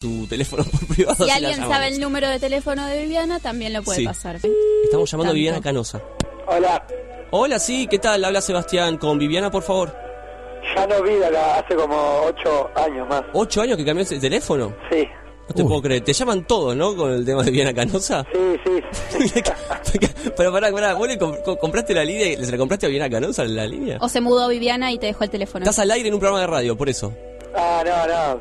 [0.00, 1.16] tu teléfono por privado.
[1.24, 4.04] Si la alguien sabe el número de teléfono de Viviana, también lo puede Sí.
[4.06, 4.36] pasar.
[4.84, 5.34] Estamos llamando a.
[5.34, 6.00] Viviana Canosa.
[6.46, 6.84] Hola,
[7.32, 8.24] Hola, sí, ¿qué tal?
[8.24, 9.94] Habla Sebastián con Viviana, por favor.
[10.74, 13.22] ya no vi acá hace como ocho años más.
[13.34, 14.74] ¿Ocho años que cambió ese teléfono?
[14.90, 15.06] Sí,
[15.48, 16.02] No te puedo creer.
[16.02, 16.96] Te llaman todos, ¿no?
[16.96, 18.24] Con el tema de Viviana Canosa.
[18.32, 19.40] sí, sí.
[20.36, 22.88] Pero pará, pará, ¿vos le comp- co- compraste la línea y se la compraste a
[22.88, 23.98] Viviana Canosa la línea?
[24.00, 25.62] O se mudó Viviana y te dejó el teléfono.
[25.62, 27.12] Estás al aire en un programa de radio, por eso.
[27.54, 28.40] ah, no, no,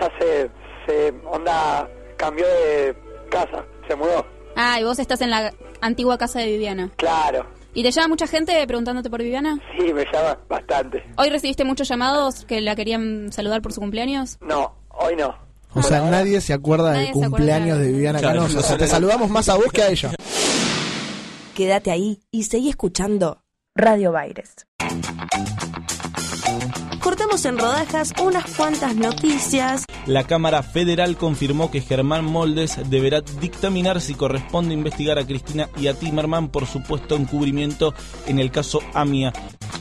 [0.00, 0.50] ya se,
[0.88, 2.96] se, onda, cambió de
[3.30, 4.26] casa, se mudó.
[4.56, 6.90] Ah, y vos estás en la antigua casa de Viviana.
[6.96, 9.60] Claro, ¿Y te llama mucha gente preguntándote por Viviana?
[9.76, 11.04] sí, me llama bastante.
[11.16, 14.38] ¿Hoy recibiste muchos llamados que la querían saludar por su cumpleaños?
[14.40, 15.36] No, hoy no.
[15.74, 18.54] O sea, nadie se acuerda Nadie del se cumpleaños de- de Viviana Claro, Canosa.
[18.54, 20.10] no O sea, te saludamos más a vos que a ella.
[21.54, 23.42] Quédate ahí y seguí escuchando
[23.76, 24.66] Radio Baires.
[27.18, 29.84] Cortamos en rodajas unas cuantas noticias.
[30.06, 35.88] La Cámara Federal confirmó que Germán Moldes deberá dictaminar si corresponde investigar a Cristina y
[35.88, 37.92] a Timerman por supuesto encubrimiento
[38.28, 39.32] en el caso AMIA.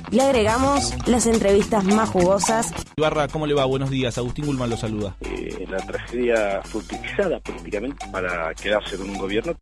[0.09, 2.73] Le agregamos las entrevistas más jugosas.
[2.95, 3.65] Ibarra, ¿cómo le va?
[3.65, 4.17] Buenos días.
[4.17, 5.15] Agustín Gulman lo saluda.
[5.21, 9.55] Eh, la tragedia fue utilizada políticamente para quedarse con un gobierno.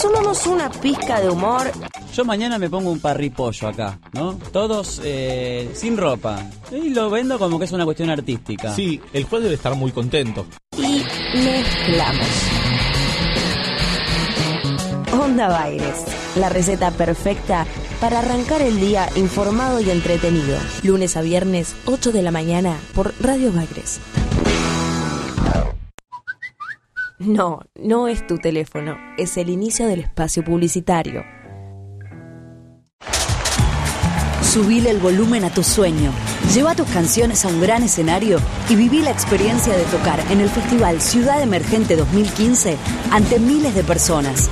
[0.00, 1.70] Sumamos una pizca de humor
[2.14, 4.34] Yo mañana me pongo un parripollo acá, ¿no?
[4.50, 6.42] Todos eh, sin ropa.
[6.72, 8.74] Y lo vendo como que es una cuestión artística.
[8.74, 10.46] Sí, el juez debe estar muy contento.
[10.78, 11.04] y
[11.36, 12.26] mezclamos.
[15.20, 16.04] Onda Baires,
[16.36, 17.66] la receta perfecta
[18.00, 20.56] para arrancar el día informado y entretenido.
[20.82, 24.00] Lunes a viernes, 8 de la mañana, por Radio Baires.
[27.20, 31.22] No, no es tu teléfono, es el inicio del espacio publicitario.
[34.40, 36.12] Subile el volumen a tu sueño.
[36.54, 38.38] Lleva tus canciones a un gran escenario
[38.70, 42.78] y viví la experiencia de tocar en el Festival Ciudad Emergente 2015
[43.10, 44.48] ante miles de personas.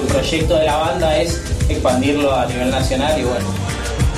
[0.00, 3.46] El proyecto de la banda es expandirlo a nivel nacional y bueno,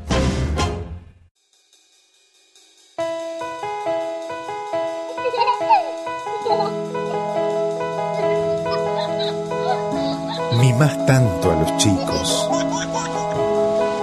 [10.58, 12.50] Mimás tanto a los chicos.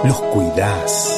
[0.02, 1.17] Los cuidás.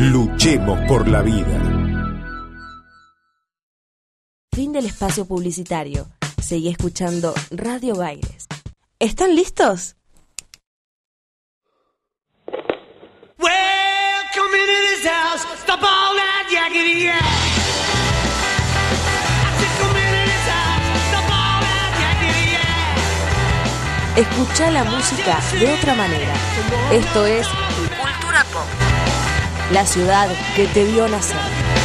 [0.00, 1.62] Luchemos por la vida.
[4.50, 6.06] Fin del espacio publicitario.
[6.42, 8.46] Seguí escuchando Radio Baires.
[8.98, 9.96] ¿Están listos?
[24.16, 26.34] Escucha la música de otra manera.
[26.90, 28.89] Esto es Cultura Pop.
[29.70, 31.79] La ciudad que te vio nacer.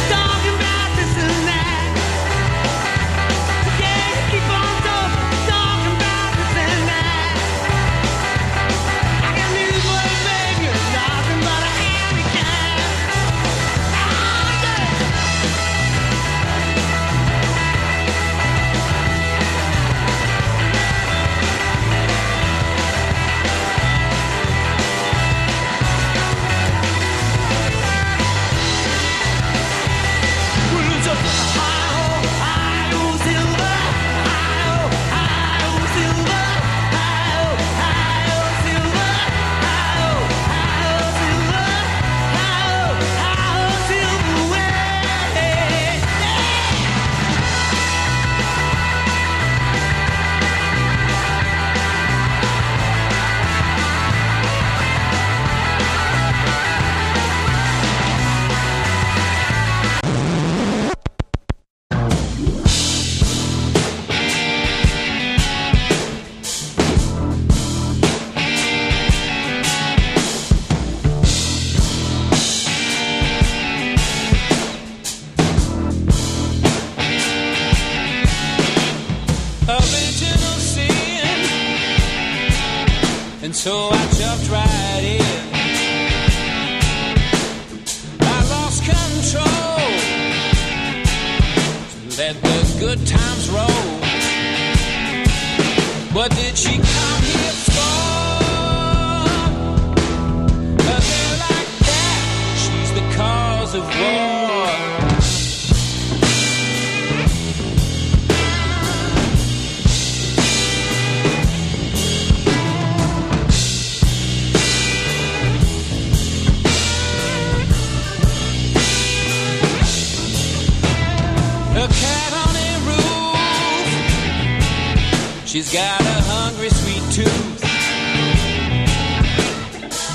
[125.72, 127.62] Got a hungry sweet tooth.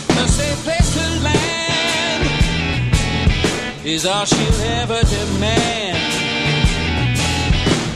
[0.10, 2.24] A safe place to land
[3.84, 5.98] is all she'll ever demand.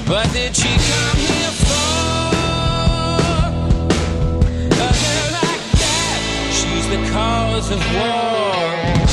[0.06, 2.36] But did she come here for?
[4.72, 6.20] A girl like that,
[6.52, 9.05] she's the cause of war.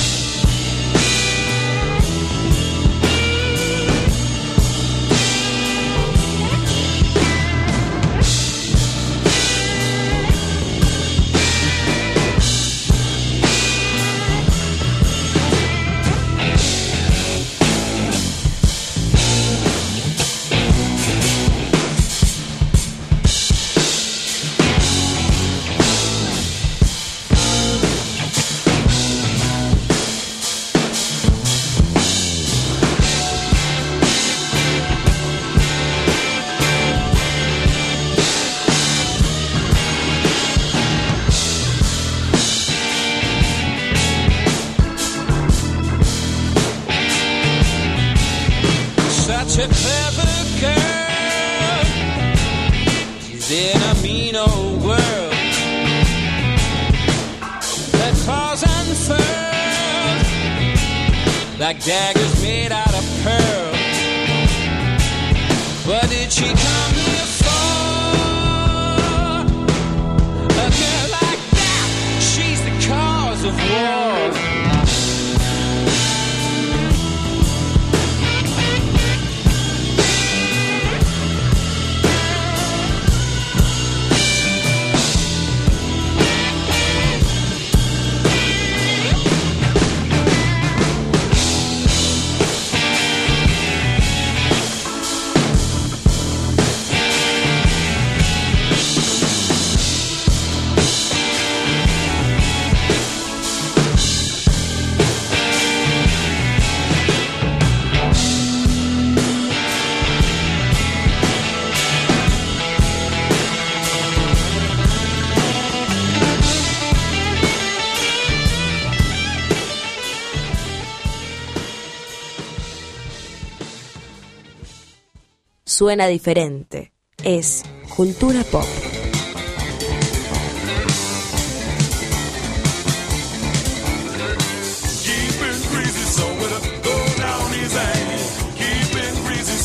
[137.19, 138.55] Down his ass.
[138.57, 139.63] Keeping greasy.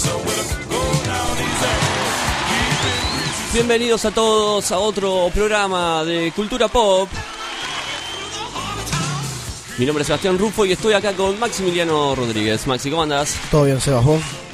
[3.53, 7.09] Bienvenidos a todos a otro programa de Cultura Pop.
[9.77, 12.65] Mi nombre es Sebastián Rufo y estoy acá con Maximiliano Rodríguez.
[12.65, 13.35] Maxi, ¿cómo andás?
[13.51, 14.46] Todo bien, Sebas, vos.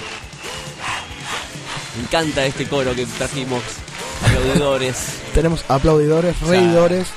[2.14, 3.64] Me encanta este coro que trajimos.
[4.24, 4.98] Aplaudidores.
[5.34, 7.08] Tenemos aplaudidores, reidores.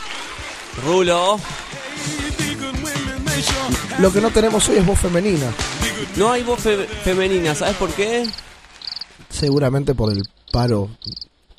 [0.87, 1.39] Rulo.
[3.99, 5.53] Lo que no tenemos hoy es voz femenina.
[6.17, 8.27] No hay voz fe- femenina, ¿sabes por qué?
[9.29, 10.89] Seguramente por el paro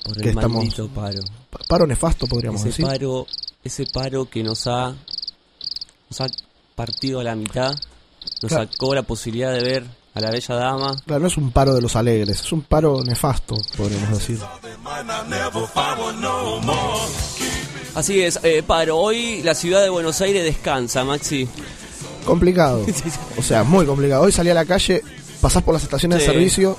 [0.03, 0.57] Por que el estamos.
[0.57, 1.21] maldito paro.
[1.51, 2.85] pa- Paro nefasto, podríamos Ese decir.
[2.87, 3.27] paro,
[3.63, 4.95] ese paro que nos ha,
[6.09, 6.27] nos ha
[6.75, 7.75] partido a la mitad,
[8.41, 8.67] nos Claro.
[8.71, 9.83] sacó la posibilidad de ver
[10.17, 10.95] a la bella dama.
[11.05, 14.39] Claro, no es un paro de los alegres, es un paro nefasto, podríamos decir.
[17.95, 18.97] Así es, eh, paro.
[18.97, 21.47] Hoy la ciudad de Buenos Aires descansa, Maxi.
[22.25, 22.85] Complicado.
[23.37, 24.23] O sea, muy complicado.
[24.23, 25.01] Hoy salí a la calle,
[25.41, 26.27] pasás por las estaciones Sí.
[26.27, 26.77] de servicio,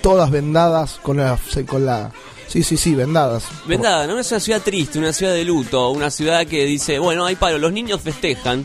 [0.00, 2.12] todas vendadas con la, con la...
[2.46, 3.44] Sí, sí, sí, vendadas.
[3.66, 4.18] Vendada, ¿no?
[4.18, 7.58] Es una ciudad triste, una ciudad de luto, una ciudad que dice, bueno, hay paro,
[7.58, 8.64] los niños festejan,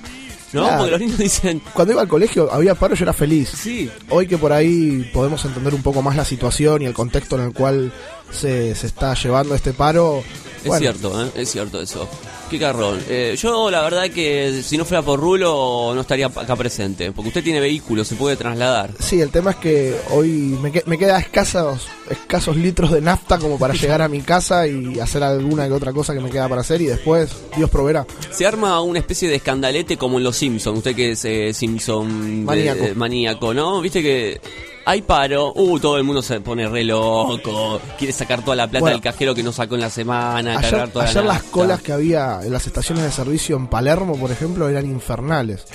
[0.53, 0.61] ¿no?
[0.61, 0.77] Claro.
[0.77, 3.49] Porque los niños dicen, Cuando iba al colegio había paro, yo era feliz.
[3.49, 3.89] Sí.
[4.09, 7.45] Hoy que por ahí podemos entender un poco más la situación y el contexto en
[7.45, 7.91] el cual
[8.33, 10.23] se, se está llevando este paro.
[10.63, 11.29] es cierto, ¿eh?
[11.35, 12.07] es cierto eso.
[12.49, 12.99] Qué carrón.
[13.09, 17.29] Eh, yo la verdad que si no fuera por Rulo no estaría acá presente, porque
[17.29, 18.91] usted tiene vehículo, se puede trasladar.
[18.99, 20.27] Sí, el tema es que hoy
[20.61, 24.67] me, que- me queda escasos, escasos litros de nafta como para llegar a mi casa
[24.67, 28.05] y hacer alguna que otra cosa que me queda para hacer y después Dios proveerá.
[28.29, 32.41] Se arma una especie de escandalete como en Los Simpsons, usted que es eh, Simpson
[32.41, 32.85] de- Maníaco.
[32.95, 33.81] maníaco, ¿no?
[33.81, 34.39] Viste que
[34.85, 38.81] hay paro, uh, todo el mundo se pone re loco, quiere sacar toda la plata
[38.81, 38.95] Bueno.
[38.95, 41.81] del cajero que no sacó en la semana, Ayer, cargar toda la ayer las colas
[41.81, 45.65] que había en las estaciones de servicio en Palermo, por ejemplo, eran infernales.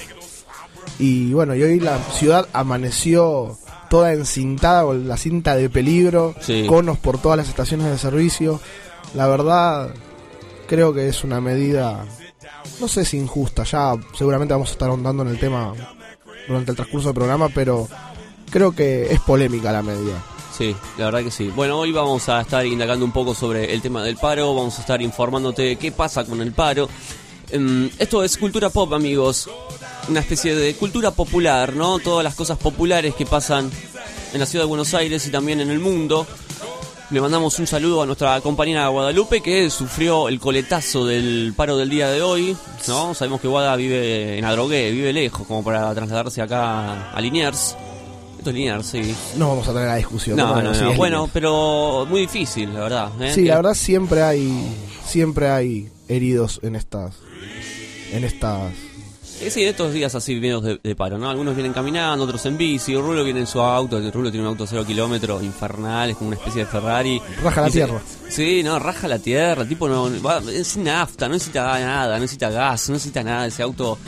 [0.99, 3.57] Y bueno, y hoy la ciudad amaneció
[3.89, 6.67] toda encintada con la cinta de peligro, Sí.
[6.69, 8.61] conos por todas las estaciones de servicio.
[9.15, 9.91] La verdad,
[10.67, 12.05] creo que es una medida,
[12.81, 15.73] no sé si injusta, ya seguramente vamos a estar ahondando en el tema
[16.47, 17.89] durante el transcurso del programa, pero
[18.51, 20.23] creo que es polémica la medida.
[20.57, 21.53] Sí, la verdad que sí.
[21.55, 24.81] Bueno, hoy vamos a estar indagando un poco sobre el tema del paro, vamos a
[24.81, 26.89] estar informándote de qué pasa con el paro.
[27.51, 29.49] Em, esto es cultura pop, amigos.
[30.09, 31.99] Una especie de cultura popular, ¿no?
[32.01, 33.71] Todas las cosas populares que pasan
[34.33, 36.27] en la ciudad de Buenos Aires y también en el mundo.
[37.11, 41.89] Le mandamos un saludo a nuestra compañera Guadalupe que sufrió el coletazo del paro del
[41.89, 43.15] día de hoy, ¿no?
[43.15, 47.77] Sabemos que Guada vive en Adrogué, vive lejos, como para trasladarse acá a Liniers.
[48.39, 49.15] Esto es Liniers, sí.
[49.37, 50.37] No vamos a tener la discusión.
[50.37, 50.91] No, no, sí, no.
[50.93, 53.23] es Bueno, pero muy difícil, la verdad.
[53.23, 53.33] ¿eh?
[53.35, 57.17] Sí, la verdad siempre hay siempre hay heridos en estas
[58.13, 58.73] en estas
[59.41, 61.29] Eh, sí, estos días así vienen de, de paro, ¿no?
[61.31, 62.97] Algunos vienen caminando, otros en bici.
[62.97, 63.99] Rulo viene en su auto.
[63.99, 67.21] el Rulo tiene un auto cero kilómetros, infernal, es como una especie de Ferrari.
[67.43, 68.01] Raja la tierra.
[68.29, 69.65] Sí, no, raja la tierra.
[69.65, 73.47] Tipo, no, va, es nafta, no necesita nada, no necesita gas, no necesita nada.
[73.47, 73.99] Ese auto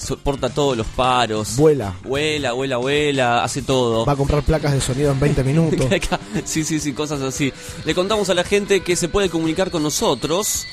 [0.00, 1.56] soporta todos los paros.
[1.56, 1.94] vuela.
[2.02, 4.04] Vuela, vuela, vuela, hace todo.
[4.04, 5.86] Va a comprar placas de sonido en 20 minutos.
[6.44, 7.52] sí, sí, sí, cosas así.
[7.84, 10.66] Le contamos a la gente que se puede comunicar con nosotros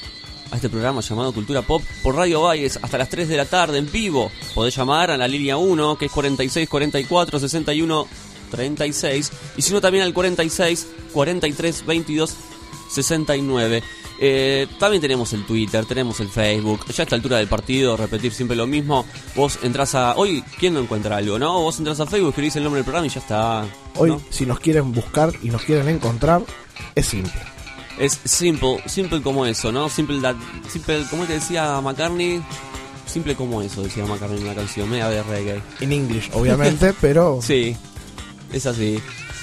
[0.51, 3.79] a este programa llamado Cultura Pop por Radio Valles hasta las 3 de la tarde
[3.79, 4.31] en vivo.
[4.55, 8.07] Podés llamar a la línea 1 que es 46 44 61
[8.51, 12.35] 36 y si no también al 46 43 22
[12.91, 13.83] 69.
[14.19, 16.85] Eh, también tenemos el Twitter, tenemos el Facebook.
[16.87, 19.05] Ya a esta altura del partido, repetir siempre lo mismo.
[19.35, 20.15] Vos entras a.
[20.15, 21.61] Hoy, ¿quién no encuentra algo, no?
[21.61, 23.65] Vos entras a Facebook, escribís el nombre del programa y ya está.
[23.95, 26.41] Hoy, si nos quieren buscar y nos quieren encontrar,
[26.95, 27.39] es simple.
[27.99, 29.89] Es simple, simple como eso, ¿no?
[29.89, 30.35] Simple, that,
[30.69, 32.43] simple como te decía McCartney,
[33.07, 35.61] simple como eso, decía McCartney en una canción, media de reggae.
[35.79, 37.75] En English, obviamente, pero Sí,
[38.53, 38.99] es así.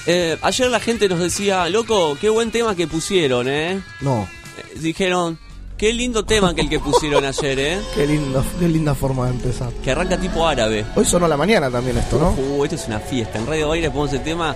[0.07, 3.81] Eh, ayer la gente nos decía, loco, qué buen tema que pusieron, ¿eh?
[4.01, 4.29] no.
[4.59, 5.39] Eh, Dijeron,
[5.77, 7.81] qué lindo tema que el que pusieron ayer, ¿eh?
[7.95, 9.71] Qué lindo, qué linda forma de empezar.
[9.83, 10.85] Que arranca tipo árabe.
[10.97, 12.31] Hoy sonó a la mañana también esto, ¿no?
[12.31, 13.39] Uh, esto es una fiesta.
[13.39, 14.55] En Radio Baile ponemos el tema,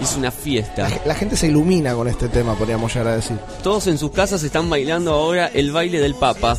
[0.00, 0.88] es una fiesta.
[1.04, 3.38] La gente se ilumina con este tema, podríamos llegar a decir.
[3.62, 6.56] Todos en sus casas están bailando ahora el baile del Papa.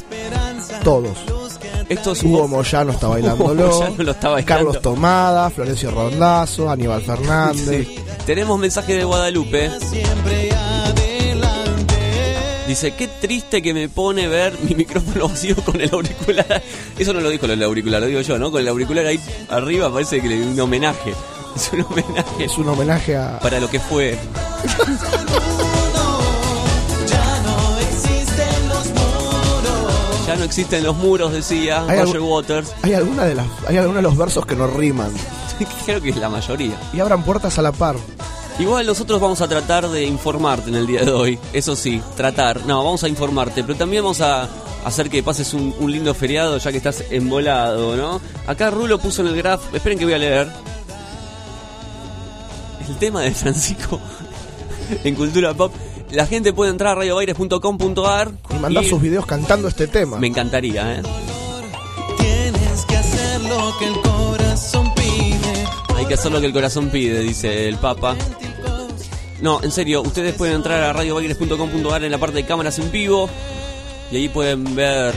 [0.83, 1.17] Todos.
[1.89, 3.69] Esto es Hugo Moyano está bailándolo.
[3.71, 4.47] Moyano lo está bailando.
[4.65, 7.87] Carlos Tomada, Florencio Rondazo, Aníbal Fernández.
[7.87, 7.95] Sí.
[8.25, 9.71] Tenemos mensaje de Guadalupe.
[12.67, 16.61] Dice, qué triste que me pone ver mi micrófono vacío con el auricular.
[16.99, 18.51] Eso no lo dijo el auricular, lo digo yo, ¿no?
[18.51, 19.19] Con el auricular ahí
[19.49, 21.13] arriba parece que le un homenaje.
[21.55, 22.43] Es un homenaje.
[22.43, 23.39] Es un homenaje a.
[23.39, 24.15] Para lo que fue.
[30.27, 32.73] Ya no existen los muros, decía Hay Roger Waters.
[32.81, 35.09] Hay alguna de las, hay algunos de los versos que no riman.
[35.85, 36.77] Creo que es la mayoría.
[36.91, 37.95] Y abran puertas a la par.
[38.59, 41.39] Igual nosotros vamos a tratar de informarte en el día de hoy.
[41.53, 42.65] Eso sí, tratar.
[42.65, 43.63] No, vamos a informarte.
[43.63, 44.49] Pero también vamos a
[44.83, 48.19] hacer que pases un, un lindo feriado ya que estás embolado, ¿no?
[48.47, 49.61] Acá Rulo puso en el graph.
[49.75, 50.47] Esperen que voy a leer.
[52.89, 53.99] El tema de Francisco
[55.03, 55.73] en Cultura Pop.
[56.11, 60.17] La gente puede entrar a radiobaires.com.ar Y mandar sus videos cantando este tema.
[60.17, 61.01] Me encantaría, ¿eh?
[62.17, 65.67] Tienes que hacer lo que el corazón pide.
[65.95, 68.15] Hay que hacer lo que el corazón pide, dice el Papa.
[69.41, 73.29] No, en serio, ustedes pueden entrar a radiobaires.com.ar en la parte de cámaras en vivo
[74.11, 75.13] y ahí pueden ver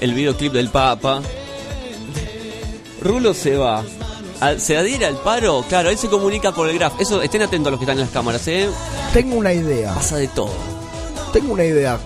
[0.00, 1.22] el videoclip del Papa.
[3.00, 3.84] Rulo se va.
[4.58, 5.64] ¿Se adhiere al paro?
[5.68, 7.00] Claro, él se comunica por el graph.
[7.00, 8.68] Eso, estén atentos a los que están en las cámaras, ¿eh?
[9.12, 9.94] Tengo una idea.
[9.94, 10.52] Pasa de todo.
[11.32, 11.98] Tengo una idea.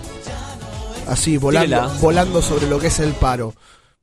[1.07, 1.99] Así, volando, Tírela.
[1.99, 3.53] volando sobre lo que es el paro.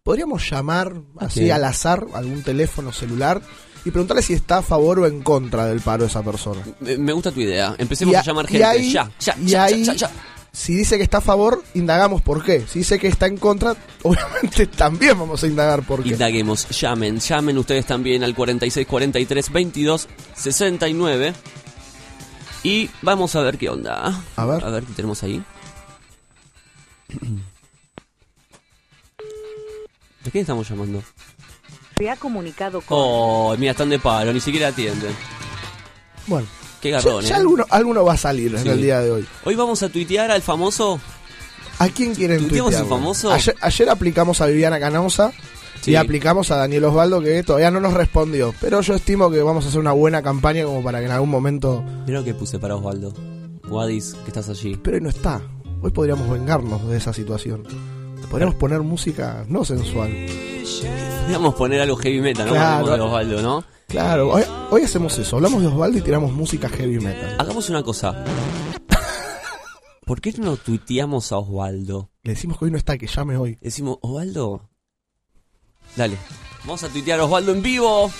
[0.02, 3.40] Podríamos llamar así al azar algún teléfono celular
[3.86, 6.60] y preguntarle si está a favor o en contra del paro esa persona.
[6.80, 7.74] Me gusta tu idea.
[7.78, 8.64] Empecemos a, a- llamar gente.
[8.64, 10.14] ahí- ya, ya, y ya, ahí- ya, ya, ya.
[10.52, 12.66] Si dice que está a favor, indagamos por qué.
[12.66, 16.08] Si dice que está en contra, obviamente también vamos a indagar por qué.
[16.10, 21.34] Indaguemos, llamen, llamen ustedes también al 46 43 22 69
[22.64, 24.22] y vamos a ver qué onda.
[24.34, 24.64] A ver.
[24.64, 25.42] A ver qué tenemos ahí.
[30.32, 31.02] quién estamos llamando?
[31.98, 32.98] Se ha comunicado con...
[33.00, 35.14] Oh, mira, están de paro, ni siquiera atienden.
[36.26, 36.46] Bueno.
[36.80, 37.38] Qué garrón, ya, ya ¿eh?
[37.38, 39.26] alguno, alguno va a salir en el día de hoy.
[39.44, 41.00] Hoy vamos a tuitear al famoso.
[41.78, 42.82] ¿A quién quieren ¿Tuiteamos tuitear?
[42.84, 43.32] el famoso?
[43.32, 45.32] Ayer, ayer aplicamos a Viviana Canosa
[45.80, 45.92] Sí.
[45.92, 48.54] y aplicamos a Daniel Osvaldo que todavía no nos respondió.
[48.60, 51.30] Pero yo estimo que vamos a hacer una buena campaña como para que en algún
[51.30, 51.82] momento...
[52.06, 53.14] Mira lo que puse para Osvaldo.
[53.68, 54.76] Wadis, que estás allí.
[54.76, 55.40] Pero hoy no está.
[55.80, 57.62] Hoy podríamos vengarnos de esa situación.
[58.30, 60.10] Podríamos poner música no sensual.
[61.22, 62.52] Podríamos poner algo heavy metal, ¿no?
[62.52, 62.84] Claro.
[62.84, 63.64] Ponemos de Osvaldo, ¿no?
[63.88, 65.36] Claro, hoy, hoy hacemos eso.
[65.36, 67.36] Hablamos de Osvaldo y tiramos música heavy metal.
[67.38, 68.24] Hagamos una cosa.
[70.04, 72.10] ¿Por qué no tuiteamos a Osvaldo?
[72.22, 73.58] Le decimos que hoy no está, que llame hoy.
[73.60, 74.68] Decimos, Osvaldo.
[75.96, 76.16] Dale.
[76.60, 78.10] Vamos a tuitear a Osvaldo en vivo.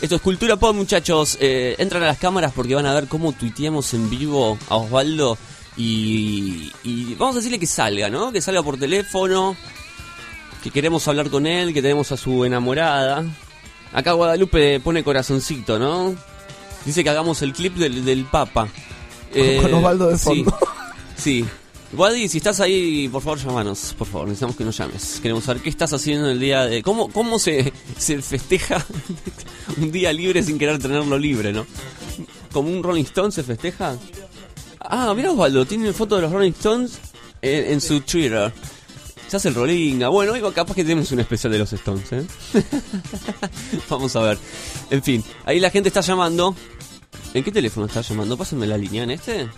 [0.00, 1.38] Esto es Cultura Pop, muchachos.
[1.40, 5.38] Eh, entran a las cámaras porque van a ver cómo tuiteamos en vivo a Osvaldo.
[5.76, 8.32] Y, y vamos a decirle que salga, ¿no?
[8.32, 9.56] Que salga por teléfono.
[10.62, 13.24] Que queremos hablar con él, que tenemos a su enamorada.
[13.92, 16.14] Acá Guadalupe pone corazoncito, ¿no?
[16.84, 18.68] Dice que hagamos el clip del, del Papa.
[19.34, 20.24] Eh, Con Osvaldo de sí.
[20.24, 20.58] fondo.
[21.16, 21.44] Sí.
[21.94, 23.94] Wadi, si estás ahí, por favor, llamanos.
[23.98, 25.18] Por favor, necesitamos que nos llames.
[25.20, 26.82] Queremos saber qué estás haciendo el día de...
[26.82, 28.84] ¿Cómo, cómo se, se festeja
[29.76, 31.66] un día libre sin querer tenerlo libre, no?
[32.50, 33.96] ¿Como un Rolling Stone se festeja?
[34.84, 36.98] Ah, mira Osvaldo, tiene foto de los Rolling Stones
[37.40, 38.52] en, en su Twitter.
[39.28, 40.08] Se hace el Rollinga.
[40.08, 42.24] Bueno, hoy capaz que tenemos un especial de los Stones, ¿eh?
[43.88, 44.38] Vamos a ver.
[44.90, 46.54] En fin, ahí la gente está llamando.
[47.32, 48.36] ¿En qué teléfono está llamando?
[48.36, 49.48] Pásenme la línea en este.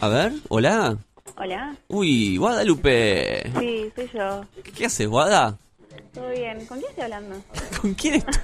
[0.00, 0.98] A ver, hola.
[1.36, 1.76] Hola.
[1.88, 3.48] Uy, Guadalupe.
[3.60, 4.44] Sí, soy yo.
[4.74, 5.56] ¿Qué haces, Guada?
[6.12, 6.66] ¿Todo bien?
[6.66, 7.36] ¿Con quién estoy hablando?
[7.80, 8.42] ¿Con quién estoy?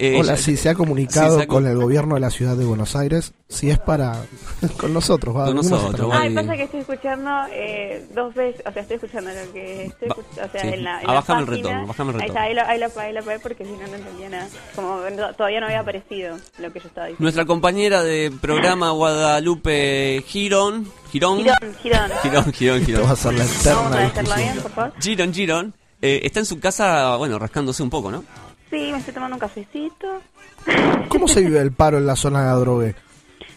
[0.00, 2.30] Eh, Hola, ya- sí, se ha comunicado Sí, se ha con el gobierno de la
[2.30, 3.32] ciudad de Buenos Aires.
[3.48, 4.22] Si es para.
[4.80, 5.46] con nosotros, va.
[5.46, 6.08] Con nosotros.
[6.12, 10.08] Ay, pasa que estoy escuchando eh, dos veces, o sea, estoy escuchando lo que estoy
[10.08, 10.68] Va- escuchando, o sea, sí.
[10.68, 11.68] en la, en Ah, la bájame el página.
[11.68, 12.42] retorno, bájame el está, retorno.
[12.46, 14.48] ahí lo, ahí lo, ahí lo pagué porque si no, no entendía nada.
[14.76, 17.22] Como no- todavía no había aparecido lo que yo estaba diciendo.
[17.22, 20.86] Nuestra compañera de programa Guadalupe Girón.
[21.10, 21.38] Girón.
[21.38, 22.10] Girón, Girón.
[22.22, 23.02] Girón, Girón, Girón.
[23.02, 24.36] Esto va a ser la eterna Vamos a discusión.
[24.38, 24.92] bien, por favor.
[25.00, 25.74] Girón, Girón.
[26.02, 28.22] eh, está en su casa, bueno, rascándose un poco, ¿no?
[28.70, 30.20] Sí, me estoy tomando un cafecito.
[31.08, 32.94] ¿Cómo se vive el paro en la zona de Adrogué?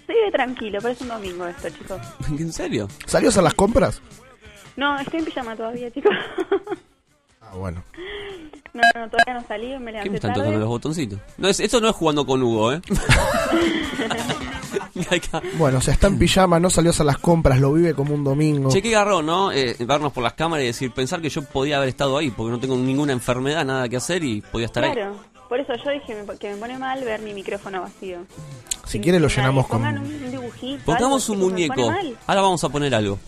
[0.08, 2.02] Se vive tranquilo, parece un domingo esto, chicos.
[2.30, 2.88] ¿En serio?
[3.06, 4.02] ¿Salió a hacer las compras?
[4.76, 6.14] No, estoy en pijama todavía, chicos.
[7.52, 7.84] Ah, bueno.
[8.74, 10.44] No, no, todavía no salí, me ¿Qué levanté me están tarde.
[10.44, 11.20] tocando los botoncitos?
[11.38, 12.82] No, es, esto no es jugando con Hugo, ¿eh?
[15.58, 18.14] Bueno, o sea, está en pijama, no salió a hacer las compras, lo vive como
[18.14, 18.72] un domingo.
[18.72, 19.52] Che, qué garrón, ¿no?
[19.52, 22.52] Eh, vernos por las cámaras y decir, pensar que yo podía haber estado ahí, porque
[22.52, 24.94] no tengo ninguna enfermedad, nada que hacer y podía estar ahí.
[24.94, 25.16] Claro,
[25.50, 28.20] por eso yo dije que me pone mal ver mi micrófono vacío.
[28.86, 29.80] Si quiere lo llenamos con...
[29.80, 30.84] Pongan un, dibujito.
[30.86, 31.94] Pongamos algo, un muñeco.
[32.28, 33.20] Ahora vamos a poner algo.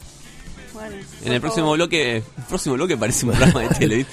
[0.74, 1.78] Bueno, En el próximo favor.
[1.78, 4.06] bloque, el próximo bloque parece un programa de tele.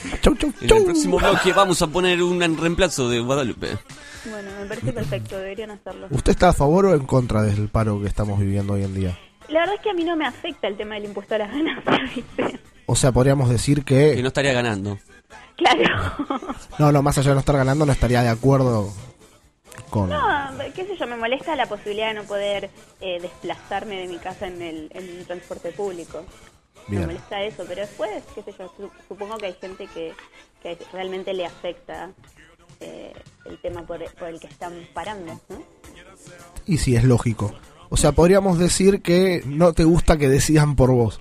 [0.61, 3.79] En el próximo bloque vamos a poner un reemplazo de Guadalupe.
[4.31, 6.07] Bueno, me parece perfecto, deberían hacerlo.
[6.11, 9.18] ¿Usted está a favor o en contra del paro que estamos viviendo hoy en día?
[9.49, 11.51] La verdad es que a mí no me afecta el tema del impuesto a las
[11.51, 12.61] ganancias, ¿viste?
[12.87, 14.23] O sea, podríamos decir Que que...
[14.23, 14.99] no estaría ganando.
[15.57, 16.14] Claro.
[16.79, 18.92] No, no, más allá de no estar ganando, no estaría de acuerdo
[19.90, 20.09] con...
[20.09, 20.18] No,
[20.75, 22.70] qué sé yo, me molesta la posibilidad de no poder
[23.01, 26.25] eh, desplazarme de mi casa en el, en el transporte público.
[26.90, 27.03] Bien.
[27.03, 30.12] Me molesta eso, pero después, qué sé yo, su- supongo que hay gente que,
[30.62, 32.11] que realmente le afecta
[32.81, 33.12] eh,
[33.46, 35.62] el tema por, por el que están parando, ¿no?
[36.66, 37.53] Y sí, es lógico.
[37.88, 41.18] O sea, podríamos decir que no te gusta que decidan por vos.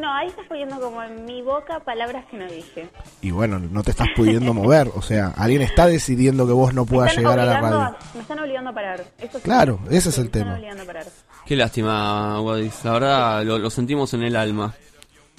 [0.00, 2.88] No, ahí estás poniendo como en mi boca palabras que no dije.
[3.20, 4.88] Y bueno, no te estás pudiendo mover.
[4.94, 7.80] O sea, alguien está decidiendo que vos no puedas están llegar a la radio.
[7.80, 9.04] a- me están obligando a parar.
[9.18, 9.42] Eso sí.
[9.44, 10.54] Claro, ese es el Me están tema.
[10.54, 11.06] obligando a parar.
[11.46, 12.84] Qué lástima, Guadis.
[12.84, 14.74] La verdad, lo, lo sentimos en el alma.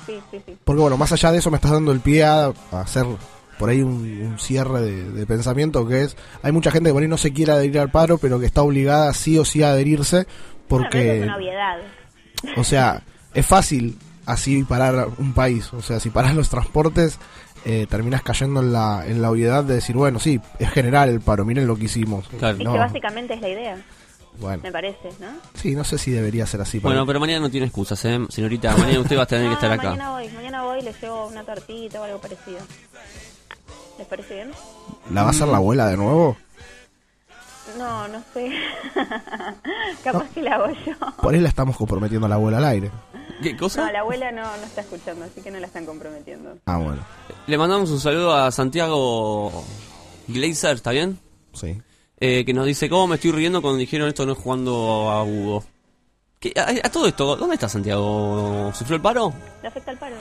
[0.05, 0.57] Sí, sí, sí.
[0.63, 3.05] Porque bueno, más allá de eso me estás dando el pie a, a hacer
[3.59, 7.03] por ahí un, un cierre de, de pensamiento que es, hay mucha gente que por
[7.03, 9.69] ahí no se quiere adherir al paro, pero que está obligada sí o sí a
[9.69, 10.25] adherirse
[10.67, 11.77] Bueno, porque, es una obviedad.
[12.57, 13.03] o sea,
[13.35, 15.71] es fácil así parar un país.
[15.73, 17.19] O sea, si paras los transportes,
[17.65, 21.21] eh, terminas cayendo en la, en la obviedad de decir, bueno, sí, es general el
[21.21, 22.25] paro, miren lo que hicimos.
[22.33, 23.77] Es No, que básicamente es la idea,
[24.39, 25.27] bueno, me parece, ¿no?
[25.53, 26.79] sí, no sé si debería ser así.
[26.79, 27.07] Bueno, mí.
[27.07, 28.19] pero mañana no tiene excusas, ¿eh?
[28.29, 29.89] Señorita, mañana usted va a tener que No, estar acá.
[29.91, 32.59] Mañana voy, mañana voy y les llevo una tortita o algo parecido.
[33.97, 34.51] ¿Les parece bien?
[35.11, 36.37] ¿La va a hacer la abuela de nuevo?
[37.77, 38.51] No, no sé.
[40.03, 40.93] Capaz que la hago yo.
[41.21, 42.91] Por ahí la estamos comprometiendo a la abuela al aire.
[43.41, 43.85] ¿Qué cosa?
[43.85, 46.57] No, la abuela no, no está escuchando, así que no la están comprometiendo.
[46.65, 47.03] Ah, bueno.
[47.47, 49.51] Le mandamos un saludo a Santiago
[50.27, 51.19] Glazer, ¿está bien?
[51.53, 51.81] Sí.
[52.23, 55.23] Eh, que nos dice, ¿cómo me estoy riendo cuando dijeron esto no es jugando a
[55.23, 55.63] Hugo?
[56.39, 58.71] ¿Qué- a, a todo esto, ¿dónde está Santiago?
[58.75, 59.33] ¿Sufrió el paro?
[59.61, 60.15] ¿Le afecta el paro?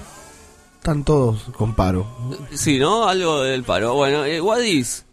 [0.79, 2.07] Están todos con paro.
[2.55, 3.07] Sí, ¿no?
[3.07, 3.95] Algo del paro.
[3.95, 5.05] Bueno, eh, Wadis,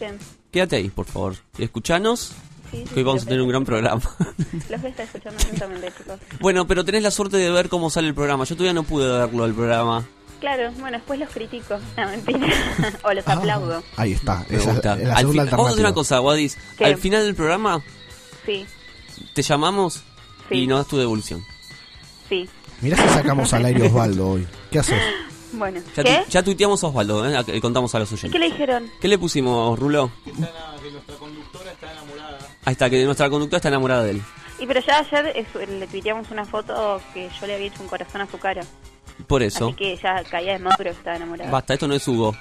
[0.00, 0.18] Bien.
[0.50, 1.36] quédate ahí, por favor.
[1.58, 2.32] Y escuchanos,
[2.70, 4.00] Sí, sí, que hoy vamos a tener un gran programa.
[4.70, 6.18] Los voy a estar escuchando atentamente, chicos.
[6.40, 8.44] bueno, pero tenés la suerte de ver cómo sale el programa.
[8.44, 10.06] Yo todavía no pude verlo, el programa.
[10.40, 11.78] Claro, bueno, después los critico.
[11.96, 12.46] No, mentira.
[13.02, 13.32] o los Ah.
[13.32, 13.82] aplaudo.
[13.96, 14.44] Ahí está.
[14.48, 14.94] Me Esa gusta.
[14.94, 16.58] es la Al fin- vamos a hacer una cosa, Wadis.
[16.76, 16.84] ¿Qué?
[16.84, 17.82] Al final del programa
[18.44, 18.64] Sí,
[19.34, 20.02] te llamamos
[20.48, 20.54] Sí.
[20.56, 21.42] y nos das tu devolución.
[22.28, 22.48] sí.
[22.82, 24.46] Mirá si sacamos al aire Osvaldo hoy.
[24.70, 25.00] ¿Qué haces?
[25.52, 26.22] Bueno, Ya, ¿qué?
[26.26, 27.42] tu- ya tuiteamos a Osvaldo, ¿eh?
[27.46, 28.30] Le contamos a los oyentes.
[28.32, 28.90] ¿Qué le dijeron?
[29.00, 30.10] ¿Qué le pusimos, Rulo?
[32.64, 34.22] Ahí está, que nuestra conductora está enamorada de él.
[34.58, 37.88] Y pero ya ayer es- le tuiteamos una foto que yo le había hecho un
[37.88, 38.62] corazón a su cara.
[39.26, 39.68] Por eso.
[39.68, 41.50] Así que ya caía de más, pero estaba enamorada.
[41.50, 42.34] Basta, esto no es Hugo.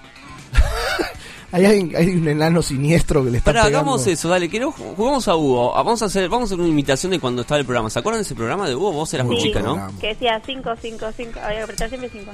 [1.51, 3.91] Hay, alguien- hay un enano siniestro que le está Pará, pegando.
[3.91, 5.77] hagamos eso, dale, quiero jugamos a Hugo.
[5.77, 7.89] Ah, Vamos a hacer, vamos a hacer una imitación de cuando estaba el programa.
[7.89, 8.91] ¿Se acuerdan de ese programa de Hugo?
[8.91, 9.89] Vos eras muy Sí, chica, ¿no?
[10.01, 11.39] Que decía 5, 5, 5.
[11.41, 12.31] Había que apretar siempre 5.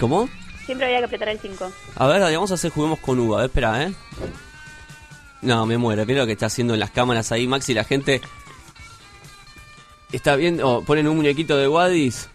[0.00, 0.28] ¿Cómo?
[0.64, 1.70] Siempre había que apretar el 5.
[1.96, 3.34] A ver, dale, vamos a hacer juguemos con Hugo.
[3.36, 3.92] A ver, espera, ¿eh?
[5.42, 6.06] No, me muero.
[6.06, 7.74] Mira lo que está haciendo en las cámaras ahí, Maxi.
[7.74, 8.22] La gente
[10.12, 10.66] está viendo.
[10.68, 12.30] oh, ponen un muñequito de Wadis.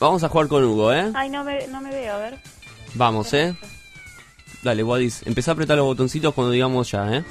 [0.00, 1.10] Vamos a jugar con Hugo, ¿eh?
[1.14, 2.38] Ay, no me, no me veo, a ver.
[2.94, 3.54] Vamos, ¿eh?
[4.62, 5.22] Dale, Wadis.
[5.26, 7.24] Empezá a apretar los botoncitos cuando digamos ya, ¿eh?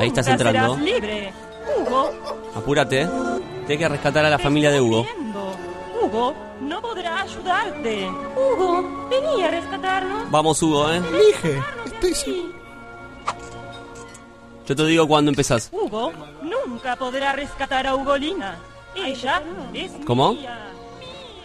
[0.00, 0.74] Ahí estás Nunca entrando.
[0.76, 1.32] serás libre.
[1.78, 2.10] Hugo,
[2.54, 3.08] Apúrate, ¿eh?
[3.66, 5.04] Tienes que rescatar a la familia de Hugo.
[5.04, 5.56] viendo.
[6.02, 8.08] Hugo, no podrá ayudarte.
[8.36, 10.30] Hugo, vení a rescatarnos.
[10.30, 10.96] Vamos, Hugo, ¿eh?
[10.98, 11.62] Elige.
[11.86, 12.52] Estoy
[14.66, 15.68] Yo te digo cuando empezás.
[15.72, 18.56] Hugo nunca podrá rescatar a Ugolina.
[18.94, 19.42] Ella
[19.74, 20.34] es ¿Cómo?
[20.34, 20.69] mía.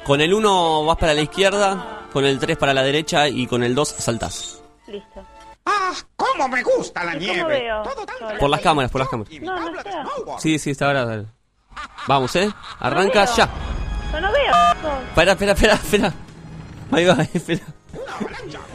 [0.06, 3.64] Con el 1 vas para la izquierda, con el 3 para la derecha y con
[3.64, 4.62] el 2 saltás.
[4.88, 5.24] Listo.
[5.66, 5.92] ¡Ah!
[6.16, 7.64] ¿Cómo me gusta la ¿Y cómo nieve?
[7.64, 7.84] veo?
[8.40, 9.34] Por las cámaras, por las cámaras.
[9.42, 10.06] No, no está.
[10.40, 11.06] Sí, sí, está ahora.
[11.06, 11.26] dale.
[12.08, 12.52] Vamos, ¿eh?
[12.80, 13.50] Arranca ya.
[14.14, 14.54] Yo no veo.
[15.10, 16.14] Espera, espera, espera, espera.
[16.92, 17.62] Ahí va, espera.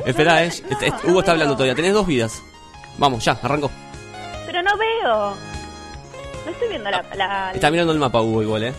[0.04, 0.46] Espera, eh.
[0.48, 1.76] Este- este- Hugo está hablando todavía.
[1.76, 2.42] Tenés dos vidas.
[2.98, 3.70] Vamos, ya, arrancó.
[4.46, 5.34] Pero no veo.
[6.44, 7.04] No estoy viendo la...
[7.14, 8.74] la- Está mirando el mapa, Hugo, igual, eh.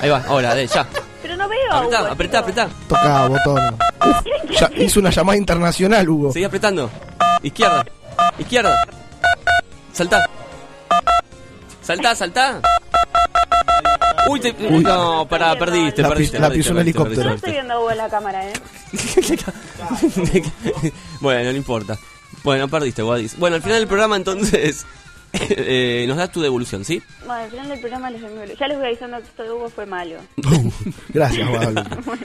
[0.00, 0.86] Ahí va, ahora, de, ya.
[1.22, 1.72] Pero no veo.
[1.72, 2.68] Apretá, Hugo, apretá, apretá.
[2.88, 3.78] Toca botón.
[4.06, 6.32] Uf, ya hizo una llamada internacional, Hugo.
[6.32, 6.90] Seguí apretando.
[7.42, 7.84] Izquierda.
[8.38, 8.74] Izquierda.
[9.92, 10.28] Saltá.
[11.82, 12.60] Saltá, saltá.
[14.28, 14.54] Uy, te...
[14.68, 14.84] Uy.
[14.84, 16.38] No, pará, perdiste, La perdiste.
[16.38, 17.22] la pisó un perdiste, helicóptero.
[17.22, 18.52] No perdiste, estoy viendo a Hugo en la cámara, ¿eh?
[21.20, 21.98] bueno, no importa.
[22.44, 23.38] Bueno, perdiste, Wadis.
[23.38, 24.86] Bueno, al final del programa, entonces,
[25.50, 27.02] eh, nos das tu devolución, ¿sí?
[27.26, 29.68] Bueno, al final del programa les envío- Ya les voy avisando que esto de Hugo
[29.70, 30.16] fue malo.
[31.10, 31.96] Gracias, Guadalupe.
[32.04, 32.22] bueno,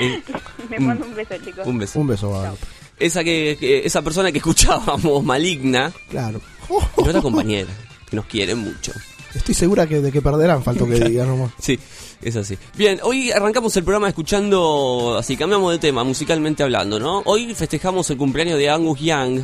[0.00, 0.22] Eh,
[0.70, 1.66] les mando un beso, chicos.
[1.66, 2.00] un beso.
[2.00, 2.64] Un beso, Guadalupe.
[2.98, 6.40] Esa que, que- esa persona que escuchábamos, maligna, Claro.
[6.68, 7.70] es nuestra compañera,
[8.08, 8.92] que nos quiere mucho.
[9.34, 11.50] Estoy segura que de que perderán, faltó que digan nomás.
[11.58, 11.76] Sí,
[12.22, 12.56] es así.
[12.76, 17.20] Bien, hoy arrancamos el programa escuchando, así cambiamos de tema, musicalmente hablando, ¿no?
[17.26, 19.42] Hoy festejamos el cumpleaños de Angus Young,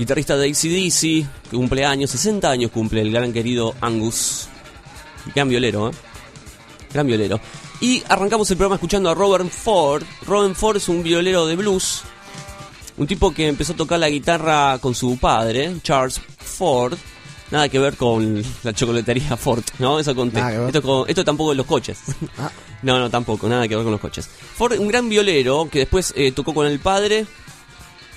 [0.00, 4.48] guitarrista de ACDC, que cumple años, 60 años cumple el gran querido Angus.
[5.34, 5.92] Gran violero, ¿eh?
[6.92, 7.38] Gran violero.
[7.82, 10.02] Y arrancamos el programa escuchando a Robert Ford.
[10.26, 12.02] Robert Ford es un violero de blues,
[12.96, 16.96] un tipo que empezó a tocar la guitarra con su padre, Charles Ford.
[17.50, 19.98] Nada que ver con la chocolatería Ford, ¿no?
[19.98, 20.40] Eso conté.
[21.08, 21.98] Esto tampoco en los coches.
[22.38, 22.50] Ah.
[22.82, 24.26] No, no, tampoco, nada que ver con los coches.
[24.26, 27.26] Ford, un gran violero que después eh, tocó con el padre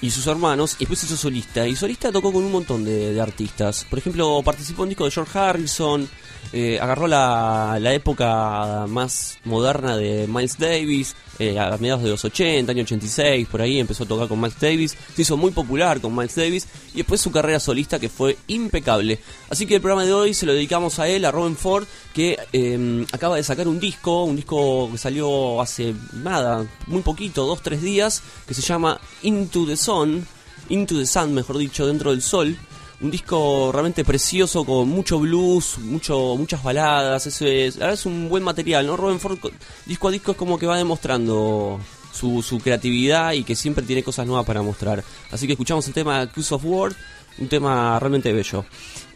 [0.04, 1.66] y sus hermanos, y después hizo solista.
[1.66, 3.86] Y solista tocó con un montón de, artistas.
[3.90, 6.10] Por ejemplo, participó en disco de George Harrison,
[6.52, 12.24] eh, agarró la, la época más moderna de Miles Davis, eh, a mediados de los
[12.24, 16.00] 80, año 86, por ahí empezó a tocar con Miles Davis, se hizo muy popular
[16.00, 19.20] con Miles Davis, y después su carrera solista que fue impecable.
[19.50, 22.38] Así que el programa de hoy se lo dedicamos a él, a Robin Ford, que
[22.54, 27.62] eh, acaba de sacar un disco, un disco que salió hace nada, muy poquito, dos,
[27.62, 30.26] tres días, que se llama Into the Sun,
[30.70, 32.58] Into the Sun, mejor dicho, dentro del sol.
[33.04, 37.28] Un disco realmente precioso con mucho blues, mucho, muchas baladas.
[37.28, 37.42] Es,
[37.76, 38.96] la verdad es un buen material, ¿no?
[38.98, 39.52] Robin Ford, co-
[39.86, 41.80] disco a disco, es como que va demostrando
[42.14, 45.04] su, su creatividad y que siempre tiene cosas nuevas para mostrar.
[45.32, 46.96] Así que escuchamos el tema Cruise of Word,
[47.40, 48.64] un tema realmente bello.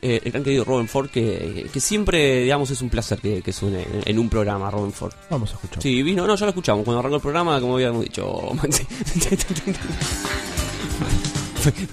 [0.02, 3.54] Eh, el gran querido Robin Ford, que, que siempre, digamos, es un placer que, que
[3.54, 5.13] suene en, en un programa, Robin Ford.
[5.30, 5.82] Vamos a escuchar.
[5.82, 6.84] Sí, vino, no, ya lo escuchamos.
[6.84, 8.26] Cuando arrancó el programa, como habíamos dicho,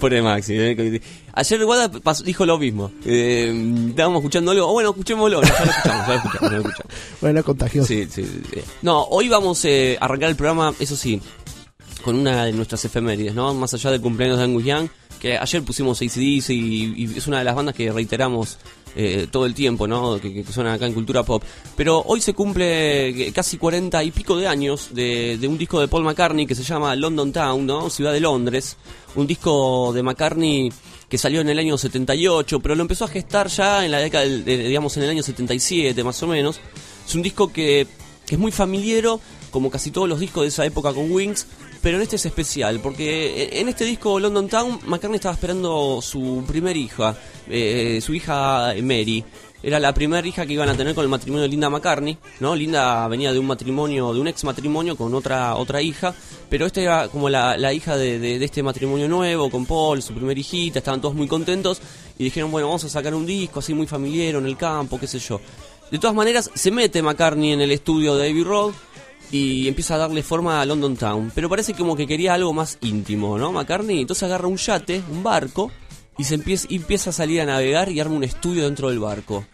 [0.01, 0.55] Pobre Maxi.
[0.57, 1.01] eh,
[1.33, 1.91] Ayer Guada
[2.25, 2.91] dijo lo mismo.
[3.05, 4.73] Eh, estábamos escuchando algo.
[4.73, 5.41] Bueno, escuchémoslo.
[5.41, 6.93] No, ya lo escuchamos, ya lo escuchamos, ya lo escuchamos.
[7.21, 7.89] Bueno, contagioso.
[7.89, 8.61] Sí, sí, sí.
[8.83, 11.21] No, hoy vamos eh, a arrancar el programa, eso sí.
[12.05, 13.55] con una de nuestras efemérides, ¿no?
[13.55, 14.89] Más allá del cumpleaños de Angus Young,
[15.21, 18.59] que ayer pusimos ACDC y, y es una de las bandas que reiteramos
[18.97, 20.21] eh, todo el tiempo, ¿no?
[20.21, 21.43] Que, que suenan acá en Cultura Pop.
[21.77, 25.81] Pero hoy se cumple eh, casi 40 y pico de años de, de un disco
[25.81, 27.91] de Paul McCartney que se llama London Town, ¿no?
[27.91, 28.77] Ciudad de Londres.
[29.17, 30.73] Un disco de McCartney
[31.09, 34.25] que salió en el año 78, pero lo empezó a gestar ya en la década,
[34.25, 36.59] del- de- digamos, en el año 77 más o menos.
[37.07, 37.87] Es un disco que,
[38.27, 41.47] que es muy familiero, como casi todos los discos de esa época con Wings,
[41.85, 46.42] pero en este es especial, porque en este disco London Town, McCartney estaba esperando su
[46.49, 47.14] primer hija,
[47.49, 49.23] eh, su hija Mary.
[49.62, 52.55] Era la primera hija que iban a tener con el matrimonio de Linda McCartney, ¿no?
[52.55, 56.14] Linda venía de un matrimonio, de un ex matrimonio con otra otra hija,
[56.51, 60.12] pero esta era como la, la hija de, de- este matrimonio nuevo, con Paul, su
[60.14, 61.81] primera hijita, estaban todos muy contentos
[62.18, 65.07] y dijeron, bueno, vamos a sacar un disco así muy familiar en el campo, qué
[65.07, 65.40] sé yo.
[65.90, 68.73] De todas maneras, se mete McCartney en el estudio de Abbey Road
[69.31, 71.33] y empieza a darle forma a London Town.
[71.35, 73.53] Pero parece como que quería algo más íntimo, ¿no?
[73.53, 75.71] McCartney entonces agarra un yate, un barco,
[76.19, 79.01] y se empieza, y empieza a salir a navegar y arma un estudio dentro del
[79.01, 79.45] barco.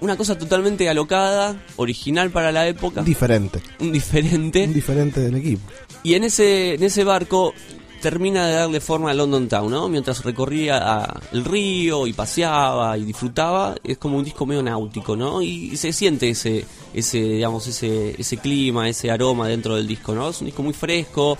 [0.00, 3.02] Una cosa totalmente alocada, original para la época.
[3.02, 3.60] Diferente.
[3.80, 4.64] Un diferente.
[4.64, 5.62] Un diferente del equipo.
[6.02, 7.52] Y en ese, en ese barco
[8.00, 9.88] termina de darle forma a London Town, ¿no?
[9.88, 15.42] Mientras recorría el río y paseaba y disfrutaba, es como un disco medio náutico, ¿no?
[15.42, 20.30] Y, se siente ese, ese, digamos, ese, ese clima, ese aroma dentro del disco, ¿no?
[20.30, 21.38] Es un disco muy fresco,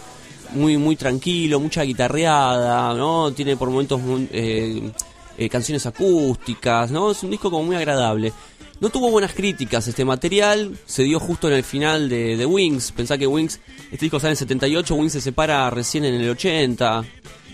[0.55, 3.33] muy, muy tranquilo, mucha guitarreada, ¿no?
[3.33, 4.01] Tiene por momentos
[4.33, 4.90] eh,
[5.38, 7.11] eh, canciones acústicas, ¿no?
[7.11, 8.33] Es un disco como muy agradable.
[8.81, 12.93] No tuvo buenas críticas este material, se dio justo en el final de, de Wings.
[12.93, 13.61] Pensá que Wings,
[13.93, 17.05] este disco sale en 78, Wings se separa recién en el 80.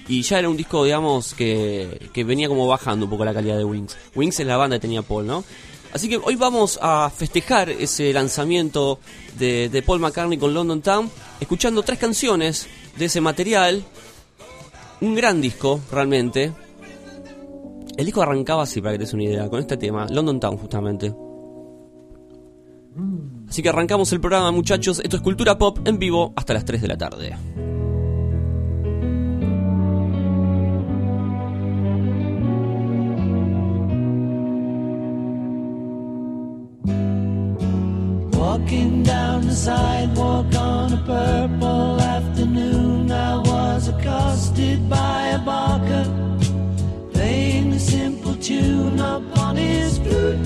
[0.06, 3.56] Y ya era un disco, digamos, que, que venía como bajando un poco la calidad
[3.56, 3.96] de Wings.
[4.14, 5.42] Wings es la banda que tenía Paul, ¿no?
[5.92, 9.00] Así que hoy vamos a festejar ese lanzamiento
[9.36, 11.10] de, de Paul McCartney con London Town,
[11.40, 13.82] escuchando tres canciones de ese material.
[15.00, 16.52] Un gran disco, realmente.
[17.96, 20.58] El disco arrancaba así, para que te des una idea, con este tema, London Town
[20.58, 21.14] justamente.
[23.48, 25.00] Así que arrancamos el programa, muchachos.
[25.02, 27.36] Esto es Cultura Pop en vivo hasta las 3 de la tarde.
[38.32, 46.26] Walking down the sidewalk on a purple afternoon, I was accosted by a barker
[47.86, 50.36] simple tune upon his flute.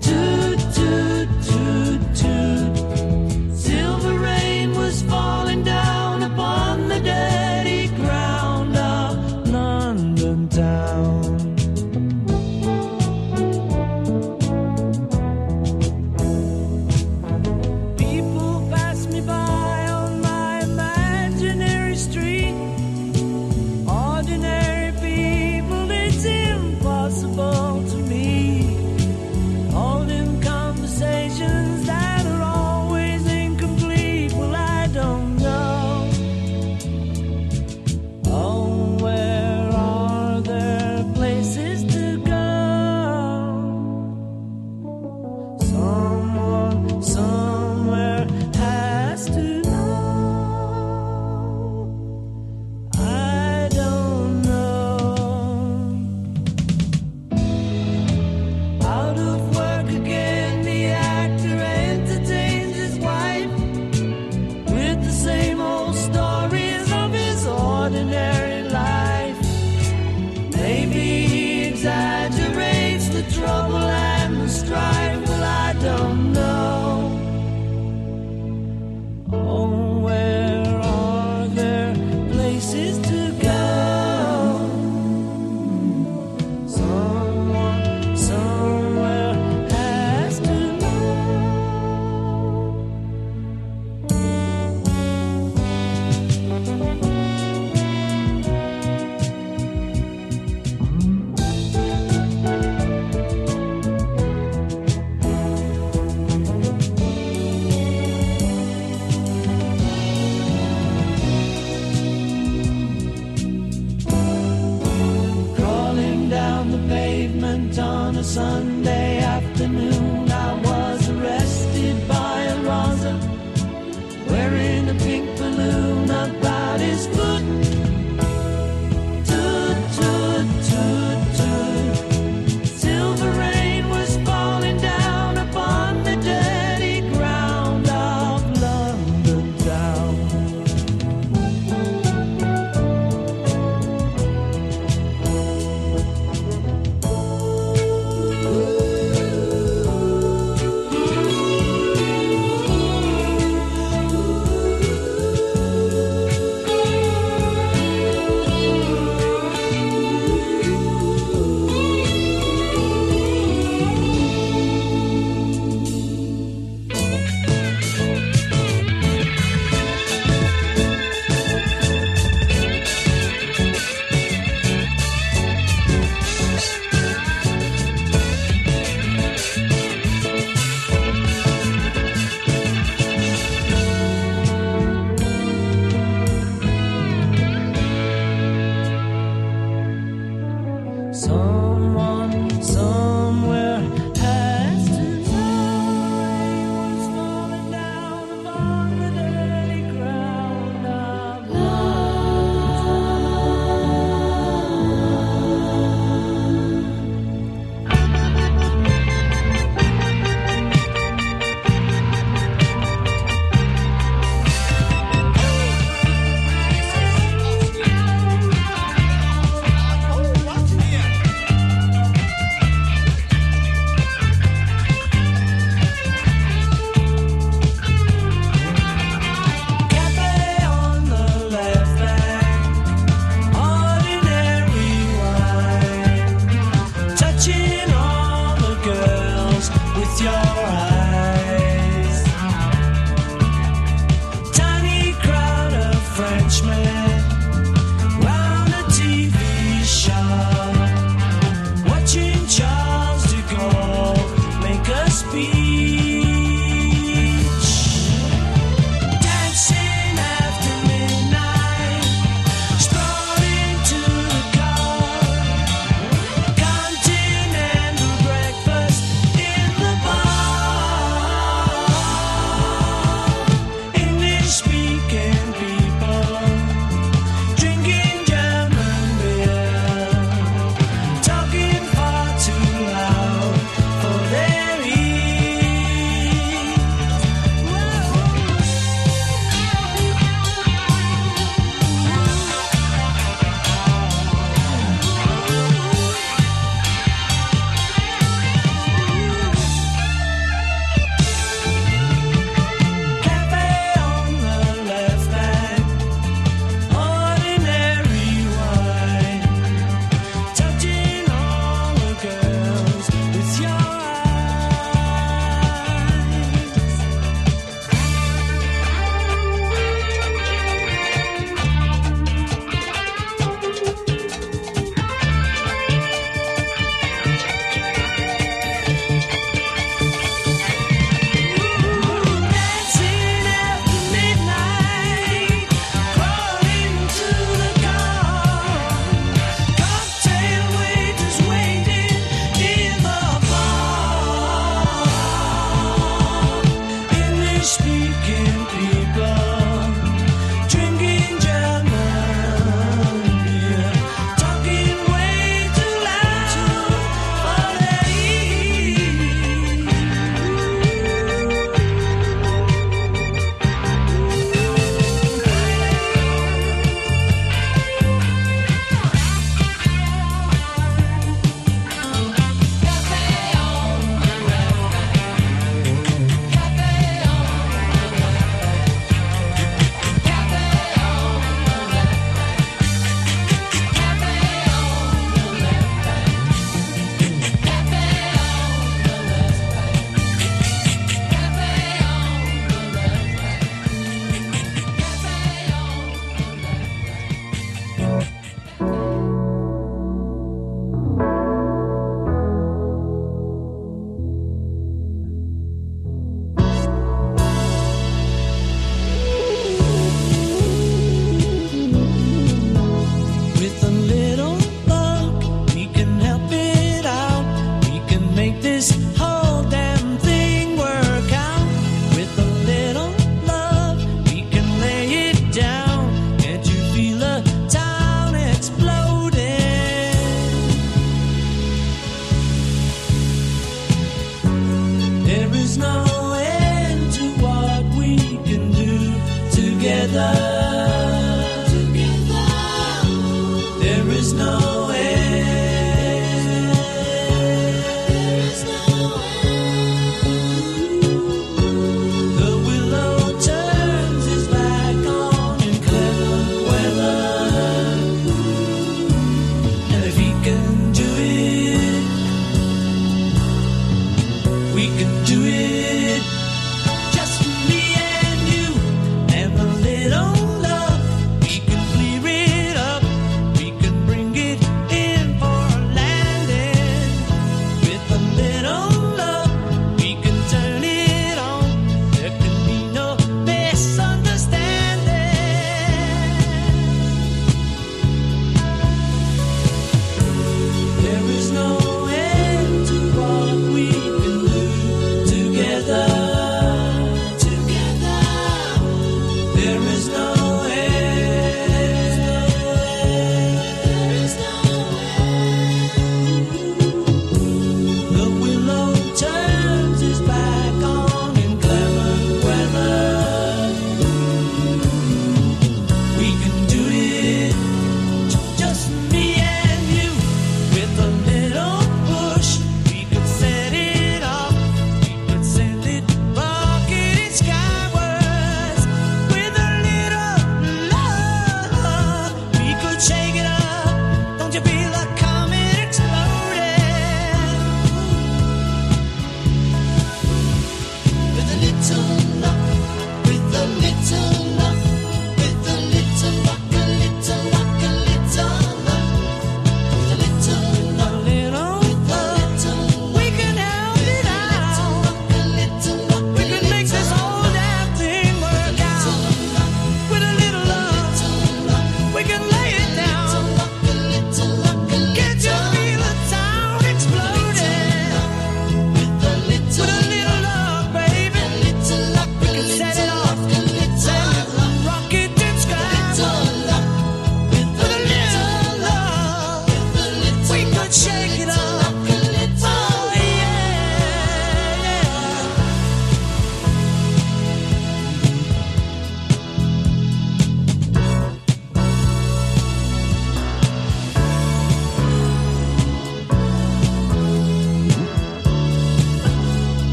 [0.00, 3.56] Toot, toot, toot, toot.
[3.56, 6.01] Silver rain was falling down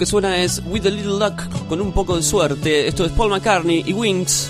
[0.00, 2.88] que suena es With a Little Luck, con un poco de suerte.
[2.88, 4.48] Esto es Paul McCartney y Wings.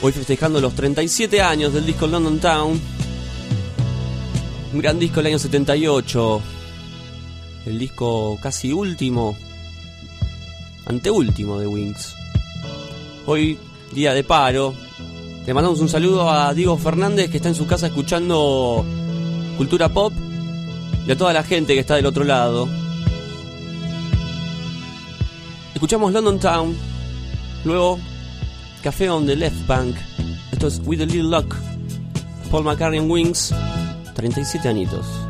[0.00, 2.80] Hoy festejando los 37 años del disco London Town.
[4.72, 6.40] Un gran disco del año 78.
[7.66, 9.36] El disco casi último,
[10.86, 12.14] anteúltimo de Wings.
[13.26, 13.58] Hoy,
[13.90, 14.72] día de paro.
[15.44, 18.86] Le mandamos un saludo a Diego Fernández que está en su casa escuchando
[19.56, 20.12] cultura pop
[21.08, 22.68] y a toda la gente que está del otro lado.
[25.80, 26.76] Escuchamos London Town,
[27.64, 27.98] luego
[28.82, 29.96] Café on the Left Bank.
[30.52, 31.56] Esto es With a Little Luck.
[32.50, 33.50] Paul McCartney and Wings,
[34.14, 35.29] 37 añitos.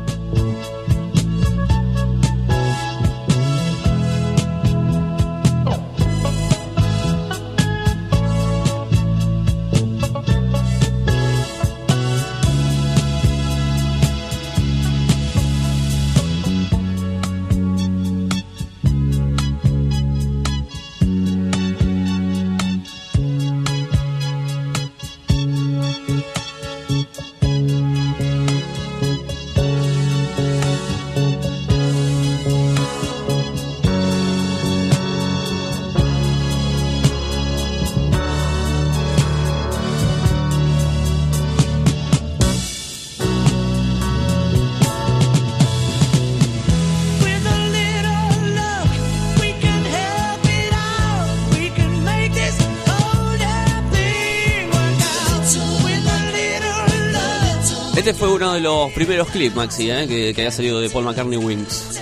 [58.41, 60.07] Uno de los primeros clips, Maxi, ¿eh?
[60.07, 61.99] que, que había salido de Paul McCartney Wings.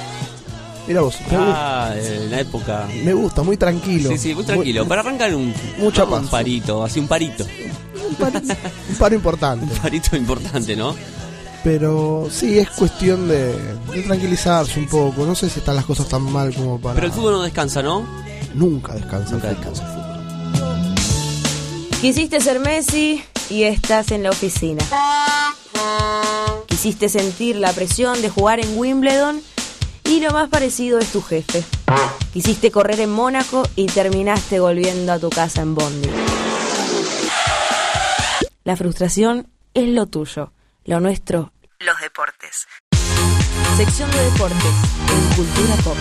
[0.87, 2.87] Mira vos, Ah, en la época.
[3.03, 4.09] me gusta, muy tranquilo.
[4.11, 4.87] Sí, sí, muy tranquilo.
[4.87, 6.15] Para arrancar un, Mucha ¿no?
[6.15, 7.43] un parito, así un parito.
[8.09, 8.15] Un
[8.97, 9.65] paro importante.
[9.73, 10.95] Un parito importante, ¿no?
[11.63, 13.53] Pero sí, es cuestión de,
[13.93, 15.25] de tranquilizarse un poco.
[15.25, 16.95] No sé si están las cosas tan mal como para.
[16.95, 18.05] Pero el fútbol no descansa, ¿no?
[18.55, 19.33] Nunca descansa.
[19.33, 19.73] Nunca el fútbol.
[19.73, 19.99] descansa el fútbol.
[22.01, 24.81] Quisiste ser Messi y estás en la oficina.
[26.81, 29.41] Quisiste sentir la presión de jugar en Wimbledon
[30.05, 31.65] y lo más parecido es tu jefe.
[32.31, 36.09] Quisiste correr en Mónaco y terminaste volviendo a tu casa en Bondi.
[38.63, 40.53] La frustración es lo tuyo,
[40.85, 42.65] lo nuestro, los deportes.
[43.75, 44.73] Sección de deportes
[45.11, 45.97] en Cultura Pop.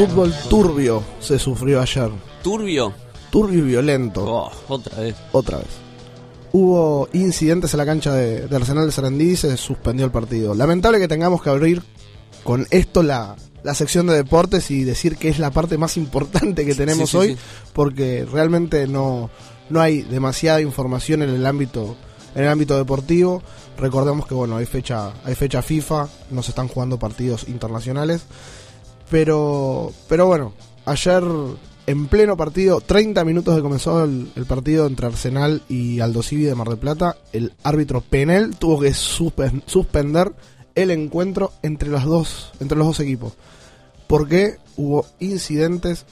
[0.00, 2.08] Fútbol turbio se sufrió ayer.
[2.42, 2.94] Turbio.
[3.30, 4.24] Turbio y violento.
[4.24, 5.14] Oh, otra vez.
[5.30, 5.68] Otra vez.
[6.52, 10.54] Hubo incidentes en la cancha de, de Arsenal de Sarandí y se suspendió el partido.
[10.54, 11.82] Lamentable que tengamos que abrir
[12.44, 16.64] con esto la, la sección de deportes y decir que es la parte más importante
[16.64, 17.40] que tenemos sí, hoy, sí.
[17.74, 19.28] porque realmente no,
[19.68, 21.94] no hay demasiada información en el ámbito
[22.34, 23.42] en el ámbito deportivo.
[23.76, 28.22] Recordemos que bueno, hay fecha hay fecha FIFA, no se están jugando partidos internacionales,
[29.10, 30.52] pero pero bueno,
[30.86, 31.22] ayer
[31.86, 36.44] en pleno partido, 30 minutos de comenzado el, el partido entre Arsenal y Aldo Civi
[36.44, 40.32] de Mar del Plata, el árbitro Penel tuvo que suspen- suspender
[40.76, 43.32] el encuentro entre los dos entre los dos equipos.
[44.06, 46.04] Porque hubo incidentes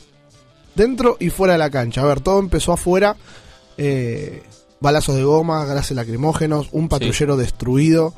[0.75, 2.03] dentro y fuera de la cancha.
[2.03, 3.17] A ver, todo empezó afuera.
[3.77, 4.43] eh,
[4.81, 8.15] balazos de goma, gases lacrimógenos, un patrullero destruido.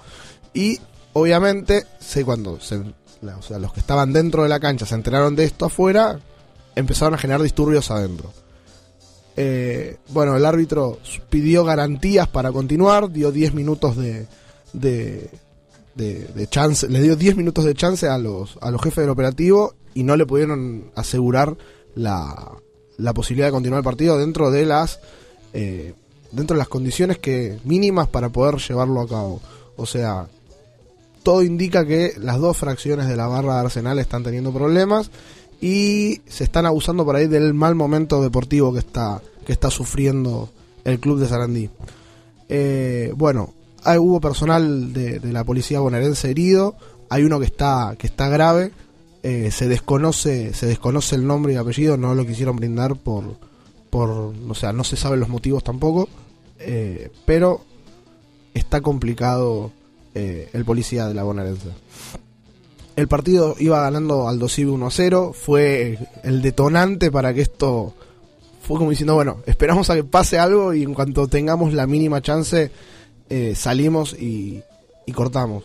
[0.55, 0.79] Y
[1.15, 2.83] obviamente, sé cuando se-
[3.23, 6.19] o sea, los que estaban dentro de la cancha se enteraron de esto afuera,
[6.75, 8.33] empezaron a generar disturbios adentro.
[9.37, 10.99] Eh, bueno, el árbitro
[11.29, 14.27] pidió garantías para continuar, dio 10 minutos de,
[14.73, 15.31] de,
[15.95, 19.11] de- de chance, le dio 10 minutos de chance a los, a los jefes del
[19.11, 21.57] operativo y no le pudieron asegurar
[21.95, 22.53] la,
[22.99, 25.01] la posibilidad de continuar el partido dentro de las
[25.53, 25.95] eh,
[26.33, 29.41] dentro de las condiciones que mínimas para poder llevarlo a cabo.
[29.77, 30.29] O sea,
[31.23, 35.11] todo indica que las dos fracciones de la barra de Arsenal están teniendo problemas
[35.61, 40.51] y se están abusando por ahí del mal momento deportivo que está que está sufriendo
[40.85, 41.71] el club de Sarandí.
[42.49, 43.53] Eh, bueno,
[43.85, 46.77] hay, hubo personal de, la policía bonaerense herido,
[47.09, 48.73] hay uno que está que está grave,
[49.23, 53.37] eh, se desconoce se desconoce el nombre y apellido, no lo quisieron brindar por
[53.91, 54.11] por
[54.49, 56.09] o sea, no se saben los motivos tampoco,
[56.59, 57.61] eh, pero
[58.55, 59.73] está complicado
[60.15, 61.69] eh, el policía de la bonaerense.
[62.97, 67.95] El partido iba ganando Aldo Civi 1 a 0, fue el detonante para que esto
[68.63, 72.21] fue como diciendo, bueno, esperamos a que pase algo y en cuanto tengamos la mínima
[72.21, 72.71] chance
[73.29, 74.63] eh, salimos y,
[75.07, 75.65] y cortamos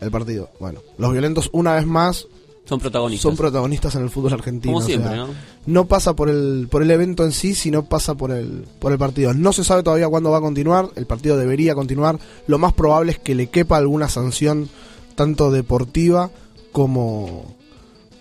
[0.00, 0.50] el partido.
[0.60, 2.26] Bueno, los violentos una vez más
[2.68, 3.22] Son protagonistas.
[3.22, 4.74] son protagonistas en el fútbol argentino.
[4.74, 5.28] Como o sea, siempre, ¿no?
[5.64, 8.98] no pasa por el, por el evento en sí, sino pasa por el, por el
[8.98, 9.32] partido.
[9.32, 12.18] No se sabe todavía cuándo va a continuar, el partido debería continuar.
[12.46, 14.68] Lo más probable es que le quepa alguna sanción,
[15.14, 16.30] tanto deportiva
[16.70, 17.56] como,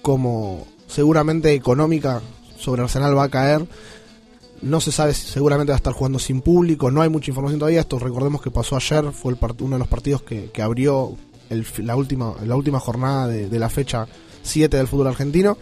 [0.02, 2.22] como seguramente económica,
[2.58, 3.68] sobre Arsenal va a caer.
[4.62, 7.60] No se sabe si seguramente va a estar jugando sin público, no hay mucha información
[7.60, 7.82] todavía.
[7.82, 11.18] Esto recordemos que pasó ayer, fue el uno de los partidos que, que abrió
[11.50, 14.08] el la, última, la última jornada de, de la fecha
[14.48, 15.58] 7 del fútbol argentino.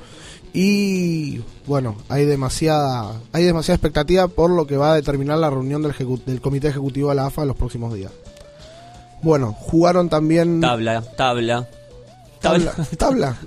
[0.54, 5.82] Y bueno, hay demasiada, hay demasiada expectativa por lo que va a determinar la reunión
[5.82, 5.94] del,
[6.26, 8.12] del comité ejecutivo de la AFA en los próximos días.
[9.22, 10.62] Bueno, jugaron también.
[10.62, 11.68] Tabla, tabla.
[12.42, 12.74] Tabla.
[12.98, 13.38] tabla.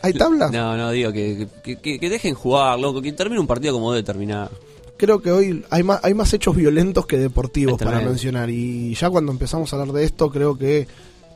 [0.00, 0.50] ¿Hay tabla?
[0.50, 3.90] No, no, digo que, que, que- que dejen jugar, loco, que termine un partido como
[3.92, 4.50] debe terminar.
[4.96, 8.48] creo que hoy hay más, hay más hechos violentos que deportivos para mencionar.
[8.50, 10.86] Y ya cuando empezamos a hablar de esto, creo que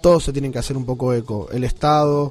[0.02, 1.48] todos se tienen que hacer un poco eco.
[1.50, 2.30] El Estado,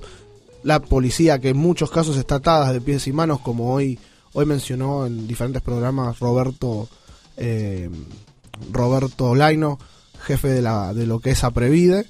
[0.63, 3.99] la policía, que en muchos casos está atada de pies y manos, como hoy,
[4.33, 6.87] hoy mencionó en diferentes programas Roberto,
[7.37, 7.89] eh,
[8.71, 9.79] Roberto Laino,
[10.21, 12.05] jefe de, la, de lo que es Aprevide.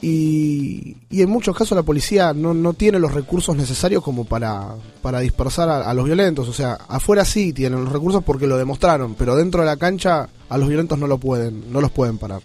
[0.00, 4.76] Y, y en muchos casos la policía no, no tiene los recursos necesarios como para,
[5.02, 6.48] para dispersar a, a los violentos.
[6.48, 10.28] O sea, afuera sí tienen los recursos porque lo demostraron, pero dentro de la cancha
[10.48, 12.42] a los violentos no lo pueden, no los pueden parar.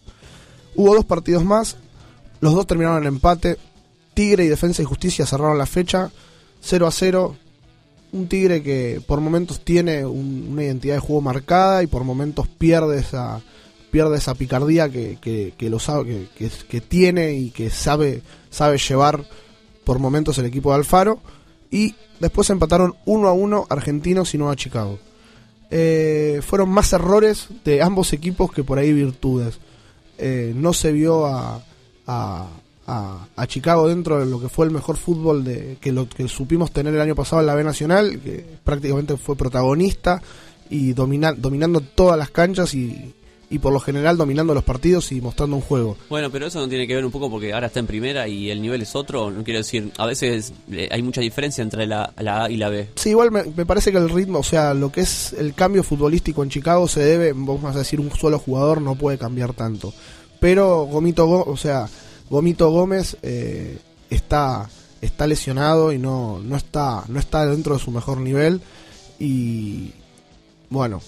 [0.75, 1.77] Hubo dos partidos más,
[2.39, 3.57] los dos terminaron en empate.
[4.13, 6.11] Tigre y Defensa y Justicia cerraron la fecha
[6.61, 7.35] 0 a 0.
[8.11, 12.47] Un Tigre que por momentos tiene un- una identidad de juego marcada y por momentos
[12.47, 13.41] pierde esa
[13.91, 15.19] pierde esa picardía que,
[15.55, 19.23] que, lo sabe que, que, tiene y que sabe sabe llevar
[19.83, 21.19] por momentos el equipo de Alfaro
[21.69, 24.97] y después empataron 1 a 1 Argentinos y Nueva Chicago.
[25.69, 29.59] Eh, fueron más errores de ambos equipos que por ahí virtudes.
[30.17, 31.61] Eh, no se vio a,
[32.87, 36.27] a- a Chicago dentro de lo que fue el mejor fútbol de, que, lo, que
[36.27, 40.21] supimos tener el año pasado en la B Nacional, que prácticamente fue protagonista
[40.69, 43.13] y domina- dominando todas las canchas y,
[43.49, 45.95] y por lo general dominando los partidos y mostrando un juego.
[46.09, 48.49] Bueno, pero eso no tiene que ver un poco porque ahora está en primera y
[48.49, 49.29] el nivel es otro.
[49.29, 52.69] No quiero decir, a veces eh, hay mucha diferencia entre la, la A y la
[52.69, 52.89] B.
[52.95, 55.83] Sí, igual me, me parece que el ritmo, o sea, lo que es el cambio
[55.83, 59.93] futbolístico en Chicago se debe, vamos a decir, un solo jugador no puede cambiar tanto.
[60.39, 61.87] Pero Gomito, o sea,
[62.33, 63.77] Gomito Gómez eh,
[64.09, 64.67] está
[65.01, 68.59] está lesionado y no no está no está dentro de su mejor nivel
[69.19, 69.91] y
[70.71, 70.99] bueno,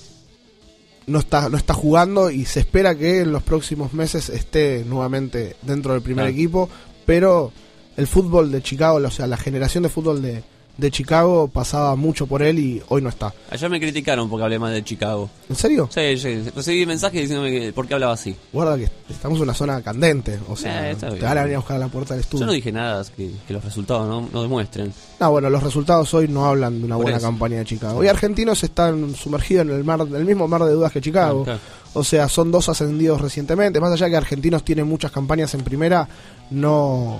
[1.08, 5.56] no está no está jugando y se espera que en los próximos meses esté nuevamente
[5.64, 6.36] dentro del primer Claro.
[6.36, 6.70] equipo,
[7.08, 7.52] pero
[7.98, 10.44] el fútbol de Chicago, o sea, la generación de fútbol de,
[10.78, 13.34] de Chicago pasaba mucho por él y hoy no está.
[13.50, 15.30] Ayer me criticaron porque hablé mal de Chicago.
[15.50, 15.88] ¿En serio?
[15.92, 18.36] Sí, sí, recibí mensajes diciéndome que por qué hablaba así.
[18.52, 21.60] Guarda que estamos en una zona candente, o sea, Eh, te van a venir a
[21.60, 22.42] buscar a la puerta del estudio.
[22.42, 24.94] Yo no dije nada que, que los resultados no, no demuestren.
[25.20, 27.26] No, bueno, los resultados hoy no hablan de una Por buena eso.
[27.28, 28.00] campaña de Chicago.
[28.00, 31.46] Hoy argentinos están sumergidos en el mar, el mismo mar de dudas que Chicago.
[31.48, 31.58] Ah.
[31.94, 33.80] O sea, son dos ascendidos recientemente.
[33.80, 36.06] Más allá que argentinos tienen muchas campañas en primera,
[36.52, 37.20] no,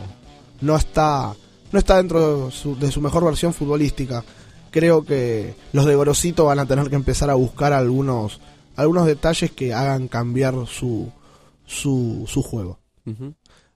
[0.60, 1.34] no está,
[1.72, 4.24] no está dentro de su, de su mejor versión futbolística.
[4.72, 8.40] Creo que los de Gorosito van a tener que empezar a buscar algunos,
[8.76, 11.10] algunos detalles que hagan cambiar su,
[11.66, 12.80] su, su juego.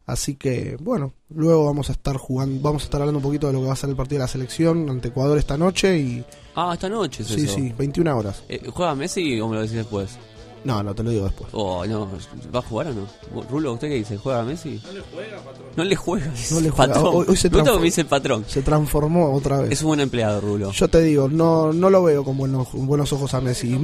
[0.06, 3.54] Así que, bueno, luego vamos a estar jugando, vamos a estar hablando un poquito de
[3.54, 6.26] lo que va a ser el partido de la selección ante Ecuador esta noche y
[6.56, 7.56] Ah, esta noche es sí, eso.
[7.56, 8.42] sí, 21 horas.
[8.50, 10.18] Eh, ¿Juega Messi o me lo decís después?
[10.64, 11.50] No, no te lo digo después.
[11.54, 12.08] Oh, no,
[12.54, 13.44] ¿va a jugar o no?
[13.50, 14.18] Rulo, ¿usted qué dice?
[14.18, 14.82] ¿Juega Messi?
[14.86, 15.66] No le juega, patrón.
[15.78, 16.94] No le juega, dice No le juega.
[16.94, 17.14] patrón.
[17.16, 18.46] Hoy- hoy se Me gusta transform- como dice el patrón.
[18.48, 19.72] Se transformó otra vez.
[19.72, 20.72] Es un buen empleado, Rulo.
[20.72, 23.80] Yo te digo, no no lo veo con buenos con buenos ojos a Messi.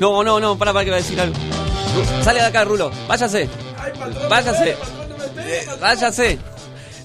[0.00, 1.36] No, no, no, para, para que va a decir algo.
[2.22, 2.90] Sale de acá, Rulo.
[3.08, 3.48] Váyase.
[4.28, 4.70] Váyase.
[5.38, 6.38] Eh, Váyase.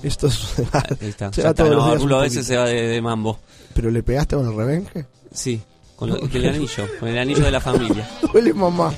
[0.03, 0.59] Esto es
[1.01, 1.31] Ahí está.
[1.33, 3.01] será Ya está, todos los no, días un Rulo a veces se va de, de
[3.01, 3.39] mambo.
[3.73, 5.05] ¿Pero le pegaste con el revenje?
[5.33, 5.61] Sí,
[5.95, 6.87] con, lo- con el anillo.
[6.99, 8.09] Con el anillo de la familia.
[8.33, 8.93] Duele mamá.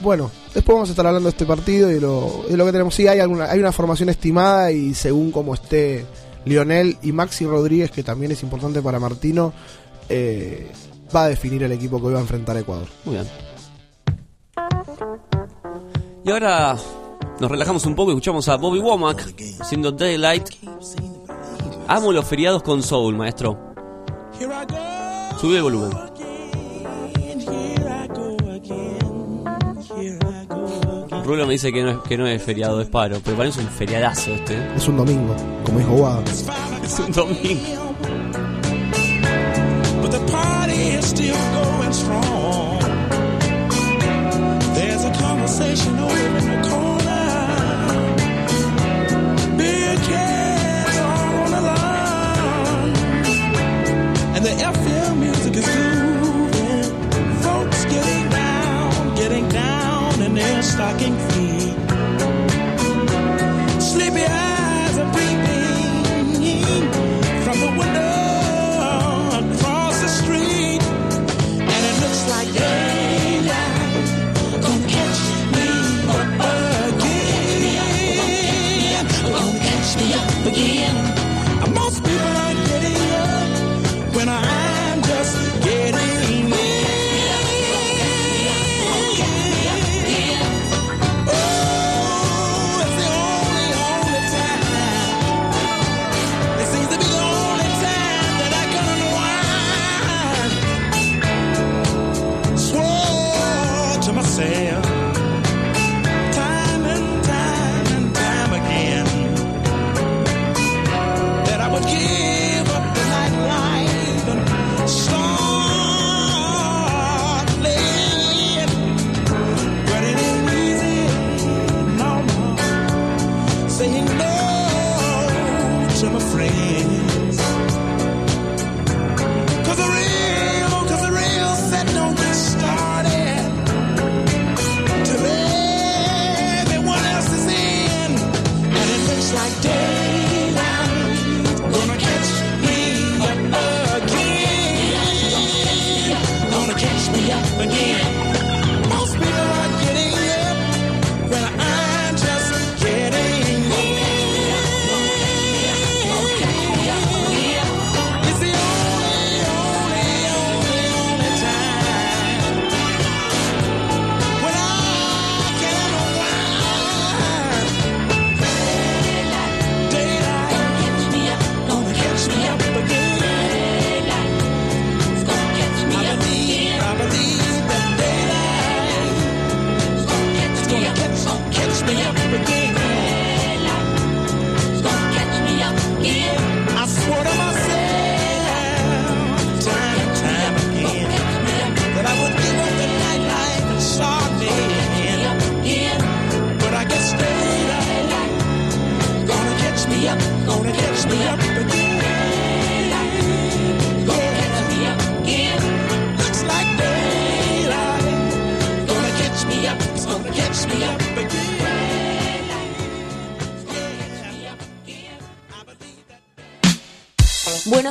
[0.00, 2.94] Bueno, después vamos a estar hablando de este partido y lo, de lo que tenemos.
[2.94, 6.06] Sí, hay alguna, hay una formación estimada y según como esté
[6.44, 9.52] Lionel y Maxi Rodríguez, que también es importante para Martino,
[10.08, 10.70] eh,
[11.14, 12.86] va a definir el equipo que hoy va a enfrentar a Ecuador.
[13.04, 13.26] Muy bien.
[16.24, 16.76] Y ahora
[17.40, 20.48] nos relajamos un poco y escuchamos a Bobby Womack haciendo Daylight.
[21.88, 23.58] Amo los feriados con Soul, maestro.
[25.40, 25.90] Sube el volumen.
[31.24, 33.68] Rulo me dice que no, es, que no es feriado, es paro, pero es un
[33.68, 34.54] feriadazo este.
[34.54, 34.72] ¿eh?
[34.74, 36.24] Es un domingo, como dijo Guado.
[36.82, 37.94] Es un domingo.
[40.00, 40.18] But the
[60.78, 61.17] stocking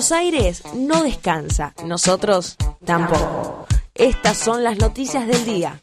[0.08, 2.56] Buenos Aires no descansa, nosotros
[2.86, 3.68] tampoco.
[3.94, 5.82] Estas son las noticias del día.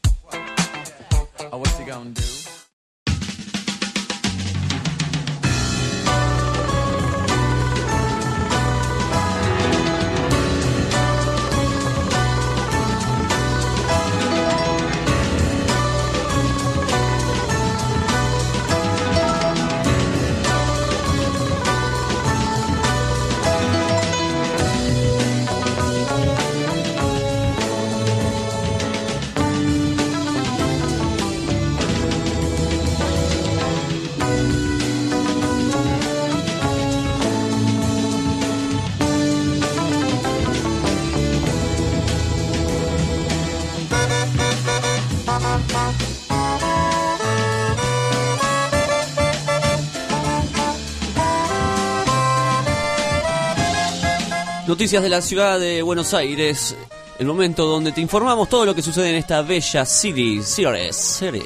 [54.85, 56.77] Noticias de la ciudad de Buenos Aires.
[57.19, 61.43] El momento donde te informamos todo lo que sucede en esta bella city, City.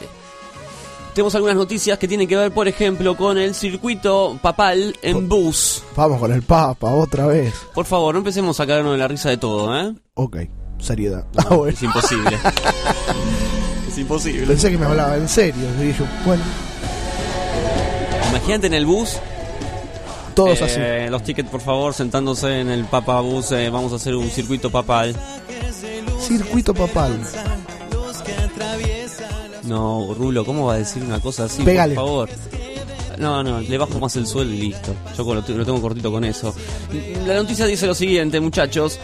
[1.15, 5.85] Tenemos algunas noticias que tienen que ver, por ejemplo, con el circuito papal en bus.
[5.95, 7.55] Vamos con el Papa, otra vez.
[7.73, 9.95] Por favor, no empecemos a caernos de la risa de todo, ¿eh?
[10.15, 10.39] Ok,
[10.81, 11.25] seriedad.
[11.35, 11.73] No, Ah, bueno.
[11.73, 12.39] Es imposible.
[13.89, 14.47] es imposible.
[14.49, 15.63] Pensé que me hablaba en serio.
[15.81, 16.43] Y dije, bueno,
[18.31, 19.21] Imagínate en el bus.
[20.39, 23.51] Todos Eh, Los tickets, por favor, sentándose en el Papa Bus.
[23.51, 25.13] eh, vamos a hacer un circuito papal.
[26.21, 27.19] circuito papal.
[29.65, 31.65] No, Rulo, ¿cómo va a decir una cosa así?
[31.65, 31.97] Pégale.
[31.97, 32.29] Por favor.
[33.19, 34.95] No, no, le bajo más el sueldo y listo.
[35.17, 36.55] Yo lo, lo tengo cortito con eso.
[37.27, 38.97] La noticia dice lo siguiente, muchachos.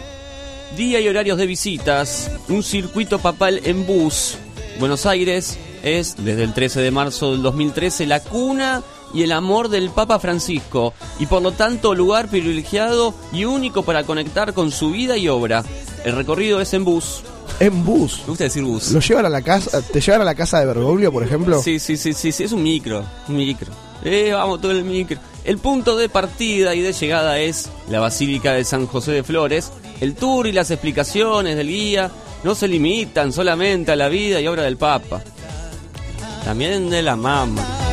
[0.77, 2.31] Día y horarios de visitas.
[2.49, 4.37] Un circuito papal en bus.
[4.79, 9.69] Buenos Aires es, desde el 13 de marzo del 2013, la cuna y el amor
[9.69, 10.93] del Papa Francisco.
[11.19, 15.65] Y por lo tanto, lugar privilegiado y único para conectar con su vida y obra.
[16.05, 17.23] El recorrido es en bus.
[17.61, 18.21] En bus.
[18.23, 18.91] Me gusta decir bus.
[18.91, 19.81] ¿Lo llevan a la casa?
[19.81, 21.63] ¿Te llevan a la casa de Bergoglio, por ejemplo?
[21.63, 23.73] Sí, sí, sí, sí, sí, es un micro, un micro.
[24.03, 25.19] Eh, vamos todo el micro.
[25.45, 29.71] El punto de partida y de llegada es la Basílica de San José de Flores.
[30.01, 32.11] El tour y las explicaciones del guía
[32.43, 35.23] no se limitan solamente a la vida y obra del Papa.
[36.45, 37.84] También de la mama.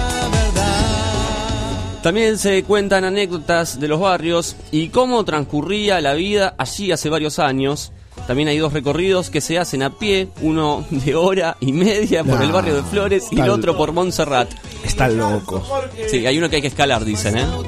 [2.04, 7.38] También se cuentan anécdotas de los barrios y cómo transcurría la vida allí hace varios
[7.38, 7.92] años.
[8.26, 12.42] También hay dos recorridos que se hacen a pie, uno de hora y media por
[12.42, 14.50] el barrio de Flores y el está otro por Montserrat.
[14.84, 15.64] Están locos.
[16.10, 17.46] Sí, hay uno que hay que escalar, dicen, ¿eh?
[17.46, 17.64] No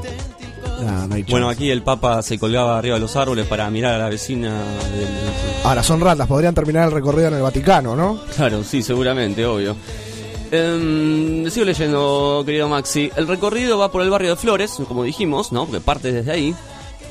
[1.30, 4.50] Bueno, aquí el Papa se colgaba arriba de los árboles para mirar a la vecina
[4.50, 5.08] del...
[5.64, 8.20] Ahora son ratas, podrían terminar el recorrido en el Vaticano, ¿no?
[8.36, 9.76] Claro, sí, seguramente, obvio.
[10.56, 13.10] Em, sigo leyendo, querido Maxi.
[13.16, 15.66] El recorrido va por el barrio de Flores, como dijimos, ¿no?
[15.66, 16.56] Porque parte desde ahí.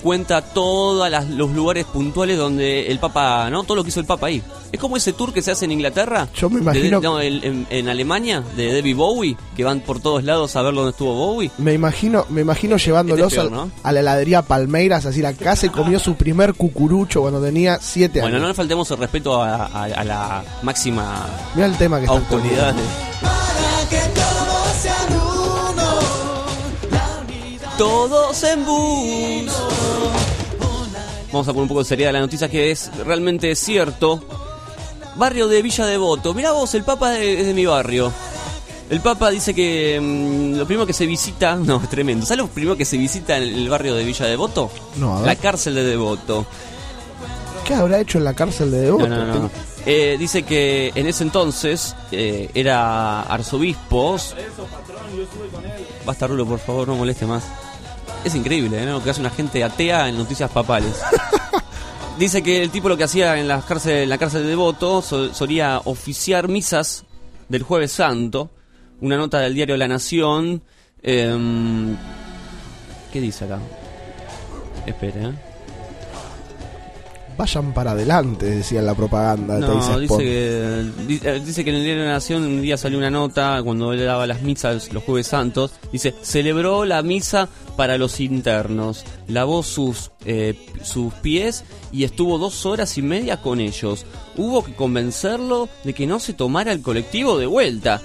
[0.03, 3.63] Cuenta todos los lugares puntuales donde el Papa, ¿no?
[3.63, 4.43] Todo lo que hizo el Papa ahí.
[4.73, 6.29] Es como ese tour que se hace en Inglaterra.
[6.35, 10.01] Yo me imagino- de- no, el- en, en Alemania, de David Bowie, que van por
[10.01, 11.51] todos lados a ver dónde estuvo Bowie.
[11.59, 13.73] Me imagino, me imagino llevándolos Este es peor, al- ¿no?
[13.83, 18.21] a la heladería Palmeiras, así la casa y comió su primer cucurucho cuando tenía siete
[18.21, 18.49] Bueno, no años.
[18.51, 22.75] le faltemos el respeto a, a- a la máxima Mira el tema que está autoridad.
[27.79, 29.53] Todos en bus.
[31.33, 34.23] Vamos a poner un poco de seriedad a la noticia que es realmente cierto.
[35.17, 36.35] Barrio de Villa Devoto.
[36.35, 38.13] Mirá vos, el Papa es de mi barrio.
[38.91, 42.27] El Papa dice que mm, lo primero que se visita, no, es tremendo.
[42.27, 44.71] ¿Sabes lo primero que se visita en el barrio de Villa Devoto?
[44.97, 45.27] No, a ver.
[45.27, 46.45] La cárcel de Devoto.
[47.65, 49.09] ¿Qué habrá hecho en la cárcel de Devoto?
[49.09, 49.51] No, no, no.
[49.87, 54.17] Eh, dice que en ese entonces eh, era arzobispo.
[56.05, 57.45] Basta, Rulo, por favor, no moleste más.
[58.25, 58.93] Es increíble, ¿no?
[58.93, 61.01] Lo que hace una gente atea en noticias papales.
[62.19, 65.03] Dice que el tipo lo que hacía en, las cárcel, en la cárcel de Devoto
[65.03, 67.05] so- solía oficiar misas
[67.49, 68.51] del Jueves Santo.
[69.01, 70.63] Una nota del diario La Nación.
[71.03, 71.97] em,
[73.13, 73.59] ¿Qué dice acá?
[74.87, 75.33] Espera, ¿eh?
[77.37, 79.69] Vayan para adelante, decía en la propaganda de No,
[80.01, 83.11] dice que, eh, dice que en el diario de la Nación un día salió una
[83.11, 85.73] nota cuando él daba las misas los jueves santos.
[85.91, 92.67] Dice, celebró la misa para los internos, lavó sus, eh, sus pies y estuvo dos
[92.67, 94.05] horas y media con ellos.
[94.37, 98.01] Hubo que convencerlo de que no se tomara el colectivo de vuelta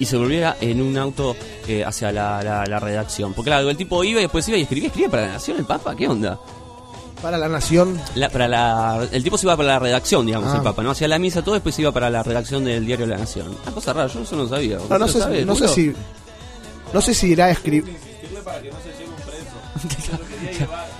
[0.00, 1.36] y se volviera en un auto
[1.68, 3.32] eh, hacia la, la- la redacción.
[3.32, 5.64] Porque claro, el tipo iba y después iba y escribía, escribía para la Nación el
[5.64, 6.38] Papa, ¿qué onda?
[7.22, 8.00] Para la nación.
[8.16, 10.56] La- para la, el tipo se iba para la redacción, digamos, Ah.
[10.56, 10.90] el Papa, ¿no?
[10.90, 13.56] Hacía la misa todo, después se iba para la redacción del diario La Nación.
[13.62, 14.78] Una cosa rara, yo eso no sabía.
[14.90, 15.92] No, no ¿Usted sé, sabe, no sé si.
[16.92, 17.96] No sé si irá a escribir.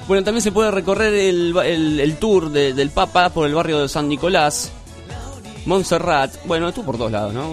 [0.09, 3.79] Bueno, también se puede recorrer el, el- el tour de- del Papa por el barrio
[3.79, 4.70] de San Nicolás,
[5.66, 6.35] Montserrat.
[6.47, 7.51] Bueno, estuvo por todos lados, ¿no?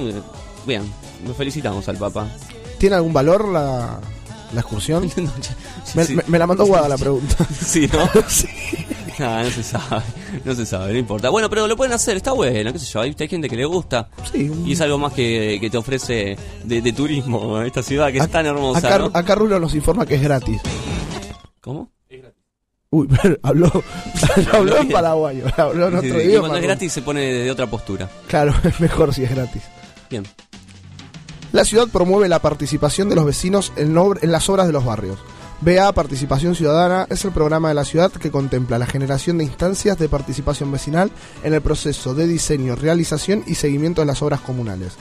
[0.65, 0.81] Bien,
[1.25, 2.27] nos felicitamos al Papa.
[2.79, 3.99] ¿Tiene algún valor la,
[4.53, 5.09] la excursión?
[5.95, 6.15] me, sí.
[6.15, 7.35] me- me la mandó Guada la pregunta.
[7.65, 8.09] Sí, ¿no?
[9.21, 10.01] Ah, no se sabe,
[10.45, 11.29] no se sabe, no importa.
[11.29, 13.65] Bueno, pero lo pueden hacer, está bueno, qué sé yo, hay, hay gente que le
[13.65, 14.09] gusta.
[14.33, 18.29] Y es algo más que, que te ofrece de, de turismo esta ciudad que es
[18.29, 19.11] tan hermosa, Acá, ¿no?
[19.13, 20.61] acá Rulo nos informa que es gratis.
[21.59, 21.91] ¿Cómo?
[22.91, 23.71] Uy, pero habló,
[24.53, 26.39] habló en paraguayo, habló en Sí, otro y idioma.
[26.39, 28.09] cuando es gratis se pone de, de otra postura.
[28.27, 29.61] Claro, es mejor si es gratis.
[30.09, 30.23] Bien.
[31.51, 33.95] La ciudad promueve la participación de los vecinos en,
[34.31, 35.17] las obras de los barrios.
[35.61, 39.97] BA Participación Ciudadana es el programa de la ciudad que contempla la generación de instancias
[39.97, 41.11] de participación vecinal
[41.43, 44.93] en el proceso de diseño, realización y seguimiento de las obras comunales.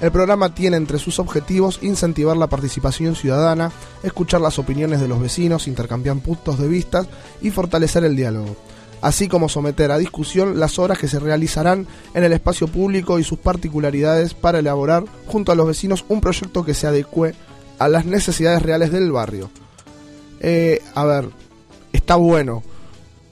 [0.00, 3.72] El programa tiene entre sus objetivos incentivar la participación ciudadana,
[4.04, 7.04] escuchar las opiniones de los vecinos, intercambiar puntos de vista
[7.42, 8.56] y fortalecer el diálogo,
[9.00, 13.24] así como someter a discusión las obras que se realizarán en el espacio público y
[13.24, 17.34] sus particularidades para elaborar junto a los vecinos un proyecto que se adecue
[17.78, 19.50] a las necesidades reales del barrio.
[20.40, 21.28] Eh, a ver,
[21.92, 22.62] está bueno.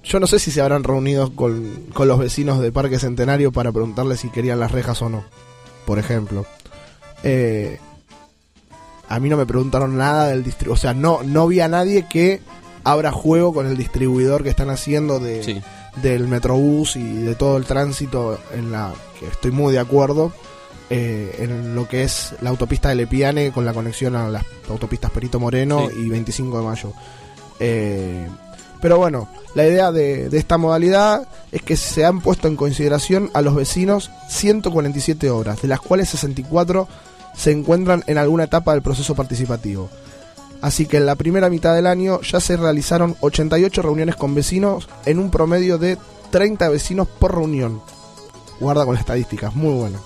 [0.03, 3.73] Yo no sé si se habrán reunido con, con los vecinos de Parque Centenario para
[3.73, 5.25] preguntarles si querían las rejas o no.
[5.87, 6.45] Por ejemplo.
[7.23, 7.79] Eh,
[9.09, 10.79] a mí no me preguntaron nada del distribuidor.
[10.79, 12.41] O sea, no, no vi a nadie que
[12.85, 15.63] abra juego con el distribuidor que están haciendo de,
[16.03, 20.33] del Metrobús y de todo el tránsito en la que estoy muy de acuerdo.
[20.91, 25.11] eh, en lo que es la autopista de Lepiane con la conexión a las autopistas
[25.11, 25.99] Perito Moreno Sí.
[26.05, 26.93] y 25 de mayo.
[27.59, 28.29] Eh,
[28.83, 33.31] pero bueno, la idea de, de esta modalidad es que se han puesto en consideración
[33.33, 36.87] a los vecinos 147 obras, de las cuales 64
[37.35, 39.89] se encuentran en alguna etapa del proceso participativo.
[40.65, 44.89] Así que en la primera mitad del año ya se realizaron 88 reuniones con vecinos
[45.05, 45.99] en un promedio de
[46.31, 47.83] 30 vecinos por reunión.
[48.61, 49.99] Guarda con las estadísticas, muy bueno.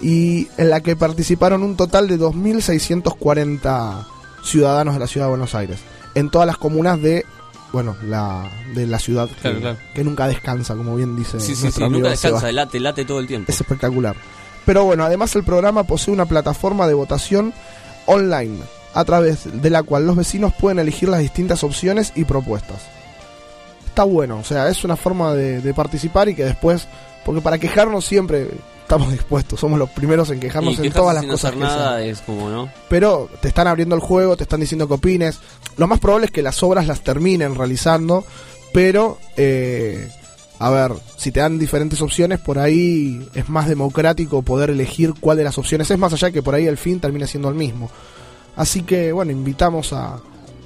[0.00, 4.06] Y en la que participaron un total de 2.640
[4.44, 5.80] ciudadanos de la ciudad de Buenos Aires.
[6.14, 7.24] En todas las comunas de,
[7.72, 9.78] bueno, la, de la ciudad que, Claro, claro.
[9.92, 12.34] que nunca descansa, como bien dice Sí, sí, nuestro sí, amigo nunca Seba.
[12.34, 13.50] descansa, late, late todo el tiempo.
[13.50, 14.14] Es espectacular.
[14.64, 17.52] Pero bueno, además el programa posee una plataforma de votación
[18.06, 18.58] online,
[18.98, 22.82] a través de la cual los vecinos pueden elegir las distintas opciones y propuestas.
[23.86, 26.88] Está bueno, o sea, es una forma de, de participar y que después,
[27.24, 28.48] porque para quejarnos siempre
[28.82, 31.64] estamos dispuestos, somos los primeros en quejarnos y en todas las sin cosas hacer que
[31.64, 32.10] nada sean.
[32.10, 32.68] es como, ¿no?
[32.88, 35.38] Pero te están abriendo el juego, te están diciendo que opines.
[35.76, 38.24] Lo más probable es que las obras las terminen realizando,
[38.72, 40.10] pero, eh,
[40.58, 45.36] a ver, si te dan diferentes opciones, por ahí es más democrático poder elegir cuál
[45.36, 47.88] de las opciones es, más allá que por ahí el fin termine siendo el mismo.
[48.58, 50.20] Así que, bueno, invitamos a,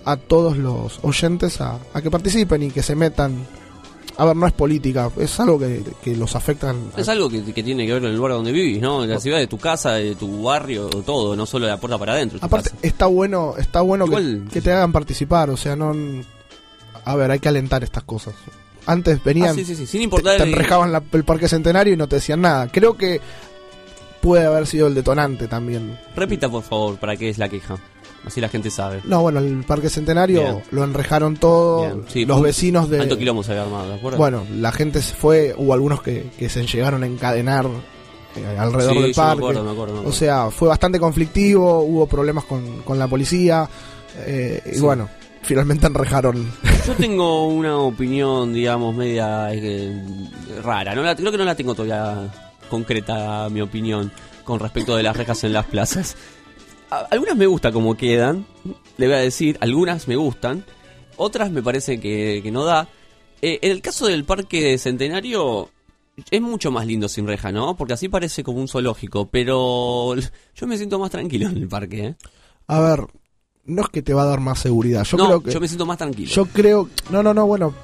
[0.05, 3.47] a todos los oyentes a, a que participen y que se metan.
[4.19, 6.77] A ver, no es política, es algo que, que los afectan.
[6.97, 9.07] Es algo que, que tiene que ver con el lugar donde vivís, ¿no?
[9.07, 12.13] La ciudad de tu casa, de tu barrio, todo, no solo de la puerta para
[12.13, 12.39] adentro.
[12.43, 12.81] Aparte, casa.
[12.83, 15.95] está bueno, está bueno que, Igual- que te hagan participar, o sea, no...
[17.05, 18.35] A ver, hay que alentar estas cosas.
[18.87, 21.95] Antes venían, Ah, sí, sí, sí, sin importar te, te enrejaban la- el parque centenario
[21.95, 22.69] y no te decían nada.
[22.71, 23.21] Creo que
[24.23, 25.99] puede haber sido el detonante también.
[26.17, 27.77] Repita, por favor, para qué es la queja.
[28.25, 29.01] Así la gente sabe.
[29.05, 30.63] No, bueno, el parque centenario Bien.
[30.71, 33.07] lo enrejaron todo, sí, los vecinos de...
[33.19, 34.17] Quilombo se había armado, ¿de acuerdo?
[34.17, 37.67] Bueno, la gente se fue, hubo algunos que, que se llegaron a encadenar
[38.37, 39.39] eh, alrededor Sí, del yo me parque.
[39.43, 40.09] acuerdo, me acuerdo, me acuerdo.
[40.09, 43.69] O sea, fue bastante conflictivo, hubo problemas con, con la policía.
[44.19, 45.09] eh, Y bueno,
[45.43, 46.49] finalmente enrejaron.
[46.87, 50.01] Yo tengo una opinión, digamos, media eh,
[50.63, 50.95] rara.
[50.95, 52.33] No la- creo que no la tengo todavía
[52.73, 54.11] concreta, mi opinión,
[54.45, 56.17] con respecto de las rejas en las plazas.
[57.11, 58.47] Algunas me gusta como quedan,
[58.97, 60.65] le voy a decir, algunas me gustan,
[61.17, 62.89] otras me parece que, que no da.
[63.43, 65.69] Eh, en el caso del Parque Centenario,
[66.31, 67.77] es mucho más lindo sin reja, ¿no?
[67.77, 70.15] Porque así parece como un zoológico, pero
[70.55, 72.17] yo me siento más tranquilo en el parque, ¿eh?
[72.69, 73.07] A ver,
[73.67, 75.05] no es que te va a dar más seguridad.
[75.05, 75.53] Yo no, creo que.
[75.53, 76.31] yo me siento más tranquilo.
[76.31, 76.89] Yo creo.
[77.11, 77.75] No, no, no, bueno.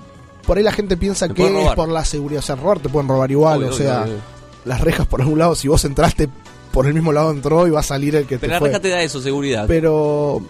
[0.46, 2.38] Por ahí la gente piensa Me que es por la seguridad.
[2.38, 3.58] O sea, robar te pueden robar igual.
[3.58, 4.37] Obvio, o obvio, sea, obvio.
[4.68, 6.28] Las rejas por algún lado, si vos entraste
[6.72, 8.68] por el mismo lado entró y va a salir el que Pero te la fue.
[8.68, 9.64] reja te da eso, seguridad.
[9.66, 10.42] Pero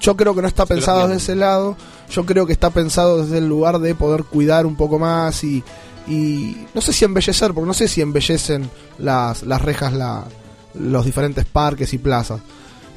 [0.00, 1.76] yo creo que no está pensado desde ese lado.
[2.10, 5.62] Yo creo que está pensado desde el lugar de poder cuidar un poco más y,
[6.08, 10.24] y no sé si embellecer, porque no sé si embellecen las, las rejas la,
[10.74, 12.40] los diferentes parques y plazas.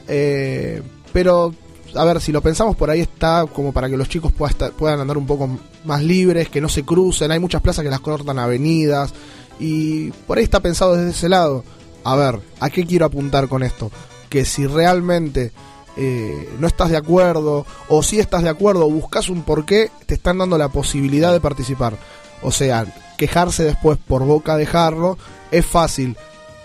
[0.08, 1.54] Eh, pero,
[1.96, 4.72] a ver, si lo pensamos por ahí está como para que los chicos pueda estar-
[4.72, 5.50] puedan andar un poco
[5.86, 7.32] más libres, que no se crucen.
[7.32, 9.14] Hay muchas plazas que las cortan avenidas
[9.60, 11.64] y por ahí está pensado desde ese lado.
[12.04, 13.92] A ver, ¿a qué quiero apuntar con esto?
[14.30, 15.52] Que si realmente
[15.98, 20.14] eh, no estás de acuerdo, o si estás de acuerdo, o buscas un porqué, te
[20.14, 21.98] están dando la posibilidad de participar.
[22.42, 22.86] O sea,
[23.18, 25.18] quejarse después por boca dejarlo
[25.52, 26.16] es fácil,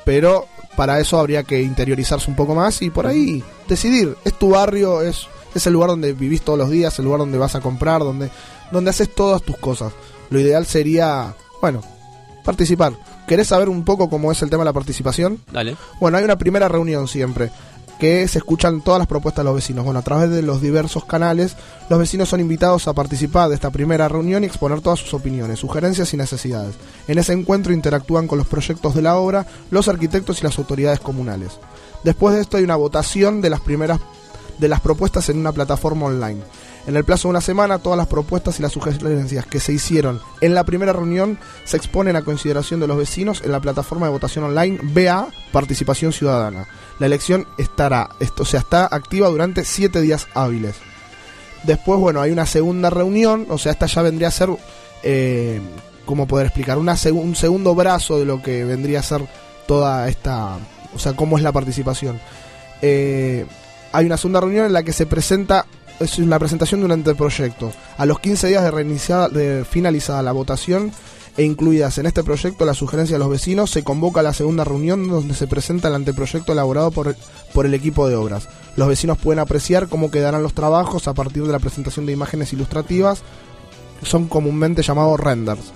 [0.05, 4.16] pero para eso habría que interiorizarse un poco más y por ahí decidir.
[4.24, 7.38] Es tu barrio, es, es el lugar donde vivís todos los días, el lugar donde
[7.38, 8.30] vas a comprar, donde,
[8.70, 9.92] donde haces todas tus cosas.
[10.30, 11.82] Lo ideal sería, bueno,
[12.45, 12.92] participar.
[13.26, 15.40] ¿Querés saber un poco cómo es el tema de la participación?
[15.51, 15.76] Dale.
[16.01, 17.51] Bueno, hay una primera reunión siempre,
[17.99, 19.84] que se escuchan todas las propuestas de los vecinos.
[19.84, 21.57] Bueno, a través de los diversos canales,
[21.88, 25.59] los vecinos son invitados a participar de esta primera reunión y exponer todas sus opiniones,
[25.59, 26.74] sugerencias y necesidades.
[27.09, 31.01] En ese encuentro interactúan con los proyectos de la obra, los arquitectos y las autoridades
[31.01, 31.59] comunales.
[32.03, 34.01] Después de esto hay una votación de las primeras
[34.59, 36.40] de las propuestas en una plataforma online.
[36.87, 40.20] En el plazo de una semana, todas las propuestas y las sugerencias que se hicieron
[40.43, 44.12] en la primera reunión se exponen a consideración de los vecinos en la plataforma de
[44.12, 46.68] votación online BA Participación Ciudadana.
[46.99, 50.76] La elección estará, esto, o sea, está activa durante siete días hábiles.
[51.62, 54.51] Después, bueno, hay una segunda reunión, o sea, esta ya vendría a ser,
[55.03, 55.62] eh,
[56.05, 56.76] ¿cómo poder explicar?
[56.76, 59.26] Un segundo brazo de lo que vendría a ser
[59.66, 60.59] toda esta,
[60.95, 62.20] o sea, cómo es la participación.
[62.82, 63.47] Eh,
[63.93, 65.64] hay una segunda reunión en la que se presenta,
[66.01, 67.72] es la presentación de un anteproyecto.
[67.97, 70.92] A los 15 días de, de finalizada la votación
[71.36, 75.09] e incluidas en este proyecto las sugerencias de los vecinos, se convoca la segunda reunión
[75.09, 77.16] donde se presenta el anteproyecto elaborado por el,
[77.53, 78.49] por el equipo de obras.
[78.76, 82.53] Los vecinos pueden apreciar cómo quedarán los trabajos a partir de la presentación de imágenes
[82.53, 83.22] ilustrativas,
[84.03, 85.72] son comúnmente llamados renders.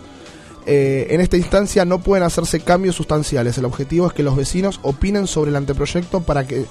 [0.66, 3.56] Eh, en esta instancia no pueden hacerse cambios sustanciales.
[3.56, 6.66] El objetivo es que los vecinos opinen sobre el anteproyecto para que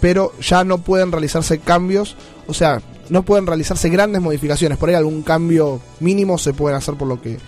[0.00, 4.78] pero ya no pueden realizarse cambios, o sea, no pueden realizarse grandes modificaciones.
[4.78, 7.38] Por ahí algún cambio mínimo se pueden hacer por lo que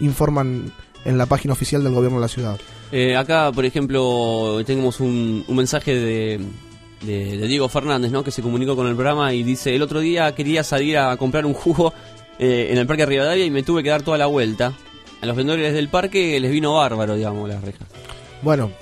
[0.00, 0.72] informan
[1.04, 2.60] en la página oficial del gobierno de la ciudad.
[2.90, 6.40] Eh, acá, por ejemplo, tenemos un, un mensaje de,
[7.06, 8.22] de- de Diego Fernández, ¿no?
[8.22, 11.46] Que se comunicó con el programa y dice, el otro día quería salir a comprar
[11.46, 11.92] un jugo
[12.38, 14.72] eh, en el Parque Rivadavia y me tuve que dar toda la vuelta.
[15.20, 17.86] A los vendedores del parque les vino bárbaro, digamos, las rejas.
[18.42, 18.72] Bueno,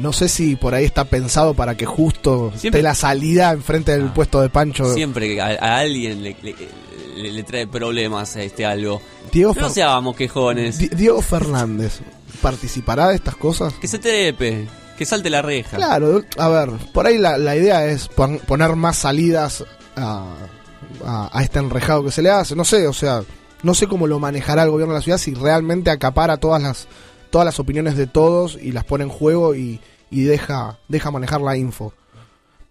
[0.00, 3.92] no sé si por ahí está pensado para que justo Siempre- esté la salida enfrente
[3.92, 4.92] del puesto de Pancho.
[4.94, 6.54] Siempre que a, a alguien le, le-
[7.16, 9.00] le- le trae problemas este algo.
[9.32, 10.78] Diego no Fer- seamos quejones.
[10.78, 12.00] Di- Diego Fernández,
[12.42, 13.72] ¿participará de estas cosas?
[13.74, 14.66] Que se trepe,
[14.98, 15.76] que salte la reja.
[15.76, 19.64] Claro, a ver, por ahí la, la idea es pon- poner más salidas
[19.96, 20.34] a,
[21.04, 22.54] a- a este enrejado que se le hace.
[22.54, 23.22] No sé, o sea,
[23.62, 26.86] no sé cómo lo manejará el gobierno de la ciudad si realmente acapara todas las
[27.30, 31.40] todas las opiniones de todos y las pone en juego y, y deja deja manejar
[31.40, 31.92] la info.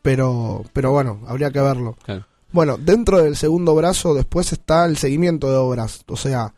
[0.01, 1.95] Pero pero bueno, habría que verlo.
[2.03, 2.25] Claro.
[2.51, 6.53] Bueno, dentro del segundo brazo después está el seguimiento de obras, o sea,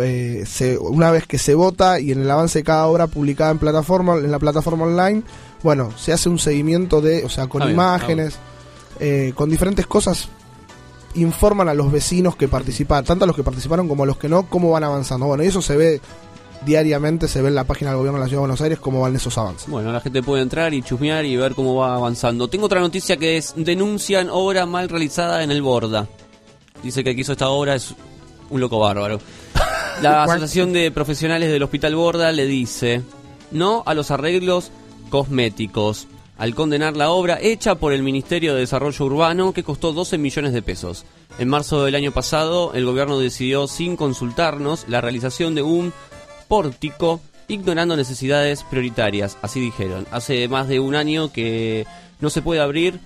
[0.00, 3.50] eh, se- una vez que se vota y en el avance de cada obra publicada
[3.50, 5.22] en plataforma en la plataforma online
[5.62, 8.34] bueno se hace un seguimiento de o sea con imágenes
[8.98, 10.28] eh, con diferentes cosas
[11.14, 14.28] informan a los vecinos que participan tanto a los que participaron como a los que
[14.28, 16.00] no cómo van avanzando bueno y eso se ve
[16.64, 19.00] diariamente se ve en la página del gobierno de la ciudad de Buenos Aires cómo
[19.00, 22.48] van esos avances Bueno, la gente puede entrar y chusmear y ver cómo va avanzando.
[22.48, 26.08] Tengo otra noticia que es, denuncian obra mal realizada en el Borda.
[26.82, 27.94] Dice que el que hizo esta obra es
[28.50, 29.20] un loco bárbaro.
[30.02, 33.02] La Asociación de Profesionales del Hospital Borda le dice
[33.50, 34.70] no a los arreglos
[35.10, 40.18] cosméticos al condenar la obra hecha por el Ministerio de Desarrollo Urbano que costó 12
[40.18, 41.04] millones de pesos.
[41.38, 45.92] En marzo del año pasado, el gobierno decidió, sin consultarnos, la realización de un
[46.54, 50.06] pórtico ignorando necesidades prioritarias, así dijeron.
[50.12, 51.84] Hace más de un año que
[52.20, 53.00] no se puede abrir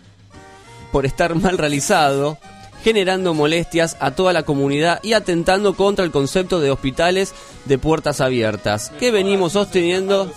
[0.93, 2.37] por estar mal realizado,
[2.85, 7.33] generando molestias a toda la comunidad y atentando contra el concepto de hospitales
[7.65, 10.31] de puertas abiertas, que venimos sosteniendo...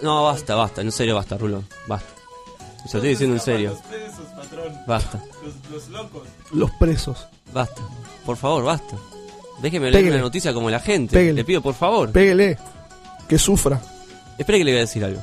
[0.00, 2.08] No, basta, basta, en serio basta, Rulo, basta.
[2.86, 3.78] Se lo estoy diciendo en serio.
[4.86, 5.20] Basta,
[6.52, 7.82] los presos basta.
[8.24, 8.96] Por favor, basta.
[9.64, 10.16] Déjeme leer Péguele.
[10.16, 11.14] una noticia como la gente.
[11.16, 11.32] Péguele.
[11.36, 12.10] Le pido, por favor.
[12.12, 12.58] péguele
[13.26, 13.80] que sufra
[14.36, 15.20] Espere que le voy a decir algo.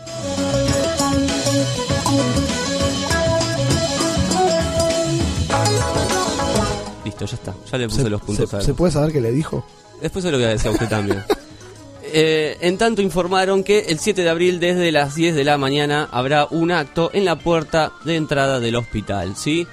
[7.05, 7.53] Listo, ya está.
[7.71, 9.65] Ya le puse se, los puntos se- a se puede saber qué le dijo
[10.01, 11.23] Después se lo voy a decir a usted también.
[12.13, 16.09] Eh, en tanto informaron que el 7 de abril desde las 10 de la mañana
[16.11, 19.65] habrá un acto en la puerta de entrada del hospital, ¿sí?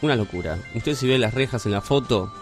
[0.00, 0.56] Una locura.
[0.74, 2.32] Usted si ve las rejas en la foto,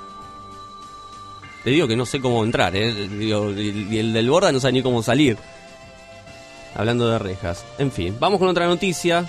[1.66, 2.92] le digo que no sé cómo entrar, ¿eh?
[3.08, 5.36] Digo, y el del borda no sabe ni cómo salir.
[6.74, 7.64] Hablando de rejas.
[7.78, 9.26] En fin, vamos con otra noticia.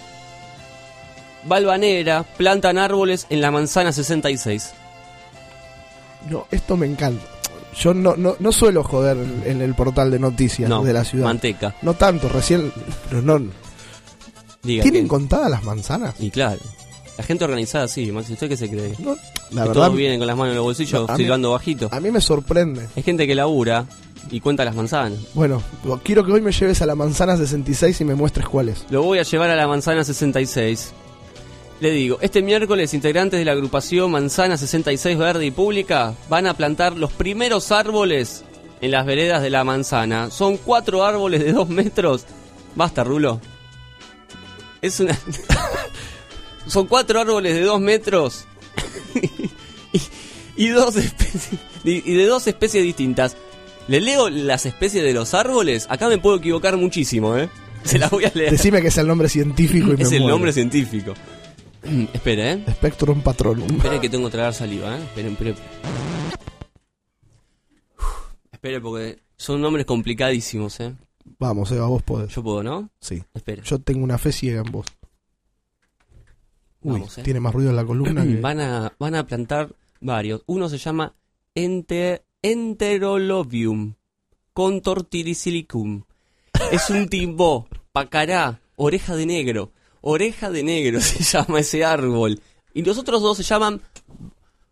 [1.46, 4.72] Valvanera, plantan árboles en la manzana 66.
[6.30, 7.24] No, esto me encanta.
[7.76, 11.04] Yo no, no, no suelo joder en en el portal de noticias No, de la
[11.06, 11.26] ciudad.
[11.26, 11.76] manteca.
[11.84, 12.72] No tanto, recién.
[13.10, 13.40] Pero no.
[14.64, 16.16] Diga ¿Tienen que- contadas las manzanas?
[16.20, 16.60] Y claro.
[17.18, 18.90] La gente organizada, sí, Maxi, ¿usted qué se cree?
[18.90, 21.52] la que verdad- todos vienen con las manos en los bolsillos, No, a mí- silbando
[21.52, 21.90] bajito.
[21.92, 22.88] A mí me sorprende.
[22.96, 23.86] Hay gente que labura
[24.30, 25.18] y cuenta las manzanas.
[25.34, 25.62] Bueno,
[26.04, 28.86] quiero que hoy me lleves a la manzana 66 y me muestres cuál es.
[28.90, 30.92] Lo voy a llevar a la manzana 66.
[31.80, 36.56] Le digo, este miércoles integrantes de la agrupación Manzana 66 Verde y Pública van a
[36.56, 38.44] plantar los primeros árboles
[38.82, 40.30] en las veredas de la manzana.
[40.32, 42.26] Son cuatro árboles de dos metros.
[42.76, 43.40] Basta, Rulo.
[44.82, 45.18] Es una...
[46.68, 48.46] Son cuatro árboles de dos metros
[49.94, 50.02] y,
[50.66, 53.38] y dos especies y de dos especies distintas.
[53.88, 55.88] Le leo las especies de los árboles.
[55.90, 57.50] Acá me puedo equivocar muchísimo, ¿eh?
[57.84, 58.52] Se las voy a leer.
[58.52, 60.36] Decime que es el nombre científico y me Es el muero.
[60.36, 61.14] nombre científico.
[62.14, 62.66] Espera, ¿eh?
[62.72, 63.70] Spectrum patronum.
[63.78, 65.04] Espere que tengo que tragar saliva, ¿eh?
[65.04, 65.56] Esperen, esperen.
[68.52, 70.94] Espere porque son nombres complicadísimos, ¿eh?
[71.40, 72.34] Vamos, Eva, vos podés.
[72.34, 72.90] Yo puedo, ¿no?
[73.00, 73.24] Sí.
[73.34, 73.62] Espera.
[73.64, 74.86] Yo tengo una fe ciega en vos.
[76.82, 77.24] Uy, Vamos, ¿eh?
[77.24, 78.40] tiene más ruido en la columna que...
[78.40, 80.44] van, a, van a plantar varios.
[80.46, 81.14] Uno se llama
[81.56, 83.96] enter, Enterolobium
[84.58, 86.02] contortidisilicum.
[86.72, 89.72] Es un timbó, pacará, oreja de negro.
[90.02, 92.42] Oreja de negro se llama ese árbol.
[92.74, 93.84] Y los otros dos se llaman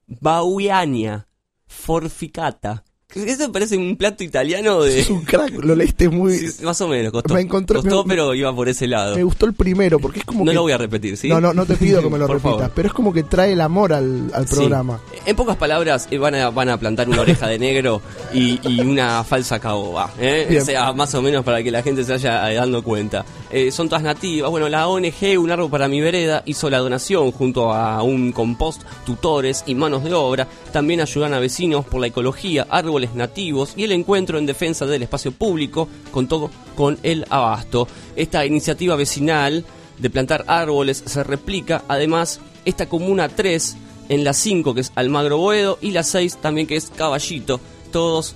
[0.08, 1.28] Bauiania
[1.68, 2.84] forficata.
[3.16, 5.00] Eso parece un plato italiano de...
[5.00, 6.38] Es un crack, lo leíste muy...
[6.38, 7.34] Sí, más o menos, costó.
[7.34, 9.16] Me encontré- costó, me- pero iba por ese lado.
[9.16, 10.56] Me gustó el primero porque es como No que...
[10.56, 11.30] lo voy a repetir, ¿sí?
[11.30, 12.72] No, no, no te pido que me lo repitas, favor.
[12.76, 14.56] pero es como que trae el amor al, al Sí.
[14.56, 15.00] programa.
[15.26, 18.02] En pocas palabras, eh, van a, van a plantar una oreja de negro
[18.34, 20.12] y, y una falsa caoba.
[20.20, 20.60] ¿eh?
[20.62, 23.26] O sea, más o menos para que la gente se vaya eh, dando cuenta.
[23.50, 24.52] Eh, son todas nativas.
[24.52, 28.82] Bueno, la ONG Un Árbol para mi Vereda hizo la donación junto a un compost,
[29.06, 30.48] tutores y manos de obra.
[30.76, 35.04] También ayudan a vecinos por la ecología, árboles nativos y el encuentro en defensa del
[35.04, 37.88] espacio público con todo con el abasto.
[38.18, 39.64] Esta iniciativa vecinal
[39.98, 43.78] de plantar árboles se replica además esta comuna 3
[44.10, 47.62] en la 5 que es Almagro Boedo y la 6 también que es Caballito,
[47.94, 48.36] todos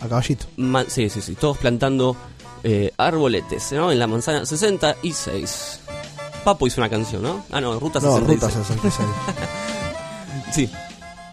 [0.00, 0.46] A caballito.
[0.88, 2.16] sí, sí, sí, todos plantando
[2.64, 3.92] eh, arboletes, ¿no?
[3.92, 5.80] En la manzana 66.
[6.42, 7.44] Papo hizo una canción, ¿no?
[7.52, 8.26] Ah, no, Ruta No, 66.
[8.26, 9.08] Ruta 66.
[10.52, 10.68] sí.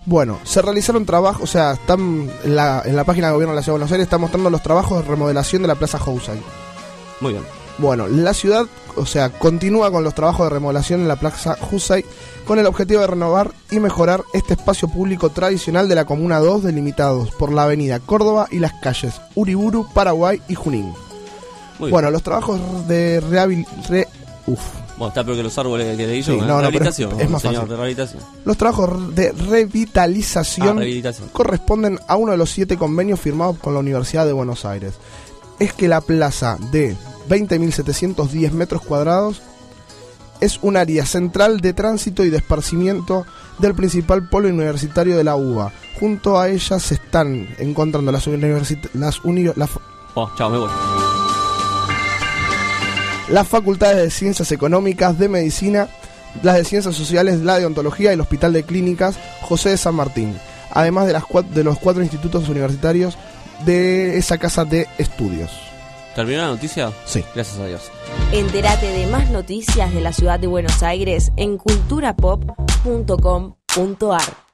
[0.05, 3.57] Bueno, se realizaron trabajos, o sea, están en la, en la página de gobierno de
[3.59, 6.39] la Ciudad de Buenos Aires, está mostrando los trabajos de remodelación de la Plaza Housay.
[7.21, 7.43] Muy bien.
[7.77, 12.05] Bueno, la ciudad, o sea, continúa con los trabajos de remodelación en la Plaza Husay
[12.45, 16.63] con el objetivo de renovar y mejorar este espacio público tradicional de la Comuna 2
[16.63, 20.93] delimitados por la avenida Córdoba y las calles Uriburu, Paraguay y Junín.
[21.79, 23.65] Muy bueno, los trabajos de rehabil...
[23.89, 24.07] re-
[24.47, 24.61] uf.
[24.97, 26.33] Bueno, está peor que los árboles que leí yo.
[26.33, 26.43] Sí, ¿eh?
[26.47, 27.69] no, rehabilitación, es más señor, fácil.
[27.69, 28.23] de rehabilitación.
[28.45, 31.29] Los trabajos de revitalización, Ah, rehabilitación.
[31.33, 34.93] corresponden a uno de los siete convenios firmados con la Universidad de Buenos Aires.
[35.59, 36.95] Es que la plaza de
[37.29, 39.41] 20.710 metros cuadrados
[40.41, 43.25] es un área central de tránsito y de esparcimiento
[43.59, 45.71] del principal polo universitario de la UBA.
[45.99, 49.69] Junto a ella se están encontrando las universidades las, uni- las
[50.13, 50.69] Oh, chao, me voy.
[53.29, 55.87] Las facultades de Ciencias Económicas, de Medicina,
[56.43, 59.95] las de Ciencias Sociales, la de Ontología y el Hospital de Clínicas José de San
[59.95, 60.37] Martín,
[60.71, 61.23] además de, las
[61.53, 63.17] de los cuatro institutos universitarios
[63.65, 65.51] de esa casa de estudios.
[66.15, 66.91] ¿Terminó la noticia?
[67.05, 67.23] Sí.
[67.33, 67.91] Gracias a Dios.
[68.31, 74.44] Entérate de más noticias de la ciudad de Buenos Aires en culturapop.com.ar.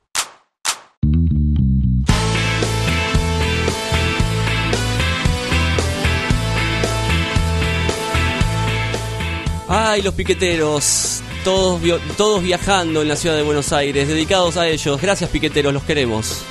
[9.73, 11.22] Ay, los piqueteros.
[11.45, 11.81] Todos,
[12.18, 15.02] todos viajando en la ciudad de Buenos Aires, dedicados a ellos.
[15.02, 16.43] Gracias, piqueteros, los queremos.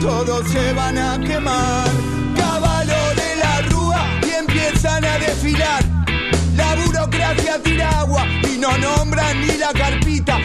[0.00, 1.88] Todos se van a quemar.
[2.36, 5.82] Caballo de la rúa y empiezan a desfilar.
[6.56, 10.38] La burocracia tira agua y no nombran ni la carpita.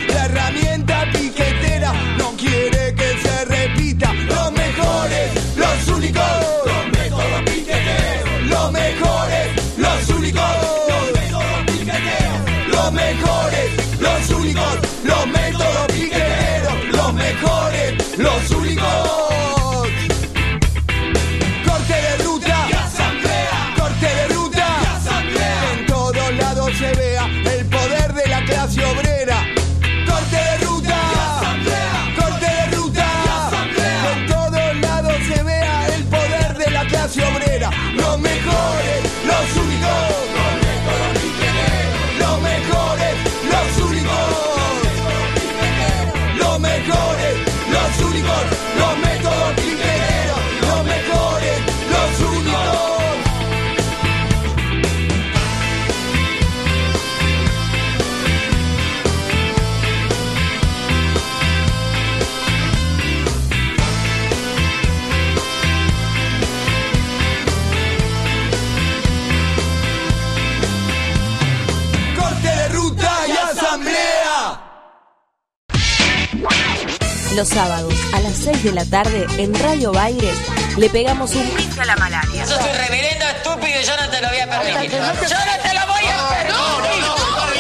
[77.36, 80.36] Los sábados a las 6 de la tarde en Radio Baires
[80.78, 82.46] le pegamos un pique a la malaria.
[82.46, 84.92] Sos un reverendo estúpido y yo no te lo voy a permitir.
[84.92, 86.82] Yo no te lo voy a permitir.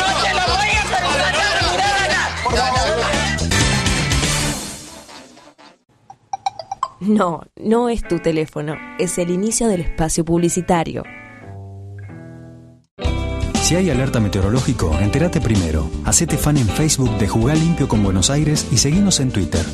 [0.01, 0.81] No te lo voy a
[6.99, 11.03] No, no es tu teléfono, es el inicio del espacio publicitario.
[13.71, 15.89] Si hay alerta meteorológico, entérate primero.
[16.03, 19.65] Hacete fan en Facebook de Jugar Limpio con Buenos Aires y seguinos en Twitter.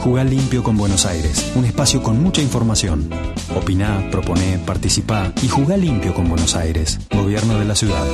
[0.00, 3.08] Jugar Limpio con Buenos Aires, un espacio con mucha información.
[3.54, 8.04] Opiná, proponé, participá y jugá limpio con Buenos Aires, Gobierno de la Ciudad.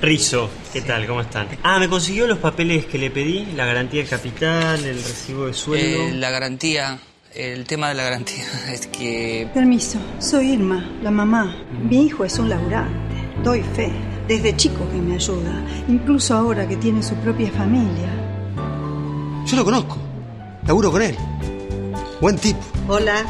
[0.00, 1.06] Rizo, ¿qué tal?
[1.06, 1.48] ¿Cómo están?
[1.62, 5.54] Ah, me consiguió los papeles que le pedí, la garantía del capital, el recibo de
[5.54, 6.02] sueldo.
[6.02, 7.00] Eh, la garantía,
[7.34, 9.48] el tema de la garantía es que...
[9.52, 11.56] Permiso, soy Irma, la mamá.
[11.82, 12.98] Mi hijo es un laburante,
[13.42, 13.90] doy fe.
[14.26, 18.10] Desde chico que me ayuda, incluso ahora que tiene su propia familia.
[19.46, 19.96] Yo lo conozco.
[20.66, 21.16] Laburo con él.
[22.20, 22.60] Buen tipo.
[22.88, 23.24] Hola,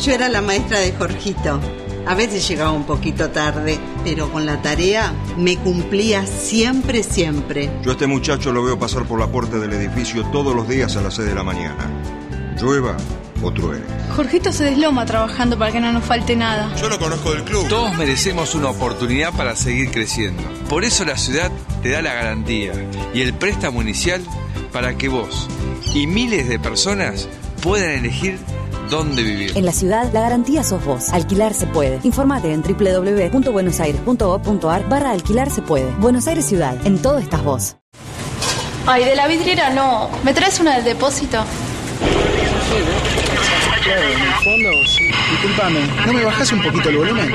[0.00, 1.58] yo era la maestra de Jorgito.
[2.06, 7.68] A veces llegaba un poquito tarde, pero con la tarea me cumplía siempre, siempre.
[7.82, 10.96] Yo a este muchacho lo veo pasar por la puerta del edificio todos los días
[10.96, 12.19] a las 6 de la mañana.
[12.60, 12.96] Llueva
[13.42, 13.84] o truene.
[14.14, 16.74] Jorgito se desloma trabajando para que no nos falte nada.
[16.76, 17.66] Yo lo conozco del club.
[17.68, 20.42] Todos merecemos una oportunidad para seguir creciendo.
[20.68, 21.50] Por eso la ciudad
[21.82, 22.72] te da la garantía
[23.14, 24.22] y el préstamo inicial
[24.72, 25.48] para que vos
[25.94, 27.28] y miles de personas
[27.62, 28.38] puedan elegir
[28.90, 29.56] dónde vivir.
[29.56, 31.08] En la ciudad, la garantía sos vos.
[31.10, 31.98] Alquilar se puede.
[32.02, 35.90] Informate en www.buenosaires.gov.ar barra alquilar se puede.
[35.96, 36.76] Buenos Aires Ciudad.
[36.86, 37.76] En todo estás vos.
[38.86, 40.10] Ay, de la vidriera no.
[40.24, 41.42] ¿Me traes una del depósito?
[43.82, 45.04] Claro, en el fondo, sí.
[45.30, 47.32] Disculpame, ¿no me bajas un poquito el volumen?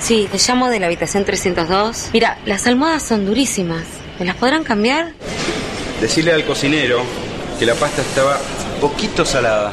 [0.00, 2.10] Sí, te llamo de la habitación 302.
[2.12, 3.84] Mira, las almohadas son durísimas.
[4.18, 5.12] ¿Me las podrán cambiar?
[6.00, 7.02] Decirle al cocinero
[7.58, 8.38] que la pasta estaba
[8.80, 9.72] poquito salada.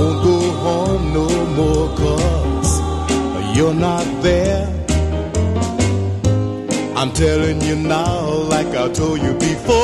[0.00, 1.28] won't go home no
[1.58, 2.72] more cause
[3.56, 4.66] you're not there.
[6.96, 8.20] I'm telling you now,
[8.54, 9.76] like I told you before.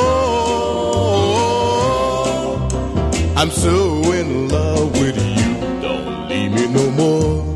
[3.39, 3.75] I'm so
[4.19, 5.51] in love with you,
[5.85, 7.47] don't leave me no more.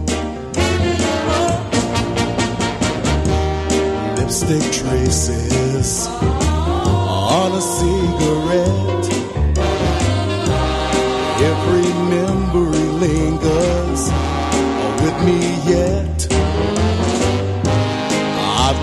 [4.17, 8.80] lipstick traces on a cigarette.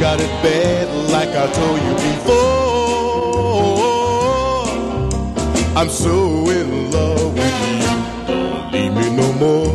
[0.00, 2.38] Got it bad like I told you before.
[5.76, 7.78] I'm so in love with you.
[8.26, 9.74] Don't leave me no more.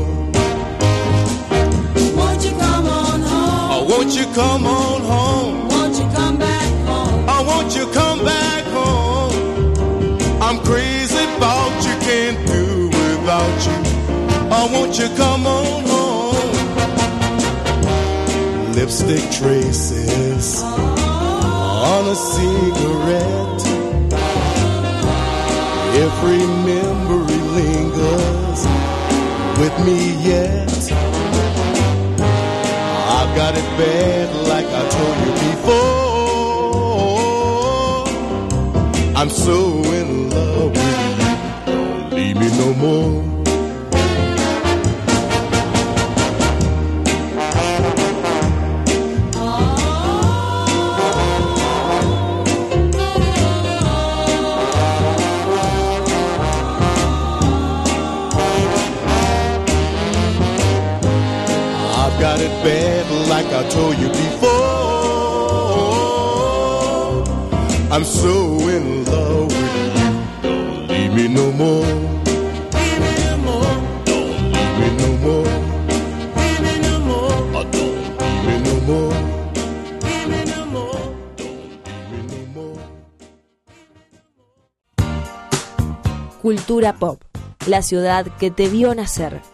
[2.15, 3.71] Won't you come on home?
[3.73, 5.67] Oh, won't you come on home?
[5.67, 7.25] Won't you come back home?
[7.27, 9.33] Oh, won't you come back home?
[10.41, 13.77] I'm crazy about you, can't do without you.
[14.55, 15.92] Oh, won't you come on home?
[18.83, 23.63] Lipstick traces on a cigarette.
[25.95, 28.61] Every memory lingers
[29.57, 30.91] with me yet.
[33.07, 35.95] I've got it bad like I told you before.
[39.15, 41.31] I'm so in love with you.
[41.71, 43.32] Don't leave me no more.
[86.41, 87.21] Cultura Pop,
[87.67, 89.52] la ciudad que te vio nacer.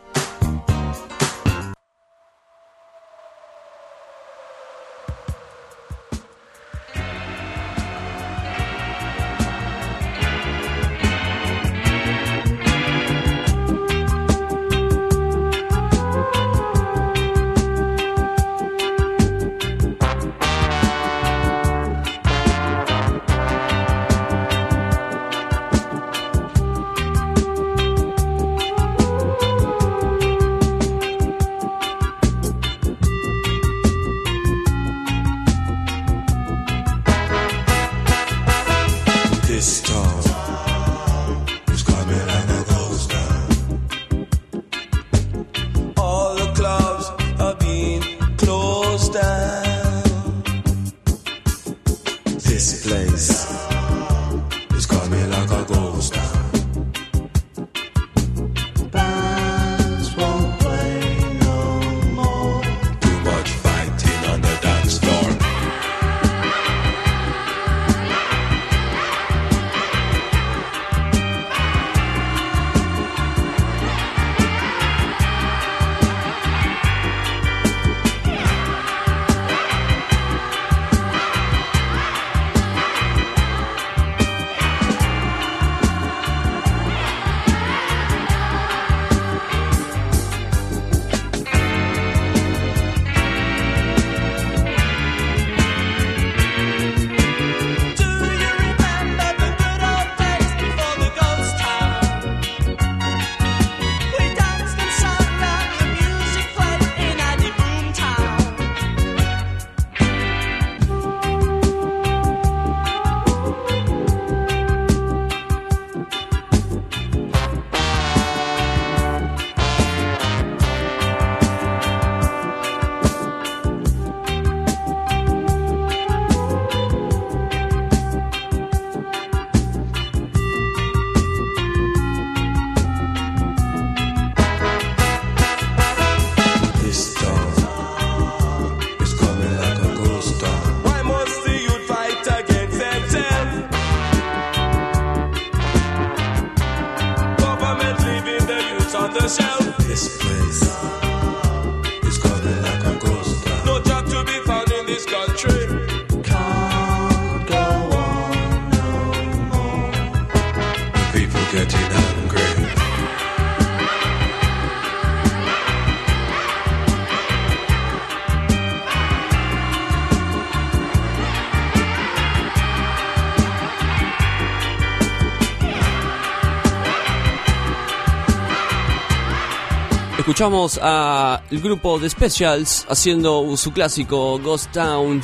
[180.40, 185.22] Escuchamos a el grupo de Specials haciendo su clásico Ghost Town.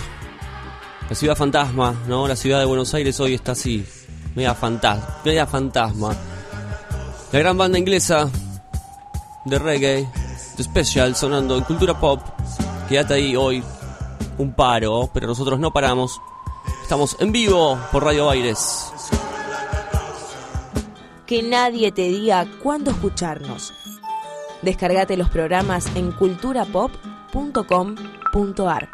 [1.10, 2.28] La ciudad fantasma, ¿no?
[2.28, 3.86] La ciudad de Buenos Aires hoy está así,
[4.36, 6.14] media fantasma.
[7.32, 8.30] La gran banda inglesa
[9.46, 10.06] de reggae,
[10.58, 12.20] The Specials, sonando en cultura pop.
[12.90, 13.64] Quédate ahí hoy
[14.38, 16.20] un paro, pero nosotros no paramos.
[16.82, 18.92] Estamos en vivo por Radio Aires.
[21.26, 23.72] Que nadie te diga cuándo escucharnos.
[24.66, 28.90] Descargate los programas en culturapop.com.ar.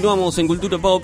[0.00, 1.02] Continuamos en Cultura Pop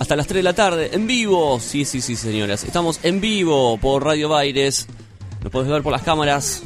[0.00, 1.60] hasta las 3 de la tarde, en vivo.
[1.60, 2.64] Sí, sí, sí, señoras.
[2.64, 4.88] Estamos en vivo por Radio Baires.
[5.44, 6.64] Nos podés ver por las cámaras.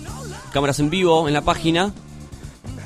[0.55, 1.93] Cámaras en vivo en la página.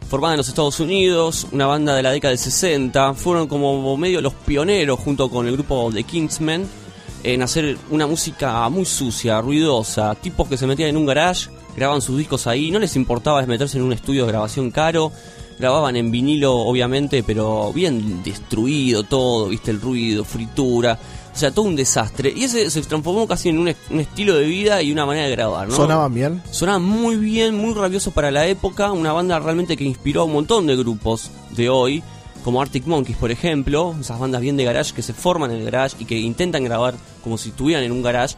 [0.10, 4.22] formada en los Estados Unidos, una banda de la década de 60, fueron como medio
[4.22, 6.68] los pioneros junto con el grupo The Kingsmen
[7.24, 12.02] en hacer una música muy sucia, ruidosa, tipos que se metían en un garage, grababan
[12.02, 15.12] sus discos ahí, no les importaba meterse en un estudio de grabación caro,
[15.60, 21.00] grababan en vinilo obviamente, pero bien destruido todo, viste el ruido, fritura,
[21.34, 22.34] o sea, todo un desastre.
[22.36, 25.26] Y ese se transformó casi en un, est- un estilo de vida y una manera
[25.28, 25.76] de grabar, ¿no?
[25.76, 26.42] ¿Sonaban bien?
[26.52, 30.34] Sonaban muy bien, muy rabioso para la época, una banda realmente que inspiró a un
[30.34, 32.04] montón de grupos de hoy,
[32.44, 35.66] como Arctic Monkeys, por ejemplo, esas bandas bien de garage que se forman en el
[35.66, 38.36] garage y que intentan grabar como si estuvieran en un garage.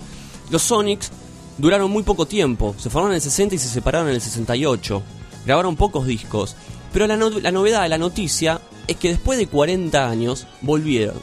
[0.49, 1.11] Los Sonics
[1.57, 5.03] duraron muy poco tiempo, se formaron en el 60 y se separaron en el 68.
[5.45, 6.55] Grabaron pocos discos,
[6.93, 11.15] pero la, no- la novedad, la noticia, es que después de 40 años volvieron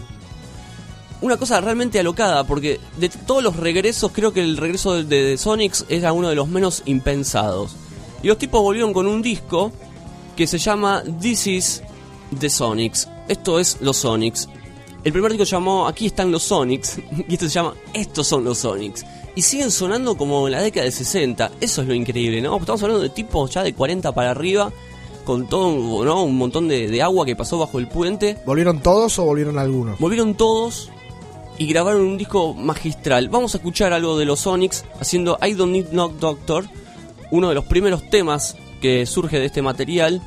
[1.20, 5.38] una cosa realmente alocada, porque de todos los regresos, creo que el regreso de, de
[5.38, 7.76] Sonics era uno de los menos impensados.
[8.22, 9.72] Y los tipos volvieron con un disco
[10.36, 11.82] que se llama This is
[12.38, 13.08] the Sonics.
[13.26, 14.48] Esto es los Sonics.
[15.02, 18.58] El primer disco llamó Aquí están los Sonics y este se llama Estos son los
[18.58, 19.06] Sonics.
[19.34, 21.52] Y siguen sonando como en la década de 60.
[21.58, 22.54] Eso es lo increíble, ¿no?
[22.58, 24.70] Estamos hablando de tipos ya de 40 para arriba,
[25.24, 26.22] con todo ¿no?
[26.24, 28.38] un montón de, de agua que pasó bajo el puente.
[28.46, 29.98] ¿Volvieron todos o volvieron algunos?
[29.98, 30.90] Volvieron todos
[31.58, 33.28] y grabaron un disco magistral.
[33.28, 36.66] Vamos a escuchar algo de los Sonics haciendo I Don't Need No Doctor,
[37.30, 40.20] uno de los primeros temas que surge de este material.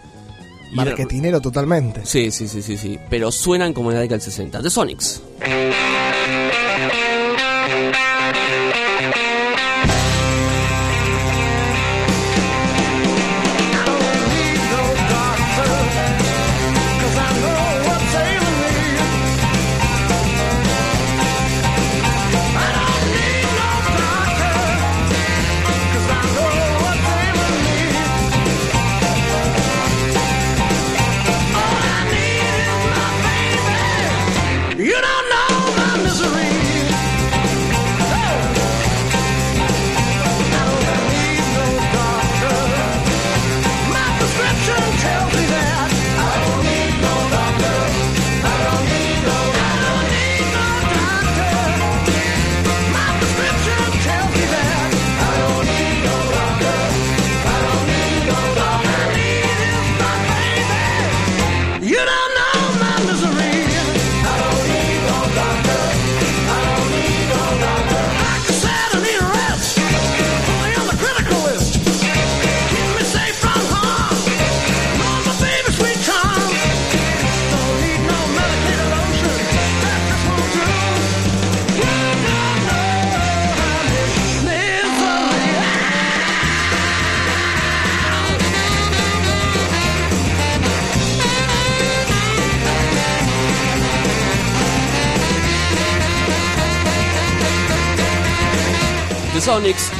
[0.71, 2.01] Y- Marketinero totalmente.
[2.05, 2.97] Sí, sí, sí, sí, sí.
[3.09, 4.61] Pero suenan como en la década del 60.
[4.61, 5.21] The Sonics.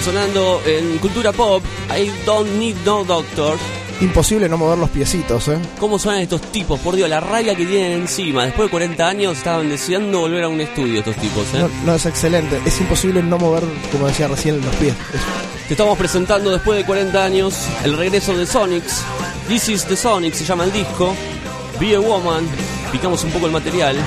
[0.08, 1.62] Sonando en cultura pop.
[1.94, 3.58] I don't need no doctor.
[4.00, 5.58] Imposible no mover los piecitos, ¿eh?
[5.80, 6.80] ¿Cómo suenan estos tipos?
[6.80, 8.46] Por Dios, la rabia que tienen encima.
[8.46, 11.60] Después de 40 años estaban deseando volver a un estudio estos tipos, ¿eh?
[11.60, 12.62] No, no, es excelente.
[12.66, 14.94] Es imposible no mover, como decía recién, los pies.
[15.14, 19.02] Es- Te estamos presentando después de 40 años el regreso de Sonics.
[19.50, 21.14] This is the Sonics, se llama el disco.
[21.80, 22.48] Be a Woman.
[22.92, 23.98] Picamos un poco el material.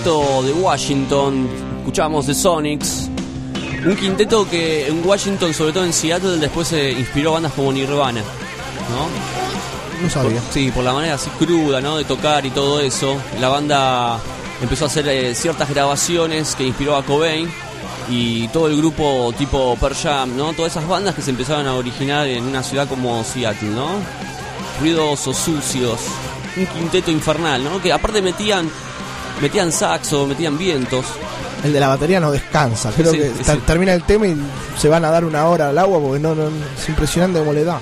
[0.00, 1.48] Quinteto de Washington,
[1.78, 3.08] escuchamos de Sonics.
[3.86, 8.20] Un quinteto que en Washington, sobre todo en Seattle, después se inspiró bandas como Nirvana,
[8.90, 10.02] ¿no?
[10.02, 10.38] No sabía.
[10.40, 11.96] Por- sí, por la manera así cruda, ¿no?
[11.96, 13.16] De tocar y todo eso.
[13.40, 14.18] La banda
[14.60, 17.48] empezó a hacer eh, ciertas grabaciones que inspiró a Cobain
[18.10, 20.52] y todo el grupo tipo Pearl Jam, ¿no?
[20.52, 23.88] Todas esas bandas que se empezaron a originar en una ciudad como Seattle, ¿no?
[24.78, 26.00] Ruidosos, sucios,
[26.58, 27.80] un quinteto infernal, ¿no?
[27.80, 28.68] Que aparte metían
[29.40, 31.04] metían saxo, metían vientos.
[31.64, 32.92] El de la batería no descansa.
[32.96, 33.52] Creo Sí, que sí.
[33.66, 34.36] termina el tema y
[34.78, 37.64] se van a dar una hora al agua porque no, no, es impresionante cómo le
[37.64, 37.80] da.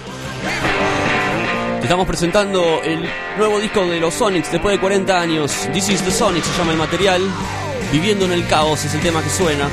[1.83, 3.07] Estamos presentando el
[3.37, 5.53] nuevo disco de los Sonics después de 40 años.
[5.73, 7.23] This is the Sonics se llama el material.
[7.93, 9.69] Viviendo en el caos es el tema que suena.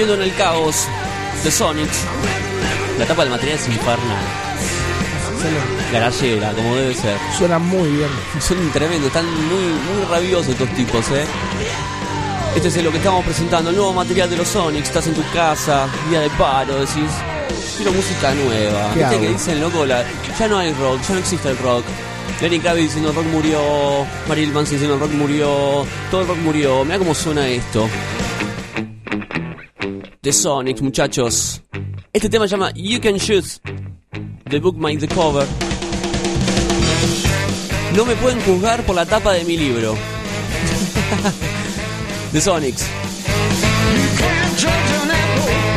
[0.00, 0.86] Viviendo en el caos
[1.44, 2.04] de Sonics.
[2.98, 4.24] La tapa del material es infernal.
[5.92, 7.18] Garallera, como debe ser.
[7.36, 8.08] Suena muy bien.
[8.40, 11.26] Son tremendos, están muy, muy rabiosos estos tipos, ¿eh?
[12.56, 14.88] Este es lo que estamos presentando, el nuevo material de los Sonics.
[14.88, 17.10] Estás en tu casa, día de paro, decís,
[17.76, 18.92] quiero música nueva.
[18.94, 19.20] ¿Qué Viste hago?
[19.20, 20.02] que dicen, loco, la-
[20.38, 21.84] ya no hay rock, ya no existe el rock.
[22.40, 26.38] Lenny Kravitz diciendo el rock murió, Marilyn Manson diciendo el rock murió, todo el rock
[26.38, 26.86] murió.
[26.86, 27.86] Mira cómo suena esto.
[30.22, 31.62] The Sonics, muchachos.
[32.12, 33.58] Este tema llama You Can Shoot.
[34.50, 35.46] The Book Made the Cover.
[37.96, 39.94] No me pueden juzgar por la tapa de mi libro.
[42.32, 42.86] The Sonics.
[44.18, 45.70] can't judge an apple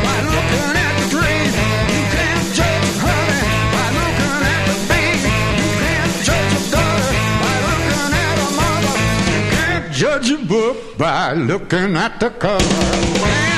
[10.97, 13.52] by looking at the tree.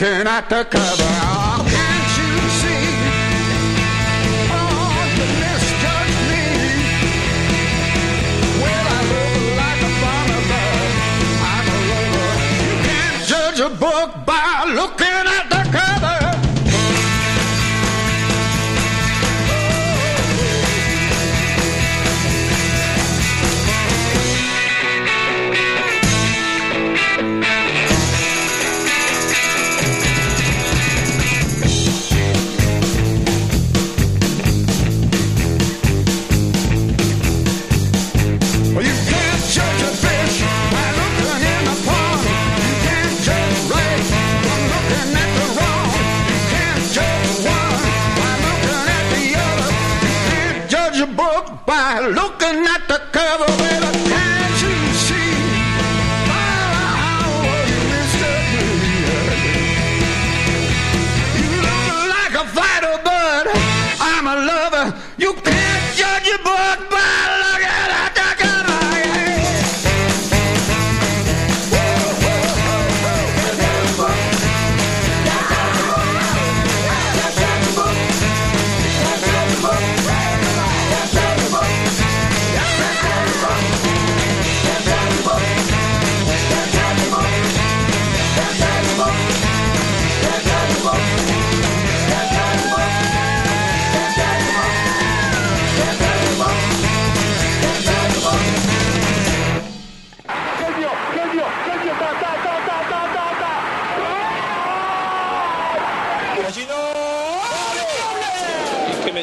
[0.00, 1.59] Looking at the cover.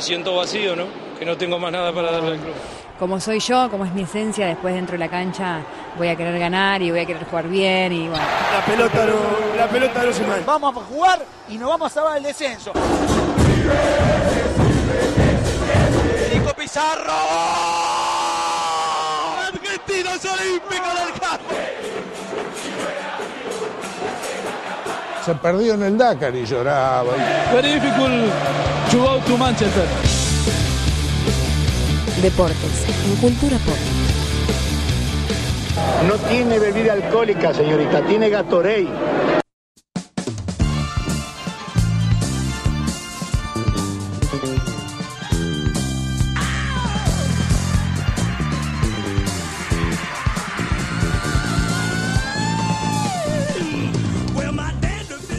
[0.08, 0.86] Siento vacío, ¿no?
[1.20, 2.54] Que no tengo más nada para darle al club.
[2.98, 5.60] Como soy yo, como es mi esencia, después dentro de la cancha
[5.98, 8.24] voy a querer ganar y voy a querer jugar bien y bueno.
[8.54, 10.44] La pelota no, la pelota no se manda.
[10.46, 12.72] Vamos a jugar y nos vamos a salvar el descenso.
[16.34, 17.14] Nico Pizarro.
[19.46, 21.56] Argentinos Olímpicos del Campo.
[25.28, 27.12] Se perdió en el Dakar y lloraba.
[27.52, 28.32] Very difficult
[28.90, 29.84] to go to Manchester.
[32.22, 33.76] Deportes, en Cultura Pop.
[36.08, 38.88] No tiene bebida alcohólica, señorita, tiene Gatorade.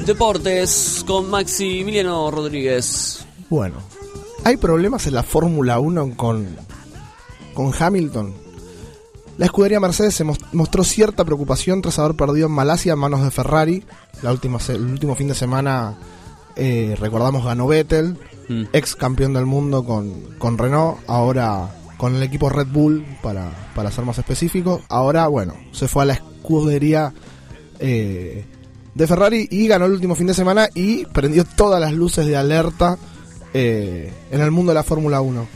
[0.08, 3.26] Deportes con Maximiliano Rodríguez.
[3.50, 3.76] Bueno,
[4.42, 6.48] ¿hay problemas en la Fórmula 1 con,
[7.52, 8.32] con Hamilton?
[9.36, 13.22] La escudería Mercedes se mos- mostró cierta preocupación tras haber perdido en Malasia a manos
[13.22, 13.84] de Ferrari.
[14.22, 15.98] La última el último fin de semana,
[16.56, 18.16] eh, recordamos, ganó Vettel,
[18.48, 18.62] Mm.
[18.72, 21.68] ex campeón del mundo con, con Renault, ahora
[21.98, 24.80] con el equipo Red Bull, para, para ser más específico.
[24.88, 27.12] Ahora, bueno, se fue a la escudería
[27.78, 28.46] eh,
[28.98, 32.36] de Ferrari y ganó el último fin de semana y prendió todas las luces de
[32.36, 32.98] alerta
[33.54, 35.46] eh, en el mundo de la Fórmula 1.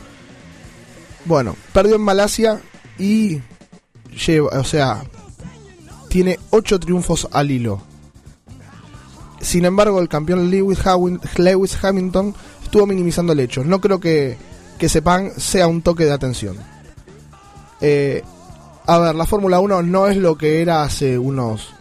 [1.25, 2.61] Bueno, perdió en Malasia
[3.01, 3.41] y
[4.27, 5.03] lleva, o sea,
[6.09, 7.83] tiene 8 triunfos al hilo.
[9.41, 10.79] Sin embargo, el campeón Lewis,
[11.83, 13.65] Hamilton estuvo minimizando el hecho.
[13.65, 14.37] No creo que,
[14.79, 16.57] que Sepang sea un toque de atención.
[17.81, 18.23] Eh,
[18.87, 21.75] a ver, la Fórmula 1 no es lo que era hace unos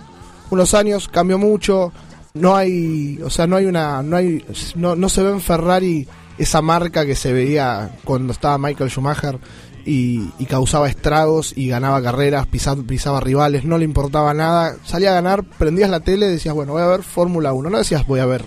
[0.52, 1.92] unos años, cambió mucho,
[2.34, 4.46] no hay, o sea, no hay una, no hay,
[4.76, 6.08] no, no se ve en Ferrari
[6.38, 9.40] esa marca que se veía cuando estaba Michael Schumacher
[9.86, 15.12] y, y causaba estragos y ganaba carreras, pisaba, pisaba rivales, no le importaba nada, salía
[15.12, 18.06] a ganar, prendías la tele y decías, bueno, voy a ver Fórmula 1, no decías
[18.08, 18.46] voy a ver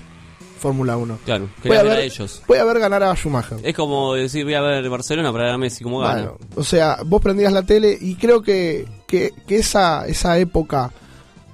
[0.59, 1.19] Fórmula 1.
[1.27, 2.43] Claro, Voy a ver a ellos.
[2.49, 3.59] voy a ver ganar a Schumacher.
[3.63, 6.15] Es como decir, voy a ver Barcelona para ver a Messi como gana.
[6.15, 10.91] Bueno, o sea, vos prendías la tele y creo que, que, que esa, esa época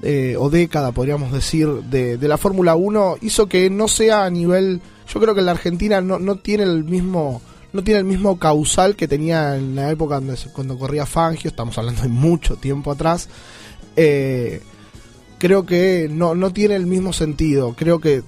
[0.02, 4.30] eh, o década, podríamos decir, de, de la Fórmula 1 hizo que no sea a
[4.30, 4.80] nivel...
[5.12, 8.96] Yo creo que la Argentina no, no tiene el mismo no tiene el mismo causal
[8.96, 13.28] que tenía en la época donde cuando corría Fangio, estamos hablando de mucho tiempo atrás.
[13.96, 14.60] Eh,
[15.38, 17.74] creo que no, no tiene el mismo sentido.
[17.76, 18.22] Creo que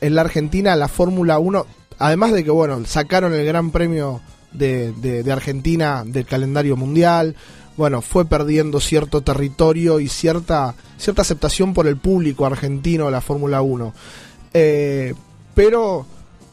[0.00, 1.66] en la Argentina la Fórmula 1,
[1.98, 4.20] además de que, bueno, sacaron el Gran Premio
[4.52, 4.92] de-
[5.22, 7.36] de Argentina del calendario mundial,
[7.76, 13.62] bueno, fue perdiendo cierto territorio y cierta, cierta aceptación por el público argentino la Fórmula
[13.62, 13.92] 1.
[14.52, 15.14] Eh,
[15.54, 16.06] pero,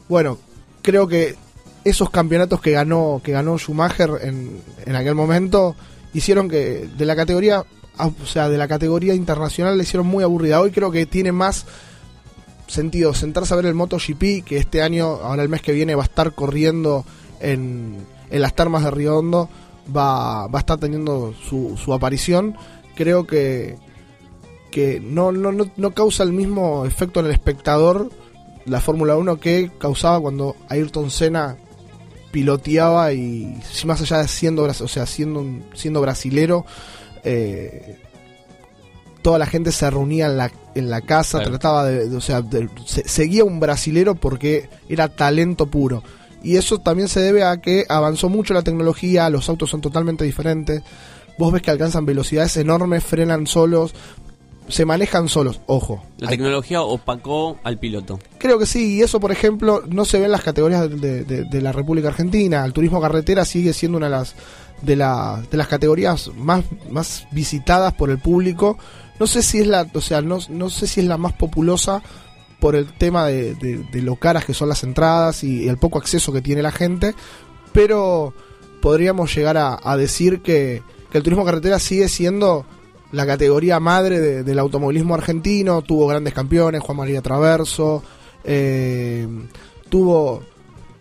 [0.08, 0.38] bueno,
[0.82, 1.36] creo que
[1.84, 5.76] esos campeonatos que ganó, que ganó Schumacher en, en aquel momento
[6.14, 7.64] hicieron que de la categoría,
[7.98, 10.60] ah, o sea, de la categoría internacional le hicieron muy aburrida.
[10.60, 11.66] Hoy creo que tiene más
[12.66, 16.02] sentido sentarse a ver el MotoGP, que este año, ahora el mes que viene, va
[16.02, 17.04] a estar corriendo
[17.40, 19.48] en, en las termas de Río Hondo,
[19.94, 22.56] va, va a estar teniendo su, su aparición.
[22.94, 23.76] Creo que,
[24.70, 28.10] que no, no, no, no causa el mismo efecto en el espectador
[28.64, 31.56] la Fórmula 1 que causaba cuando Ayrton Senna
[32.30, 35.44] piloteaba y más allá de siendo o sea siendo
[35.74, 36.64] siendo brasilero
[37.24, 37.98] eh,
[39.20, 41.50] toda la gente se reunía en la, en la casa Claro.
[41.52, 46.02] trataba de, de- o sea de- se- seguía un brasilero porque era talento puro
[46.42, 50.24] y eso también se debe a que avanzó mucho la tecnología los autos son totalmente
[50.24, 50.82] diferentes
[51.38, 53.94] vos ves que alcanzan velocidades enormes frenan solos
[54.68, 58.18] se manejan solos ojo La hay- tecnología opacó al piloto.
[58.38, 61.24] Creo que sí, y eso, por ejemplo, no se ve en las categorías de, de-
[61.24, 62.64] de- de la República Argentina.
[62.64, 64.34] El turismo carretera sigue siendo una de las
[64.80, 68.78] de, la- de las categorías más, más visitadas por el público.
[69.18, 72.02] No sé si es la, o sea, no, no sé si es la más populosa
[72.62, 76.40] por el tema de, lo caras que son las entradas y, el poco acceso que
[76.40, 77.12] tiene la gente,
[77.72, 78.32] pero
[78.80, 80.80] podríamos llegar a, a decir que,
[81.12, 82.64] el turismo carretera sigue siendo
[83.10, 88.04] la categoría madre de- del automovilismo argentino, tuvo grandes campeones, Juan María Traverso,
[88.44, 89.26] eh,
[89.88, 90.44] tuvo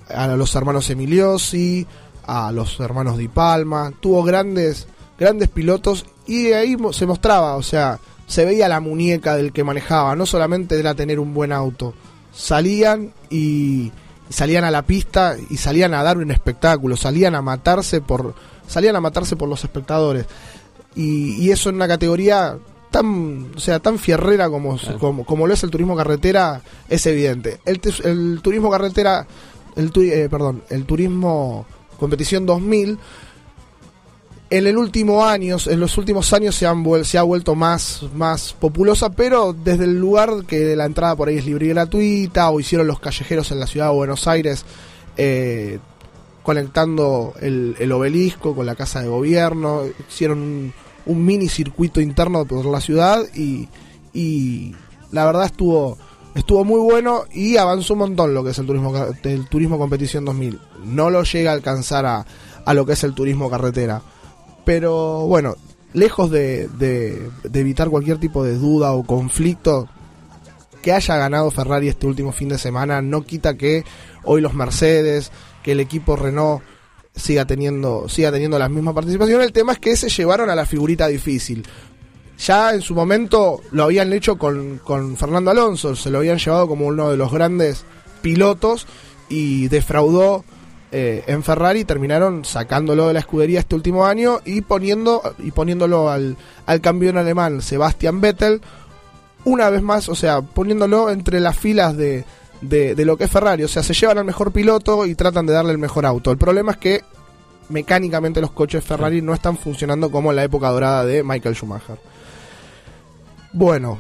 [0.10, 1.86] a los hermanos Emiliosi,
[2.26, 4.88] a los hermanos Di Palma, tuvo grandes,
[5.20, 8.00] grandes pilotos y ahí se mostraba, o sea,
[8.32, 11.94] se veía la muñeca del que manejaba, no solamente era tener un buen auto,
[12.34, 13.92] salían y,
[14.30, 18.34] y salían a la pista y salían a dar un espectáculo, salían a matarse por,
[18.68, 20.26] salían a matarse por los espectadores.
[20.96, 22.58] Y, y eso en una categoría
[22.90, 27.60] tan o sea tan fierrera como, como, como lo es el turismo carretera es evidente.
[27.66, 29.26] El, el turismo carretera
[29.76, 31.66] el tu- eh, perdón el turismo
[31.98, 32.98] competición 2000
[34.52, 38.54] en el último años en los últimos años se han se ha vuelto más más
[38.54, 42.60] populosa pero desde el lugar que la entrada por ahí es libre y gratuita o
[42.60, 44.66] hicieron los callejeros en la ciudad de Buenos Aires
[45.18, 45.80] eh,
[46.44, 50.74] conectando el, el obelisco con la casa de gobierno, hicieron
[51.06, 53.68] un, mini circuito interno por la ciudad y,
[54.14, 54.76] y
[55.12, 55.98] la verdad estuvo
[56.34, 60.26] estuvo muy bueno y avanzó un montón lo que es el turismo el turismo competición
[60.26, 60.60] 2000.
[60.86, 62.26] No lo llega a alcanzar a,
[62.66, 64.02] a lo que es el turismo carretera,
[64.66, 65.56] pero bueno,
[65.94, 69.88] lejos de, evitar cualquier tipo de duda o conflicto,
[70.82, 73.84] que haya ganado Ferrari este último fin de semana no quita que
[74.24, 75.32] hoy los Mercedes,
[75.64, 76.64] que el equipo Renault
[77.16, 79.42] siga teniendo siga teniendo la misma participación.
[79.42, 81.68] El tema es que se llevaron a la figurita difícil.
[82.40, 86.88] Ya en su momento lo habían hecho con Fernando Alonso, se lo habían llevado como
[86.88, 87.86] uno de los grandes
[88.24, 88.88] pilotos
[89.30, 90.44] y defraudó
[90.92, 96.10] eh, en Ferrari, terminaron sacándolo de la escudería este último año y poniendo y poniéndolo
[96.10, 98.62] al, al campeón alemán Sebastian Vettel
[99.44, 102.26] una vez más, o sea, poniéndolo entre las filas de,
[102.62, 103.64] de, de lo que es Ferrari.
[103.64, 106.32] O sea, se llevan al mejor piloto y tratan de darle el mejor auto.
[106.32, 107.02] El problema es que
[107.70, 111.98] mecánicamente los coches Ferrari no están funcionando como en la época dorada de Michael Schumacher.
[113.54, 113.98] Bueno,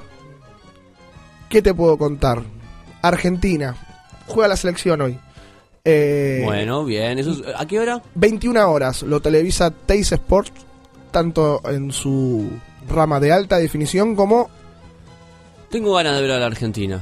[1.50, 2.44] ¿qué te puedo contar?
[3.02, 3.76] Argentina
[4.28, 5.20] juega la selección hoy.
[5.84, 7.18] Eh, Bueno, bien.
[7.20, 8.02] Eso es- ¿A qué hora?
[8.16, 10.52] 21 horas lo televisa Teis Sports,
[11.12, 12.50] tanto en su
[12.90, 14.50] rama de alta definición como.
[15.70, 17.00] Tengo ganas de ver a la Argentina.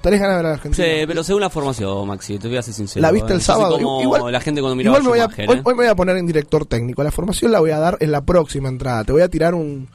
[0.00, 0.84] ¿Tenés ganas de ver a la Argentina?
[0.86, 3.02] Sí, pero según la formación, Maxi, te voy a ser sincero.
[3.02, 3.36] ¿La viste ¿eh?
[3.36, 3.74] el sábado?
[3.78, 5.62] como Igual- la gente cuando miraba Igual me voy a, hoy, ¿eh?
[5.64, 7.02] hoy me voy a poner en director técnico.
[7.04, 9.04] La formación la voy a dar en la próxima entrada.
[9.04, 9.88] Te voy a tirar un.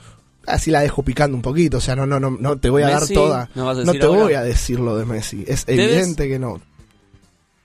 [0.45, 2.88] Así la dejo picando un poquito, o sea, no, no, no, no te voy a
[2.88, 3.49] Messi, dar toda.
[3.53, 4.22] ¿no vas a no decir te ahora?
[4.23, 5.43] voy a decir lo de Messi.
[5.45, 5.88] Es ¿Debes?
[5.91, 6.61] evidente que no.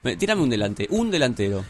[0.03, 1.63] Me- Tírame un delante, un delantero.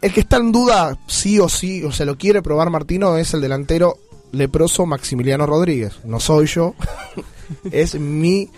[0.00, 3.34] El que está en duda, sí o sí, o sea, lo quiere probar Martino, es
[3.34, 3.98] el delantero
[4.32, 5.94] leproso Maximiliano Rodríguez.
[6.04, 6.74] No soy yo,
[7.70, 8.48] es mi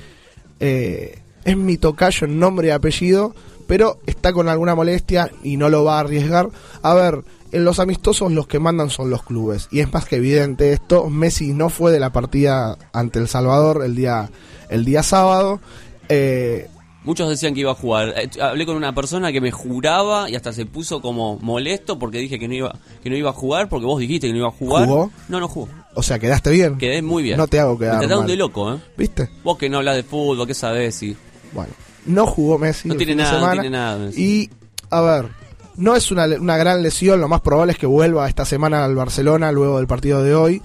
[0.61, 3.35] eh, es mi tocayo en nombre y apellido,
[3.67, 6.49] pero está con alguna molestia y no lo va a arriesgar.
[6.83, 10.17] A ver, en los amistosos los que mandan son los clubes, y es más que
[10.17, 11.11] evidente esto.
[11.11, 14.31] Messi no fue de la partida ante El Salvador el día,
[14.69, 15.61] el día sábado.
[16.09, 16.69] Eh,
[17.05, 18.15] Muchos decían que iba a jugar.
[18.17, 22.19] Eh, Hablé con una persona que me juraba y hasta se puso como molesto porque
[22.19, 24.49] dije que no iba que no iba a jugar porque vos dijiste que no iba
[24.49, 24.87] a jugar.
[24.87, 25.11] ¿Jugó?
[25.29, 25.69] No, no jugó.
[25.95, 26.79] o sea, quedaste bien.
[26.79, 27.37] Quedé muy bien.
[27.39, 28.31] No te hago quedar Me trataron mal.
[28.31, 28.79] de loco, ¿eh?
[28.97, 29.29] ¿Viste?
[29.43, 31.03] Vos que no hablas de fútbol, ¿qué sabés?
[31.03, 31.17] Y...
[31.53, 31.73] Bueno,
[32.07, 32.89] no jugó Messi.
[32.89, 34.23] No tiene nada, no tiene nada, Messi.
[34.23, 34.51] Y,
[34.91, 35.29] a ver,
[35.77, 37.21] no es una, una gran lesión.
[37.21, 40.63] Lo más probable es que vuelva esta semana al Barcelona luego del partido de hoy.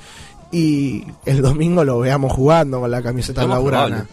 [0.52, 4.04] Y el domingo lo veamos jugando con la camiseta probable.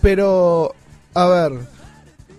[0.00, 0.74] Pero,
[1.22, 1.52] a ver,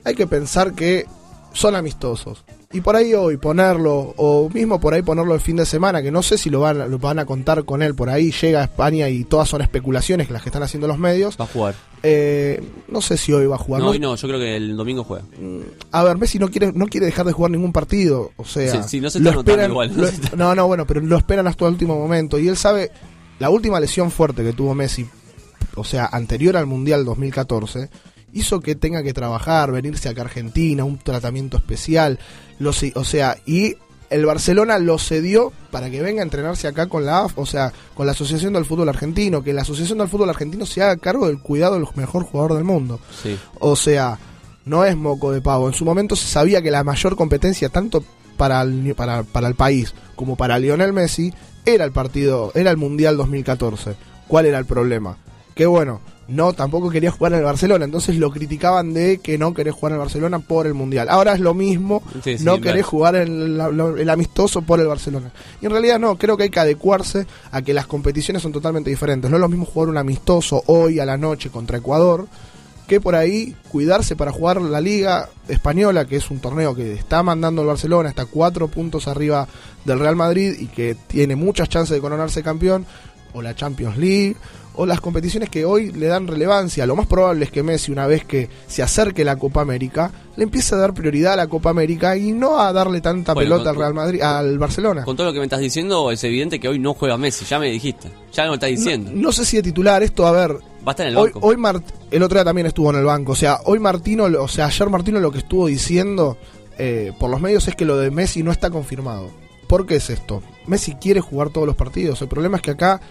[0.03, 1.05] hay que pensar que
[1.53, 2.43] son amistosos.
[2.71, 6.11] Y por ahí hoy ponerlo, o mismo por ahí ponerlo el fin de semana, que
[6.11, 8.61] no sé si lo van, a- lo van a contar con él por ahí, llega
[8.61, 11.35] a España y todas son especulaciones las que están haciendo los medios.
[11.41, 11.73] Va a jugar.
[12.03, 13.79] Eh, no sé si hoy va a jugar.
[13.81, 15.25] No, No- hoy no, yo creo que el domingo juega.
[15.91, 18.31] a ver, Messi no quiere, no quiere dejar de jugar ningún partido.
[18.37, 20.29] O sea, Sí, sí, no se lo está notando esperan- igual, no lo- se está-
[20.37, 22.37] no, no, bueno, pero lo esperan hasta el último momento.
[22.37, 22.91] Y él sabe,
[23.39, 25.07] la última lesión fuerte que tuvo Messi,
[25.75, 27.89] o sea, anterior al Mundial 2014,
[28.33, 32.19] hizo que tenga que trabajar, venirse acá a Argentina, un tratamiento especial.
[32.59, 33.75] Lo, o sea, y
[34.09, 37.71] el Barcelona lo cedió para que venga a entrenarse acá con la AF, o sea,
[37.93, 41.27] con la Asociación del Fútbol Argentino, que la Asociación del Fútbol Argentino se haga cargo
[41.27, 42.99] del cuidado del mejor jugador del mundo.
[43.21, 43.37] Sí.
[43.59, 44.17] O sea,
[44.65, 45.67] no es moco de pavo.
[45.67, 48.03] En su momento se sabía que la mayor competencia, tanto
[48.37, 51.33] para el, para, para el país como para Lionel Messi,
[51.65, 53.95] era el partido, era el Mundial 2014.
[54.27, 55.17] ¿Cuál era el problema?
[55.55, 59.53] Que bueno, no, tampoco quería jugar en el Barcelona, entonces lo criticaban de que no
[59.53, 61.09] querés jugar en el Barcelona por el Mundial.
[61.09, 62.61] Ahora es lo mismo, Sí, sí, no claro.
[62.61, 65.31] querés jugar en el, el amistoso por el Barcelona.
[65.61, 68.89] Y en realidad no, creo que hay que adecuarse a que las competiciones son totalmente
[68.89, 69.29] diferentes.
[69.29, 72.27] No es lo mismo jugar un amistoso hoy a la noche contra Ecuador
[72.89, 77.21] que por ahí cuidarse para jugar la Liga Española, que es un torneo que está
[77.21, 79.47] mandando el Barcelona, está cuatro puntos arriba
[79.85, 82.87] del Real Madrid y que tiene muchas chances de coronarse campeón,
[83.33, 84.35] o la Champions League,
[84.75, 86.85] o las competiciones que hoy le dan relevancia.
[86.85, 90.43] Lo más probable es que Messi, una vez que se acerque la Copa América, le
[90.45, 93.69] empiece a dar prioridad a la Copa América y no a darle tanta Bueno, pelota
[93.71, 95.03] con- al Real Madrid, al Barcelona.
[95.03, 97.43] Con todo lo que me estás diciendo, es evidente que hoy no juega Messi.
[97.45, 98.09] Ya me dijiste.
[98.31, 99.11] Ya me lo estás diciendo.
[99.13, 101.45] No sé si de titular esto, a ver, Va a estar en el hoy, banco.
[101.47, 103.33] hoy Mart- el otro día también estuvo en el banco.
[103.33, 106.37] O sea, hoy Martino, o sea, ayer Martino lo que estuvo diciendo
[106.77, 109.29] eh, por los medios es que lo de Messi no está confirmado.
[109.67, 110.41] ¿Por qué es esto?
[110.65, 112.21] Messi quiere jugar todos los partidos.
[112.21, 113.01] El problema es que acá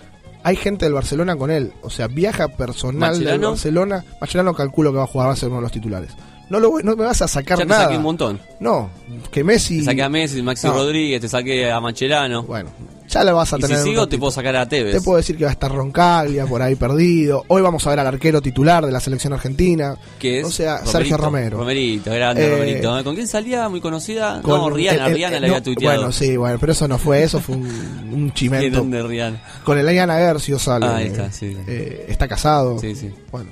[0.48, 1.74] hay gente del Barcelona con él.
[1.82, 3.38] O sea, viaja personal del.
[3.38, 4.02] Barcelona.
[4.18, 6.12] Mascherano calculo que va a jugar, va a ser uno de los titulares.
[6.50, 7.84] No, lo, no me vas a sacar ya te nada.
[7.84, 8.40] saqué un montón.
[8.60, 8.90] No,
[9.30, 9.78] que Messi.
[9.80, 10.72] Te saqué a Messi, Maxi No.
[10.74, 12.42] Rodríguez, te saqué a Mancherano.
[12.44, 12.70] Bueno,
[13.06, 13.76] ya lo vas a y tener.
[13.78, 14.94] si sigo, te puedo sacar a Tevez.
[14.94, 17.44] Te puedo decir que va a estar Roncaglia por ahí perdido.
[17.48, 19.94] Hoy vamos a ver al arquero titular de la selección argentina.
[20.18, 21.58] que es O sea, Romerito, Sergio Romero.
[21.58, 22.98] Romerito, grande Eh, Romerito.
[22.98, 23.04] ¿eh?
[23.04, 23.68] ¿Con quién salía?
[23.68, 24.40] Muy conocida.
[24.42, 25.96] Con no, Rihanna, el- el- Rihanna el- la había no, tuiteado.
[25.98, 27.66] Bueno, sí, bueno, pero eso no fue, eso fue un,
[28.12, 28.78] un chimento.
[28.78, 29.42] grande Rihanna.
[29.64, 30.86] Con el Eliana Gercio sale.
[30.86, 31.56] Ah, ahí está, sí.
[31.66, 32.78] Eh, está casado.
[32.78, 33.12] Sí, sí.
[33.30, 33.50] Bueno.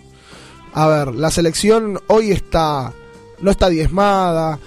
[0.77, 2.93] A ver, la selección hoy está.
[3.41, 4.59] No está diezmada.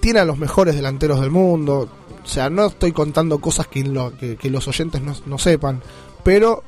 [0.00, 1.88] Tiene a los mejores delanteros del mundo.
[2.22, 5.82] O sea, no estoy contando cosas que, lo- que- que los oyentes no, no sepan.
[6.22, 6.62] Pero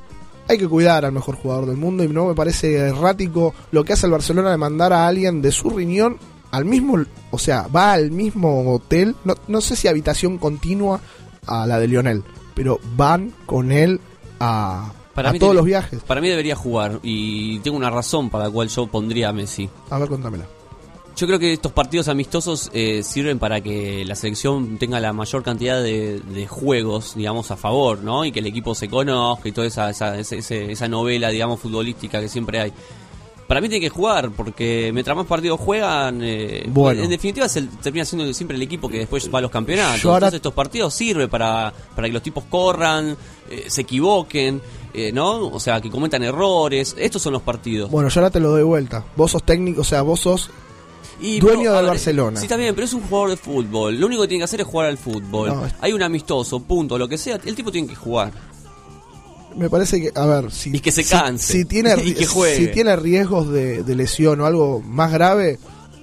[0.47, 2.03] hay que cuidar al mejor jugador del mundo.
[2.03, 5.51] Y no me parece errático lo que hace el Barcelona de mandar a alguien de
[5.51, 6.17] su riñón
[6.49, 6.97] al mismo.
[7.29, 9.15] O sea, va al mismo hotel.
[9.23, 10.99] No, no sé si habitación continua
[11.45, 12.23] a la de Lionel.
[12.55, 13.99] Pero van con él
[14.39, 14.91] a,
[15.29, 16.01] a mí todos los viajes.
[16.03, 19.69] Para mí debería jugar y tengo una razón para la cual yo pondría a Messi.
[19.89, 20.45] A ver, contámela.
[21.17, 25.43] Yo creo que estos partidos amistosos eh, sirven para que la selección tenga la mayor
[25.43, 28.23] cantidad de, de juegos, digamos, a favor, ¿no?
[28.23, 32.21] Y que el equipo se conozca y toda esa, esa, ese- esa novela, digamos, futbolística
[32.21, 32.73] que siempre hay.
[33.51, 37.03] Para mí tiene que jugar, porque mientras más partidos juegan, eh, Bueno.
[37.03, 40.05] en definitiva se termina siendo siempre el equipo que después va a los campeonatos.
[40.05, 43.17] Ahora- Entonces estos partidos sirven para, para que los tipos corran,
[43.49, 44.61] eh, se equivoquen,
[44.93, 45.47] eh, ¿no?
[45.49, 46.95] O sea, que cometan errores.
[46.97, 47.91] Estos son los partidos.
[47.91, 49.03] Bueno, yo ahora te lo doy vuelta.
[49.17, 50.49] Vos sos técnico, o sea, vos sos
[51.19, 52.39] Y, dueño pero, del ver, Barcelona.
[52.39, 53.99] Sí, está bien, pero es un jugador de fútbol.
[53.99, 55.49] Lo único que tiene que hacer es jugar al fútbol.
[55.49, 57.37] No, es- Hay un amistoso, punto, lo que sea.
[57.43, 58.31] El tipo tiene que jugar.
[59.55, 61.53] Me parece que, a ver, si, Y que se si- canse.
[61.53, 62.55] Si, tiene, Y que juegue.
[62.57, 65.59] si tiene riesgos de, de lesión o algo más grave,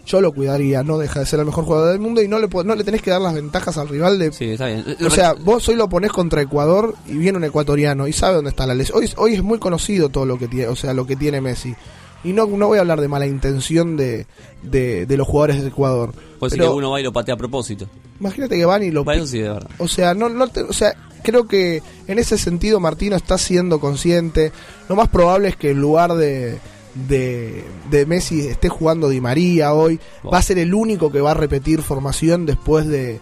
[0.07, 2.49] yo lo cuidaría, no deja de ser el mejor jugador del mundo y no le,
[2.49, 4.33] no le tenés que dar las ventajas al rival de...
[4.33, 4.85] Sí, está bien.
[5.07, 8.51] O sea, vos hoy lo ponés contra Ecuador y viene un ecuatoriano y sabe dónde
[8.51, 8.99] está la lesión.
[8.99, 11.75] Hoy, hoy es muy conocido todo lo que tiene, o sea, lo que tiene Messi.
[12.29, 14.27] Y no, no voy a hablar de mala intención de,
[14.63, 16.13] de, de los jugadores de Ecuador.
[16.39, 17.87] Puede ser que uno va y lo patea a propósito.
[18.21, 19.71] imagínate que van y lo Bueno, eso sí, de verdad.
[19.79, 23.81] o sea, no, no te- o sea, creo que en ese sentido Martino está siendo
[23.81, 24.53] consciente.
[24.89, 26.59] Lo más probable es que en lugar de,
[27.09, 29.99] de, de Messi esté jugando Di María hoy.
[30.33, 33.21] Va a ser el único que va a repetir formación después de,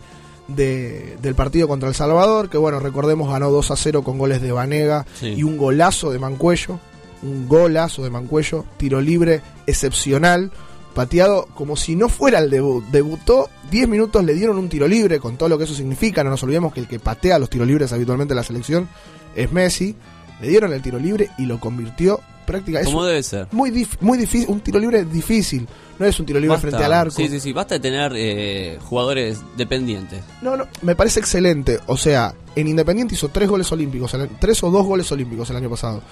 [0.48, 2.48] de- del partido contra El Salvador.
[2.50, 5.28] Que bueno, recordemos, ganó 2 a 0 con goles de Vanega Sí.
[5.36, 6.78] y un golazo de Mancuello.
[7.22, 10.50] Un golazo de Mancuello, tiro libre excepcional
[10.94, 12.82] pateado como si no fuera el debut.
[12.86, 16.24] Debutó 10 minutos, le dieron un tiro libre, con todo lo que eso significa.
[16.24, 18.88] No nos olvidemos que el que patea los tiros libres habitualmente en la selección
[19.34, 19.94] es Messi.
[20.40, 22.90] Le dieron el tiro libre y lo convirtió prácticamente.
[22.90, 23.46] Como debe ser.
[23.52, 25.66] Muy, dif- muy difícil, un tiro libre difícil.
[25.98, 27.14] No es un tiro libre Basta- frente al arco.
[27.14, 27.52] Sí, sí, sí.
[27.52, 30.22] Basta de tener eh, jugadores dependientes.
[30.42, 31.78] No, no, me parece excelente.
[31.86, 35.68] O sea, en Independiente hizo tres goles olímpicos, tres o dos goles olímpicos el año
[35.70, 36.02] pasado.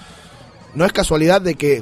[0.75, 1.81] No es casualidad de que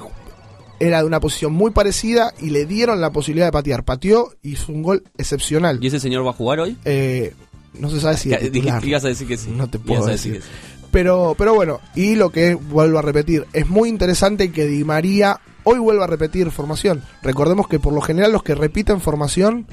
[0.79, 3.83] era de una posición muy parecida y le dieron la posibilidad de patear.
[3.83, 5.79] Pateó y hizo un gol excepcional.
[5.81, 6.77] ¿Y ese señor va a jugar hoy?
[6.85, 7.33] Eh,
[7.73, 8.83] no se sabe si titular.
[8.85, 9.49] Ibas a decir que sí.
[9.51, 10.33] No te puedo decir.
[10.33, 10.47] que sí.
[10.91, 15.39] Pero, pero bueno, y lo que vuelvo a repetir, es muy interesante que Di María
[15.63, 17.01] hoy vuelva a repetir formación.
[17.23, 19.65] Recordemos que por lo general los que repiten formación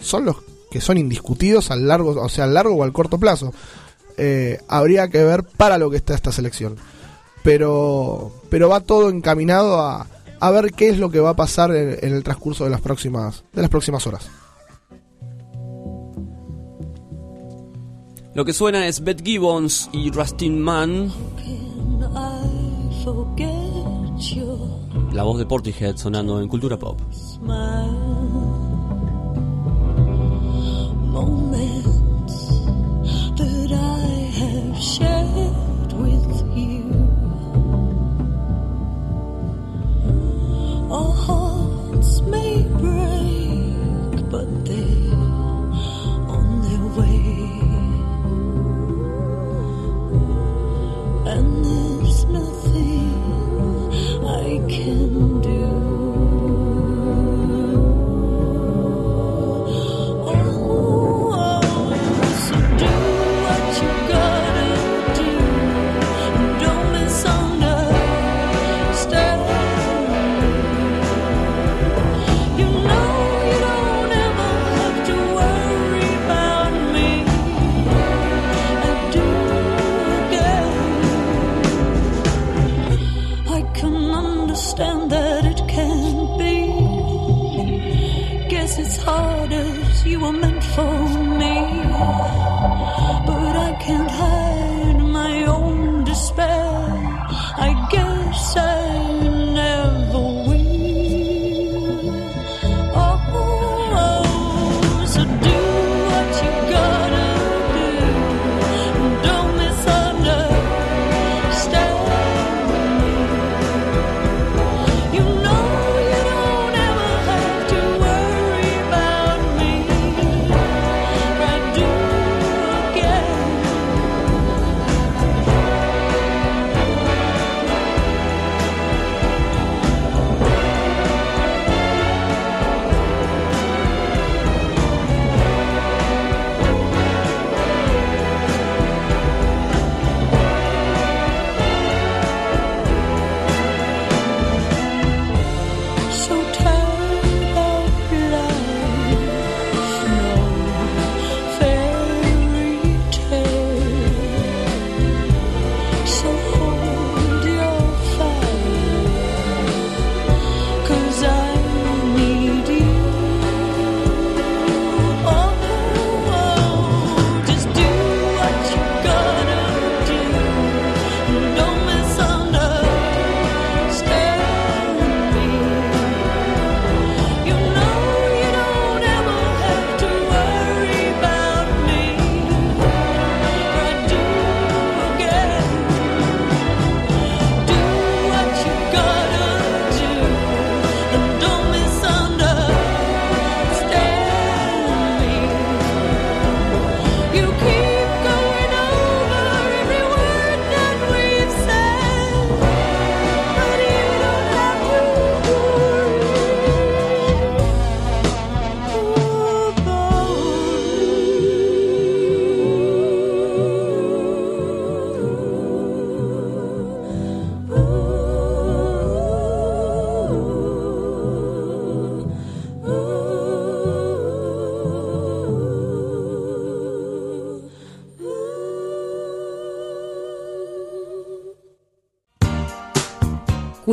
[0.00, 0.36] son los
[0.72, 3.54] que son indiscutidos al largo, o sea, al largo o al corto plazo.
[4.16, 6.76] Eh, habría que ver para lo que está esta selección.
[7.44, 10.08] Pero, pero va todo encaminado a,
[10.40, 12.80] a ver qué es lo que va a pasar en, en el transcurso de las
[12.80, 14.28] próximas, de las próximas horas.
[18.34, 21.12] Lo que suena es Beth Gibbons y Rustin Man.
[22.16, 24.58] I forget your
[25.12, 26.98] La voz de Portishead sonando en Cultura Pop.
[27.12, 28.04] smile.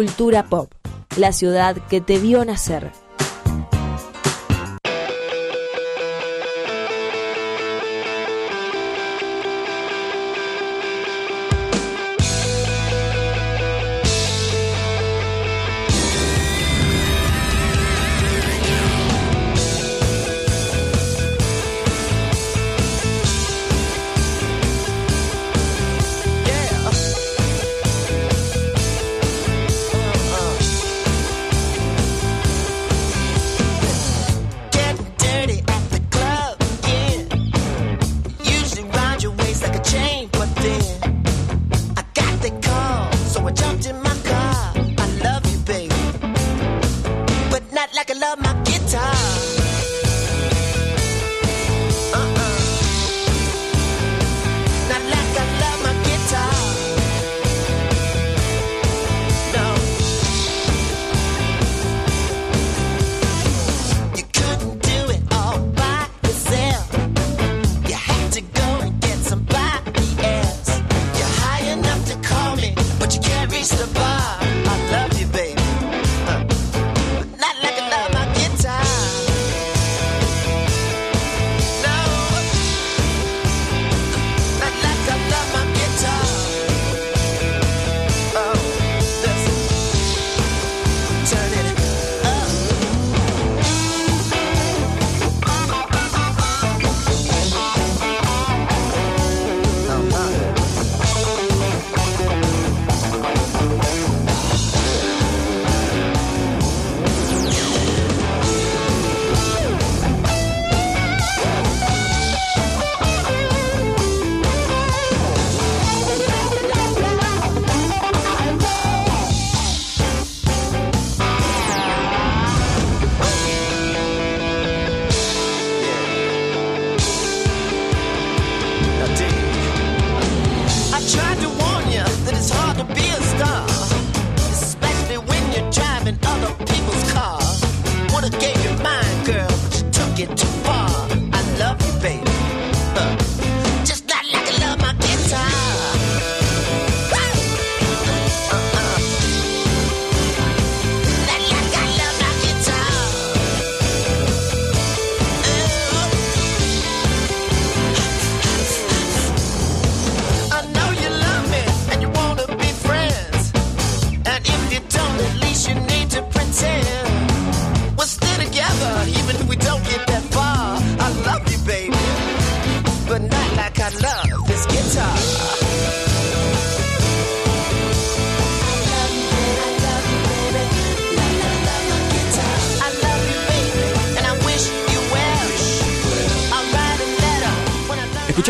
[0.02, 0.74] Cultura Pop,
[1.16, 2.90] la ciudad que te vio nacer.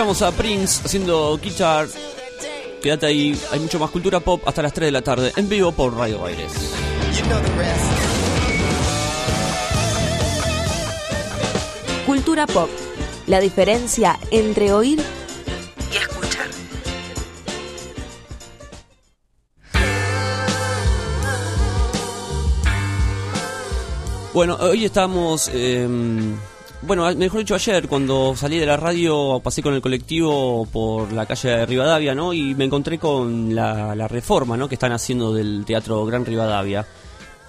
[0.01, 1.87] Escuchamos a Prince haciendo guitar.
[2.81, 5.71] Quédate ahí, hay mucho más cultura pop hasta las 3 de la tarde, en vivo
[5.73, 6.51] por Radio Aires.
[12.07, 12.67] Cultura Pop,
[13.27, 15.03] la diferencia entre oír
[15.93, 16.47] y escuchar.
[24.33, 25.51] Bueno, hoy estamos.
[25.53, 25.87] eh,
[26.83, 31.25] bueno, mejor dicho, ayer cuando salí de la radio pasé con el colectivo por la
[31.25, 32.33] calle de Rivadavia, ¿no?
[32.33, 34.67] Y me encontré con la, la reforma, ¿no?
[34.67, 36.85] Que están haciendo del Teatro Gran Rivadavia.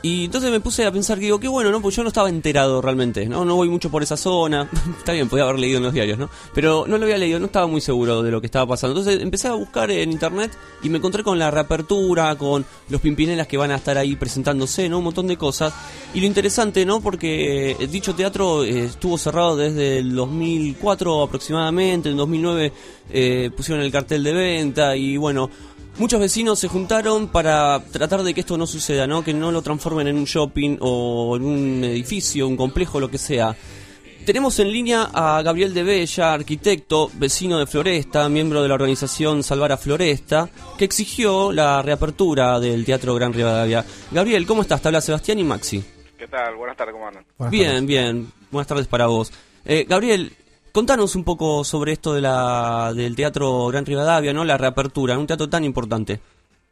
[0.04, 1.80] Y entonces me puse a pensar que digo, qué bueno, ¿no?
[1.80, 3.44] Pues yo no estaba enterado realmente, ¿no?
[3.44, 4.68] No voy mucho por esa zona.
[4.98, 6.28] Está bien, podía haber leído en los diarios, ¿no?
[6.52, 8.98] Pero no lo había leído, no estaba muy seguro de lo que estaba pasando.
[8.98, 10.50] Entonces empecé a buscar en internet
[10.82, 14.88] y me encontré con la reapertura, con los pimpinelas que van a estar ahí presentándose,
[14.88, 14.98] ¿no?
[14.98, 15.72] Un montón de cosas.
[16.14, 17.00] Y lo interesante, ¿no?
[17.00, 22.72] Porque eh, dicho teatro eh, estuvo cerrado desde el 2004 aproximadamente, en 2009
[23.10, 25.48] eh, pusieron el cartel de venta y bueno,
[25.98, 29.22] Muchos vecinos se juntaron para tratar de que esto no suceda, ¿no?
[29.22, 33.18] Que no lo transformen en un shopping o en un edificio, un complejo, lo que
[33.18, 33.54] sea.
[34.24, 39.42] Tenemos en línea a Gabriel de Bella, arquitecto, vecino de Floresta, miembro de la organización
[39.42, 40.48] Salvar a Floresta,
[40.78, 43.84] que exigió la reapertura del Teatro Gran Rivadavia.
[44.12, 44.80] Gabriel, ¿cómo estás?
[44.80, 45.84] Te habla Sebastián y Maxi.
[46.16, 46.54] ¿Qué tal?
[46.54, 47.24] Buenas tardes, ¿cómo andan?
[47.50, 48.32] bien, bien.
[48.50, 49.32] Buenas tardes para vos.
[49.64, 50.32] Eh, Gabriel,
[50.72, 54.44] contanos un poco sobre esto de la, del Teatro Gran Rivadavia, ¿no?
[54.44, 56.20] La reapertura, un teatro tan importante.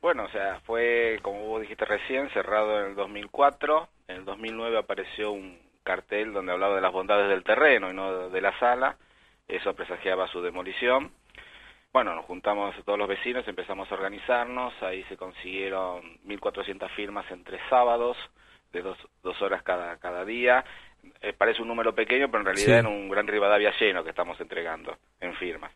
[0.01, 3.89] Bueno, o sea, fue, como vos dijiste recién, cerrado en el 2004.
[4.09, 8.31] En el 2009 apareció un cartel donde hablaba de las bondades del terreno y no
[8.31, 8.97] de la sala.
[9.47, 11.13] Eso presagiaba su demolición.
[11.93, 17.43] Bueno, nos juntamos todos los vecinos, empezamos a organizarnos, ahí se consiguieron 1.400 firmas en
[17.43, 18.17] tres sábados,
[18.73, 20.65] de dos, dos horas cada, cada día.
[21.23, 22.73] Eh, parece un número pequeño, pero en realidad Sí.
[22.73, 25.73] era un gran Rivadavia lleno que estamos entregando en firmas.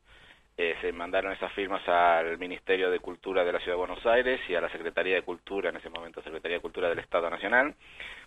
[0.56, 4.40] Eh, se mandaron esas firmas al Ministerio de Cultura de la Ciudad de Buenos Aires
[4.48, 7.74] y a la Secretaría de Cultura, en ese momento Secretaría de Cultura del Estado Nacional.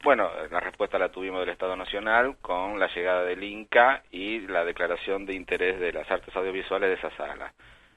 [0.03, 4.65] Bueno, la respuesta la tuvimos del Estado Nacional con la llegada del Inca y la
[4.65, 7.53] declaración de interés de las artes audiovisuales de esa sala.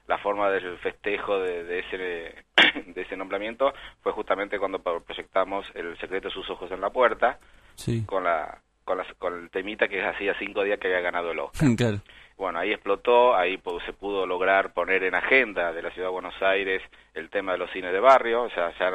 [0.07, 2.45] La forma del festejo de, de ese
[2.93, 6.89] de ese nombramiento fue justamente cuando pro- proyectamos El secreto de sus ojos en la
[6.89, 7.37] puerta
[7.75, 8.05] Sí.
[8.05, 11.39] con la con, las- con el temita que hacía cinco días que había ganado el
[11.39, 11.69] Oscar.
[11.77, 11.97] claro.
[12.37, 16.41] Bueno, ahí explotó, ahí se pudo lograr poner en agenda de la Ciudad de Buenos
[16.41, 16.81] Aires
[17.13, 18.91] el tema de los cines de barrio, o sea, ya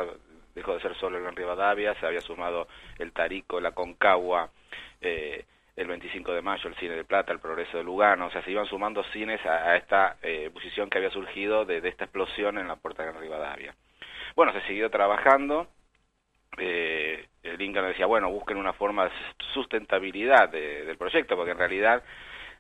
[0.55, 2.67] dejó de ser solo el Gran Rivadavia, se había sumado
[2.99, 4.51] el Tarico, la Concagua,
[5.01, 5.45] eh,
[5.77, 8.51] el 25 de mayo el Cine de Plata, el Progreso de Lugano, o sea, se
[8.51, 12.59] iban sumando cines a, a esta eh, posición que había surgido de, de esta explosión
[12.59, 13.75] en la Puerta de Gran Rivadavia.
[14.35, 15.69] Bueno, se siguió trabajando,
[16.59, 19.11] eh, el Inca nos decía, bueno, busquen una forma de
[19.55, 22.03] sustentabilidad de- del proyecto, porque en realidad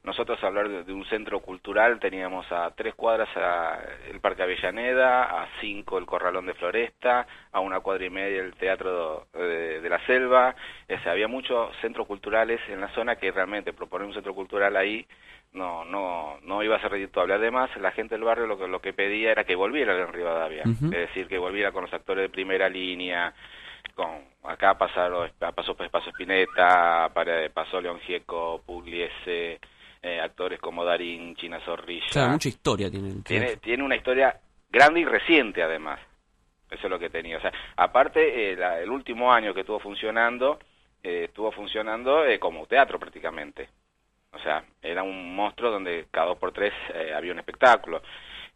[0.04, 5.24] nosotros hablar de, de un centro cultural teníamos a tres cuadras a el Parque Avellaneda,
[5.42, 9.88] a cinco el Corralón de Floresta, a una cuadra y media el Teatro de, de
[9.88, 10.54] la Selva,
[10.88, 14.76] o sea, había muchos centros culturales en la zona que realmente proponer un centro cultural
[14.76, 15.06] ahí
[15.52, 17.34] no no no iba a ser redituable.
[17.34, 20.62] Además, la gente del barrio lo que lo que pedía era que volviera Gran Rivadavia,
[20.66, 20.86] Ujú.
[20.86, 23.34] es decir, que volviera con los actores de primera línea,
[23.96, 27.10] con acá pasaron pasó pasó Spinetta,
[27.52, 29.58] pasó León Gieco, Pugliese,
[30.02, 32.06] eh, actores como Darín, China Zorrilla.
[32.12, 34.38] Claro, mucha historia tiene el tiene tiene una historia
[34.70, 35.98] grande y reciente además.
[36.70, 37.38] Eso es lo que tenía.
[37.38, 40.58] O sea, aparte eh, la- el último año que estuvo funcionando
[41.02, 43.68] eh, estuvo funcionando eh, como teatro prácticamente.
[44.32, 46.72] O sea, era un monstruo donde cada dos por tres
[47.16, 48.02] había un espectáculo.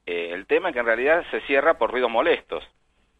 [0.04, 2.62] El tema es que en realidad se cierra por ruidos molestos.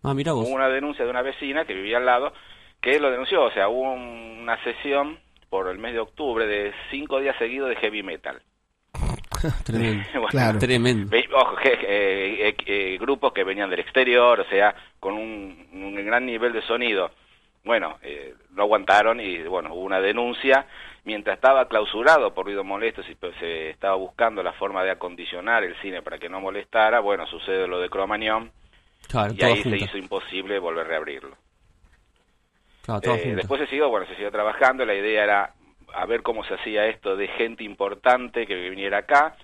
[0.02, 0.47] Ah, mira vos.
[0.48, 2.32] Hubo una denuncia de una vecina que vivía al lado
[2.81, 3.43] que lo denunció.
[3.44, 5.18] O sea, hubo un- una sesión
[5.51, 8.40] por el mes de octubre de cinco días seguidos de heavy metal.
[9.64, 10.05] Tremendo.
[10.32, 11.10] Bueno, Tremendo.
[11.10, 15.68] Ve- Ojo, que, eh, eh, eh, grupos que venían del exterior, o sea, con un,
[15.72, 17.10] un gran nivel de sonido.
[17.64, 20.66] Bueno, eh, no aguantaron y bueno, hubo una denuncia.
[21.05, 25.64] Mientras estaba clausurado por ruidos molestos y pues, se estaba buscando la forma de acondicionar
[25.64, 28.51] el cine para que no molestara, bueno, sucede lo de Cromañón
[29.09, 31.36] Claro, y ahí se hizo imposible volver a reabrirlo.
[32.82, 35.55] Claro, Eh, después se siguió, bueno, se siguió trabajando, la idea era
[35.93, 39.36] a ver cómo se hacía esto de gente importante que viniera acá.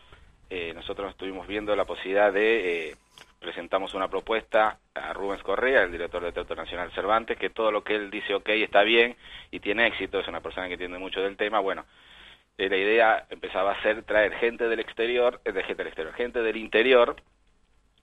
[0.49, 2.97] Eh, nosotros estuvimos viendo la posibilidad de, eh,
[3.41, 7.83] presentamos una propuesta a Rubens Correa, el director del Teatro Nacional Cervantes, que todo lo
[7.83, 9.17] que él dice, ok, está bien
[9.51, 11.85] y tiene éxito, es una persona que entiende mucho del tema, bueno,
[12.59, 16.15] eh, la idea empezaba a ser traer gente del exterior, eh, de gente del exterior,
[16.15, 17.17] gente del interior,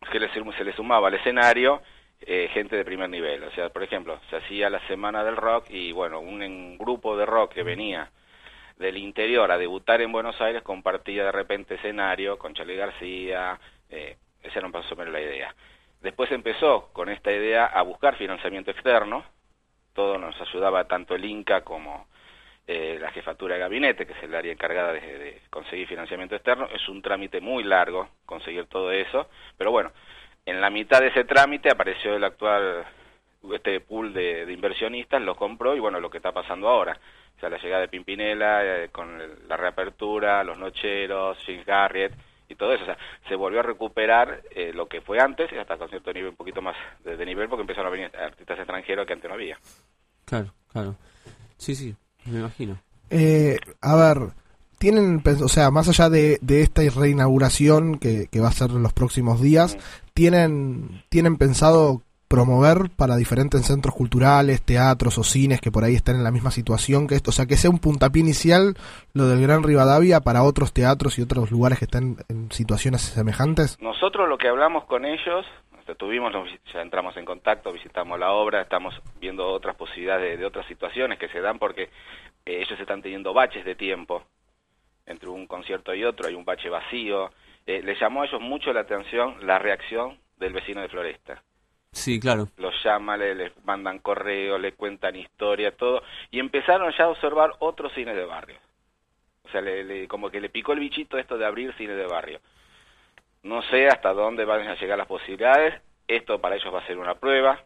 [0.09, 1.81] que le se le sumaba al escenario
[2.25, 3.43] eh, gente de primer nivel.
[3.43, 7.25] O sea, por ejemplo, se hacía la semana del rock y, bueno, un, grupo de
[7.25, 8.11] rock que venía
[8.77, 13.59] del interior a debutar en Buenos Aires compartía de repente escenario con Charlie García,
[13.89, 15.53] eh, esa era más o menos la idea.
[16.01, 19.23] Después empezó con esta idea a buscar financiamiento externo,
[19.93, 22.07] todo nos ayudaba tanto el Inca como
[22.67, 26.67] eh, la jefatura de gabinete, que es el área encargada de, conseguir financiamiento externo.
[26.73, 29.91] Es un trámite muy largo conseguir todo eso, pero bueno,
[30.45, 32.85] en la mitad de ese trámite apareció el actual
[33.53, 36.97] este pool de, inversionistas, lo compró y bueno, lo que está pasando ahora.
[37.35, 42.13] O sea, la llegada de Pimpinela, eh, con el- la reapertura, los nocheros, James Garriett
[42.47, 42.83] y todo eso.
[42.83, 46.13] O sea, se volvió a recuperar eh, lo que fue antes, y hasta con cierto
[46.13, 49.27] nivel, un poquito más de, de nivel, porque empezaron a venir artistas extranjeros que antes
[49.27, 49.57] no había.
[50.25, 50.95] Claro, claro.
[51.57, 51.95] Sí, sí,
[52.25, 52.77] me imagino.
[53.09, 54.29] Eh, a ver,
[54.77, 58.71] tienen, pens- o sea, más allá de, de esta reinauguración que, que va a ser
[58.71, 59.77] en los próximos días,
[60.13, 66.15] tienen, tienen pensado promover para diferentes centros culturales, teatros o cines que por ahí están
[66.15, 68.75] en la misma situación que esto, o sea, que sea un puntapié inicial
[69.13, 73.77] lo del Gran Rivadavia para otros teatros y otros lugares que están en situaciones semejantes.
[73.79, 75.45] Nosotros lo que hablamos con ellos,
[75.83, 80.31] o sea, tuvimos, nos ya entramos en contacto, visitamos la obra, estamos viendo otras posibilidades
[80.31, 81.83] de, de otras situaciones que se dan porque
[82.45, 84.23] eh, ellos están teniendo baches de tiempo
[85.05, 87.31] entre un concierto y otro, hay un bache vacío.
[87.65, 91.43] Eh, les llamó a ellos mucho la atención la reacción del vecino de Floresta.
[91.91, 92.47] Sí, claro.
[92.57, 96.01] Los llaman, le- les mandan correo, le cuentan historia, todo,
[96.31, 98.57] y empezaron ya a observar otros cines de barrio.
[99.43, 102.07] O sea, le- le- como que le picó el bichito esto de abrir cines de
[102.07, 102.39] barrio.
[103.43, 105.81] No sé hasta dónde van a llegar las posibilidades.
[106.07, 107.63] Esto para ellos va a ser una prueba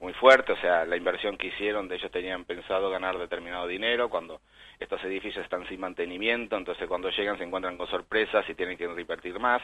[0.00, 0.52] muy fuerte.
[0.52, 4.40] O sea, la inversión que hicieron, de ellos tenían pensado ganar determinado dinero cuando
[4.78, 6.56] estos edificios están sin mantenimiento.
[6.56, 9.62] Entonces, cuando llegan se encuentran con sorpresas y tienen que repartir más.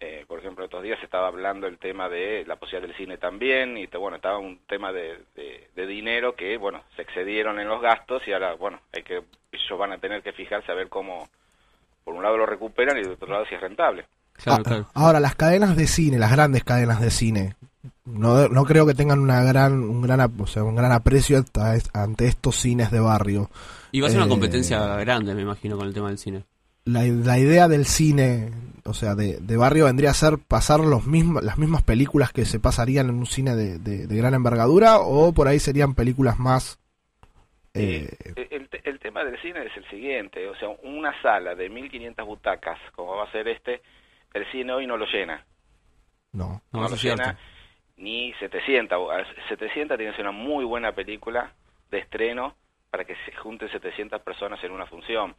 [0.00, 3.78] Eh, por ejemplo, estos días estaba hablando el tema de la posibilidad del cine también,
[3.78, 7.80] y bueno, estaba un tema de, de- de dinero que, bueno, se excedieron en los
[7.80, 9.22] gastos y ahora, bueno, hay que
[9.52, 11.28] ellos van a tener que fijarse a ver cómo,
[12.04, 14.06] por un lado lo recuperan y de otro lado si es rentable.
[14.46, 14.60] Ah,
[14.94, 17.54] Ahora, las cadenas de cine, las grandes cadenas de cine,
[18.04, 21.44] no, no creo que tengan una gran, un gran, ap- o sea, un gran aprecio
[21.92, 23.50] ante, estos cines de barrio.
[23.92, 26.44] Y va a ser una Eh, competencia grande, me imagino, con el tema del cine.
[26.84, 28.50] La, la idea del cine,
[28.84, 32.44] o sea, de, de barrio vendría a ser pasar los mismos, las mismas películas que
[32.44, 36.40] se pasarían en un cine de, de- de gran envergadura o por ahí serían películas
[36.40, 36.78] más...
[37.74, 38.51] eh, El,
[39.24, 43.32] del cine es el siguiente, o sea, una sala de 1500 butacas, como va a
[43.32, 43.82] ser este,
[44.34, 45.44] el cine hoy no lo llena.
[46.32, 47.38] no, No, lo llena
[47.96, 48.98] ni 700.
[48.98, 51.52] o- a 700 tiene que ser una muy buena película
[51.90, 52.56] de estreno
[52.90, 55.34] para que se junten 700 personas en una función.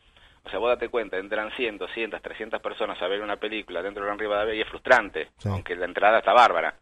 [0.46, 4.04] O sea, vos date cuenta, entran 100, 200, 300 personas a ver una película dentro
[4.04, 6.76] de Gran Rivadavia y es frustrante, aunque la entrada está bárbara.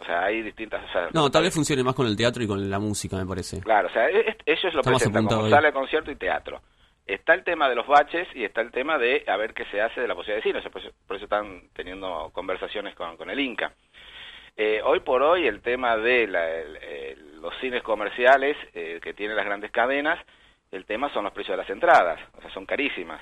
[0.00, 0.82] O sea, hay distintas...
[0.88, 3.26] o sea, No, tal vez funcione más con el teatro y con la música, me
[3.26, 3.60] parece.
[3.60, 6.16] Claro, o sea, e- e- ellos lo Está más presentan como sala de concierto y
[6.16, 6.60] teatro.
[7.06, 9.80] Está el tema de los baches y está el tema de a ver qué se
[9.80, 10.58] hace de la posibilidad de cine.
[10.58, 13.72] O sea, por, eso, por eso están teniendo conversaciones con, con el Inca.
[14.56, 19.14] Eh, hoy por hoy el tema de la- el- el- los cines comerciales eh, que
[19.14, 20.18] tienen las grandes cadenas,
[20.70, 22.20] el tema son los precios de las entradas.
[22.36, 23.20] O sea, son carísimas.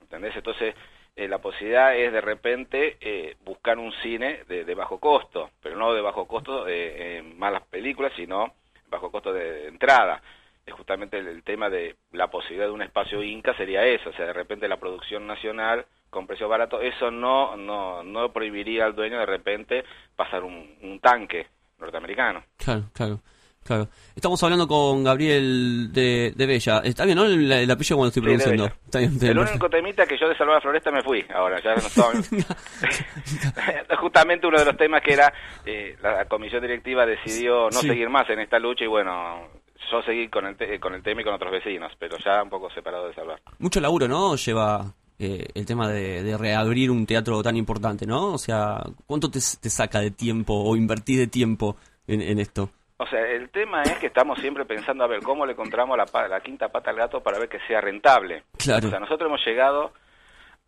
[0.00, 0.36] ¿Entendés?
[0.36, 0.74] Entonces,
[1.16, 5.74] eh, la posibilidad es de repente eh, buscar un cine de, de bajo costo, pero
[5.74, 8.52] no de bajo costo eh, en malas películas, sino
[8.90, 10.20] bajo costo de entrada.
[10.66, 14.26] Es justamente el, tema de la posibilidad de un espacio Inca sería eso, o sea,
[14.26, 19.18] de repente la producción nacional con precio barato, eso no, no, no prohibiría al dueño
[19.18, 19.84] de repente
[20.16, 21.46] pasar un, un tanque
[21.78, 22.44] norteamericano.
[22.58, 23.20] Claro, claro,
[23.66, 23.88] claro.
[24.14, 26.78] Estamos hablando con Gabriel de, de Bella.
[26.84, 27.24] Está bien, ¿no?
[27.24, 28.66] El, el apellido cuando estoy Sí, pronunciando.
[28.84, 31.78] Está bien, El único temita que yo de Salvador Floresta me fui, ahora ya no
[31.86, 32.40] estoy.
[34.00, 35.32] Justamente uno de los temas que era,
[35.64, 37.88] eh, la comisión directiva decidió no Sí.
[37.88, 39.48] seguir más en esta lucha y bueno,
[39.90, 42.50] yo seguí con el, te- con el tema y con otros vecinos, pero ya un
[42.50, 43.40] poco separado de Salvador.
[43.58, 44.36] Mucho laburo, ¿no?
[44.36, 48.32] Lleva eh, el tema de, de reabrir un teatro tan importante, ¿no?
[48.34, 51.76] O sea, ¿cuánto te, te saca de tiempo o invertís de tiempo
[52.06, 52.70] en, en esto?
[52.98, 56.28] O sea, el tema es que estamos siempre pensando a ver cómo le encontramos la,
[56.28, 58.44] la quinta pata al gato para ver que sea rentable.
[58.58, 58.86] Claro.
[58.86, 59.92] O sea, nosotros hemos llegado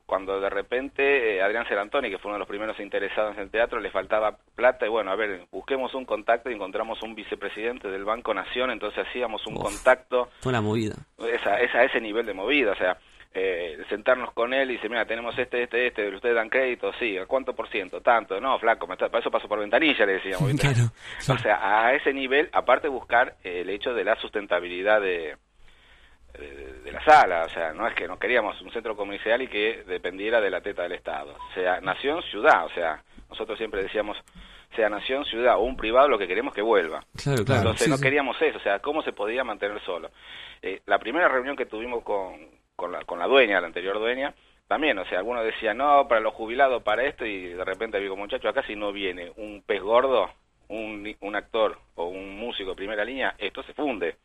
[0.05, 3.50] cuando de repente eh, Adrián Serantoni, que fue uno de los primeros interesados en el
[3.50, 7.88] teatro, le faltaba plata y bueno, a ver, busquemos un contacto y encontramos un vicepresidente
[7.88, 9.64] del Banco Nación, entonces hacíamos un Uf.
[9.64, 10.94] contacto Fue una movida.
[11.18, 12.96] es a, es a ese nivel de movida, o sea,
[13.34, 17.16] eh, sentarnos con él y decir, mira, tenemos este, este, este, ustedes dan crédito, sí,
[17.18, 18.00] ¿a cuánto por ciento?
[18.00, 20.50] Tanto, no, flaco, me está- para eso paso por ventanilla, le decíamos.
[21.28, 25.36] O sea, a ese nivel, aparte buscar el hecho de la sustentabilidad de,
[26.38, 29.48] de, de la sala, o sea, no es que no queríamos un centro comercial y
[29.48, 33.82] que dependiera de la teta del Estado, o sea, nación, ciudad, o sea, nosotros siempre
[33.82, 34.16] decíamos,
[34.76, 37.02] sea nación, ciudad o un privado, lo que queremos que vuelva.
[37.22, 37.60] Claro, claro.
[37.60, 38.02] Entonces Sí, no sí.
[38.02, 40.10] queríamos eso, o sea, cómo se podía mantener solo.
[40.62, 42.36] Eh, la primera reunión que tuvimos con,
[42.78, 44.34] con, la, con la dueña, la anterior dueña,
[44.68, 48.16] también, o sea, algunos decían, no, para los jubilados, para esto, y de repente digo,
[48.16, 50.30] muchacho, acá si no viene un pez gordo,
[50.69, 54.16] un, un actor o un músico de primera línea, esto se funde.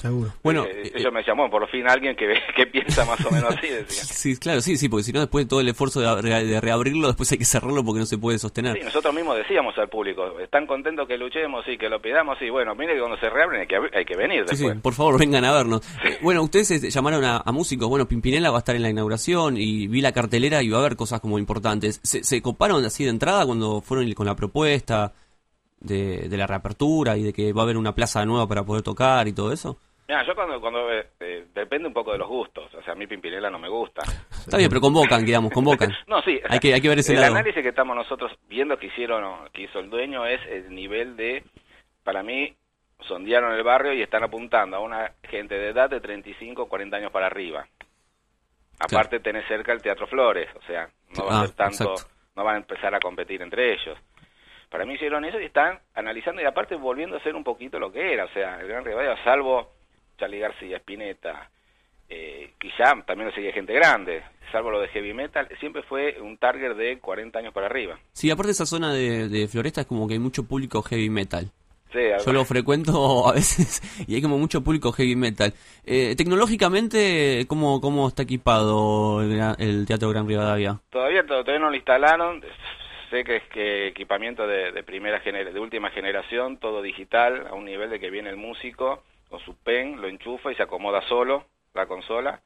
[0.00, 0.32] Seguro.
[0.42, 3.22] Bueno, Eh, eh, ellos me decían, bueno, por fin alguien que, ve- que piensa más
[3.26, 4.06] o menos así, decían.
[4.18, 6.60] Sí, claro, sí, sí, porque si no después de todo el esfuerzo de, re- de
[6.60, 8.78] reabrirlo, después hay que cerrarlo porque no se puede sostener.
[8.78, 12.48] Sí, nosotros mismos decíamos al público, están contentos que luchemos y que lo pidamos, y
[12.48, 14.74] bueno, mire que cuando se reabren hay que, hay que venir Sí, después.
[14.74, 15.82] sí, por favor, vengan a vernos.
[16.04, 17.88] Eh, Bueno, ustedes este, llamaron a, a músicos.
[17.90, 20.80] Bueno, Pimpinela va a estar en la inauguración y vi la cartelera y va a
[20.80, 22.00] haber cosas como importantes.
[22.02, 25.12] ¿Se, se coparon así de entrada cuando fueron con la propuesta
[25.80, 28.82] de, de la reapertura y de que va a haber una plaza nueva para poder
[28.82, 29.78] tocar y todo eso?
[30.08, 32.96] Mira, yo cuando, cuando eh, eh, depende un poco de los gustos, o sea, a
[32.96, 34.00] mí Pimpinela no me gusta.
[34.30, 35.90] Está bien, pero convocan, digamos, convocan.
[36.06, 37.34] No, sí, hay, que, hay que ver ese el lado.
[37.34, 41.44] análisis que estamos nosotros viendo que hicieron, que hizo el dueño es el nivel de,
[42.04, 42.54] para mí,
[43.06, 47.12] sondearon el barrio y están apuntando a una gente de edad de 35, 40 años
[47.12, 47.66] para arriba.
[48.80, 52.10] Aparte tenés cerca el Teatro Flores, o sea, no va a Ah, ser tanto, exacto.
[52.36, 53.98] no van a empezar a competir entre ellos.
[54.70, 57.90] Para mí hicieron eso y están analizando y aparte volviendo a ser un poquito lo
[57.90, 59.72] que era, o sea, el Gran Rivadavia, salvo
[60.18, 61.50] Charlie García, Spinetta,
[62.08, 64.22] eh, ya también lo seguía gente grande,
[64.52, 67.98] salvo lo de heavy metal, siempre fue un target de 40 años para arriba.
[68.12, 71.50] Sí, aparte esa zona de, de Floresta es como que hay mucho público heavy metal.
[71.92, 75.54] Sí, Yo lo frecuento a veces y hay como mucho público heavy metal.
[75.84, 80.80] Eh, tecnológicamente, ¿cómo, ¿cómo está equipado el, el Teatro Gran Rivadavia?
[80.90, 82.42] Todavía, todavía no lo instalaron,
[83.10, 87.54] sé que es que equipamiento de, de primera genera- de última generación, todo digital, a
[87.54, 91.00] un nivel de que viene el músico con su pen, lo enchufa y se acomoda
[91.08, 91.44] solo
[91.74, 92.40] la consola,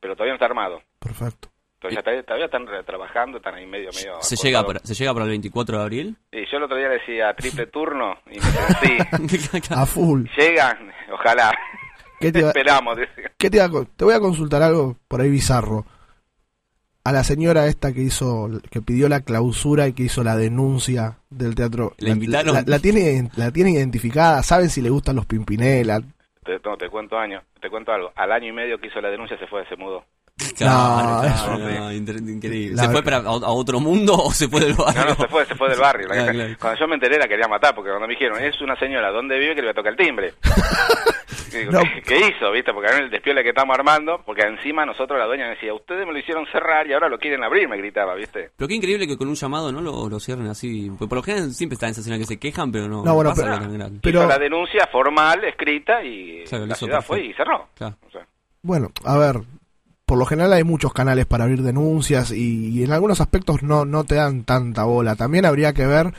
[0.00, 0.82] pero todavía no está armado.
[0.98, 1.48] Perfecto.
[1.80, 4.20] Entonces todavía, todavía están trabajando, están ahí medio, medio...
[4.20, 6.16] ¿Se llega, para, ¿Se llega para el 24 de abril?
[6.32, 10.24] Y yo el otro día decía triple turno y me sí, A full.
[10.36, 11.56] llegan, ojalá.
[12.18, 12.98] ¿Qué te iba- Esperamos.
[13.38, 13.60] ¿Qué te
[14.04, 15.86] voy a consultar algo por ahí bizarro.
[17.08, 21.16] A la señora esta que hizo, que pidió la clausura y que hizo la denuncia
[21.30, 21.94] del teatro.
[21.96, 22.52] ¿La invitaron?
[22.52, 26.02] La, la tiene, la tiene identificada, saben si le gustan los Pimpinela.
[26.44, 28.12] Te, no, te cuento año, te cuento algo.
[28.14, 30.04] Al año y medio que hizo la denuncia se fue, se mudó.
[30.56, 32.76] Claro, eso- claro, no, increíble.
[32.76, 35.02] La ¿Se fue para, a, a otro mundo o se fue del barrio?
[35.04, 36.08] No, no, se fue, se fue del barrio.
[36.08, 36.54] La- Claro, claro.
[36.60, 39.38] Cuando yo me enteré la quería matar, porque cuando me dijeron, es una señora, ¿dónde
[39.38, 39.54] vive?
[39.54, 40.34] Que le voy a tocar el timbre.
[41.52, 41.80] Digo, No.
[41.80, 42.52] ¿qué, qué hizo?
[42.52, 42.72] ¿Viste?
[42.74, 46.06] Porque era el despiole que estamos armando, porque encima nosotros, la dueña me decía, ustedes
[46.06, 48.50] me lo hicieron cerrar y ahora lo quieren abrir, me gritaba, ¿viste?
[48.56, 50.90] Pero qué increíble que con un llamado no lo, lo cierren así.
[50.90, 53.14] Porque por lo general siempre está en esa escena que se quejan, pero no, No,
[53.14, 54.00] bueno, pasa pero- tan grande.
[54.02, 57.66] pero- la denuncia formal, escrita, y Claro, la ciudad fue y cerró.
[57.74, 57.96] Claro.
[58.06, 58.26] O sea,
[58.62, 59.36] Bueno, a ver,
[60.08, 63.84] por lo general hay muchos canales para abrir denuncias y, y en algunos aspectos no,
[63.84, 65.14] no te dan tanta bola.
[65.14, 66.12] También habría que ver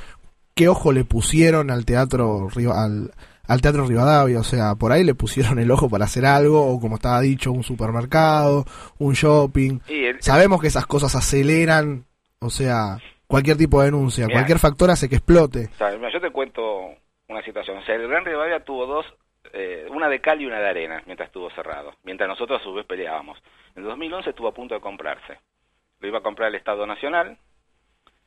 [0.56, 3.12] qué ojo le pusieron al teatro al,
[3.48, 6.80] al teatro Rivadavia, o sea, por ahí le pusieron el ojo para hacer algo o
[6.80, 8.66] como estaba dicho, un supermercado,
[9.00, 9.80] un shopping.
[9.88, 12.06] El- Sabemos que esas cosas aceleran,
[12.40, 12.98] o sea,
[13.28, 14.38] cualquier tipo de denuncia, Mirá.
[14.40, 15.70] cualquier factor hace que explote.
[16.14, 16.62] Yo te cuento
[17.28, 17.78] una situación.
[17.78, 19.06] O sea, el Gran Rivadavia tuvo dos,
[19.54, 21.94] eh, una de cal y una de arena, mientras estuvo cerrado.
[22.04, 23.38] Mientras nosotros a su vez peleábamos.
[23.80, 25.40] En 2011 estuvo a punto de comprarse.
[26.02, 27.38] Lo iba a comprar el Estado Nacional.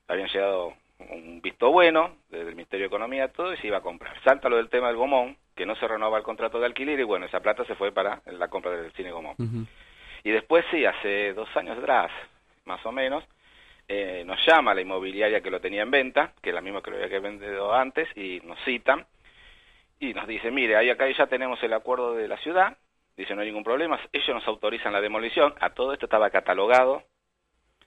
[0.08, 3.82] Habían llegado un visto bueno desde el Ministerio de Economía, todo, y se iba a
[3.82, 4.18] comprar.
[4.24, 7.02] Salta lo del tema del Gomón, que no se renovaba el contrato de alquiler, y
[7.02, 9.34] bueno, esa plata se fue para la compra del cine Gomón.
[10.24, 12.10] Y después sí, hace dos años atrás,
[12.64, 13.22] más o menos,
[13.88, 16.92] eh, nos llama la inmobiliaria que lo tenía en venta, que es la misma que
[16.92, 19.04] lo había vendido antes, y nos citan,
[20.00, 22.78] y nos dice, mire, ahí acá ya tenemos el acuerdo de la ciudad,
[23.16, 27.02] dice, no hay ningún problema, ellos nos autorizan la demolición, a todo esto estaba catalogado,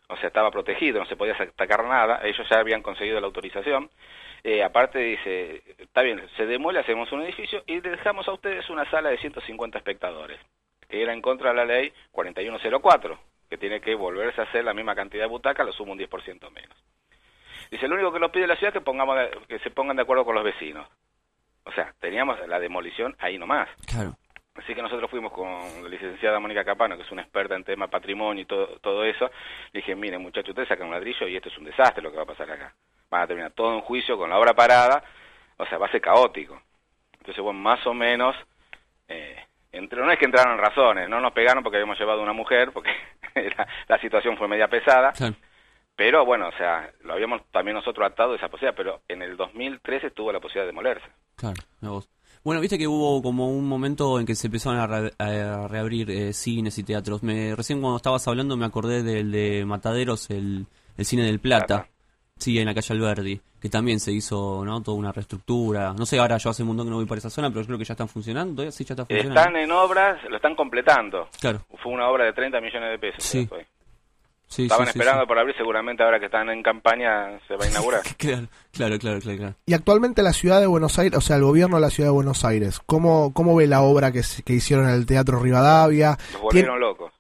[0.08, 3.90] o sea, estaba protegido, no se podía atacar nada, ellos ya habían conseguido la autorización,
[4.48, 8.88] Eh, aparte dice, está bien, se demuele, hacemos un edificio y dejamos a ustedes una
[8.92, 10.40] sala de 150 espectadores,
[10.88, 13.18] que era en contra de la ley 4104,
[13.50, 16.52] que tiene que volverse a hacer la misma cantidad de butacas, lo sumo un 10%
[16.52, 16.78] menos.
[17.72, 20.04] Dice, lo único que nos pide la ciudad es que, pongamos, que se pongan de
[20.04, 20.88] acuerdo con los vecinos.
[21.64, 23.68] O sea, teníamos la demolición ahí nomás.
[23.88, 24.16] Claro.
[24.56, 27.88] Así que nosotros fuimos con la licenciada Mónica Capano, que es una experta en tema
[27.88, 29.30] patrimonio y todo, todo eso.
[29.74, 32.18] Le dije, miren muchachos, ustedes sacan un ladrillo y esto es un desastre lo que
[32.18, 32.74] va a pasar acá.
[33.10, 35.04] Van a terminar todo en juicio con la obra parada,
[35.58, 36.62] o sea, va a ser caótico.
[37.20, 38.36] Entonces, bueno, más o menos,
[39.10, 42.72] eh, entre, no es que entraron razones, no nos pegaron porque habíamos llevado una mujer,
[42.72, 42.92] porque
[43.36, 45.12] la, la situación fue media pesada.
[45.98, 49.36] Pero bueno, o sea, lo habíamos también nosotros atado de esa posibilidad, pero en el
[49.36, 51.08] 2013 tuvo la posibilidad de demolerse.
[51.36, 52.15] Claro, mira vos.
[52.46, 56.10] Bueno, viste que hubo como un momento en que se empezaron a, re- a reabrir
[56.12, 57.24] eh, cines y teatros.
[57.24, 60.66] Me, recién cuando estabas hablando me acordé del de Mataderos, el,
[60.96, 61.90] el cine del Plata.
[62.38, 64.82] Sí, en la calle Alberdi, que también se hizo, ¿no?
[64.84, 65.94] Toda una reestructura.
[65.94, 67.78] No sé, ahora yo hace un montón que no voy para esa zona, pero creo
[67.78, 68.54] que ya están funcionando.
[68.56, 69.40] ¿Todavía sí ya está funcionando?
[69.40, 71.30] Están en obras, lo están completando.
[71.40, 71.62] Claro.
[71.82, 73.24] Fue una obra de 30 millones de pesos.
[73.24, 73.48] Sí.
[74.48, 75.28] Sí, Estaban sí, esperando sí.
[75.28, 78.02] por abrir, seguramente ahora que están en campaña se va a inaugurar.
[78.18, 79.38] Claro, claro, claro, claro.
[79.38, 79.56] claro.
[79.66, 82.14] Y actualmente la ciudad de Buenos Aires, o sea, el gobierno de la ciudad de
[82.14, 86.18] Buenos Aires, ¿cómo, cómo ve la obra que, se- que hicieron en el Teatro Rivadavia?
[86.34, 87.12] Los volvieron locos.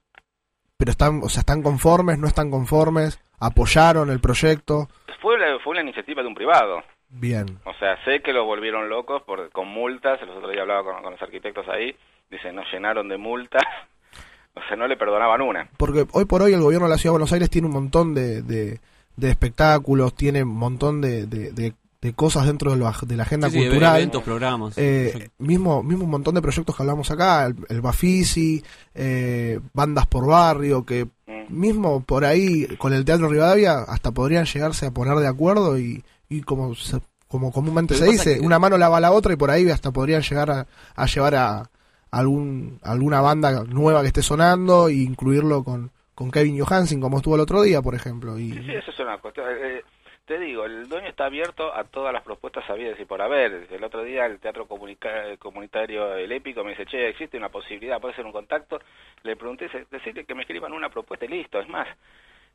[0.77, 2.19] Pero están, o sea, ¿están conformes?
[2.19, 3.19] ¿No están conformes?
[3.39, 4.87] ¿Apoyaron el proyecto?
[5.21, 6.83] Fue, la- fue una iniciativa de un privado.
[7.09, 7.45] Bien.
[7.65, 10.21] O sea, sé que los volvieron locos por, con multas.
[10.21, 11.95] El otro día hablaba con, con los arquitectos ahí.
[12.29, 13.63] Dicen, nos llenaron de multas.
[14.55, 15.69] O sea, no le perdonaban una.
[15.77, 18.13] Porque hoy por hoy el gobierno de la ciudad de Buenos Aires tiene un montón
[18.13, 18.79] de, de,
[19.17, 23.23] de espectáculos, tiene un montón de, de, de- de cosas dentro de la, de la
[23.23, 23.95] agenda Sí, sí, cultural.
[23.97, 24.77] eventos, programas.
[24.77, 28.63] Eh, mismo, mismo un montón de proyectos que hablamos acá, el, el Bafisi,
[28.93, 31.07] eh, bandas por barrio, que
[31.49, 36.03] mismo por ahí con el Teatro Rivadavia hasta podrían llegarse a poner de acuerdo y,
[36.29, 39.49] y como se- como comúnmente se dice, que- una mano lava la otra y por
[39.49, 41.69] ahí hasta podrían llegar a, a llevar a
[42.19, 47.35] algún alguna banda nueva que esté sonando e incluirlo con, con Kevin Johansen como estuvo
[47.35, 48.37] el otro día, por ejemplo.
[48.39, 49.45] Y, Sí, sí, eso es una cuestión.
[49.51, 49.81] eh,
[50.25, 53.67] te digo, el dueño está abierto a todas las propuestas sabidas y por haber.
[53.69, 58.01] El otro día el Teatro Comunica- Comunitario El Épico me dice, che, existe una posibilidad,
[58.01, 58.79] puede ser un contacto.
[59.23, 61.59] Le pregunté, "Se- decirle que me escriban una propuesta y listo.
[61.59, 61.87] Es más,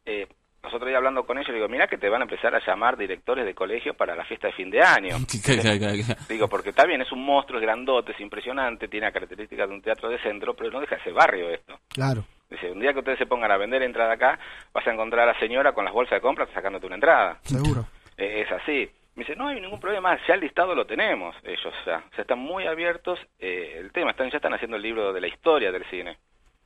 [0.04, 0.26] eh,
[0.62, 3.44] nosotros día hablando con ellos, digo, mira que te van a empezar a llamar directores
[3.46, 5.16] de colegio para la fiesta de fin de año.
[6.28, 9.74] Digo, porque está bien, es un monstruo, es grandote, es impresionante, tiene las características de
[9.74, 11.78] un teatro de centro, pero no deja ese barrio esto.
[11.88, 12.24] claro.
[12.50, 14.36] Dice, un día que ustedes se pongan a vender entrada acá,
[14.74, 17.38] vas a encontrar a la señora con las bolsas de compras sacándote una entrada.
[17.42, 17.86] Seguro.
[18.16, 18.86] Eh, es así.
[19.14, 22.20] Me dice, no hay ningún problema, ya el listado lo tenemos ellos, ya, o sea,
[22.20, 23.18] están muy abiertos.
[23.38, 26.18] eh, el tema, están ya están haciendo el libro de la historia del cine.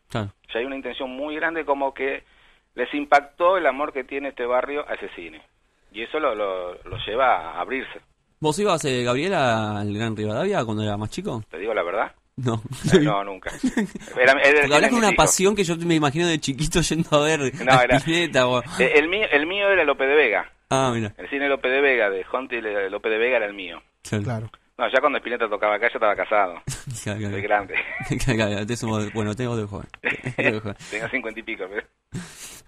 [0.08, 0.32] Claro.
[0.52, 2.24] Ya hay una intención muy grande como que
[2.74, 5.42] les impactó el amor que tiene este barrio a ese cine.
[5.92, 8.00] Y eso lo, lo, lo lleva a abrirse.
[8.40, 11.42] ¿Vos ibas, eh, Gabriel, al Gran Rivadavia cuando era más chico?
[11.50, 12.12] ¿Te digo la verdad?
[12.36, 12.60] No.
[12.92, 13.50] Eh, no, nunca.
[14.20, 15.16] Era, era- Porque era hablas con mi una hijo.
[15.16, 18.60] pasión que yo me imagino de chiquito yendo a ver No, a era- Spinetta o-
[18.80, 20.50] Eh, El mío, el mío era Lope de Vega.
[20.68, 21.14] Ah, mira.
[21.16, 23.80] El cine Lope de Vega, de Jonti Lope de Vega era el mío.
[24.02, 24.50] Claro.
[24.76, 26.60] No, ya cuando Spinetta tocaba acá, ya estaba casado.
[27.04, 27.34] Claro, claro.
[27.34, 27.74] Soy grande.
[29.14, 29.34] Bueno.
[29.36, 29.86] Tengo de joven.
[30.36, 31.64] Tengo cincuenta y pico.
[31.70, 31.86] pero-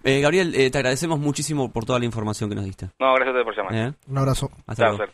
[0.03, 2.89] Eh, Gabriel, eh, te agradecemos muchísimo por toda la información que nos diste.
[2.99, 3.75] No, gracias a ustedes por llamar.
[3.75, 3.93] ¿Eh?
[4.07, 4.49] Un abrazo.
[4.65, 5.11] Hasta Chao, luego.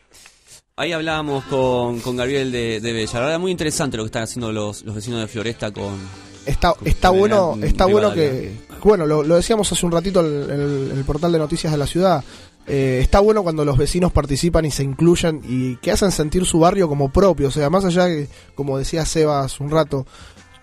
[0.76, 3.14] Ahí hablábamos con, con Gabriel de, de Bella.
[3.14, 5.98] La verdad, muy interesante lo que están haciendo los, los vecinos de Floresta con...
[6.46, 8.52] Está, está con bueno, está bueno que,
[8.84, 11.88] bueno, lo, lo decíamos hace un ratito en el, el portal de noticias de la
[11.88, 12.24] ciudad.
[12.68, 16.60] eh, está bueno cuando los vecinos participan y se incluyen y que hacen sentir su
[16.60, 17.48] barrio como propio.
[17.48, 20.06] O sea, más allá que, como decía Sebas un rato,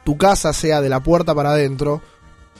[0.05, 2.03] tu casa sea de la puerta para adentro,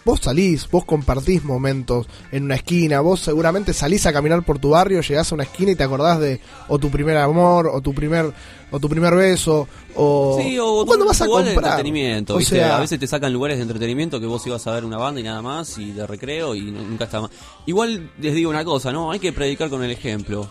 [0.05, 4.71] vos salís, vos compartís momentos en una esquina, vos seguramente salís a caminar por tu
[4.71, 7.93] barrio, llegás a una esquina y te acordás de o tu primer amor, o tu
[7.95, 8.33] primer,
[8.71, 11.73] o tu primer beso, o, Sí, o, o cuando vas a lugares de comprar.
[11.75, 12.57] entretenimiento, O ¿viste?
[12.57, 15.21] sea, a veces te sacan lugares de entretenimiento que vos ibas a ver una banda
[15.21, 17.31] y nada más, y de recreo, y nunca está más.
[17.67, 19.11] Igual les digo una cosa, ¿no?
[19.11, 20.49] Hay que predicar con el ejemplo.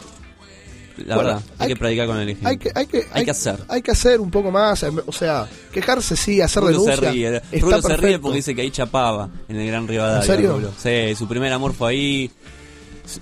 [1.05, 2.49] La Bueno, verdad, hay, que predicar con el ejemplo.
[2.49, 3.59] hay que, hay que, Hay que hacer.
[3.67, 7.11] Hay que hacer un poco más, em, o sea, quejarse sí, hacer Rulo se denuncia.
[7.11, 10.21] ríe, está Rulo se ríe porque dice que ahí chapaba en el Gran Rivadavia.
[10.21, 10.53] ¿En serio?
[10.53, 10.71] Rulo.
[10.77, 12.31] Sí, su primer amor fue ahí.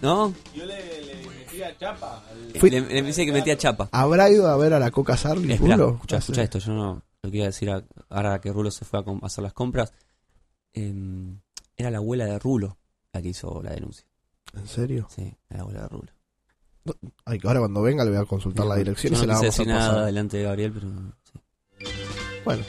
[0.02, 0.34] ¿No?
[0.54, 0.76] Yo le,
[1.06, 2.24] le metía chapa.
[2.30, 3.88] al- Fui- Le, le dice que metía chapa.
[3.92, 5.94] ¿Habrá ido a ver a la Coca Sarli, Espera, Rulo?
[5.96, 6.44] escucha, sé.
[6.44, 6.60] esto.
[6.60, 9.20] Yo no lo que iba a decir a- ahora que Rulo se fue a com-
[9.24, 9.94] a hacer las compras.
[10.74, 11.40] em,
[11.76, 12.78] era la abuela de Rulo
[13.14, 14.06] la que hizo la denuncia.
[14.54, 15.08] ¿En serio?
[15.14, 16.12] Sí, la abuela de Rulo.
[17.26, 19.34] Ay, que ahora cuando venga le voy a consultar la dirección Yo y se no
[19.34, 19.68] la vamos a pasar.
[19.68, 20.88] nada delante de Gabriel, pero.
[21.24, 21.90] sí.
[22.46, 22.64] Bueno.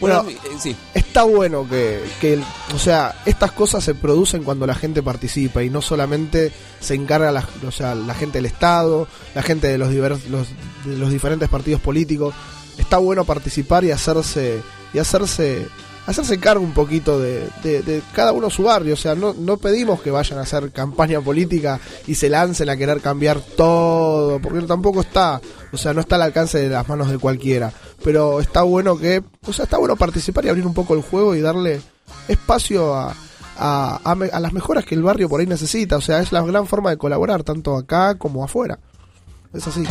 [0.00, 0.76] Bueno, Bueno, eh, sí.
[0.94, 2.40] está bueno que, que
[2.72, 7.32] o sea, estas cosas se producen cuando la gente participa y no solamente se encarga
[7.32, 10.46] la, o sea, la gente del Estado, la gente de los, divers- los,
[10.84, 12.32] de los diferentes partidos políticos.
[12.78, 14.62] Está bueno participar y hacerse
[14.94, 15.66] y hacerse
[16.10, 18.94] hacerse cargo un poquito de, de- cada uno su barrio.
[18.94, 22.76] O sea, no, no pedimos que vayan a hacer campaña política y se lancen a
[22.76, 25.40] querer cambiar todo, porque tampoco está,
[25.72, 27.72] o sea, no está al alcance de las manos de cualquiera.
[28.02, 31.34] Pero está bueno que, o sea, está bueno participar y abrir un poco el juego
[31.34, 31.80] y darle
[32.26, 33.14] espacio a,
[33.58, 35.96] a, a las mejoras que el barrio por ahí necesita.
[35.96, 38.78] O sea, es la gran forma de colaborar, tanto acá como afuera.
[39.52, 39.84] Es así.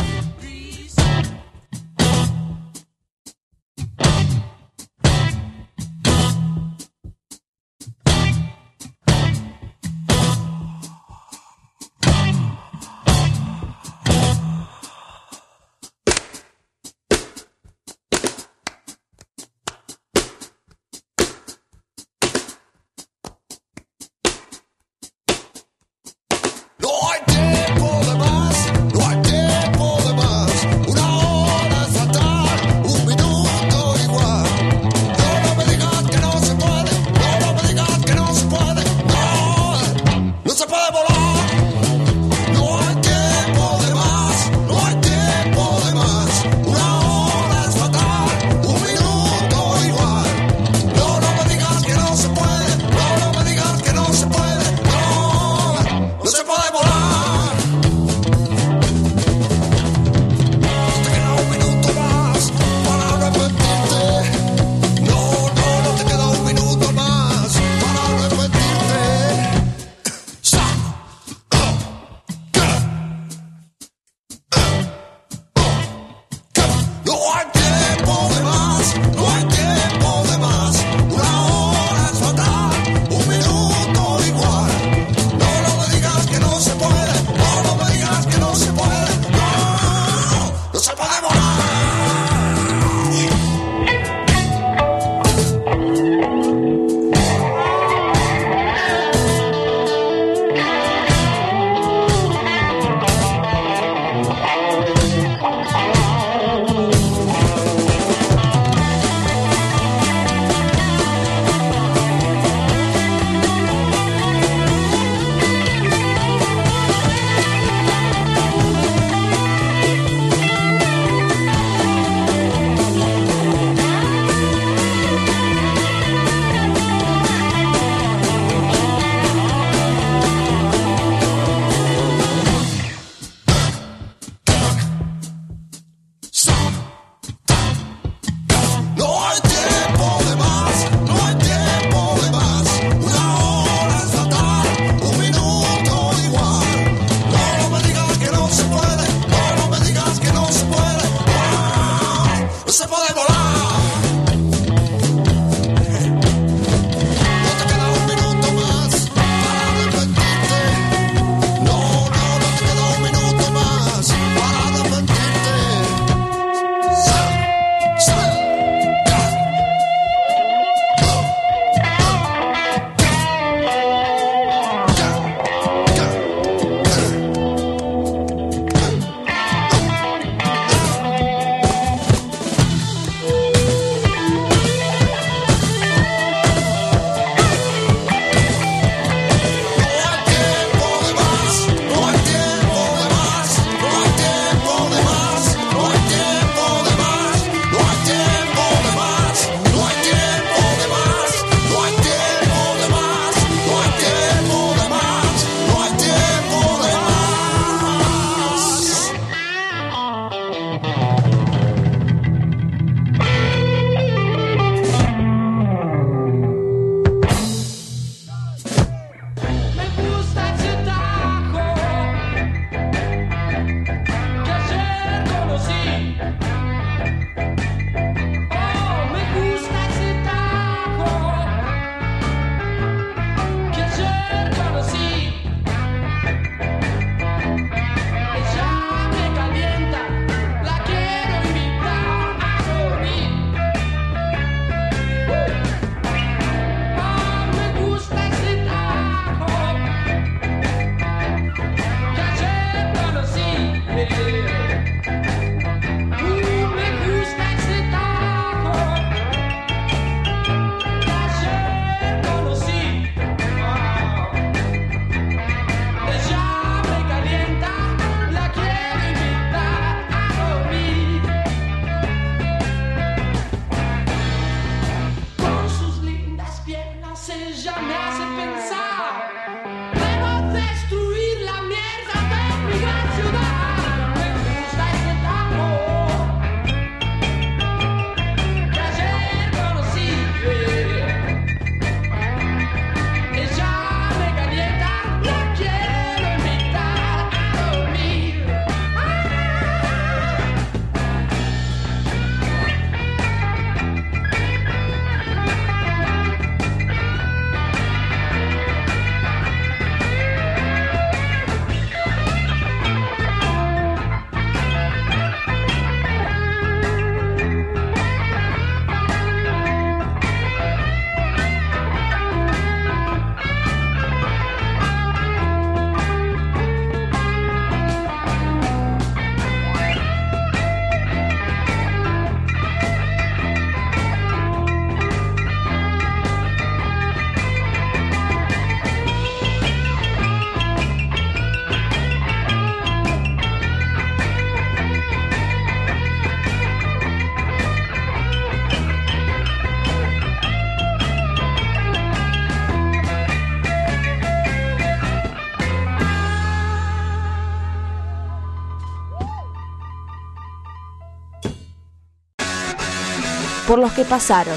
[363.68, 364.56] Por los que pasaron,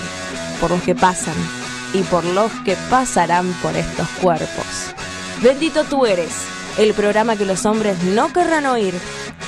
[0.61, 1.35] por los que pasan
[1.93, 4.65] y por los que pasarán por estos cuerpos.
[5.43, 6.31] Bendito tú eres,
[6.77, 8.93] el programa que los hombres no querrán oír,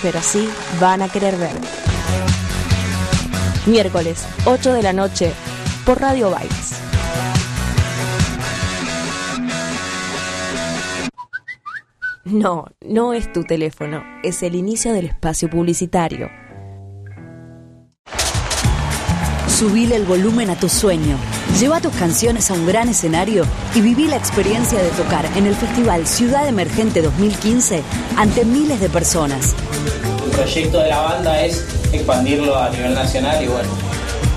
[0.01, 0.49] pero sí
[0.81, 1.55] van a querer ver.
[3.65, 5.31] Miércoles, 8 de la noche,
[5.85, 6.75] por Radio Bikes.
[12.25, 16.42] No, no es tu teléfono, es el inicio del espacio publicitario.
[19.63, 21.15] Subile el volumen a tu sueño.
[21.57, 25.55] Lleva tus canciones a un gran escenario y viví la experiencia de tocar en el
[25.55, 27.81] Festival Ciudad Emergente 2015
[28.17, 29.55] ante miles de personas.
[30.25, 33.69] El proyecto de la banda es expandirlo a nivel nacional y bueno,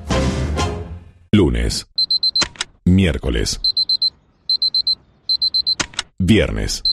[1.31, 1.87] Lunes.
[2.85, 3.59] Miércoles.
[6.19, 6.83] Viernes.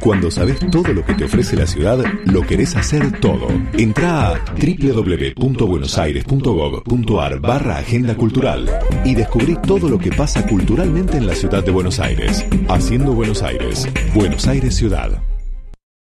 [0.00, 3.48] Cuando sabes todo lo que te ofrece la ciudad, lo querés hacer todo.
[3.74, 8.70] Entra a www.buenosaires.gov.ar barra Agenda Cultural
[9.04, 12.46] y descubrí todo lo que pasa culturalmente en la ciudad de Buenos Aires.
[12.68, 13.88] Haciendo Buenos Aires.
[14.14, 15.20] Buenos Aires Ciudad.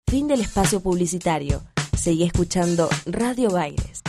[0.09, 1.62] Fin del espacio publicitario.
[1.97, 4.02] Seguí escuchando Radio Baires.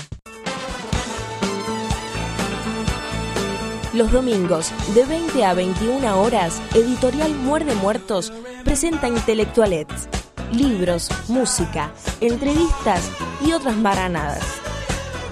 [3.94, 8.34] Los domingos, de 20 a 21 horas, Editorial Muerde Muertos
[8.66, 10.10] presenta Intelectualets,
[10.52, 13.10] libros, música, entrevistas
[13.46, 14.44] y otras maranadas.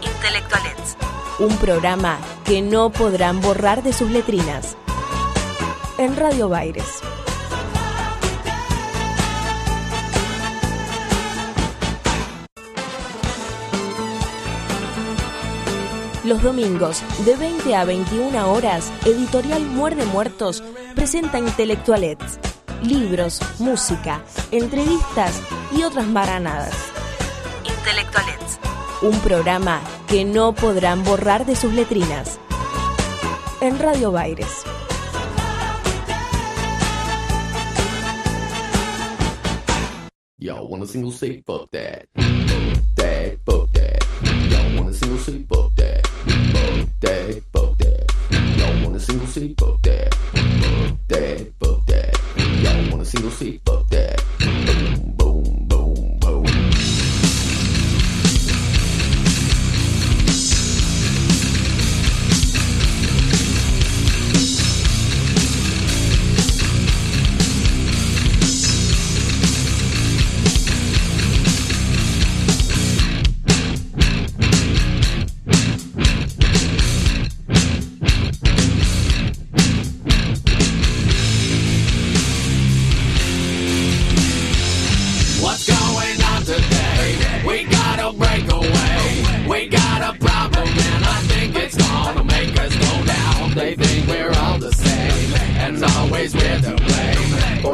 [0.01, 0.95] Intelectualets,
[1.39, 4.77] un programa que no podrán borrar de sus letrinas.
[5.97, 7.01] En Radio Baires.
[16.25, 20.63] Los domingos, de 20 a 21 horas, Editorial Muerde Muertos
[20.95, 22.39] presenta Intelectualets,
[22.81, 25.39] libros, música, entrevistas
[25.77, 26.73] y otras maranadas.
[27.63, 28.59] Intelectualets,
[29.03, 32.39] un programa que no podrán borrar de sus letrinas.
[33.61, 34.63] En Radio Baires.
[40.87, 41.45] Single single.
[46.85, 48.13] Fuck that, fuck that.
[48.57, 50.13] Y'all want a single say fuck that.
[50.13, 52.19] Fuck that, fuck that.
[52.61, 54.23] Y'all want a single say fuck that.
[54.39, 54.84] Boom,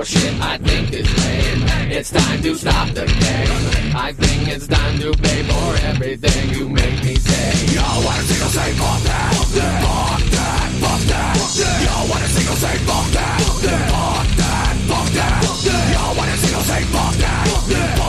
[0.06, 0.42] blame.
[0.42, 1.92] I think is lame.
[1.92, 3.96] It's time to stop the game.
[3.96, 7.76] I think it's time to pay for everything you make me say.
[7.76, 9.34] Yo, what a single say fuck that.
[9.36, 9.82] Fuck that.
[9.86, 10.72] Fuck that.
[10.82, 11.36] Fuck that.
[11.86, 13.42] Yo, what a single say fuck that.
[13.42, 13.92] Fuck that.
[13.92, 14.76] Fuck that.
[14.90, 15.92] Fuck that.
[15.94, 16.82] Yo, what a single say.
[16.84, 17.48] Fuck that.
[17.48, 18.01] Fuck that.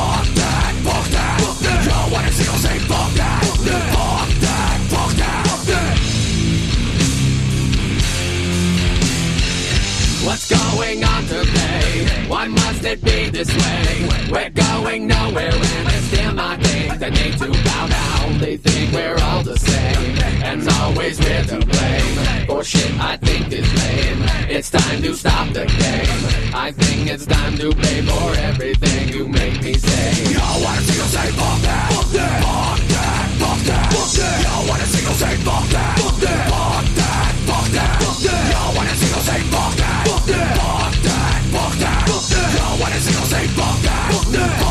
[10.32, 12.26] What's going on today?
[12.26, 14.08] Why must it be this way?
[14.32, 18.38] We're going nowhere and it's still not think they need to bow down.
[18.38, 22.46] They think we're all the same and always we're to blame.
[22.46, 24.24] For shit I think is lame.
[24.48, 26.54] It's time to stop the game.
[26.56, 30.32] I think it's time to pay for everything you make me say.
[30.32, 31.92] Yo, what a single say fuck that.
[31.92, 32.40] Fuck that.
[32.40, 33.28] Fuck that.
[33.36, 33.92] Fuck that.
[33.92, 34.42] Fuck that.
[34.44, 35.98] Yo, what a single say fuck that.
[35.98, 36.48] Fuck that.
[36.48, 37.34] Fuck that.
[37.44, 38.00] Fuck that.
[38.00, 38.44] Fuck that.
[38.48, 39.91] Yo, what a single say fuck that.
[40.04, 40.56] Fuck that.
[40.56, 41.42] Fuck that.
[41.52, 42.08] Fuck that.
[42.08, 42.54] Fuck that.
[42.56, 43.46] Yo, what a single say.
[43.48, 44.12] Fuck that.
[44.12, 44.61] Fuck that.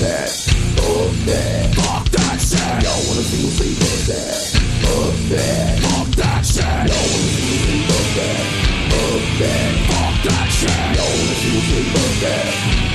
[0.00, 0.28] That,
[0.76, 2.82] fuck that, fuck that shit.
[2.82, 4.40] Y'all wanna see me fuck that,
[4.80, 6.64] fuck that, fuck that shit.
[6.64, 8.44] Y'all wanna see me fuck that,
[8.90, 10.96] fuck that, fuck that shit.
[10.96, 12.46] Y'all wanna see me fuck that,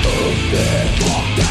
[0.02, 1.45] fuck that, fuck that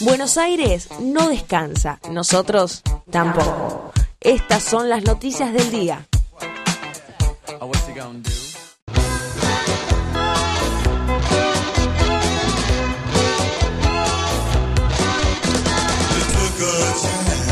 [0.00, 3.92] Buenos Aires no descansa, nosotros tampoco.
[4.20, 6.06] Estas son las noticias del día.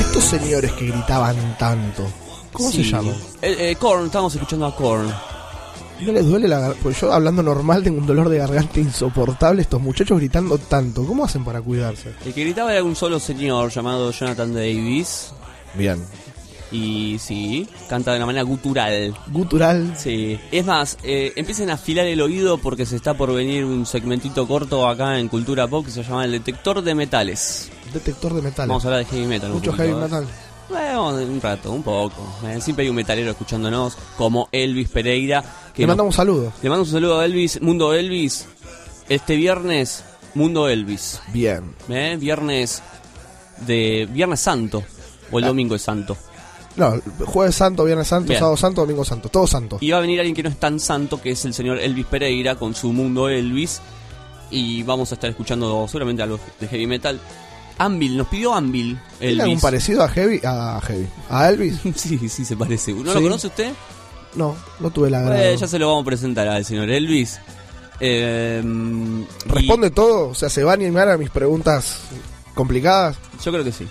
[0.01, 2.07] Estos señores que gritaban tanto,
[2.53, 2.85] ¿cómo Sí.
[2.85, 3.15] se llaman?
[3.43, 5.13] Eh, eh, Korn, estamos escuchando a Korn.
[6.01, 6.83] ¿No les duele la garganta?
[6.83, 9.63] Porque yo hablando normal tengo un dolor de garganta insoportable.
[9.63, 12.15] Estos muchachos gritando tanto, ¿cómo hacen para cuidarse?
[12.25, 15.33] El que gritaba era un solo señor llamado Jonathan Davis.
[15.75, 15.99] Bien.
[16.71, 19.15] Y sí, canta de una manera gutural.
[19.33, 19.95] Gutural.
[19.97, 20.39] Sí.
[20.53, 24.47] Es más, eh, empiecen a afilar el oído porque se está por venir un segmentito
[24.47, 27.71] corto acá en Cultura Pop que se llama El Detector de Metales.
[27.93, 28.69] Detector de metales.
[28.69, 29.51] Vamos a hablar de heavy metal.
[29.51, 30.03] Mucho poquito, heavy ¿eh?
[30.03, 30.27] metal.
[30.69, 32.17] Bueno, un rato, un poco.
[32.45, 35.43] Eh, siempre hay un metalero escuchándonos, como Elvis Pereira.
[35.75, 36.53] Que Le nos- mandamos saludos.
[36.63, 38.47] Le mando un saludo a Elvis, Mundo Elvis.
[39.09, 41.21] Este viernes, Mundo Elvis.
[41.33, 41.75] Bien.
[41.89, 42.17] ¿Eh?
[42.21, 42.83] Viernes
[43.67, 44.85] de Viernes Santo.
[45.31, 46.17] O el domingo es Santo.
[46.77, 48.39] No, jueves santo, viernes santo, Bien.
[48.39, 49.29] sábado santo, domingo santo.
[49.31, 49.79] Todo santo.
[49.81, 52.07] Y va a venir alguien que no es tan santo, que es el señor Elvis
[52.07, 53.81] Pereira con su Mundo Elvis.
[54.51, 57.19] Y vamos a estar escuchando seguramente algo de heavy metal.
[57.79, 58.99] Anvil, nos pidió Anvil.
[59.19, 60.41] ¿Tiene algún parecido a Heavy?
[60.45, 61.07] A Heavy.
[61.31, 61.79] ¿A Elvis?
[61.97, 62.93] sí, sí se parece.
[62.93, 63.15] ¿No Sí.
[63.19, 63.73] lo conoce usted?
[64.35, 67.41] No, no tuve la Eh, ya se lo vamos a presentar al señor Elvis.
[68.01, 70.29] Eh, y ¿Responde todo?
[70.29, 72.01] O sea, ¿se va a animar a mis preguntas
[72.55, 73.17] complicadas?
[73.45, 73.89] Yo creo que sí.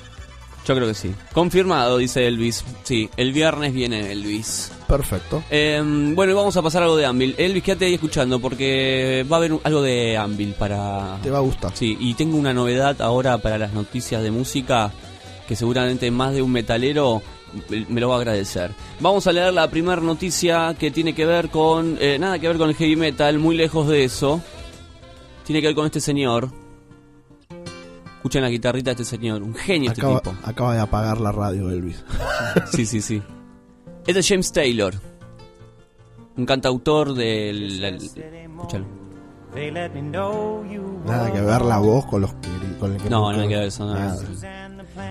[0.68, 1.14] Yo creo que sí.
[1.34, 2.66] Confirmado, dice Elvis.
[2.84, 4.70] Sí, el viernes viene Elvis.
[4.86, 5.42] Perfecto.
[5.50, 5.82] Eh,
[6.14, 7.36] bueno, y vamos a pasar algo de Anvil.
[7.38, 11.20] Elvis, quédate ahí escuchando porque va a haber algo de Anvil para...
[11.24, 11.72] Te va a gustar.
[11.74, 14.92] Sí, y tengo una novedad ahora para las noticias de música
[15.48, 17.22] que seguramente más de un metalero
[17.70, 18.72] me me lo va a agradecer.
[19.00, 21.98] Vamos a leer la primera noticia que tiene que ver con...
[22.02, 24.42] eh, nada que ver con el heavy metal, muy lejos de eso.
[25.46, 26.67] Tiene que ver con este señor.
[28.28, 30.36] Escuchen la guitarrita de este señor, un genio este Acaba, tipo.
[30.44, 32.04] acaba de apagar la radio, Elvis.
[32.74, 33.22] Sí, sí, sí.
[34.06, 34.94] Es de James Taylor.
[36.36, 37.82] Un cantautor del...
[37.82, 38.86] el- escúchalo.
[41.06, 42.34] Nada que ver la voz con los
[42.82, 43.86] con el que No, no hay que ver eso.
[43.86, 44.18] Nada.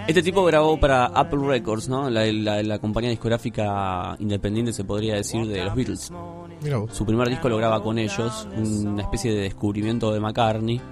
[0.07, 2.11] Este tipo grabó para Apple Records, ¿no?
[2.11, 6.11] La, la- la compañía discográfica independiente, se podría decir, de los Beatles.
[6.11, 6.91] Vos.
[6.93, 10.83] Su primer disco lo graba con ellos, una especie de descubrimiento de McCartney.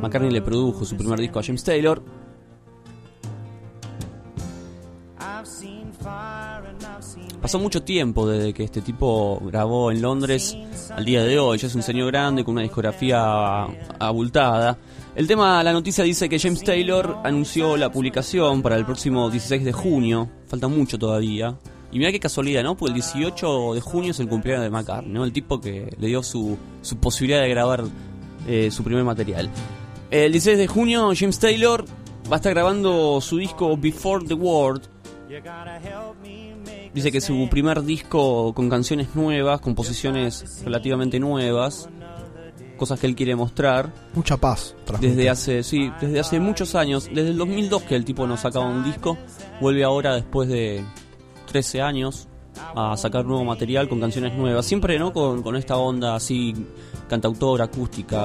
[0.00, 2.02] McCartney le produjo su primer disco a James Taylor.
[7.40, 10.56] Pasó mucho tiempo desde que este tipo grabó en Londres
[10.90, 11.58] al día de hoy.
[11.62, 13.64] Es un señor grande con una discografía
[13.98, 14.78] abultada.
[15.14, 19.64] El tema, la noticia dice que James Taylor anunció la publicación para el próximo 16
[19.64, 20.28] de junio.
[20.48, 21.56] Falta mucho todavía.
[21.92, 22.76] Y mira qué casualidad, ¿no?
[22.76, 25.24] Porque el 18 de junio es el cumpleaños de McCartney, ¿no?
[25.24, 27.84] El tipo que le dio su, su posibilidad de grabar
[28.46, 29.50] eh, su primer material.
[30.10, 31.84] El 16 de junio James Taylor
[32.30, 34.82] va a estar grabando su disco Before the World.
[36.94, 41.88] Dice que es su primer disco con canciones nuevas, composiciones relativamente nuevas,
[42.76, 43.92] cosas que él quiere mostrar.
[44.14, 44.74] Mucha paz.
[44.84, 45.14] transmite.
[45.14, 48.66] Desde hace, sí, desde hace muchos años, desde el 2002 que el tipo no sacaba
[48.66, 49.18] un disco,
[49.60, 50.84] vuelve ahora después de
[51.46, 52.28] 13 años
[52.74, 56.54] a sacar nuevo material con canciones nuevas, siempre no con, con esta onda así
[57.08, 58.18] cantautora, acústica,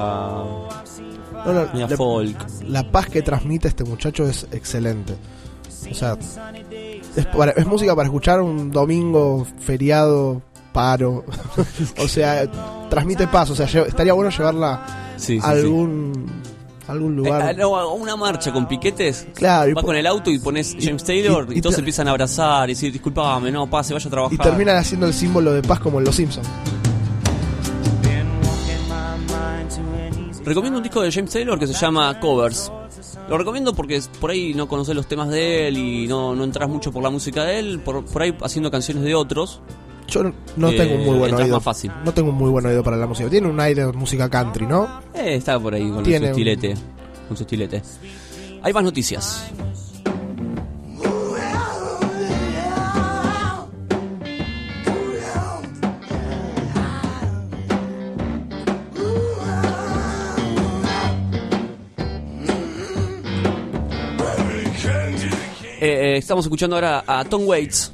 [1.44, 2.46] No, media la- folk.
[2.68, 5.14] La paz que transmite este muchacho es excelente.
[5.90, 6.16] O sea,
[7.16, 11.24] es, para- es música para escuchar un domingo, feriado, paro.
[11.98, 12.48] o sea,
[12.88, 13.50] transmite paz.
[13.50, 16.41] O sea, estaría bueno llevarla Sí, sí, a algún,
[16.92, 17.56] algún Eh, lugar.
[17.56, 19.26] no, a una marcha con piquetes.
[19.34, 22.06] Claro, y Va po- con el auto y pones James Taylor y, y todos empiezan
[22.08, 24.34] a abrazar y decir, disculpame, no, pase, vaya a trabajar.
[24.34, 26.48] Y terminan haciendo el símbolo de paz como en Los Simpsons.
[30.44, 32.70] Recomiendo un disco de James Taylor que se llama Covers.
[33.28, 36.68] Lo recomiendo porque por ahí no conoces los temas de él y no, no entras
[36.68, 39.60] mucho por la música de él, por, por ahí haciendo canciones de otros.
[40.12, 40.22] Yo
[40.56, 41.56] no- eh, tengo un muy buen oído.
[41.56, 41.90] más fácil.
[42.04, 43.30] No tengo un muy buen oído para la música.
[43.30, 45.00] Tiene un aire de música country, ¿no?
[45.14, 46.74] Eh, está por ahí con Tiene su un- estilete.
[47.28, 47.82] Con su estilete.
[48.62, 49.50] Hay más noticias.
[65.80, 67.92] Eh, eh, estamos escuchando ahora a Tom Waits.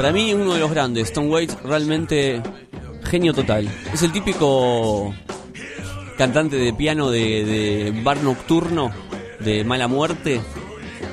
[0.00, 1.12] Para mí, uno de los grandes.
[1.12, 2.42] Tom Waits, realmente
[3.04, 3.68] genio total.
[3.92, 5.12] Es el típico
[6.16, 8.90] cantante de piano de, de bar nocturno,
[9.40, 10.40] de mala muerte,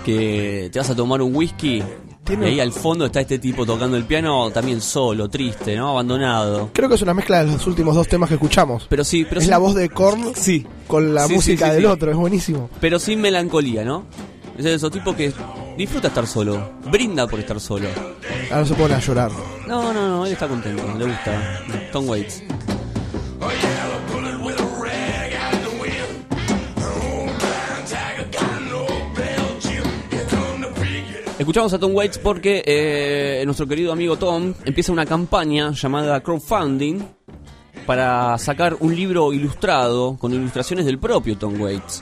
[0.06, 1.84] que te vas a tomar un whisky.
[2.30, 5.90] Y ahí al fondo está este tipo tocando el piano también solo, triste, ¿no?
[5.90, 6.70] Abandonado.
[6.74, 8.86] Creo que es una mezcla de los últimos dos temas que escuchamos.
[8.90, 10.66] Pero sí, pero es sí- la voz de Korn Sí.
[10.88, 12.70] con la Sí, música sí, del otro, es buenísimo.
[12.82, 14.06] Pero sin melancolía, ¿no?
[14.58, 15.32] Es de esos tipos que
[15.78, 17.88] disfruta estar solo, brinda por estar solo.
[18.52, 19.32] Ahora se pone a llorar.
[19.68, 21.62] No, no, no, él está contento, le gusta.
[21.92, 22.44] Tom Waits.
[31.38, 37.04] Escuchamos a Tom Waits porque eh, nuestro querido amigo Tom empieza una campaña llamada crowdfunding
[37.86, 42.02] para sacar un libro ilustrado con ilustraciones del propio Tom Waits.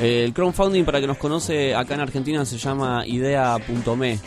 [0.00, 4.18] Eh, el crowdfunding, para que nos conoce acá en Argentina, se llama idea.me.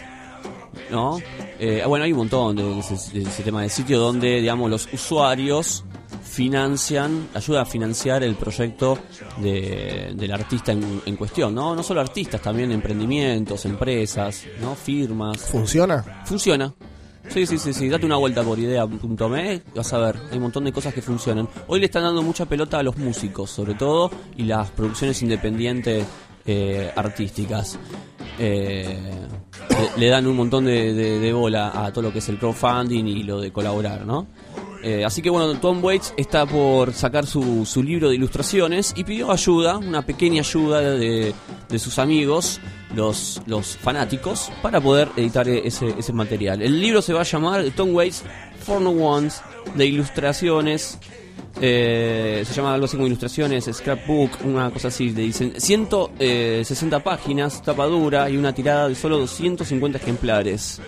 [0.90, 1.20] ¿No?
[1.60, 4.88] Eh, bueno, hay un montón de ese, de ese tema de sitio donde, digamos, los
[4.94, 5.84] usuarios
[6.24, 8.98] financian, ayuda a financiar el proyecto
[9.38, 11.76] de- del artista en, en cuestión, ¿no?
[11.76, 14.76] No solo artistas, también emprendimientos, empresas, ¿no?
[14.76, 15.38] Firmas.
[15.42, 16.04] ¿Funciona?
[16.26, 16.74] Funciona.
[17.30, 17.90] Sí, sí, sí, sí.
[17.90, 21.48] Date una vuelta por idea.me, vas a ver, hay un montón de cosas que funcionan.
[21.68, 26.06] Hoy le están dando mucha pelota a los músicos, sobre todo, y las producciones independientes
[26.46, 27.80] eh, artísticas.
[28.38, 28.98] Eh,
[29.98, 33.40] le, dan un montón de bola a todo lo que es el crowdfunding y lo
[33.40, 34.28] de colaborar, ¿no?
[34.84, 39.06] Eh, así que bueno, Tom Waits está por sacar su, su libro de ilustraciones y
[39.06, 41.34] pidió ayuda, una pequeña ayuda de,
[41.70, 42.60] de sus amigos,
[42.96, 46.62] los, los fanáticos, para poder editar ese, ese material.
[46.62, 48.24] El libro se va a llamar Tom Waits
[48.66, 49.42] For No Ones,
[49.76, 50.98] de ilustraciones.
[51.62, 55.10] eh, se llama algo así como ilustraciones, scrapbook, una cosa así.
[55.10, 60.82] De dicen 160 páginas, tapa dura y una tirada de solo 250 ejemplares.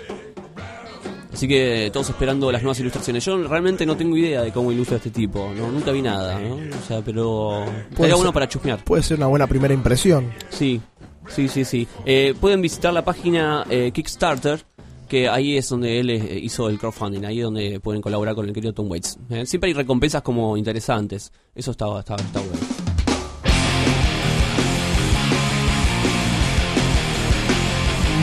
[1.34, 3.26] Así que todos esperando las nuevas ilustraciones.
[3.26, 5.70] Yo realmente no tengo idea de cómo ilustra este tipo, ¿no?
[5.70, 6.56] Nunca vi nada, ¿no?
[6.56, 7.66] O sea, pero...
[7.98, 8.82] Ser- bueno para chusmear.
[8.86, 10.32] Puede ser una buena primera impresión.
[10.50, 10.80] Sí,
[11.30, 11.88] sí, sí, sí.
[12.06, 14.66] Eh, pueden visitar la página eh, Kickstarter,
[15.08, 18.48] que ahí es donde él eh, hizo el crowdfunding, ahí es donde pueden colaborar con
[18.48, 19.18] el querido Tom Waits.
[19.46, 21.32] Siempre hay recompensas como interesantes.
[21.54, 22.86] Eso está, está, está bueno.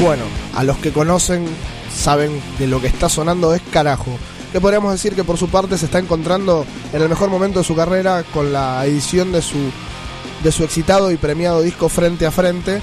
[0.01, 0.25] Bueno,
[0.55, 1.47] a los que conocen
[1.95, 4.11] saben que lo que está sonando es carajo.
[4.51, 7.65] Que podríamos decir que por su parte se está encontrando en el mejor momento de
[7.65, 9.59] su carrera con la edición de su,
[10.43, 12.81] de su excitado y premiado disco Frente a Frente.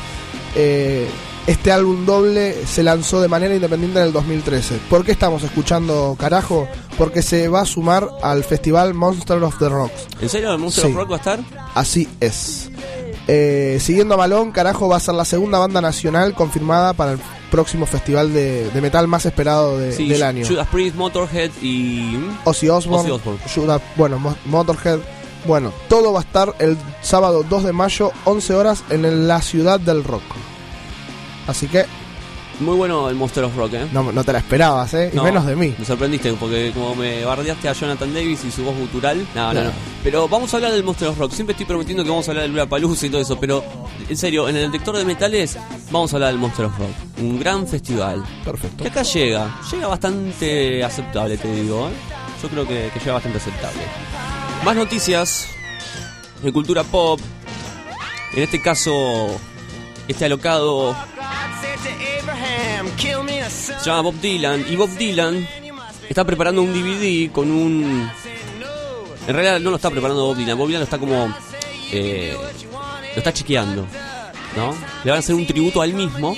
[0.55, 1.07] Eh,
[1.47, 4.79] este álbum doble se lanzó de manera independiente en el 2013.
[4.89, 6.67] ¿Por qué estamos escuchando carajo?
[6.97, 10.07] Porque se va a sumar al festival Monster of the Rocks.
[10.21, 10.89] ¿En serio el Monster Sí.
[10.91, 11.39] of Rock va a estar?
[11.73, 12.69] Así es.
[13.27, 17.19] Eh, siguiendo a Malón, Carajo va a ser la segunda banda nacional confirmada para el
[17.51, 20.47] próximo festival de, de metal más esperado de- Sí, del año.
[20.47, 22.15] Judas Priest, Motorhead y...
[22.43, 23.41] Ozzy Osbourne, Ozzy Osbourne.
[23.53, 24.99] Judas- bueno, Mo- Motorhead.
[25.45, 29.79] Bueno, todo va a estar el sábado 2 de mayo, 11 horas, en la ciudad
[29.79, 30.21] del rock.
[31.47, 31.85] Así que
[32.59, 33.87] Muy bueno el Monster of Rock, ¿eh?
[33.93, 35.09] no, no te la esperabas, ¿eh?
[35.13, 35.73] No, y menos de mí.
[35.79, 39.25] Me sorprendiste porque como me bardeaste a Jonathan Davis y su voz gutural.
[39.33, 39.67] No, no, No.
[39.67, 39.71] no.
[40.03, 41.31] Pero vamos a hablar del Monster of Rock.
[41.31, 43.39] Siempre estoy prometiendo que vamos a hablar del Lula Palusa y todo eso.
[43.39, 43.63] Pero
[44.09, 45.57] en serio, en el detector de metales
[45.89, 46.89] vamos a hablar del Monster of Rock.
[47.21, 48.23] Un gran festival.
[48.43, 48.83] Perfecto.
[48.83, 49.59] Que acá llega.
[49.71, 51.87] Llega bastante aceptable, te digo.
[51.87, 51.91] ¿eh?
[52.43, 53.79] Yo creo que, que llega bastante aceptable.
[54.63, 55.47] Más noticias
[56.43, 57.19] de cultura pop.
[58.33, 59.39] En este caso,
[60.07, 60.95] este alocado
[63.79, 65.47] se llama Bob Dylan y Bob Dylan
[66.09, 68.09] está preparando un DVD con un
[69.27, 71.33] en realidad no lo está preparando Bob Dylan Bob Dylan lo está como
[71.91, 73.87] eh, lo está chequeando
[74.55, 74.75] ¿no?
[75.03, 76.35] le van a hacer un tributo a él mismo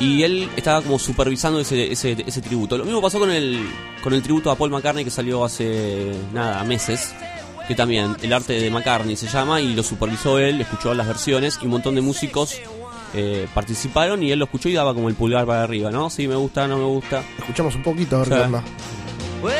[0.00, 3.66] y él estaba como supervisando ese, ese, ese tributo lo mismo pasó con el
[4.02, 7.14] con el tributo a Paul McCartney que salió hace nada meses
[7.66, 11.58] que también el arte de McCartney se llama y lo supervisó él escuchó las versiones
[11.62, 12.60] y un montón de músicos
[13.14, 16.10] eh, participaron y él lo escuchó y daba como el pulgar para arriba, ¿no?
[16.10, 17.22] Sí, me gusta, no me gusta.
[17.38, 18.62] Escuchamos un poquito a ver onda.
[19.42, 19.54] Well,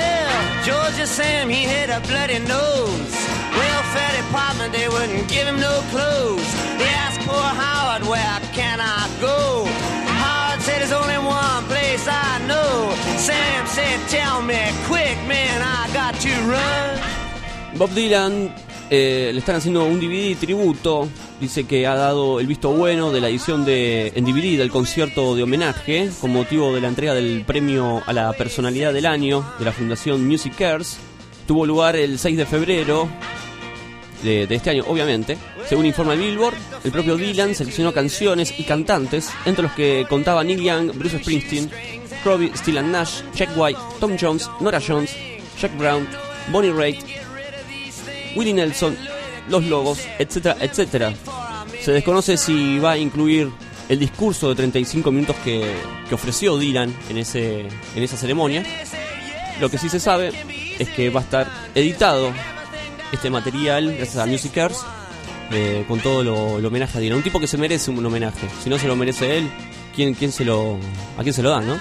[0.65, 3.17] Georgia Sam, he had a bloody nose.
[3.57, 6.47] Welfare department, they wouldn't give him no clothes.
[6.77, 9.96] They asked poor Howard, where can I go?
[10.67, 12.93] Said there's only one place I know.
[13.19, 17.79] Sam said, tell me quick, man, I got to run.
[17.79, 18.53] Bob Dylan
[18.91, 21.09] eh, le están haciendo un DVD tributo.
[21.41, 25.37] Dice que ha dado el visto bueno de la edición de en DVD del concierto
[25.37, 29.67] de homenaje con motivo de la entrega del premio a la personalidad del año de
[29.67, 30.99] la Fundación Music Cares.
[31.47, 33.09] Tuvo lugar el 6 de febrero
[34.23, 35.37] de, este año, obviamente.
[35.69, 36.55] Según informa el Billboard,
[36.85, 41.71] el propio Dylan seleccionó canciones y cantantes, entre los que contaba Neil Young, Bruce Springsteen,
[42.23, 45.11] Crosby, Still and Nash, Jack White, Tom Jones, Nora Jones,
[45.61, 46.07] Jack Brown,
[46.51, 46.99] Bonnie Raitt,
[48.35, 48.97] Willie Nelson,
[49.49, 51.15] Los Lobos, etcétera, etcétera.
[51.83, 53.51] Se desconoce si va a incluir
[53.89, 55.73] el discurso de 35 minutos que,
[56.09, 58.65] que ofreció Dylan en, ese, en esa ceremonia.
[59.61, 60.33] Lo que sí se sabe
[60.79, 62.33] es que va a estar editado
[63.13, 64.79] este material gracias a Music Cares
[65.53, 67.19] eh, con todo lo, lo homenaje a Dylan.
[67.19, 68.49] Un tipo que se merece un homenaje.
[68.63, 69.51] Si no se lo merece él,
[69.95, 70.79] ¿quién, quién se lo,
[71.19, 71.79] ¿a quién se lo da, no?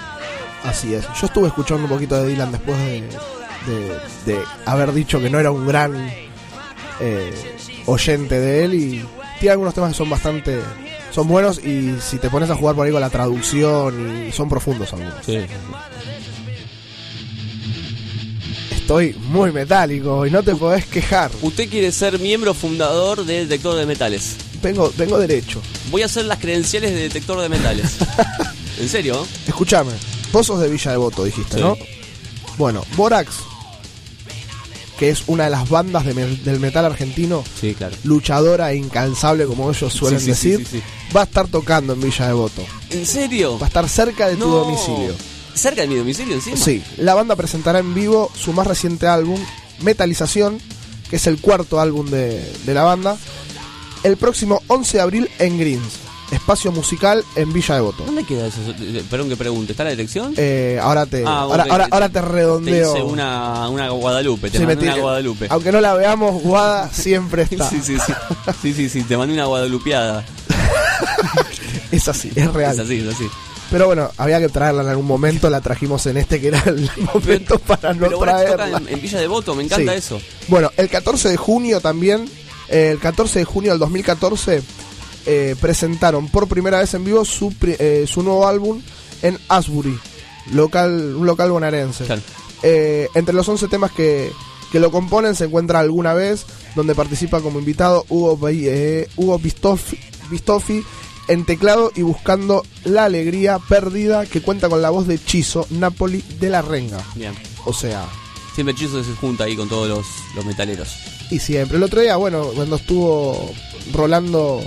[0.64, 1.04] Así es.
[1.20, 3.98] Yo estuve escuchando un poquito de Dylan después de, de-
[4.34, 5.94] de haber dicho que no era un gran
[7.00, 7.32] eh,
[7.86, 9.04] oyente de él y
[9.40, 10.60] tiene algunos temas que son bastante
[11.12, 14.48] son buenos y si te pones a jugar por ahí con la traducción y son
[14.48, 15.24] profundos algunos.
[18.86, 21.32] Estoy muy metálico y no te podés quejar.
[21.42, 24.36] Usted quiere ser miembro fundador de Detector de Metales.
[24.62, 25.60] Tengo, tengo derecho.
[25.90, 27.96] Voy a hacer las credenciales de Detector de Metales.
[28.80, 29.26] ¿En serio?
[29.48, 29.90] Escúchame,
[30.30, 31.60] vos sos de Villa Devoto, dijiste, Sí.
[31.62, 31.76] ¿no?
[32.58, 33.30] Bueno, Borax,
[35.00, 37.96] que es una de las bandas de me- del metal argentino, Sí, claro.
[38.04, 40.64] luchadora e incansable, como ellos suelen Sí, decir,
[41.14, 42.64] va a estar tocando en Villa Devoto.
[42.90, 43.58] ¿En serio?
[43.58, 45.12] Va a estar cerca de tu domicilio.
[45.56, 46.56] ¿Cerca de mi domicilio encima?
[46.56, 49.40] Sí, la banda presentará en vivo su más reciente álbum,
[49.80, 50.58] Metalización,
[51.10, 53.16] que es el cuarto álbum de, de la banda,
[54.02, 55.94] el próximo 11 de abril en Greens,
[56.30, 58.04] espacio musical en Villa Devoto.
[58.04, 58.58] ¿Dónde queda eso?
[58.80, 59.72] Eh, Perdón que pregunte.
[59.72, 60.34] ¿Está la dirección?
[60.36, 62.92] Eh, ahora te, Ah, ahora, ahora, ahora te redondeo.
[62.92, 64.50] Te hice una, una Guadalupe.
[64.50, 65.46] Te Sí, mandé una Guadalupe.
[65.50, 67.68] Aunque no la veamos, Guada siempre está.
[67.70, 68.12] Sí, sí, sí.
[68.62, 69.02] Sí, sí, sí.
[69.04, 70.24] Te mandé una Guadalupeada.
[71.92, 72.72] Es así, es real.
[72.74, 73.24] Es así, es así.
[73.70, 76.88] Pero bueno, había que traerla en algún momento, la trajimos en este que era el
[77.14, 78.78] momento para no Pero Borax toca traerla.
[78.78, 79.54] en, en Villa Devoto.
[79.54, 79.98] Me encanta Sí.
[79.98, 80.20] eso.
[80.48, 82.28] Bueno, el 14 de junio también,
[82.68, 84.62] eh, el 14 de junio del 2014,
[85.26, 88.80] eh, presentaron por primera vez en vivo su, eh, su nuevo álbum
[89.22, 89.98] en Asbury,
[90.52, 92.04] local, un local bonaerense.
[92.62, 94.30] Eh, entre los 11 temas que,
[94.70, 96.46] que lo componen se encuentra Alguna Vez,
[96.76, 99.98] donde participa como invitado Hugo, eh, Hugo Bistoffi,
[100.30, 100.84] Bistoffi
[101.28, 106.22] en teclado y buscando la alegría perdida que cuenta con la voz de Chizo Napoli
[106.40, 106.98] de la Renga.
[107.14, 107.34] Bien.
[107.64, 108.04] O sea,
[108.54, 110.88] Siempre Chizo se junta ahí con todos los, los metaleros.
[111.30, 111.76] y siempre.
[111.76, 113.52] El otro día, bueno, cuando estuvo
[113.92, 114.62] Rolando.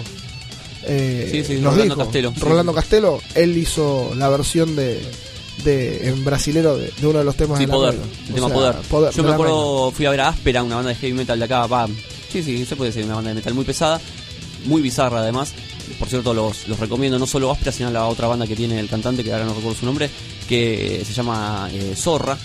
[0.84, 2.40] eh, Sí, sí, nos Rolando dijo, Castelo, sí.
[2.42, 5.02] Rolando Castelo, él hizo la versión de.
[5.64, 7.96] de en brasilero de, de uno de los temas Sí, de la poder.
[8.28, 8.76] El tema sea, poder.
[8.90, 11.46] Poder, Yo me acuerdo, fui a ver a Áspera, una banda de heavy metal de
[11.46, 11.66] acá.
[11.68, 11.88] Va.
[12.32, 14.00] Sí, sí, se puede decir, una banda de metal muy pesada.
[14.66, 15.54] Muy bizarra además.
[15.98, 18.90] Por cierto, los, los recomiendo no solo Áspera, sino la otra banda que tiene el
[18.90, 20.10] cantante, que ahora no recuerdo su nombre,
[20.48, 22.38] que se llama eh, Zorra.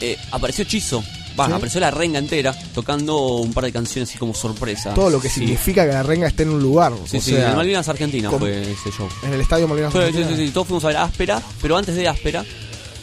[0.00, 1.02] Eh, apareció Chizo.
[1.38, 1.52] Va, ¿Sí?
[1.52, 4.94] apareció la renga entera tocando un par de canciones así como sorpresa.
[4.94, 5.40] Todo lo que Sí.
[5.40, 6.92] significa que la renga esté en un lugar.
[7.06, 9.08] Sí, o sí, sea, en Malvinas Argentina fue ese show.
[9.22, 10.36] En el estadio Malvinas Fue- sí, Argentina.
[10.36, 12.44] sí, sí, todos fuimos a ver Áspera, pero antes de Áspera.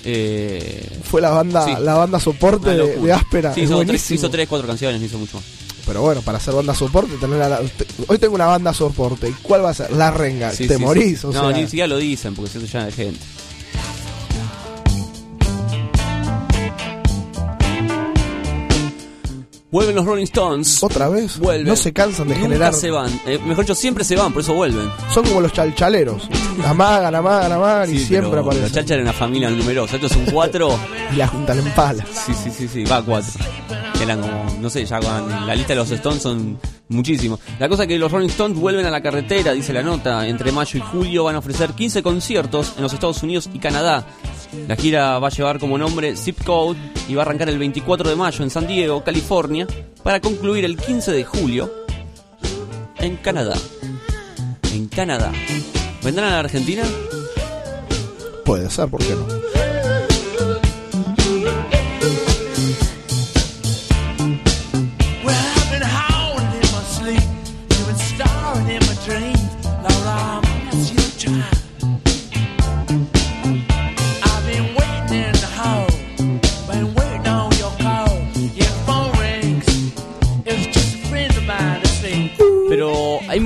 [0.04, 3.54] Eh, Fue la banda, la banda soporte de, de Áspera.
[3.54, 5.46] Sí, hizo, tres, hizo tres, cuatro canciones, hizo mucho más.
[5.88, 7.62] Pero bueno, para hacer banda soporte, tener a la-
[8.08, 9.30] hoy tengo una banda soporte.
[9.30, 9.92] ¿Y cuál va a ser?
[9.94, 10.52] La renga.
[10.52, 11.28] Sí, Te sí, morís, sí.
[11.28, 11.58] o no, sea.
[11.58, 13.20] ni siquiera lo dicen porque se llena de gente.
[19.70, 20.82] Vuelven los Rolling Stones.
[20.82, 21.38] ¿Otra vez?
[21.40, 21.68] Vuelven.
[21.68, 22.74] No se cansan de Nunca generar.
[22.74, 23.12] se van.
[23.26, 24.90] Eh, mejor dicho, siempre se van, por eso vuelven.
[25.14, 26.30] Son como los chalchaleros.
[26.66, 28.64] Amagan, amagan, amagan y Sí, siempre pero aparecen.
[28.64, 29.96] Los Chacha eran una familia numerosa.
[29.96, 30.70] Estos son cuatro.
[31.14, 32.06] Y la juntan en pala.
[32.12, 33.32] Sí, sí, sí, sí, va cuatro.
[34.02, 37.40] Eran como, no sé, ya con la lista de los Stones son muchísimos.
[37.60, 40.28] La cosa es que los Rolling Stones vuelven a la carretera, dice la nota.
[40.28, 44.06] Entre mayo y julio van a ofrecer 15 conciertos en los Estados Unidos y Canadá.
[44.68, 46.78] La gira va a llevar como nombre Zip Code
[47.08, 49.68] y va a arrancar el 24 de mayo en San Diego, California,
[50.04, 51.72] para concluir el 15 de julio
[53.00, 53.56] en Canadá.
[54.74, 55.32] En Canadá.
[56.04, 56.84] ¿Vendrán a la Argentina?
[58.46, 59.37] Puede ser, ¿por qué no?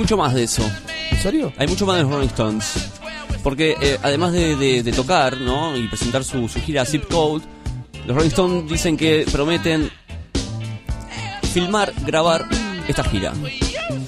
[0.02, 0.68] Mucho más de eso.
[1.10, 1.52] ¿En serio?
[1.56, 2.72] Hay mucho más de los Rolling Stones.
[3.42, 5.76] Porque eh, además de, de- de tocar, ¿no?
[5.76, 7.44] Y presentar su, su gira Zip Code,
[8.06, 9.90] los Rolling Stones dicen que prometen
[11.52, 12.46] filmar, grabar
[12.88, 13.32] esta gira.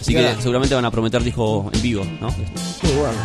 [0.01, 2.29] Así que seguramente van a prometer disco en vivo, ¿no?
[2.31, 3.19] Muy bueno.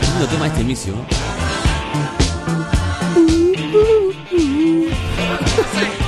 [0.00, 0.94] Qué lindo tema este inicio.
[0.94, 1.04] ¿no?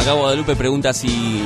[0.00, 1.42] Acá Guadalupe pregunta si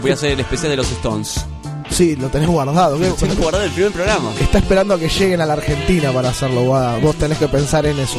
[0.00, 1.44] voy a hacer el especial de los Stones.
[1.90, 2.96] Sí, lo tenés guardado.
[3.18, 3.26] ¿qué?
[3.26, 4.30] Lo guardado el primer programa.
[4.38, 6.98] Está esperando a que lleguen a la Argentina para hacerlo, Guada.
[6.98, 8.18] Vos tenés que pensar en eso.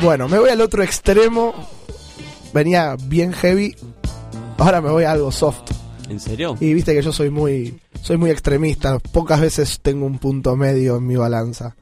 [0.00, 1.54] Bueno, me voy al otro extremo.
[2.52, 3.76] Venía bien heavy.
[4.56, 5.70] Ahora me voy a algo soft.
[6.08, 6.56] ¿En serio?
[6.60, 8.98] Y viste que yo soy muy soy muy extremista.
[8.98, 11.76] Pocas veces tengo un punto medio en mi balanza.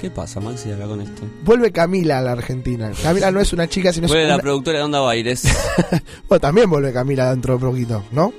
[0.00, 1.22] ¿Qué pasa, Maxi, acá con esto?
[1.44, 2.90] Vuelve Camila a la Argentina.
[3.02, 4.42] Camila no es una chica, sino es Fue la una...
[4.42, 5.42] productora de Onda Baires.
[6.28, 8.32] Bueno, también vuelve Camila dentro de poquito, ¿no?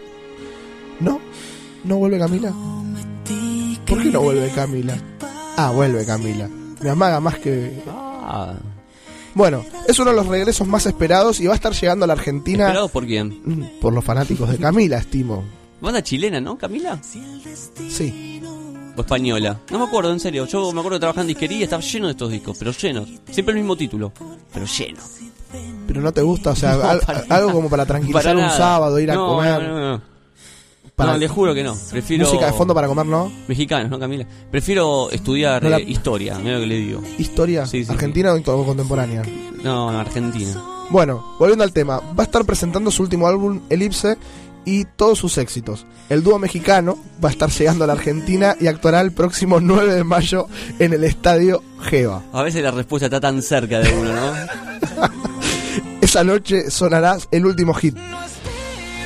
[1.00, 1.20] ¿No?
[1.84, 2.54] ¿No vuelve Camila?
[3.86, 4.96] ¿Por qué no vuelve Camila?
[5.58, 6.50] Ah, vuelve Camila.
[6.82, 7.84] Me amaga más que...
[7.88, 8.56] Ah,
[9.34, 12.14] Bueno, es uno de los regresos más esperados y va a estar llegando a la
[12.14, 13.40] Argentina ¿Esperado por quién?
[13.46, 15.44] mm, por los fanáticos de Camila, estimo.
[15.80, 17.00] Banda chilena, ¿no, Camila?
[17.90, 18.42] Sí.
[18.96, 19.58] O española.
[19.72, 20.46] No me acuerdo, en serio.
[20.46, 23.08] Yo me acuerdo de trabajar en disquería y estaba lleno de estos discos, pero llenos.
[23.32, 24.12] Siempre el mismo título,
[24.54, 25.00] pero lleno.
[25.88, 28.52] Pero no te gusta, o sea, No, al- para algo como para tranquilizar Para un
[28.52, 29.64] sábado, ir a comer.
[29.64, 30.11] No, no, no.
[31.02, 31.76] Para- No, le juro que no.
[31.90, 32.26] Prefiero.
[32.26, 33.32] Música de fondo para comer, ¿no?
[33.48, 34.26] Mexicanos, ¿no, Camila?
[34.50, 37.02] Prefiero estudiar No la- eh, historia, mira lo que le digo.
[37.18, 39.24] Historia Sí, sí, argentina o contemporánea.
[39.64, 40.62] No, en Argentina.
[40.90, 44.18] Bueno, volviendo al tema, va a estar presentando su último álbum, Elipse,
[44.66, 45.86] y todos sus éxitos.
[46.10, 49.94] El dúo mexicano va a estar llegando a la Argentina y actuará el próximo 9
[49.96, 50.48] de mayo
[50.80, 52.22] en el estadio Geva.
[52.34, 54.34] A veces la respuesta está tan cerca de uno, ¿no?
[56.02, 57.96] Esa noche sonará el último hit.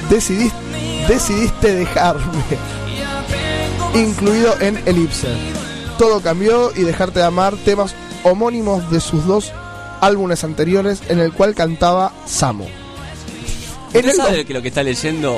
[0.09, 0.51] Decidis-
[1.07, 2.23] decidiste dejarme.
[3.93, 5.27] Incluido en Elipse.
[5.97, 9.53] Todo cambió y dejarte de amar temas homónimos de sus dos
[10.01, 12.65] álbumes anteriores en el cual cantaba Samo.
[13.93, 15.37] En ¿Usted el, sabe dos- que lo que está leyendo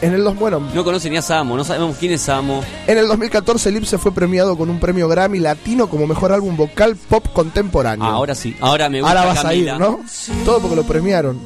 [0.00, 1.56] en el dos- bueno, no conoce ni a Samo?
[1.56, 2.62] No sabemos quién es Samo.
[2.86, 6.94] En el 2014 Elipse fue premiado con un premio Grammy Latino como mejor álbum vocal
[6.96, 8.06] pop contemporáneo.
[8.06, 8.56] Ah, ahora sí.
[8.60, 9.72] Ahora me gusta Ahora vas Camila.
[9.72, 10.00] a ir, ¿no?
[10.44, 11.38] Todo porque lo premiaron.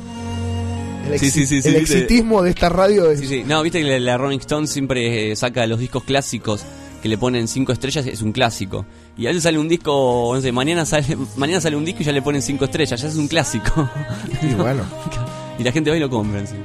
[1.11, 1.99] El, Sí, sí, sí, sí, el viste.
[1.99, 3.21] exitismo de esta radio es...
[3.21, 3.45] Sí, sí.
[3.47, 6.65] No, viste que la, la Rolling Stone siempre eh, saca los discos clásicos
[7.03, 8.85] que le ponen cinco estrellas, es un clásico.
[9.17, 12.05] Y a veces sale un disco, no sé, mañana sale, mañana sale un disco y
[12.07, 13.89] ya le ponen cinco estrellas, ya es un clásico.
[14.43, 14.83] Y bueno.
[15.59, 16.65] y la gente va y lo compra encima.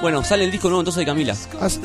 [0.00, 1.34] Bueno, sale el disco nuevo entonces de Camila.
[1.60, 1.80] As-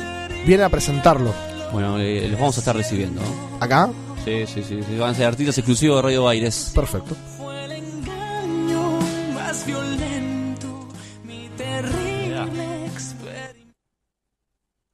[0.46, 1.34] Viene a presentarlo.
[1.72, 3.20] Bueno, eh, los vamos a estar recibiendo.
[3.20, 3.28] ¿no?
[3.60, 3.90] ¿Acá?
[4.24, 4.96] Sí, sí, sí, sí.
[4.96, 6.70] Van a ser artistas exclusivos de Radio Baires.
[6.74, 7.16] Perfecto.
[9.34, 10.04] más violento,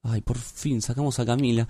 [0.02, 1.66] Ay, por fin, sacamos a Camila.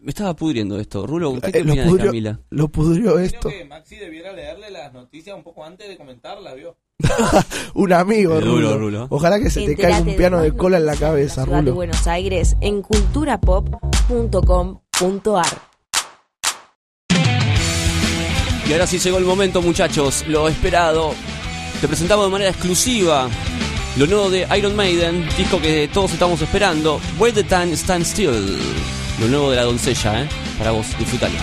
[0.00, 1.06] Me estaba pudriendo esto.
[1.06, 2.40] Rulo, ¿usted Eh, qué lo, opina de pudrió, Camila?
[2.50, 3.48] lo pudrió esto.
[3.48, 6.76] que Maxi debiera leerle las noticias un poco antes de comentarlas, ¿vio?
[7.74, 8.78] Un amigo, Qué duro, Rulo.
[8.78, 9.06] Rulo.
[9.10, 11.74] Ojalá que se te caiga un piano de cola en la cabeza, la Rulo.
[11.74, 15.46] Buenos Aires en culturapop.com.ar.
[18.68, 21.12] Y ahora sí llegó el momento, muchachos, lo esperado.
[21.80, 23.28] Te presentamos de manera exclusiva
[23.96, 27.00] lo nuevo de Iron Maiden, disco que todos estamos esperando.
[27.18, 28.58] Where the Time Stand Still.
[29.20, 30.28] Lo nuevo de la doncella, ¿eh?
[30.58, 31.34] Para vos, disfrutalo.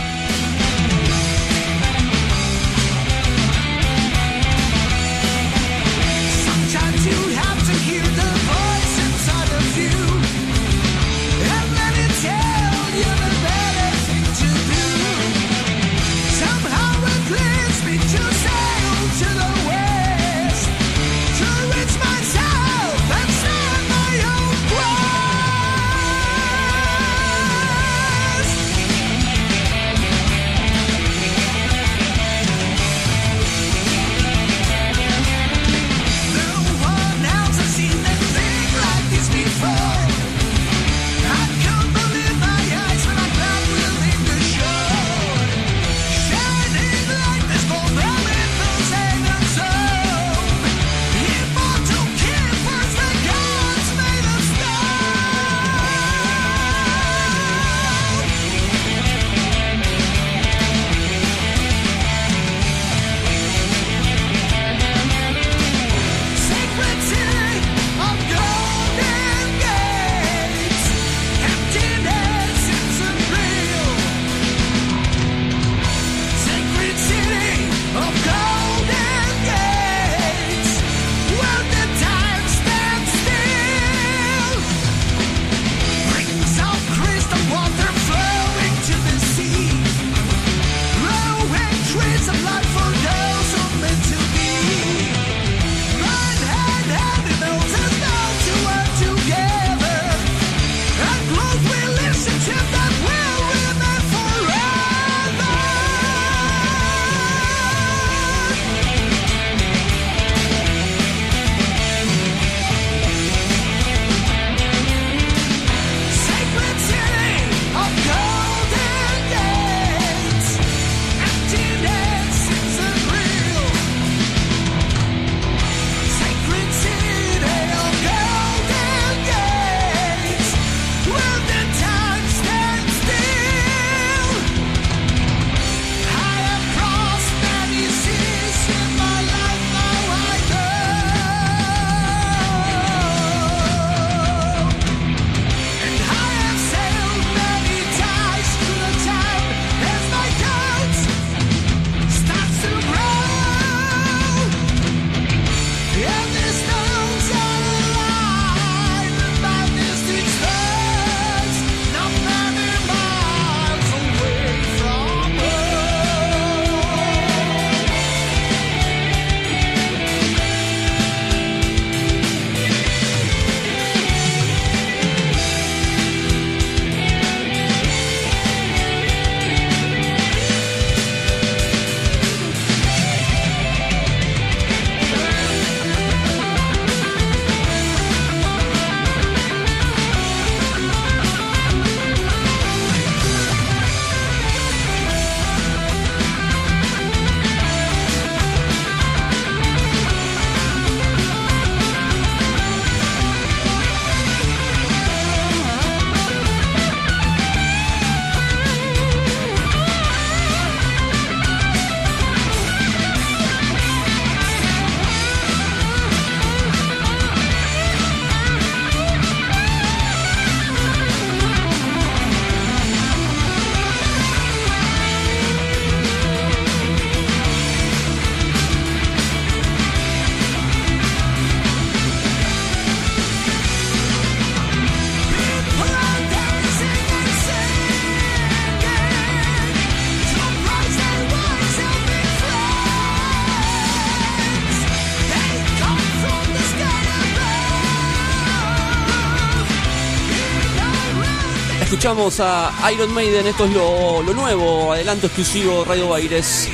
[252.09, 256.67] Escuchamos a Iron Maiden, esto es lo, lo nuevo, adelanto exclusivo Radio Baires.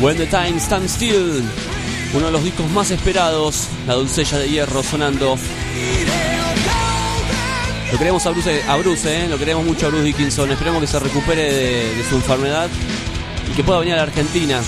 [0.00, 1.44] When the Time Stands Still,
[2.12, 5.38] uno de los discos más esperados, La Doncella de Hierro sonando.
[7.92, 9.28] Lo queremos a Bruce, a Bruce ¿eh?
[9.28, 12.68] lo queremos mucho a Bruce Dickinson, esperemos que se recupere de, de su enfermedad
[13.48, 14.60] y que pueda venir a la Argentina.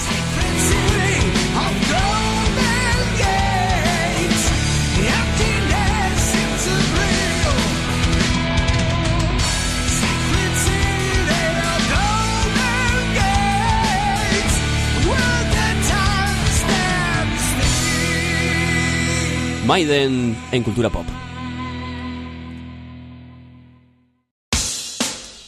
[19.71, 21.07] Maiden en Cultura Pop.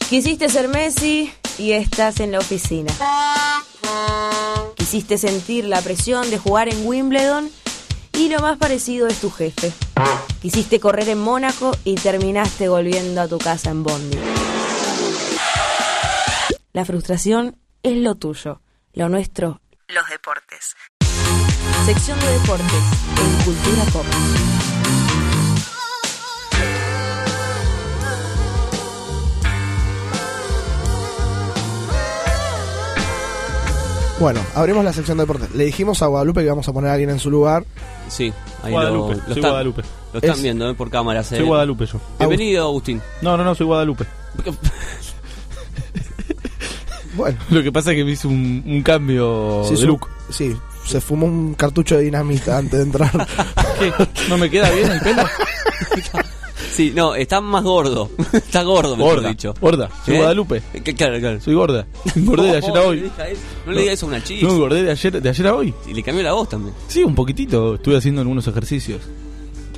[0.09, 2.93] Quisiste ser Messi y estás en la oficina.
[4.77, 7.51] Quisiste sentir la presión de jugar en Wimbledon
[8.13, 9.73] y lo más parecido es tu jefe.
[10.41, 14.17] Quisiste correr en Mónaco y terminaste volviendo a tu casa en Bondi.
[16.71, 18.61] La frustración es lo tuyo,
[18.93, 20.75] lo nuestro, los deportes.
[21.85, 22.83] Sección de deportes
[23.17, 24.05] en Cultura Pop.
[34.19, 35.51] Bueno, abrimos la sección de deportes.
[35.53, 37.65] Le dijimos a Guadalupe que íbamos a poner a alguien en su lugar.
[38.07, 38.31] Sí,
[38.63, 39.81] ahí Guadalupe, lo, lo soy están, Guadalupe.
[40.13, 41.27] Lo están Es- viendo eh, por cámaras.
[41.27, 41.41] Soy.
[41.41, 41.99] Guadalupe yo.
[42.19, 43.01] Bienvenido, Agustín.
[43.21, 44.05] No, no, no, soy Guadalupe.
[47.15, 47.37] Bueno.
[47.49, 50.07] Lo que pasa es que me hice un, un cambio Sí, de su- look.
[50.29, 50.55] Sí,
[50.85, 53.27] se fumó un cartucho de dinamita antes de entrar.
[53.79, 53.91] ¿Qué?
[54.29, 55.23] ¿No me queda bien el pelo?
[56.71, 58.09] Sí, no, está más gordo.
[58.33, 59.53] está gordo, mejor Gorda, dicho.
[59.61, 59.89] gorda.
[60.03, 60.17] Soy ¿Eh?
[60.17, 60.63] Guadalupe.
[60.83, 61.39] Que- Claro, claro.
[61.39, 61.85] Soy gorda.
[62.15, 63.11] Engordé de ayer a hoy.
[63.67, 64.47] No le digas eso a una chica.
[64.47, 65.71] No, engordé de ayer, de ayer a hoy.
[65.87, 66.73] Y le cambió la voz también.
[66.87, 67.75] Sí, un poquitito.
[67.75, 69.01] Estuve haciendo algunos ejercicios.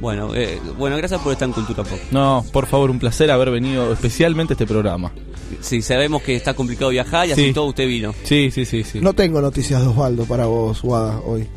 [0.01, 1.97] Bueno, eh, bueno, gracias por estar en Cultura Pop.
[2.11, 5.11] No, por favor, un placer haber venido especialmente a este programa.
[5.61, 7.53] Sí, sabemos que está complicado viajar y así Sí.
[7.53, 8.13] todo usted vino.
[8.23, 8.99] Sí, sí, sí, sí.
[8.99, 11.47] No tengo noticias de Osvaldo para vos, Guada, hoy.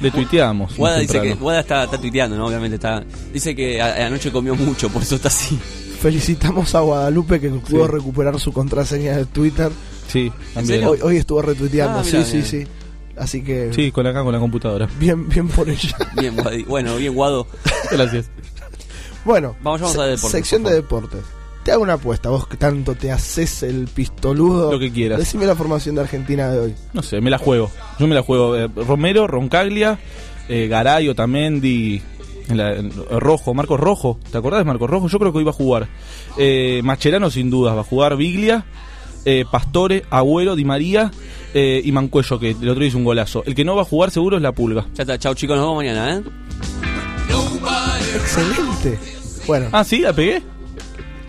[0.00, 0.74] Le tuiteamos.
[0.76, 1.34] Guada dice que.
[1.34, 2.46] Guada está, está tuiteando, ¿no?
[2.46, 3.04] Obviamente está.
[3.32, 5.58] Dice que a- anoche comió mucho, por eso está así.
[6.00, 9.70] Felicitamos a Guadalupe que pudo recuperar su contraseña de Twitter.
[10.08, 10.84] Sí, también.
[10.84, 12.66] Hoy, hoy estuvo retuiteando, Ah, sí, mirá, sí, sí.
[13.16, 14.88] Así que Sí, con acá, con la computadora.
[14.98, 15.96] bien, bien por ella.
[16.20, 16.64] Bien, Guadi.
[16.64, 17.46] Bueno, bien, Guado.
[17.90, 18.30] Gracias.
[19.24, 21.20] Bueno, Vamos, vamos se- a deportes, sección de deportes.
[21.64, 24.70] Te hago una apuesta, vos que tanto te haces el pistoludo.
[24.70, 25.18] Lo que quieras.
[25.18, 26.74] Decime la formación de Argentina de hoy.
[26.92, 27.70] No sé, me la juego.
[27.98, 28.54] Yo me la juego.
[28.56, 29.98] Eh, Romero, Roncaglia,
[30.48, 32.00] eh, Garay, Otamendi,
[32.48, 34.20] en la- en- Rojo, Marcos Rojo.
[34.30, 35.08] ¿Te acordás de Marcos Rojo?
[35.08, 35.88] Yo creo que iba a jugar.
[36.38, 38.16] Eh, Macherano sin dudas va a jugar.
[38.16, 38.64] Biglia,
[39.26, 41.10] eh, Pastore, Agüero, Di María
[41.52, 43.42] eh, y Mancuello, que el otro hizo un golazo.
[43.44, 44.86] El que no va a jugar seguro es la Pulga.
[44.94, 46.22] Ya está, chao chicos, nos vemos mañana, ¿eh?
[48.14, 48.98] Excelente.
[49.46, 50.42] Bueno, Ah, sí, la pegué.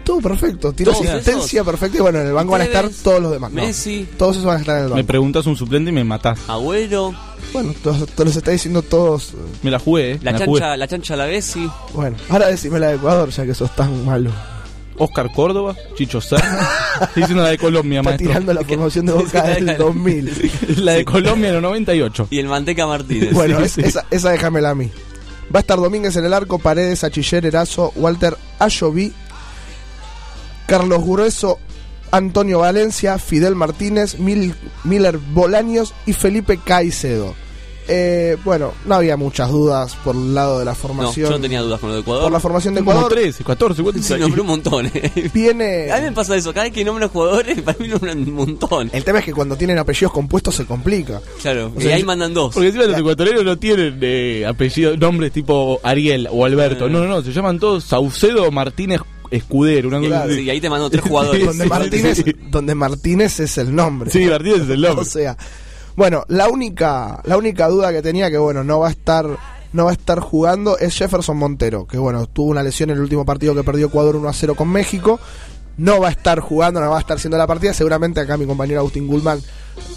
[0.04, 0.72] todo perfecto.
[0.72, 3.52] Tiró asistencia perfecta y bueno, en el banco van a estar todos los demás.
[3.52, 4.08] No, Messi.
[4.18, 5.08] todos esos van a estar en el Me banco.
[5.08, 6.40] preguntas un suplente y me matás.
[6.48, 7.14] Agüero,
[7.54, 9.34] Bueno, todos, todos los está diciendo todos.
[9.64, 10.20] Me la jugué, eh.
[10.24, 10.60] la me la jugué.
[10.62, 11.70] chancha, la chancha la Bessi.
[11.94, 14.32] Bueno, ahora decime la de Ecuador, ya que sos tan malo.
[14.98, 16.68] Oscar Córdoba, Chicho Serna.
[17.02, 18.28] Estoy diciendo la de Colombia, Está maestro.
[18.30, 20.52] tirando la formación de Boca del 2000.
[20.78, 22.28] La de Colombia en el 98.
[22.32, 23.34] Y el Manteca Martínez.
[23.34, 23.82] Bueno, Sí, es- sí.
[23.82, 24.90] Esa, esa déjamela a mí.
[25.54, 29.14] Va a estar Domínguez en el arco, Paredes, Achiller, Erazo, Walter Ayoví,
[30.66, 31.60] Carlos Grueso,
[32.12, 37.34] Antonio Valencia, Fidel Martínez, Mil- Miller Bolaños y Felipe Caicedo.
[37.90, 41.30] Eh, bueno, no había muchas dudas por el lado de la no, formación.
[41.30, 42.24] yo no tenía dudas con lo de Ecuador.
[42.24, 44.20] por la formación de Ecuador 13, 14, ¿cuántos Sí, hay?
[44.20, 45.30] nombré un montón, eh.
[45.34, 45.90] viene...
[45.92, 48.90] A mí me pasa eso, cada vez que nombran jugadores, para mí nombran un montón.
[48.92, 51.22] El tema es que cuando tienen apellidos compuestos se complica.
[51.42, 52.54] Claro, O y ahí yo- mandan dos.
[52.54, 56.88] Porque encima los ecuatorianos no tienen eh, apellidos, nombres tipo Ariel o Alberto.
[56.88, 56.90] Eh.
[56.90, 59.00] No, no, no, se llaman todos Saucedo Martínez
[59.32, 59.88] Escudero.
[59.90, 60.42] Una cosa así.
[60.42, 61.46] Y ahí te mando tres jugadores.
[61.46, 62.36] donde, sí, Martínez, sí.
[62.50, 64.10] donde Martínez es el nombre.
[64.12, 65.02] Sí, Martínez es el nombre.
[65.02, 65.38] O sea,
[65.98, 69.28] bueno, la única, la única duda que tenía que bueno, no va a estar,
[69.74, 73.02] no va a estar jugando es Jefferson Montero, que bueno, tuvo una lesión en el
[73.04, 75.20] último partido que perdió Ecuador 1 a 0 con México.
[75.78, 77.72] No va a estar jugando, no va a estar haciendo la partida.
[77.72, 79.40] Seguramente acá mi compañero Agustín Gulman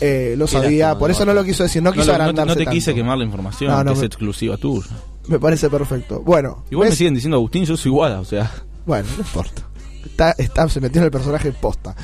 [0.03, 2.47] eh, lo sabía, por eso no lo quiso decir, no No, quiso no te- no
[2.55, 2.71] te tanto.
[2.71, 4.89] quise quemar la información, No, es me- exclusiva tuya.
[5.29, 6.21] Me parece perfecto.
[6.21, 8.51] Bueno, Igual me Messi- siguen diciendo Agustín, yo soy Guada, o sea.
[8.85, 9.63] bueno, no importa.
[10.05, 11.95] Está, está, se metió en el personaje posta.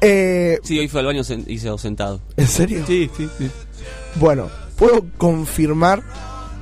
[0.00, 2.20] Eh, Sí, hoy fue al baño y se quedó sentado.
[2.36, 2.84] ¿En serio?
[2.86, 3.50] Sí, sí, sí.
[4.16, 6.02] Bueno, puedo confirmar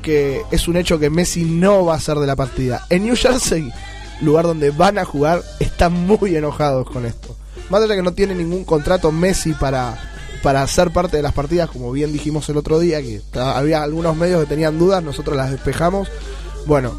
[0.03, 2.87] que es un hecho que Messi no va a ser de la partida.
[2.91, 3.73] En New Jersey,
[4.21, 7.37] lugar donde van a jugar, están muy enojados con esto.
[7.71, 9.99] Más allá de que no tiene ningún contrato Messi para,
[10.43, 14.17] para ser parte de las partidas, como bien dijimos el otro día, que había algunos
[14.17, 16.09] medios que tenían dudas, nosotros las despejamos.
[16.67, 16.95] Bueno,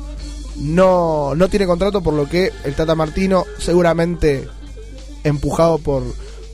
[0.57, 4.47] no, no tiene contrato, por lo que el Tata Martino, seguramente
[5.23, 6.03] empujado por,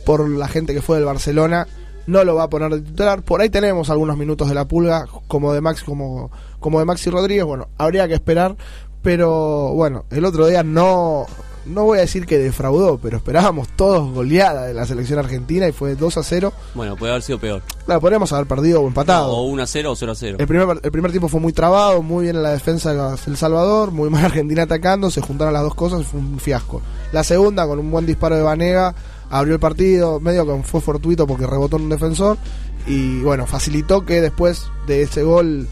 [0.06, 1.67] por la gente que fue del Barcelona,
[2.07, 3.22] no lo va a poner de titular.
[3.23, 7.09] Por ahí tenemos algunos minutos de la pulga, como de Max, como, como de Maxi
[7.09, 7.45] Rodríguez.
[7.45, 8.56] Bueno, habría que esperar.
[9.01, 11.25] Pero bueno, el otro día no,
[11.65, 15.73] no voy a decir que defraudó, pero esperábamos todos goleada de la selección argentina y
[15.73, 16.53] fue 2 a 0.
[16.73, 17.61] Bueno, puede haber sido peor.
[17.85, 19.32] Claro, podríamos haber perdido o empatado.
[19.32, 20.38] O 1 a 0 o 0 a 0.
[20.40, 23.35] El primer, el primer tiempo fue muy trabado, muy bien en la defensa de El
[23.35, 26.82] Salvador, muy mal Argentina atacando, se juntaron las dos cosas y fue un fiasco.
[27.11, 28.95] La segunda, con un buen disparo de Vanega,
[29.34, 32.38] abrió el partido, medio que fue fortuito porque rebotó en un defensor
[32.86, 35.68] y bueno, facilitó que después de ese gol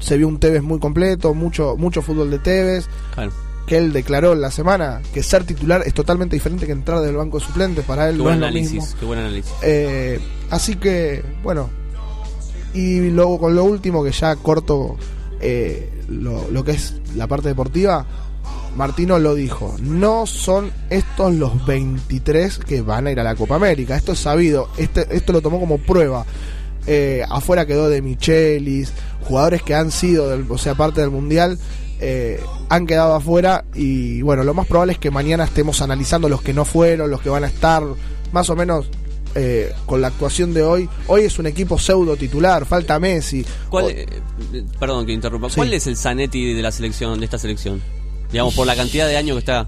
[0.00, 2.86] se vio un Tevez muy completo, mucho, mucho fútbol de Tevez.
[3.14, 3.32] Claro.
[3.66, 7.16] Que él declaró en la semana que ser titular es totalmente diferente que entrar del
[7.16, 7.84] banco de suplentes.
[7.86, 9.00] Para él Qué buen análisis, mismo.
[9.00, 9.52] qué buen análisis.
[9.62, 11.70] Eh, así que, bueno.
[12.74, 14.96] Y luego con lo último, que ya corto
[15.40, 18.04] eh, lo, lo que es la parte deportiva,
[18.76, 19.76] Martino lo dijo.
[19.80, 23.96] No son estos los 23 que van a ir a la Copa América.
[23.96, 24.68] Esto es sabido.
[24.76, 26.24] Este, esto lo tomó como prueba.
[26.86, 31.58] Eh, afuera quedó de Michelis, jugadores que han sido, del, o sea, parte del Mundial.
[32.00, 36.42] eh, han quedado afuera y bueno, lo más probable es que mañana estemos analizando los
[36.42, 37.82] que no fueron, los que van a estar,
[38.32, 38.86] más o menos
[39.36, 40.88] eh, con la actuación de hoy.
[41.06, 43.44] Hoy es un equipo pseudo titular, falta Messi.
[43.68, 44.06] ¿Cuál, eh,
[44.52, 45.48] eh, perdón que interrumpa.
[45.48, 45.56] Sí.
[45.56, 47.80] ¿Cuál es el Zanetti de la selección, de esta selección?
[48.30, 49.66] Digamos, por la cantidad de años que está.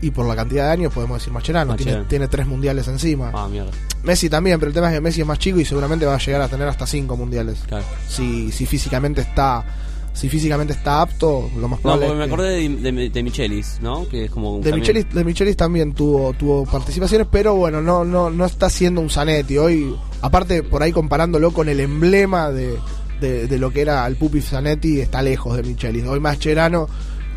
[0.00, 2.08] y por la cantidad de años podemos decir Mascherano, tiene, Mascherano.
[2.08, 3.30] tiene tres mundiales encima.
[3.32, 3.70] Ah, mierda.
[4.02, 6.18] Messi también, pero el tema es que Messi es más chico y seguramente va a
[6.18, 7.60] llegar a tener hasta cinco mundiales.
[7.68, 7.84] Claro.
[8.08, 9.64] Si, si físicamente está
[10.12, 13.22] si físicamente está apto, lo más No, probable porque me que- acordé de, de, de
[13.22, 14.06] Michelis, ¿no?
[14.08, 14.58] Que es como.
[14.58, 18.68] De también- Michelis, de Michelis también tuvo, tuvo participaciones, pero bueno, no, no, no está
[18.68, 19.56] siendo un Zanetti.
[19.56, 22.76] Hoy, aparte, por ahí comparándolo con el emblema de,
[23.22, 26.04] de, de lo que era el Pupi Zanetti, está lejos de Michelis.
[26.04, 26.88] Hoy Mascherano,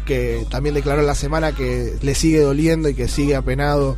[0.05, 3.97] que también declaró en la semana que le sigue doliendo y que sigue apenado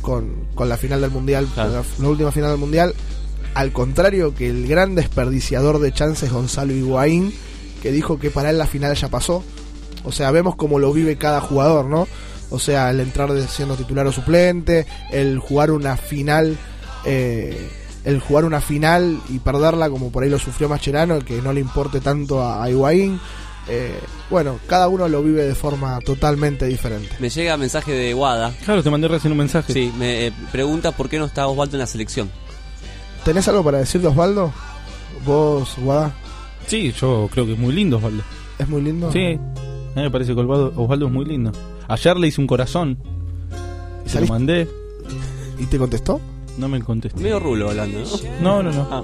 [0.00, 1.72] con, con la final del Mundial, Claro.
[1.72, 2.94] la, la última final del Mundial.
[3.54, 7.32] Al contrario que el gran desperdiciador de chances Gonzalo Higuaín,
[7.82, 9.44] que dijo que para él la final ya pasó.
[10.04, 12.08] O sea, vemos cómo lo vive cada jugador, ¿no?
[12.50, 16.58] O sea, el entrar siendo titular o suplente, el jugar una final,
[17.04, 17.68] eh,
[18.04, 21.60] el jugar una final y perderla como por ahí lo sufrió Mascherano, que no le
[21.60, 23.18] importe tanto a, a Higuaín.
[23.68, 23.98] Eh,
[24.30, 27.08] bueno, cada uno lo vive de forma totalmente diferente.
[27.18, 28.52] Me llega mensaje de Guada.
[28.64, 29.72] Claro, te mandé recién un mensaje.
[29.72, 32.30] Sí, me eh, pregunta por qué no está Osvaldo en la selección.
[33.24, 34.52] ¿Tenés algo para decirle, Osvaldo?
[35.24, 36.14] Vos, Guada,
[36.66, 38.22] Sí, yo creo que es muy lindo Osvaldo.
[38.58, 39.10] es muy lindo.
[39.12, 41.52] Sí, a mí me parece que Osvaldo, Osvaldo es muy lindo.
[41.88, 42.98] Ayer le hice un corazón.
[44.04, 44.68] Y se lo mandé.
[45.58, 46.20] ¿Y te contestó?
[46.58, 47.20] No me contestó.
[47.20, 47.98] Medio rulo hablando,
[48.40, 48.62] ¿no?
[48.62, 48.88] No, no, no.
[48.90, 49.02] Ah.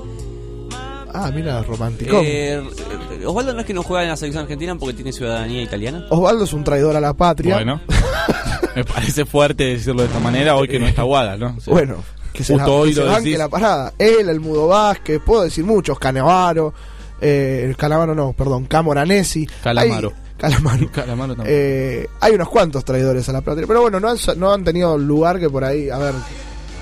[1.14, 2.20] Ah, mira, romántico.
[2.22, 5.62] Eh, eh, Osvaldo no es que no juega en la selección argentina porque tiene ciudadanía
[5.62, 6.06] italiana.
[6.10, 7.54] Osvaldo es un traidor a la patria.
[7.54, 7.80] Bueno.
[8.76, 11.54] me parece fuerte decirlo de esta manera hoy que no está Guada, ¿no?
[11.56, 11.96] O sea, Bueno,
[12.32, 13.38] que se, la, hoy que se lo banque decís.
[13.38, 13.92] la parada.
[13.98, 16.72] Él, el Mudo Vázquez, puedo decir muchos, Canevaro,
[17.20, 19.46] eh, Calamaro no, perdón, Camoranesi.
[19.62, 20.08] Calamaro.
[20.10, 20.90] Hay- Calamaro.
[20.92, 21.56] Calamaro también.
[21.58, 23.66] Eh, hay unos cuantos traidores a la patria.
[23.66, 26.14] Pero bueno, no han, no han tenido lugar que por ahí, a ver,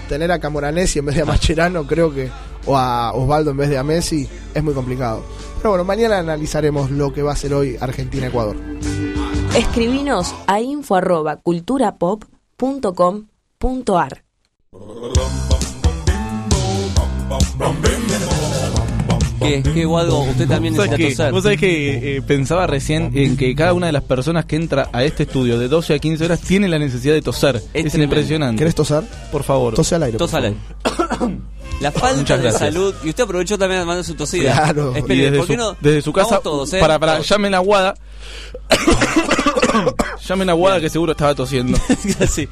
[0.09, 2.29] tener a Camoranesi en vez de a Mascherano, creo que,
[2.69, 5.25] o a Osvaldo en vez de a Messi, es muy complicado.
[5.57, 8.55] Pero bueno, mañana analizaremos lo que va a ser hoy Argentina-Ecuador.
[9.57, 14.23] Escribinos a info arroba culturapop.com.ar.
[19.41, 20.21] ¿Qué, qué Guado?
[20.23, 21.33] Usted también ¿Vos sabés necesita que, toser.
[21.33, 24.89] vos sabés que eh, pensaba recién en que cada una de las personas que entra
[24.93, 27.57] a este estudio de 12 a 15 horas tiene la necesidad de toser.
[27.57, 28.03] Es, tremendo.
[28.03, 28.59] impresionante.
[28.59, 29.05] ¿Querés toser?
[29.31, 29.75] Por favor.
[29.75, 30.19] Tose al aire.
[30.19, 30.59] Tos por al aire.
[31.81, 32.95] La falta de salud.
[33.05, 34.53] Y usted aprovechó también de mandar su tosida.
[34.53, 34.95] Claro.
[34.95, 35.77] Espere, y desde ¿por su, qué no?
[35.81, 36.81] desde su casa, todos, ¿eh?
[36.81, 37.29] para, para, Todos.
[37.29, 37.95] llamen a Guada.
[40.27, 41.79] llamen a Guada que seguro estaba tosiendo.
[42.29, 42.49] Sí.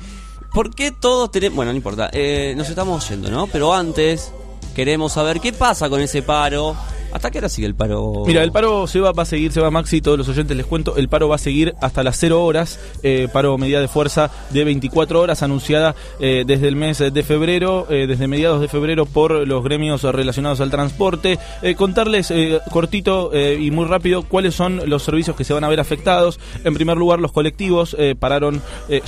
[0.52, 1.56] ¿Por qué todos tenemos.?
[1.56, 2.08] Bueno, no importa.
[2.12, 3.46] Eh, nos estamos yendo, ¿no?
[3.46, 4.32] Pero antes,
[4.74, 6.76] queremos saber qué pasa con ese paro.
[7.12, 8.24] ¿Hasta qué hora sigue el paro?
[8.26, 10.66] Mira, el paro se va, va a seguir, se va Maxi, todos los oyentes les
[10.66, 14.30] cuento, el paro va a seguir hasta las 0 horas, eh, paro medida de fuerza
[14.50, 19.06] de 24 horas anunciada eh, desde el mes de febrero, eh, desde mediados de febrero
[19.06, 21.38] por los gremios relacionados al transporte.
[21.76, 22.32] Contarles
[22.70, 26.38] cortito y muy rápido cuáles son los servicios que se van a ver afectados.
[26.64, 28.62] En primer lugar, los colectivos pararon,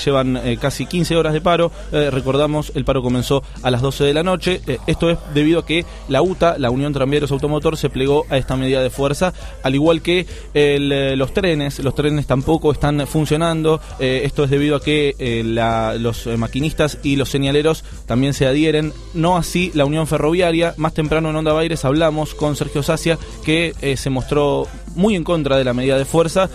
[0.04, 1.70] llevan casi 15 horas de paro.
[1.92, 4.60] Recordamos, el paro comenzó a las 12 de la noche.
[4.86, 8.56] Esto es debido a que la UTA, la Unión Tranviarios Automotor, se plegó a esta
[8.56, 14.22] medida de fuerza, al igual que eh, los trenes, los trenes tampoco están funcionando, eh,
[14.24, 18.92] esto es debido a que eh, la- los maquinistas y los señaleros también se adhieren,
[19.14, 23.74] no así la Unión Ferroviaria, más temprano en Onda Baires hablamos con Sergio Sacia que
[23.96, 26.48] se mostró muy en contra de la medida de fuerza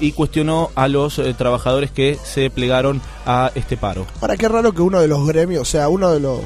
[0.00, 4.06] y cuestionó a los trabajadores que se plegaron a este paro.
[4.20, 6.40] Ahora, qué raro que uno de los gremios, o sea, uno de los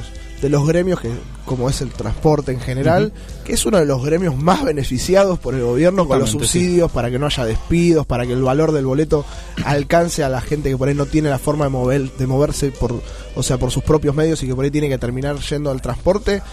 [0.45, 1.09] de los gremios que
[1.43, 3.11] como es el transporte en general,
[3.43, 6.37] que es uno de los gremios más beneficiados por el gobierno con los sí.
[6.37, 9.25] subsidios para que no haya despidos, para que el valor del boleto
[9.63, 12.69] alcance a la gente que por ahí no tiene la forma de mover de moverse
[12.69, 13.01] por
[13.35, 15.81] o sea, por sus propios medios y que por ahí tiene que terminar yendo al
[15.81, 16.43] transporte,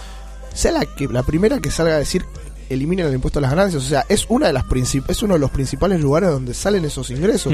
[0.54, 2.24] sea la que la primera que salga a decir
[2.70, 4.64] eliminen el impuesto a las ganancias, o sea, es una de las
[5.08, 7.52] es uno de los principales lugares donde salen esos ingresos.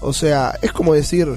[0.00, 1.28] O sea, es como decir,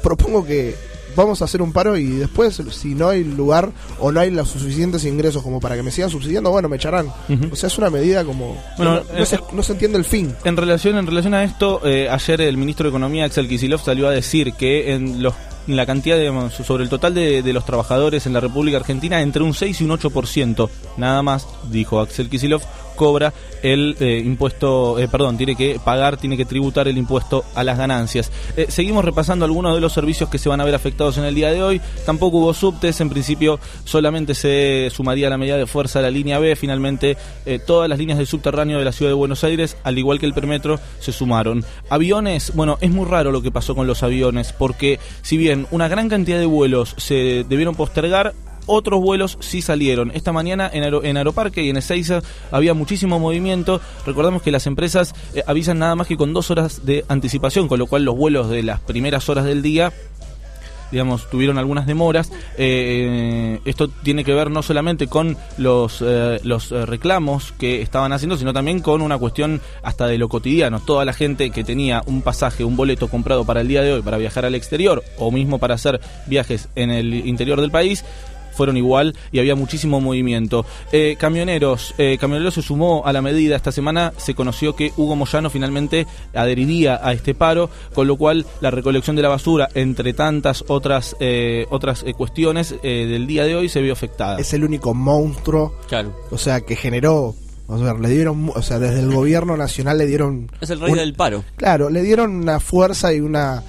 [0.00, 0.76] propongo que
[1.16, 4.48] vamos a hacer un paro y después, si no hay lugar o no hay los
[4.48, 7.08] suficientes ingresos como para que me sigan subsidiando, bueno, me echarán.
[7.50, 8.62] O sea, es una medida como...
[8.76, 10.34] Bueno, no, no eh, se, no se entiende el fin.
[10.44, 14.08] En relación, en relación a esto, eh, ayer el ministro de Economía, Axel Kicillof, salió
[14.08, 15.34] a decir que en los
[15.68, 19.20] en la cantidad, digamos, sobre el total de, de los trabajadores en la República Argentina,
[19.20, 22.64] entre un 6 y un 8%, nada más, dijo Axel Kicillof,
[23.02, 23.32] cobra
[23.64, 27.76] el eh, impuesto, eh, perdón, tiene que pagar, tiene que tributar el impuesto a las
[27.76, 28.30] ganancias.
[28.56, 31.34] Eh, seguimos repasando algunos de los servicios que se van a ver afectados en el
[31.34, 31.80] día de hoy.
[32.06, 36.38] Tampoco hubo subtes, en principio solamente se sumaría a la medida de fuerza la línea
[36.38, 36.54] B.
[36.54, 37.16] Finalmente,
[37.66, 40.34] todas las líneas del subterráneo de la ciudad de Buenos Aires, al igual que el
[40.34, 41.64] permetro, se sumaron.
[41.90, 45.88] Aviones, bueno, es muy raro lo que pasó con los aviones, porque si bien una
[45.88, 48.32] gran cantidad de vuelos se debieron postergar,
[48.66, 50.10] otros vuelos sí salieron.
[50.14, 53.80] Esta mañana en, Aero- en Aeroparque y en Ezeiza había muchísimo movimiento.
[54.06, 57.78] Recordamos que las empresas eh, avisan nada más que con dos horas de anticipación, con
[57.78, 59.92] lo cual los vuelos de las primeras horas del día
[60.90, 62.30] digamos, tuvieron algunas demoras.
[62.58, 68.36] Eh, esto tiene que ver no solamente con los, eh, los reclamos que estaban haciendo,
[68.36, 70.80] sino también con una cuestión hasta de lo cotidiano.
[70.80, 74.02] Toda la gente que tenía un pasaje, un boleto comprado para el día de hoy
[74.02, 78.04] para viajar al exterior o mismo para hacer viajes en el interior del país,
[78.52, 80.64] fueron igual y había muchísimo movimiento.
[80.92, 83.56] Eh, camioneros, eh, Camioneros se sumó a la medida.
[83.56, 88.46] Esta semana se conoció que Hugo Moyano finalmente adheriría a este paro, con lo cual
[88.60, 93.44] la recolección de la basura, entre tantas otras eh, otras eh, cuestiones eh, del día
[93.44, 94.38] de hoy, se vio afectada.
[94.38, 96.14] Es el único monstruo, Claro.
[96.30, 97.34] o sea, que generó...
[97.68, 100.50] O sea, le dieron, o sea, desde el gobierno nacional le dieron...
[100.60, 101.42] Es el rey un- del paro.
[101.56, 103.62] Claro, le dieron una fuerza y una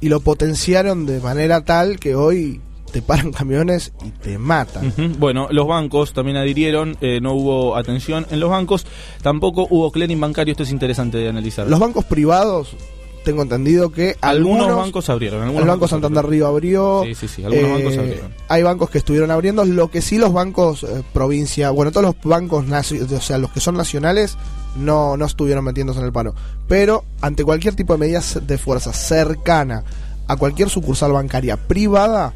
[0.00, 2.60] y lo potenciaron de manera tal que hoy
[2.92, 4.92] te paran camiones y te matan.
[5.18, 8.86] Bueno, los bancos también adhirieron, eh, no hubo atención en los bancos,
[9.22, 11.66] tampoco hubo clearing bancario, esto es interesante de analizar.
[11.66, 12.76] Los bancos privados,
[13.24, 15.42] tengo entendido que algunos, algunos, bancos abrieron.
[15.42, 16.30] Algunos el Banco bancos Santander abrieron.
[16.30, 17.02] Río abrió.
[17.04, 18.34] Sí, sí, sí, algunos eh, bancos abrieron.
[18.48, 19.64] Hay bancos que estuvieron abriendo.
[19.64, 23.60] Lo que sí los bancos eh, provincia, bueno, todos los bancos, o sea, los que
[23.60, 24.38] son nacionales,
[24.76, 26.34] no, no estuvieron metiéndose en el paro.
[26.68, 29.84] Pero ante cualquier tipo de medidas de fuerza cercana
[30.26, 32.32] a cualquier sucursal bancaria privada,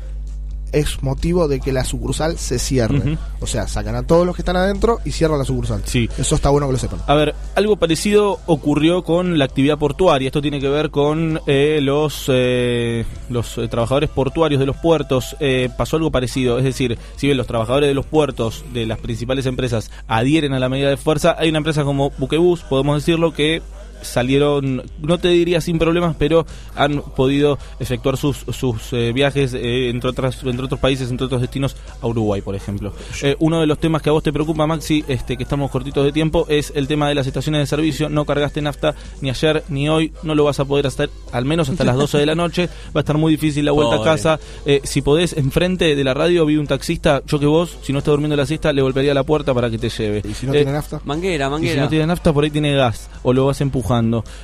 [0.72, 3.18] es motivo de que la sucursal se cierre.
[3.40, 5.82] O sea, sacan a todos los que están adentro y cierran la sucursal.
[5.84, 6.08] Sí.
[6.18, 7.00] Eso está bueno que lo sepan.
[7.06, 10.26] A ver, algo parecido ocurrió con la actividad portuaria.
[10.28, 15.36] Esto tiene que ver con eh, los eh, los eh, trabajadores portuarios de los puertos.
[15.40, 16.58] Eh, pasó algo parecido.
[16.58, 20.58] Es decir, si bien los trabajadores de los puertos de las principales empresas adhieren a
[20.58, 23.62] la medida de fuerza, hay una empresa como Buquebus, podemos decirlo, que
[24.02, 29.88] salieron, no te diría sin problemas, pero han podido efectuar sus, sus eh, viajes, eh,
[29.88, 32.92] entre, otras, entre otros países, entre otros destinos, a Uruguay, por ejemplo.
[33.22, 36.04] Eh, uno de los temas que a vos te preocupa, Maxi, este, que estamos cortitos
[36.04, 38.08] de tiempo, es el tema de las estaciones de servicio.
[38.08, 41.68] No cargaste nafta ni ayer ni hoy, no lo vas a poder hacer al menos
[41.68, 42.68] hasta las 12 de la noche.
[42.94, 44.10] Va a estar muy difícil la vuelta Pobre.
[44.10, 44.40] a casa.
[44.84, 48.10] Si podés, enfrente de la radio vi un taxista, yo que vos, si no está
[48.10, 50.22] durmiendo la siesta, le volvería a la puerta para que te lleve.
[50.28, 51.00] ¿Y si no tiene nafta?
[51.04, 51.82] Manguera, y si manguera.
[51.82, 53.60] no tiene nafta, por ahí tiene gas o lo vas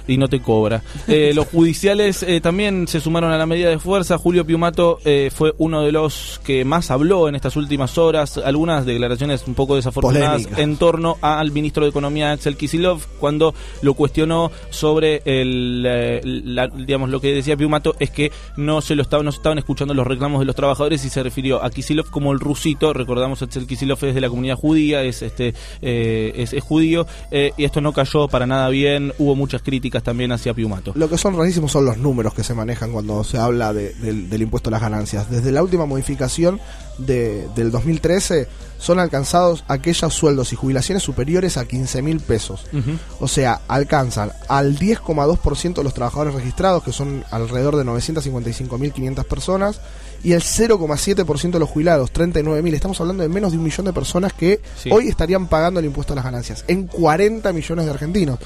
[0.07, 0.83] y no te cobra.
[1.07, 4.19] Eh, los judiciales eh, también se sumaron a la medida de fuerza.
[4.19, 8.39] Julio Piumato eh, fue uno de los que más habló en estas últimas horas.
[8.39, 13.95] Algunas declaraciones un poco desafortunadas en torno al ministro de Economía Axel Kisilov cuando lo
[13.95, 15.83] cuestionó sobre el,
[16.55, 19.59] la- digamos lo que decía Piumato es que no se lo estaban no se estaban
[19.59, 22.93] escuchando los reclamos de los trabajadores y se refirió a Kisilov como el rusito.
[22.93, 27.81] Recordamos Axel Kisilov es de la comunidad judía, es este es, es judío y esto
[27.81, 29.13] no cayó para nada bien.
[29.19, 30.93] Hubo muchas críticas también hacia Piumato.
[30.95, 34.29] Lo que son rarísimos son los números que se manejan cuando se habla de- del,
[34.29, 35.31] del impuesto a las ganancias.
[35.31, 36.61] Desde la última modificación
[36.99, 42.67] de- del 2013 son alcanzados aquellos sueldos y jubilaciones superiores a 15 mil pesos.
[43.21, 49.81] O sea, alcanzan al 10,2% de los trabajadores registrados, que son alrededor de 955.500 personas,
[50.23, 52.75] y el 0,7% de los jubilados, 39.000.
[52.75, 54.91] Estamos hablando de menos de un millón de personas que Sí.
[54.93, 58.39] hoy estarían pagando el impuesto a las ganancias, en 40 millones de argentinos.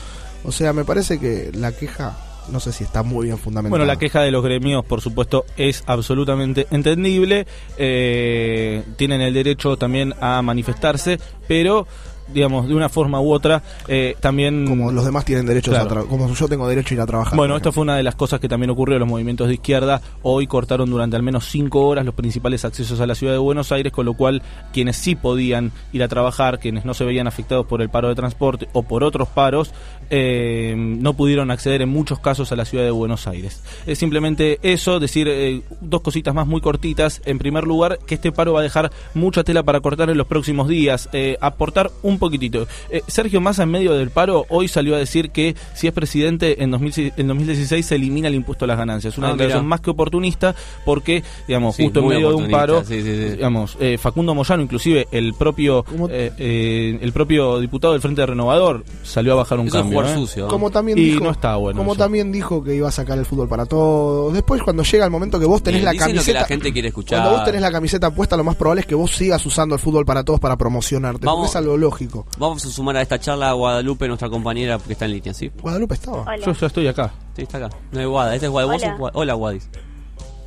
[0.45, 2.17] O sea, me parece que la queja,
[2.51, 3.71] no sé si está muy bien fundamentada.
[3.71, 7.47] Bueno, la queja de los gremios, por supuesto, es absolutamente entendible.
[7.77, 11.87] Eh, tienen el derecho también a manifestarse, pero,
[12.29, 14.67] digamos, de una forma u otra, eh, también...
[14.67, 15.85] Como los demás tienen derecho Claro.
[15.87, 17.37] a trabajar, como yo tengo derecho a ir a trabajar.
[17.37, 18.99] Bueno, esto fue una de las cosas que también ocurrió.
[18.99, 23.07] Los movimientos de izquierda hoy cortaron durante al menos cinco horas los principales accesos a
[23.07, 24.43] la ciudad de Buenos Aires, con lo cual
[24.73, 28.15] quienes sí podían ir a trabajar, quienes no se veían afectados por el paro de
[28.15, 29.73] transporte o por otros paros,
[30.11, 33.63] eh, no pudieron acceder en muchos casos a la ciudad de Buenos Aires.
[33.87, 37.23] Es simplemente eso, decir eh, dos cositas más muy cortitas.
[37.25, 40.27] En primer lugar, que este paro va a dejar mucha tela para cortar en los
[40.27, 41.09] próximos días.
[41.13, 42.67] Eh, aportar un poquitito.
[42.91, 46.63] Eh, Sergio Massa, en medio del paro, hoy salió a decir que si es presidente
[46.63, 49.17] en, 2000 en 2016 se elimina el impuesto a las ganancias.
[49.19, 49.69] Una Ah, declaración mira.
[49.69, 53.29] más que oportunista porque, digamos, Sí, justo en medio de un paro, oportunista, sí, sí,
[53.31, 53.37] sí.
[53.37, 58.85] digamos, eh, Facundo Moyano, inclusive el propio eh, eh, el propio diputado del Frente Renovador
[59.03, 60.01] salió a bajar un Eso es cambio.
[60.01, 60.21] jugar ¿eh?
[60.21, 60.49] sucio.
[60.49, 61.79] Como también y dijo, no está bueno.
[61.79, 62.03] como eso.
[62.03, 64.33] también dijo que iba a sacar el fútbol para todos.
[64.35, 66.47] Después, cuando llega el momento que vos tenés Bien, la dicen lo que camiseta, la
[66.47, 67.21] gente quiere escuchar.
[67.21, 69.81] cuando vos tenés la camiseta puesta, lo más probable es que vos sigas usando el
[69.81, 71.25] fútbol para todos para promocionarte.
[71.27, 71.41] Vamos.
[71.41, 72.02] Porque es algo lógico.
[72.39, 75.51] Vamos a sumar a esta charla a Guadalupe, nuestra compañera, porque está en línea, ¿sí?
[75.61, 76.23] Guadalupe estaba.
[76.23, 76.39] Hola.
[76.39, 77.13] Yo ya estoy acá.
[77.35, 77.71] Sí, está acá.
[77.91, 78.79] No es Guada, este es Guada.
[79.15, 79.69] Hola, Guadis.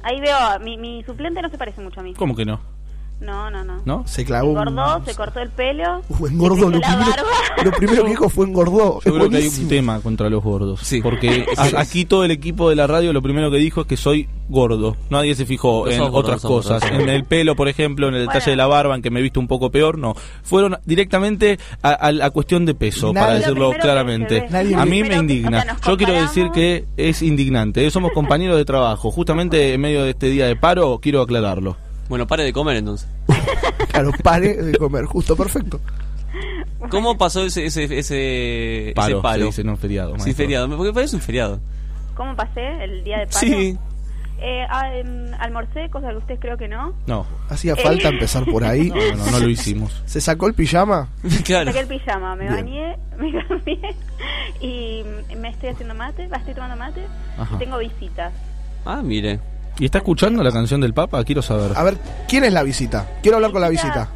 [0.03, 2.13] Ahí veo, mi, mi suplente no se parece mucho a mí.
[2.13, 2.74] ¿Cómo que no?
[3.19, 3.81] No, no, no.
[3.85, 4.03] ¿No?
[4.05, 6.01] Se clavó un- Engordó, se cortó el pelo.
[6.09, 6.69] Uh, engordó.
[6.69, 7.23] Lo primero, barba.
[7.63, 8.99] lo primero que dijo fue engordó.
[9.03, 10.81] Yo Es creo que hay un tema contra los gordos.
[11.01, 13.95] Porque a- aquí todo el equipo de la radio lo primero que dijo es que
[13.97, 14.97] soy gordo.
[15.09, 16.83] Nadie se fijó No en otras cosas.
[16.91, 19.23] En el pelo, por ejemplo, en el detalle de la barba, en que me he
[19.23, 20.13] visto un poco peor, no.
[20.43, 24.47] Fueron directamente a, a la cuestión de peso, Nadie- para Lo decirlo claramente.
[24.75, 25.59] A mí me indigna.
[25.59, 27.89] o sea, nos Yo quiero decir que es indignante.
[27.91, 29.09] Somos compañeros de trabajo.
[29.09, 31.77] Justamente en medio de este día de paro, quiero aclararlo.
[32.09, 33.07] Bueno, pare de comer entonces.
[33.89, 35.05] Claro, pare de comer.
[35.05, 35.79] Justo, perfecto.
[36.89, 39.39] ¿Cómo pasó ese, ese, ese, Paro, ese paro?
[39.39, 40.11] se dice, no feriado.
[40.15, 40.35] Sí, maestro.
[40.35, 40.77] feriado.
[40.77, 41.59] Porque parece un feriado.
[42.15, 43.39] ¿Cómo pasé el día de paro?
[43.39, 43.77] Sí.
[44.41, 46.93] Eh, ah, em, almorcé, cosa que ustedes creo que no.
[47.07, 47.25] No.
[47.49, 47.81] Hacía Eh.
[47.81, 48.89] falta empezar por ahí.
[49.15, 50.03] No, no, no lo hicimos.
[50.05, 51.07] ¿Se sacó el pijama?
[51.45, 51.71] claro.
[51.71, 52.55] Saqué el pijama, me Bien.
[52.55, 53.95] bañé, me cambié
[54.61, 55.03] y
[55.37, 57.05] me estoy haciendo mate, estoy tomando mate
[57.37, 57.55] Ajá.
[57.55, 58.33] y tengo visitas.
[58.85, 59.39] Ah, mire.
[59.79, 61.23] ¿Y está escuchando la canción del Papa?
[61.23, 61.71] Quiero saber.
[61.75, 61.97] A ver,
[62.27, 63.07] ¿quién es la visita?
[63.21, 64.09] Quiero hablar con la visita.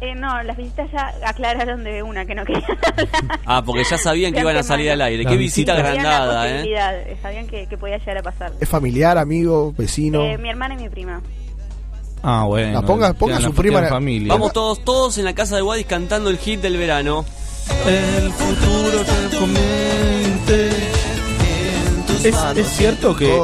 [0.00, 2.64] Eh, no, las visitas ya aclararon de una que no querían.
[3.44, 5.24] Ah, porque ya sabían que iban a salir al aire.
[5.24, 6.64] La Qué visita la agrandada, ¿eh?
[6.74, 8.52] eh, Sabían que, que podía llegar a pasar.
[8.60, 10.22] ¿Es familiar, amigo, vecino?
[10.22, 11.20] Eh, mi hermana y mi prima.
[12.22, 12.80] Ah, bueno.
[12.80, 14.32] La ponga- ponga su la- prima en- familia.
[14.32, 17.24] Vamos todos, todos en la casa de Guadis cantando el hit del verano.
[17.86, 20.70] El futuro te comente.
[22.24, 23.34] ¿Es, es cierto que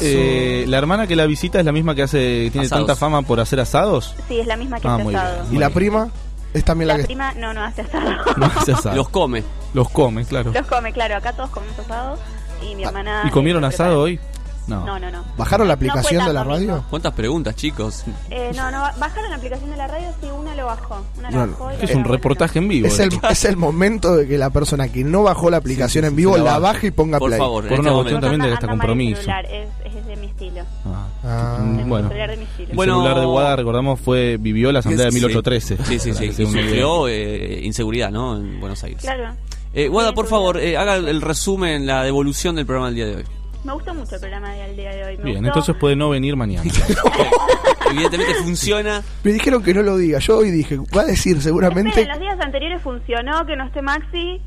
[0.00, 2.86] eh, la hermana que la visita es la misma que hace tiene Asados.
[2.86, 4.14] tanta fama por hacer asados?
[4.28, 5.24] Sí, es la misma que Ah, hace muy bien.
[5.24, 5.46] asado.
[5.52, 6.08] ¿Y la prima?
[6.54, 7.04] Es también la, La que...
[7.06, 8.10] prima no, no hace asado.
[8.36, 8.96] No hace asado.
[8.96, 9.42] Los come.
[9.74, 10.50] Los come, claro.
[10.52, 11.16] Los come, claro.
[11.16, 12.18] Acá todos comemos asado
[12.62, 13.22] y mi hermana...
[13.26, 14.02] ¿Y comieron asado prepara.
[14.02, 14.20] hoy?
[14.68, 14.84] No.
[14.86, 15.24] No, no, no.
[15.36, 16.84] ¿Bajaron la aplicación de la radio?
[16.90, 18.04] ¿Cuántas preguntas, chicos?
[18.30, 21.02] Eh, no, no, bajaron la aplicación de la radio, sí, una lo bajó.
[21.18, 22.86] Una lo Bueno, bajó y Es un reportaje en vivo.
[22.86, 26.14] Es el, es el momento de que la persona que no bajó la aplicación en
[26.14, 26.88] vivo la baje.
[26.88, 27.38] y ponga Por play.
[27.40, 28.02] favor, Por este una momento.
[28.10, 29.20] cuestión también de este el compromiso.
[29.22, 30.62] celular, es, es de mi estilo.
[30.86, 31.06] Ah.
[31.24, 31.58] Ah.
[31.78, 32.70] El Bueno, celular de mi estilo.
[32.72, 35.16] el celular de Guada, recordamos, fue vivió la asamblea de Sí.
[35.16, 35.76] 1813.
[35.84, 36.24] Sí, sí, sí.
[36.24, 36.46] idea.
[36.46, 38.36] sufrió eh, inseguridad, ¿no?
[38.36, 39.00] En Buenos Aires.
[39.00, 39.34] Claro.
[39.74, 43.06] Eh, Guada, Sí, por favor, eh, haga el resumen, la devolución del programa del día
[43.06, 43.24] de hoy.
[43.68, 45.16] Me gustó mucho el programa del día de hoy.
[45.18, 45.48] Me Bien, gustó.
[45.48, 46.62] entonces puede no venir mañana.
[47.90, 49.02] Evidentemente funciona.
[49.22, 50.18] Me dijeron que no lo diga.
[50.20, 51.90] Yo hoy dije, va a decir seguramente.
[51.90, 54.40] Esperen, los días anteriores funcionó, que no esté Maxi.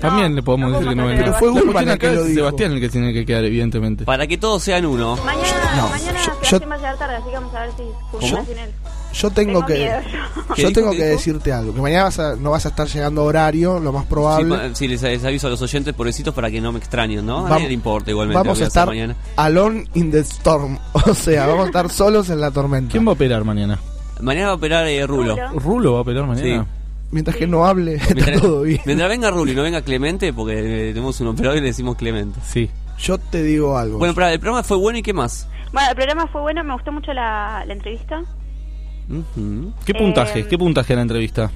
[0.00, 1.20] También le podemos no decir que no venga.
[1.24, 2.38] Pero fue Urban el que lo es dijo.
[2.38, 4.04] Sebastián el que tiene que quedar, evidentemente.
[4.04, 5.16] Para que todos sean uno.
[5.24, 7.70] Mañana, No, mañana yo- Sebastián yo- va a llegar tarde, así que vamos a ver
[7.72, 7.82] si
[8.12, 8.70] funciona sin él.
[9.12, 9.74] Yo tengo Tengo que.
[9.74, 10.00] miedo
[10.56, 10.72] yo.
[10.72, 11.16] Tengo ¿Qué que dijo?
[11.16, 11.74] decirte algo.
[11.74, 14.74] Que mañana vas a- no vas a estar llegando a horario, lo más probable.
[14.74, 17.46] sí, les, les aviso a los oyentes, pobrecitos, para que no me extrañen, ¿no?
[17.46, 18.38] A nadie le importa igualmente.
[18.38, 19.16] vamos a hacer estar mañana.
[19.36, 20.78] alone in the storm.
[20.92, 22.92] O sea, vamos a estar solos en la tormenta.
[22.92, 23.78] ¿Quién va a operar mañana?
[24.20, 25.34] Mañana va a operar eh, Rulo.
[25.34, 25.58] Rulo.
[25.60, 26.66] ¿Rulo va a operar mañana?
[27.10, 28.80] Mientras que no hable, está Mientras, todo bien.
[28.86, 31.96] mientras venga Rulo y no venga Clemente, porque eh, tenemos un operador y le decimos
[31.96, 32.38] Clemente.
[32.46, 32.70] Sí.
[32.98, 33.98] Yo te digo algo.
[33.98, 35.48] Bueno, pero el programa fue bueno y qué más.
[35.72, 38.22] Bueno, el programa fue bueno, me gustó mucho la, la entrevista.
[39.84, 40.40] ¿Qué puntaje?
[40.40, 41.50] Eh, ¿Qué puntaje a la entrevista?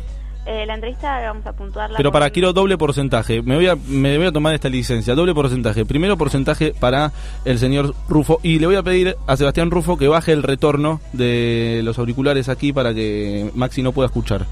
[0.46, 1.96] Eh, la entrevista vamos a puntuarla.
[1.96, 3.40] Pero con- para, quiero doble porcentaje.
[3.40, 5.14] Me voy, a, me voy a tomar esta licencia.
[5.14, 5.86] Doble porcentaje.
[5.86, 7.12] Primero porcentaje para
[7.46, 8.40] el señor Rufo.
[8.42, 12.50] Y le voy a pedir a Sebastián Rufo que baje el retorno de los auriculares
[12.50, 14.44] aquí para que Maxi no pueda escuchar.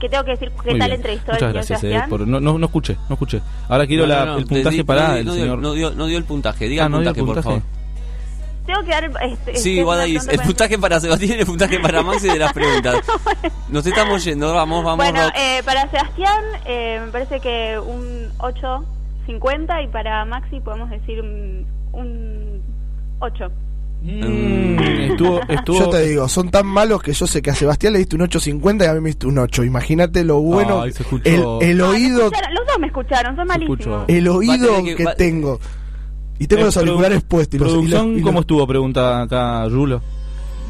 [0.00, 0.50] ¿Qué tengo que decir?
[0.62, 1.00] ¿Qué Muy tal bien.
[1.00, 2.06] entrevistó Muchas el señor gracias.
[2.06, 3.40] eh, por- no, no, no escuché, no escuché.
[3.68, 5.58] Ahora quiero No, la- no, no, el puntaje di- para el no dio- señor.
[5.58, 6.68] no dio, no dio el puntaje.
[6.68, 7.60] Diga Ah, el ¿no dio puntaje, el por puntaje?
[7.60, 7.85] favor.
[8.66, 9.04] Tengo que dar.
[9.22, 12.52] Este, Sí, este, el pregunta puntaje para Sebastián y el puntaje para Maxi de las
[12.52, 12.96] preguntas.
[13.68, 19.84] Nos estamos yendo, vamos, vamos, Bueno, eh, para Sebastián eh, me parece que un 8.50
[19.84, 22.62] y para Maxi podemos decir un, un
[23.20, 23.50] 8.
[24.02, 24.78] Mm,
[25.10, 25.78] estuvo, estuvo...
[25.80, 28.22] Yo te digo, son tan malos que yo sé que a Sebastián le diste un
[28.22, 29.64] 8.50 y a mí me diste un 8.
[29.64, 30.82] Imagínate lo bueno.
[30.82, 31.60] Ay, se escuchó.
[31.60, 34.04] el, el Ah, oído, los dos me escucharon, son malísimos.
[34.08, 35.58] el oído que- que, va- tengo.
[36.38, 37.54] Y tengo Eh, los auriculares produ- puestos.
[37.54, 38.66] Y los, y los- ¿Producción y los- cómo estuvo?
[38.66, 40.02] Pregunta acá Rulo.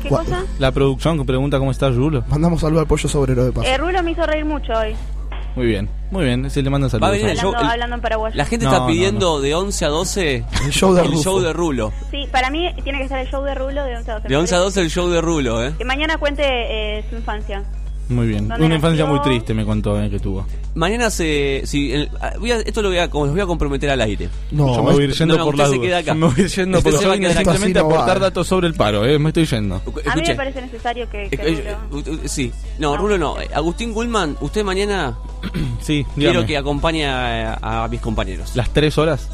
[0.02, 0.44] ¿Qué Gua- cosa?
[0.58, 2.22] La producción pregunta cómo está Rulo.
[2.28, 3.66] Mandamos saludos al pollo sobrero de paso.
[3.66, 4.94] Eh, Rulo me hizo reír mucho hoy,
[5.56, 6.50] Muy bien, muy bien.
[6.50, 7.12] Se le manda Va a saludos.
[7.12, 8.36] venir el hablando, show- el- hablando en paraguayo.
[8.36, 11.22] La gente No, está no, pidiendo de 11 a 12 El show de el Rufo.
[11.22, 11.92] show de Rulo.
[12.10, 14.28] Sí, para mí tiene que estar el show de Rulo de 11 a 12.
[14.28, 15.72] De 11 a 12 el show de Rulo, ¿eh?
[15.78, 17.62] Que mañana cuente eh, su infancia.
[18.08, 18.46] Muy bien.
[18.46, 20.46] ¿Dónde Una infancia muy triste me contó eh, que tuvo.
[20.76, 21.62] Mañana se...
[21.64, 24.00] Si, el- ah, voy a- esto lo voy a, como los voy a comprometer al
[24.00, 24.28] aire.
[24.52, 26.14] No, Yo me voy a ir esto- yendo no, no, por queda acá.
[26.14, 28.68] Me voy a ir yendo Usted porque se va a quedar simplemente aportar datos sobre
[28.68, 29.76] el paro, eh, me estoy yendo.
[30.08, 32.06] A mí me parece necesario que, que Eh, Rulo...
[32.22, 32.52] eh, sí.
[32.78, 33.36] No, Rulo no.
[33.54, 35.16] Agustín Gullman, usted mañana
[35.80, 36.46] Sí, quiero dígame.
[36.46, 38.54] que acompañe a, a mis compañeros.
[38.54, 39.28] Las tres horas.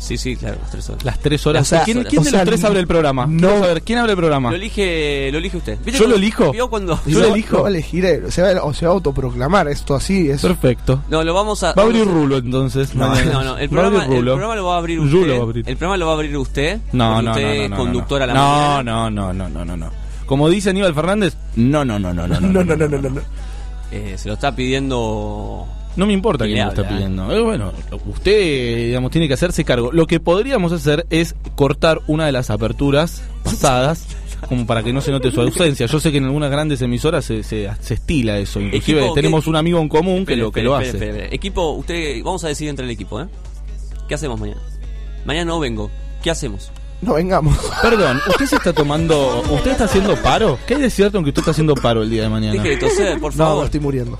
[0.00, 1.04] Sí, sí, claro, las tres horas.
[1.04, 1.74] Las tres horas.
[1.84, 3.26] ¿Quién, de sea, los tres abre el programa?
[3.26, 4.50] no- Quiero saber, ¿quién abre el programa?
[4.50, 5.78] Lo elige, lo elige usted.
[5.84, 6.50] ¿Viste ¿Yo lo elijo?
[6.52, 6.98] ¿Vio cuando?
[7.06, 7.56] Y Yo lo elijo.
[7.58, 10.30] no va a elegir se va, o se va a autoproclamar esto así.
[10.30, 11.02] Es, Perfecto.
[11.08, 11.72] No, lo vamos a...
[11.74, 12.94] Va a abrir Rulo entonces.
[12.94, 13.32] No, mañana.
[13.32, 13.58] no, no.
[13.58, 15.12] El Va a abrir programa, el programa lo va a abrir usted.
[15.12, 15.68] Rulo va a abrir.
[15.68, 16.80] El programa lo va a abrir usted.
[16.92, 18.82] No, no, usted no, no, no, conductor a la no, mañana.
[18.82, 19.90] no, no, no, no, no, no.
[20.26, 23.10] Como dice Aníbal Fernández, no, no, no, no, no, no, no, no, no, no, no,
[23.10, 23.20] no.
[23.92, 25.66] Eh, se lo está pidiendo...
[25.96, 27.32] No me importa quién lo está pidiendo.
[27.34, 27.72] Eh, bueno,
[28.06, 29.90] usted, digamos, tiene que hacerse cargo.
[29.92, 34.06] Lo que podríamos hacer es cortar una de las aperturas pasadas,
[34.48, 35.86] como para que no se note su ausencia.
[35.86, 38.60] Yo sé que en algunas grandes emisoras se, se, se estila eso.
[38.60, 39.50] Inclusive Equipo, tenemos ¿qué?
[39.50, 40.86] un amigo en común que Espere, lo que espere, lo hace.
[40.90, 41.34] espere, espere.
[41.34, 42.22] Equipo, usted...
[42.22, 43.26] Vamos a decidir entre el equipo, ¿eh?
[44.08, 44.60] ¿Qué hacemos mañana?
[45.24, 45.90] Mañana no vengo.
[46.22, 46.70] ¿Qué hacemos?
[47.02, 47.56] No vengamos.
[47.82, 49.42] Perdón, ¿usted se está tomando...
[49.50, 50.58] ¿Usted está haciendo paro?
[50.66, 52.52] ¿Qué hay de cierto en que usted está haciendo paro el día de mañana?
[52.62, 53.64] Deje de toser, por No, favor.
[53.66, 54.18] estoy muriendo.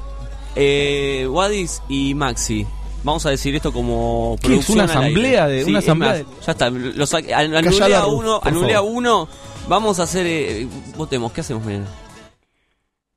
[0.56, 2.66] Eh, Wadis y Maxi.
[3.02, 5.56] Vamos a decir esto como ¿Qué es, producción una al asamblea aire.
[5.58, 8.00] de- Sí, una es asamblea más, de- Ya está, lo saqué- an- Callada, anulé a
[8.02, 9.28] Ruf, uno, anulé a uno.
[9.68, 11.86] Vamos a hacer eh, votemos, ¿qué hacemos mañana?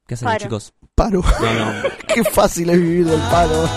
[0.08, 0.44] ¿Qué hacemos, Paro.
[0.44, 0.74] chicos?
[0.96, 1.22] Paro.
[1.42, 1.90] No, no.
[2.14, 3.68] Qué fácil es vivir del paro.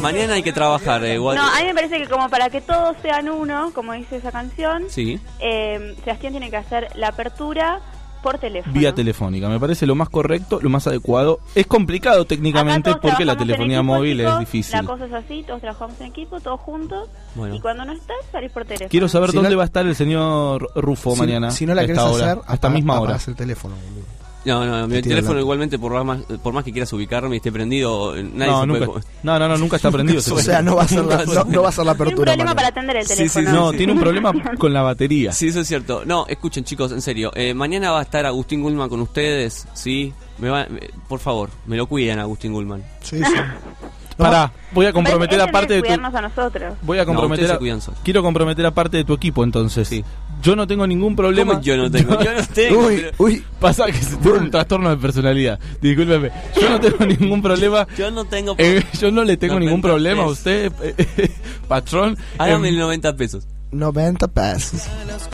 [0.00, 1.42] Mañana hay que trabajar, eh, Wadis.
[1.42, 4.30] No, a mí me parece que como para que todos sean uno, como dice esa
[4.30, 5.18] canción, Sí.
[5.40, 7.80] eh, Sebastián tiene que hacer la apertura
[8.22, 8.72] por teléfono.
[8.72, 11.40] Vía telefónica, me parece lo más correcto, lo más adecuado.
[11.54, 14.72] Es complicado técnicamente porque la telefonía equipo, móvil es difícil.
[14.76, 17.08] La cosa es así, todos trabajamos en equipo, todos juntos.
[17.34, 17.54] Bueno.
[17.54, 18.88] Y cuando no estás, salís por teléfono.
[18.90, 21.50] Quiero saber Si dónde no- va a estar el señor Rufo Si- mañana.
[21.50, 23.18] Si no la querés hora, hacer, a esta apa- misma hora.
[23.26, 23.74] el teléfono.
[23.76, 24.17] boludo.
[24.48, 27.38] No, no, mi Te tira teléfono igualmente por más, por más que quieras ubicarme y
[27.38, 29.04] esté prendido, eh, nadie No, se nunca, puede...
[29.22, 30.18] no, no, no, nunca está prendido.
[30.18, 32.12] O sea, no va a ser la, no, no va a ser la Tiene un
[32.12, 32.14] apertura.
[32.14, 32.54] problema mañana.
[32.54, 33.46] para atender el Sí, sí, teléfono.
[33.50, 35.32] sí, No, tiene un problema con la batería.
[35.32, 36.02] Sí, eso es cierto.
[36.06, 37.30] No, escuchen chicos, en serio.
[37.34, 40.12] Eh, mañana va a estar Agustín Gulman con ustedes, ¿sí?
[40.38, 42.82] Me va, me- por favor, me lo cuidan Agustín Gulman.
[43.02, 43.24] Sí, sí.
[44.18, 45.92] Pará, voy a comprometer a parte de tu...
[45.92, 46.74] a nosotros.
[46.82, 47.58] Voy a comprometer a...
[48.02, 49.86] Quiero comprometer a parte de tu equipo entonces.
[49.88, 50.04] Sí.
[50.42, 51.52] Yo no tengo ningún problema.
[51.54, 52.20] ¿Cómo yo no tengo?
[52.22, 52.86] Yo no tengo.
[52.86, 53.44] Uy, pero- uy.
[53.60, 55.58] Pasa que se tiene un trastorno de personalidad.
[55.80, 56.30] Discúlpeme.
[56.60, 57.86] Yo no tengo ningún problema.
[57.96, 58.54] Yo no tengo...
[58.58, 61.30] Eh, yo no le tengo ningún problema a usted, eh,
[61.68, 62.16] patrón.
[62.38, 63.46] Hágame Em, el 90 pesos.
[63.70, 64.82] 90 pesos.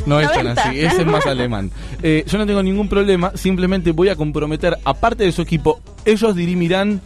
[0.07, 0.63] No es tan 90.
[0.63, 1.71] así, ese es más alemán.
[2.03, 6.35] Eh, yo no tengo ningún problema, simplemente voy a comprometer, aparte de su equipo, ellos
[6.35, 7.01] dirimirán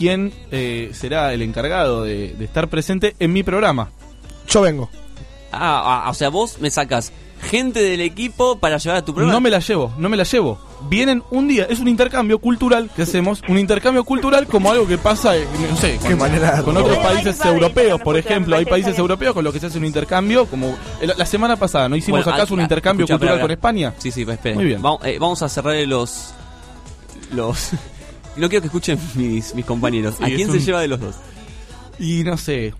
[0.00, 3.90] quién eh, será el encargado de, de estar presente en mi programa.
[4.48, 4.88] Yo vengo.
[5.52, 7.12] Ah, ah, o sea, vos me sacas
[7.50, 9.34] gente del equipo para llevar a tu programa.
[9.34, 10.58] No me la llevo, no me la llevo.
[10.88, 14.96] Vienen un día, es un intercambio cultural que hacemos, un intercambio cultural como algo que
[14.96, 15.34] pasa,
[15.70, 19.60] no sé, con, manera otros países europeos, por ejemplo, hay países europeos con los que
[19.60, 23.04] se hace un intercambio, como el- la semana pasada, ¿no hicimos Bueno, acaso un intercambio
[23.04, 23.88] escucha, cultural espera, con espera.
[23.90, 23.94] España?
[23.98, 24.56] Sí, sí, esperen.
[24.56, 24.80] Muy bien.
[24.80, 26.32] Vamos, eh, vamos a cerrar los...
[27.34, 27.70] los
[28.40, 30.20] no quiero que escuchen mis, mis compañeros.
[30.20, 31.16] ¿A quién se un- lleva de los dos?
[31.98, 32.72] Y no sé.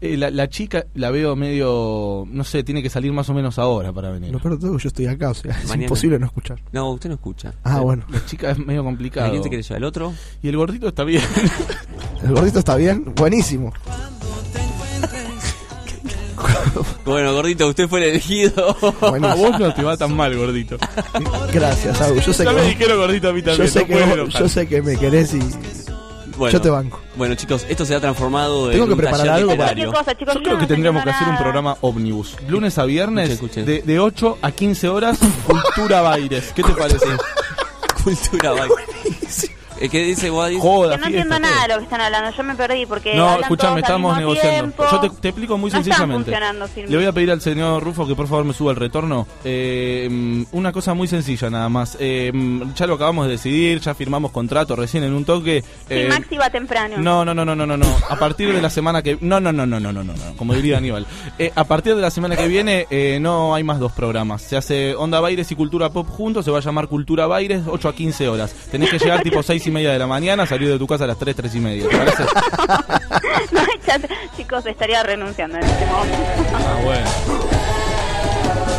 [0.00, 2.24] eh, la, la chica la veo medio.
[2.30, 4.32] No sé, tiene que salir más o menos ahora para venir.
[4.32, 6.58] Lo peor de todo yo estoy acá, o sea, es imposible no escuchar.
[6.72, 7.52] No, usted no escucha.
[7.62, 8.04] Ah, bueno.
[8.10, 9.30] La chica es medio ¿A complicado.
[9.30, 9.78] quién se quiere llevar?
[9.78, 10.12] ¿El otro?
[10.42, 11.22] Y el gordito está bien.
[12.22, 13.12] ¿El gordito está bien?
[13.14, 13.72] Buenísimo.
[17.04, 18.76] Bueno, gordito, usted fue el elegido.
[19.00, 19.36] a Buenísimo.
[19.50, 20.76] vos no te va tan mal, gordito.
[21.52, 22.20] Gracias, Agu.
[22.20, 23.66] Yo sé Ya que, me vos- dijeron gordito a mí también.
[23.66, 24.42] yo sé no que, puedes vos- enojar.
[24.42, 25.40] yo sé que me querés y
[26.36, 27.00] Bueno, yo te banco.
[27.16, 29.84] Bueno, chicos, esto se ha transformado Tengo en que un preparar taller algo para- literario.
[29.92, 32.36] Cualquier cosa, chicos, Yo yo creo no que tendríamos que hacer un programa ómnibus.
[32.48, 33.40] Lunes a viernes.
[33.54, 36.52] De, de 8 a 15 horas, Cultura Baires.
[36.54, 37.06] ¿Qué te parece?
[38.02, 38.68] Cultura, bye.
[39.80, 40.58] Eh, ¿Qué dice Wadi?
[40.58, 43.40] Joda, Que no entiendo nada de lo que están hablando, yo me perdí porque No,
[43.40, 44.50] escuchame, estamos negociando.
[44.72, 44.84] tiempo.
[44.90, 46.30] Yo te, te explico muy No sencillamente.
[46.86, 49.26] Le voy a pedir al señor Rufo que por favor me suba el retorno.
[49.44, 51.96] Eh, mm, una cosa muy sencilla nada más.
[52.00, 55.62] Eh, mm, ya lo acabamos de decidir, ya firmamos contrato recién en un toque.
[55.62, 56.96] Sí, Eh, Maxi va temprano.
[56.98, 57.96] no, no, no, no, no, no, no.
[58.08, 59.18] A partir de la semana que...
[59.20, 60.36] No, no, no, no, no, no, no, no.
[60.36, 61.06] Como diría Aníbal.
[61.38, 64.42] Eh, a partir de la semana que viene eh, no hay más dos programas.
[64.42, 66.44] Se hace Onda Baires y Cultura Pop juntos.
[66.44, 68.54] Se va a llamar Cultura Baires 8 a 15 horas.
[68.70, 71.06] Tenés que llegar tipo 6 y media de la mañana, salir de tu casa a
[71.06, 71.88] las 3, 3 y media.
[71.88, 72.22] ¿te parece?
[73.52, 74.02] No chat.
[74.36, 76.16] Chicos, estaría renunciando en este momento.
[76.54, 77.06] Ah, bueno.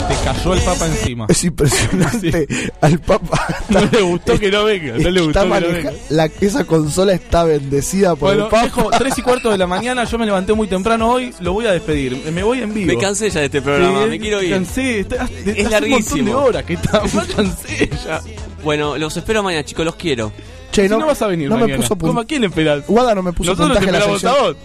[0.08, 1.26] Te cayó el papa encima.
[1.30, 2.48] Es impresionante.
[2.82, 3.48] Al Papa.
[3.70, 4.94] No le gustó que no venga.
[4.98, 6.04] No le gustó está que no maneja- venga.
[6.10, 8.64] la, esa consola está bendecida por Bueno, el Papa.
[8.66, 10.04] dejo 3 y cuarto de la mañana.
[10.04, 11.34] Yo me levanté muy temprano hoy.
[11.40, 12.18] Lo voy a despedir.
[12.32, 12.88] Me voy en vivo.
[12.94, 14.52] Me cansé ya de este programa, Sí, me quiero ir.
[14.52, 15.00] Cansé.
[15.00, 16.30] Está, Es un montón larguísimo.
[16.30, 17.02] de horas que está.
[17.14, 18.22] Me cansé ya.
[18.64, 20.32] Bueno, los espero mañana, chicos, los quiero.
[20.76, 21.82] Che, Si no vas a venir no me mañana.
[21.82, 22.86] puso pun- ¿Cómo a quién esperás?
[22.88, 24.56] Guada no me puso Nosotros te puntaje en la esperamos a vos.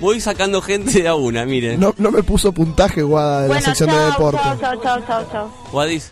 [0.00, 1.80] Voy sacando gente de a una, miren.
[1.80, 4.40] No, no me puso puntaje Guada de la Bueno, sección de deporte.
[4.42, 5.50] chao, chao, chao, chao, chao.
[5.72, 6.10] Wadis,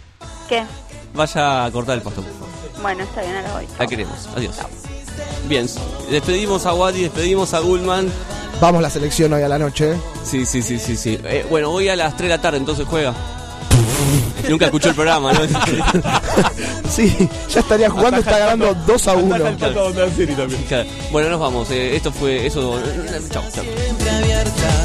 [0.48, 0.64] ¿Qué?
[1.14, 2.48] vaya a cortar el pasto, por favor.
[2.82, 3.66] Bueno, está bien, ahora voy.
[3.78, 4.28] La queremos.
[4.36, 4.56] Adiós.
[5.48, 5.66] Bien,
[6.10, 8.08] despedimos a Wadi, despedimos a Gullman.
[8.60, 9.92] Vamos la selección hoy a la noche.
[9.92, 9.96] ¿eh?
[10.24, 11.18] Sí, sí, sí, sí, sí.
[11.24, 13.12] Eh, bueno, hoy a las 3 de la tarde, entonces juega.
[14.48, 15.40] Nunca escuchó el programa, ¿no?
[16.92, 19.36] Sí, ya estaría jugando, está ganando 2 a 1.
[20.68, 20.90] Claro.
[21.10, 21.70] Bueno, nos vamos.
[21.70, 22.78] eh, esto fue eso.
[23.30, 23.64] Chao, chao.
[23.64, 24.81] siempre abierta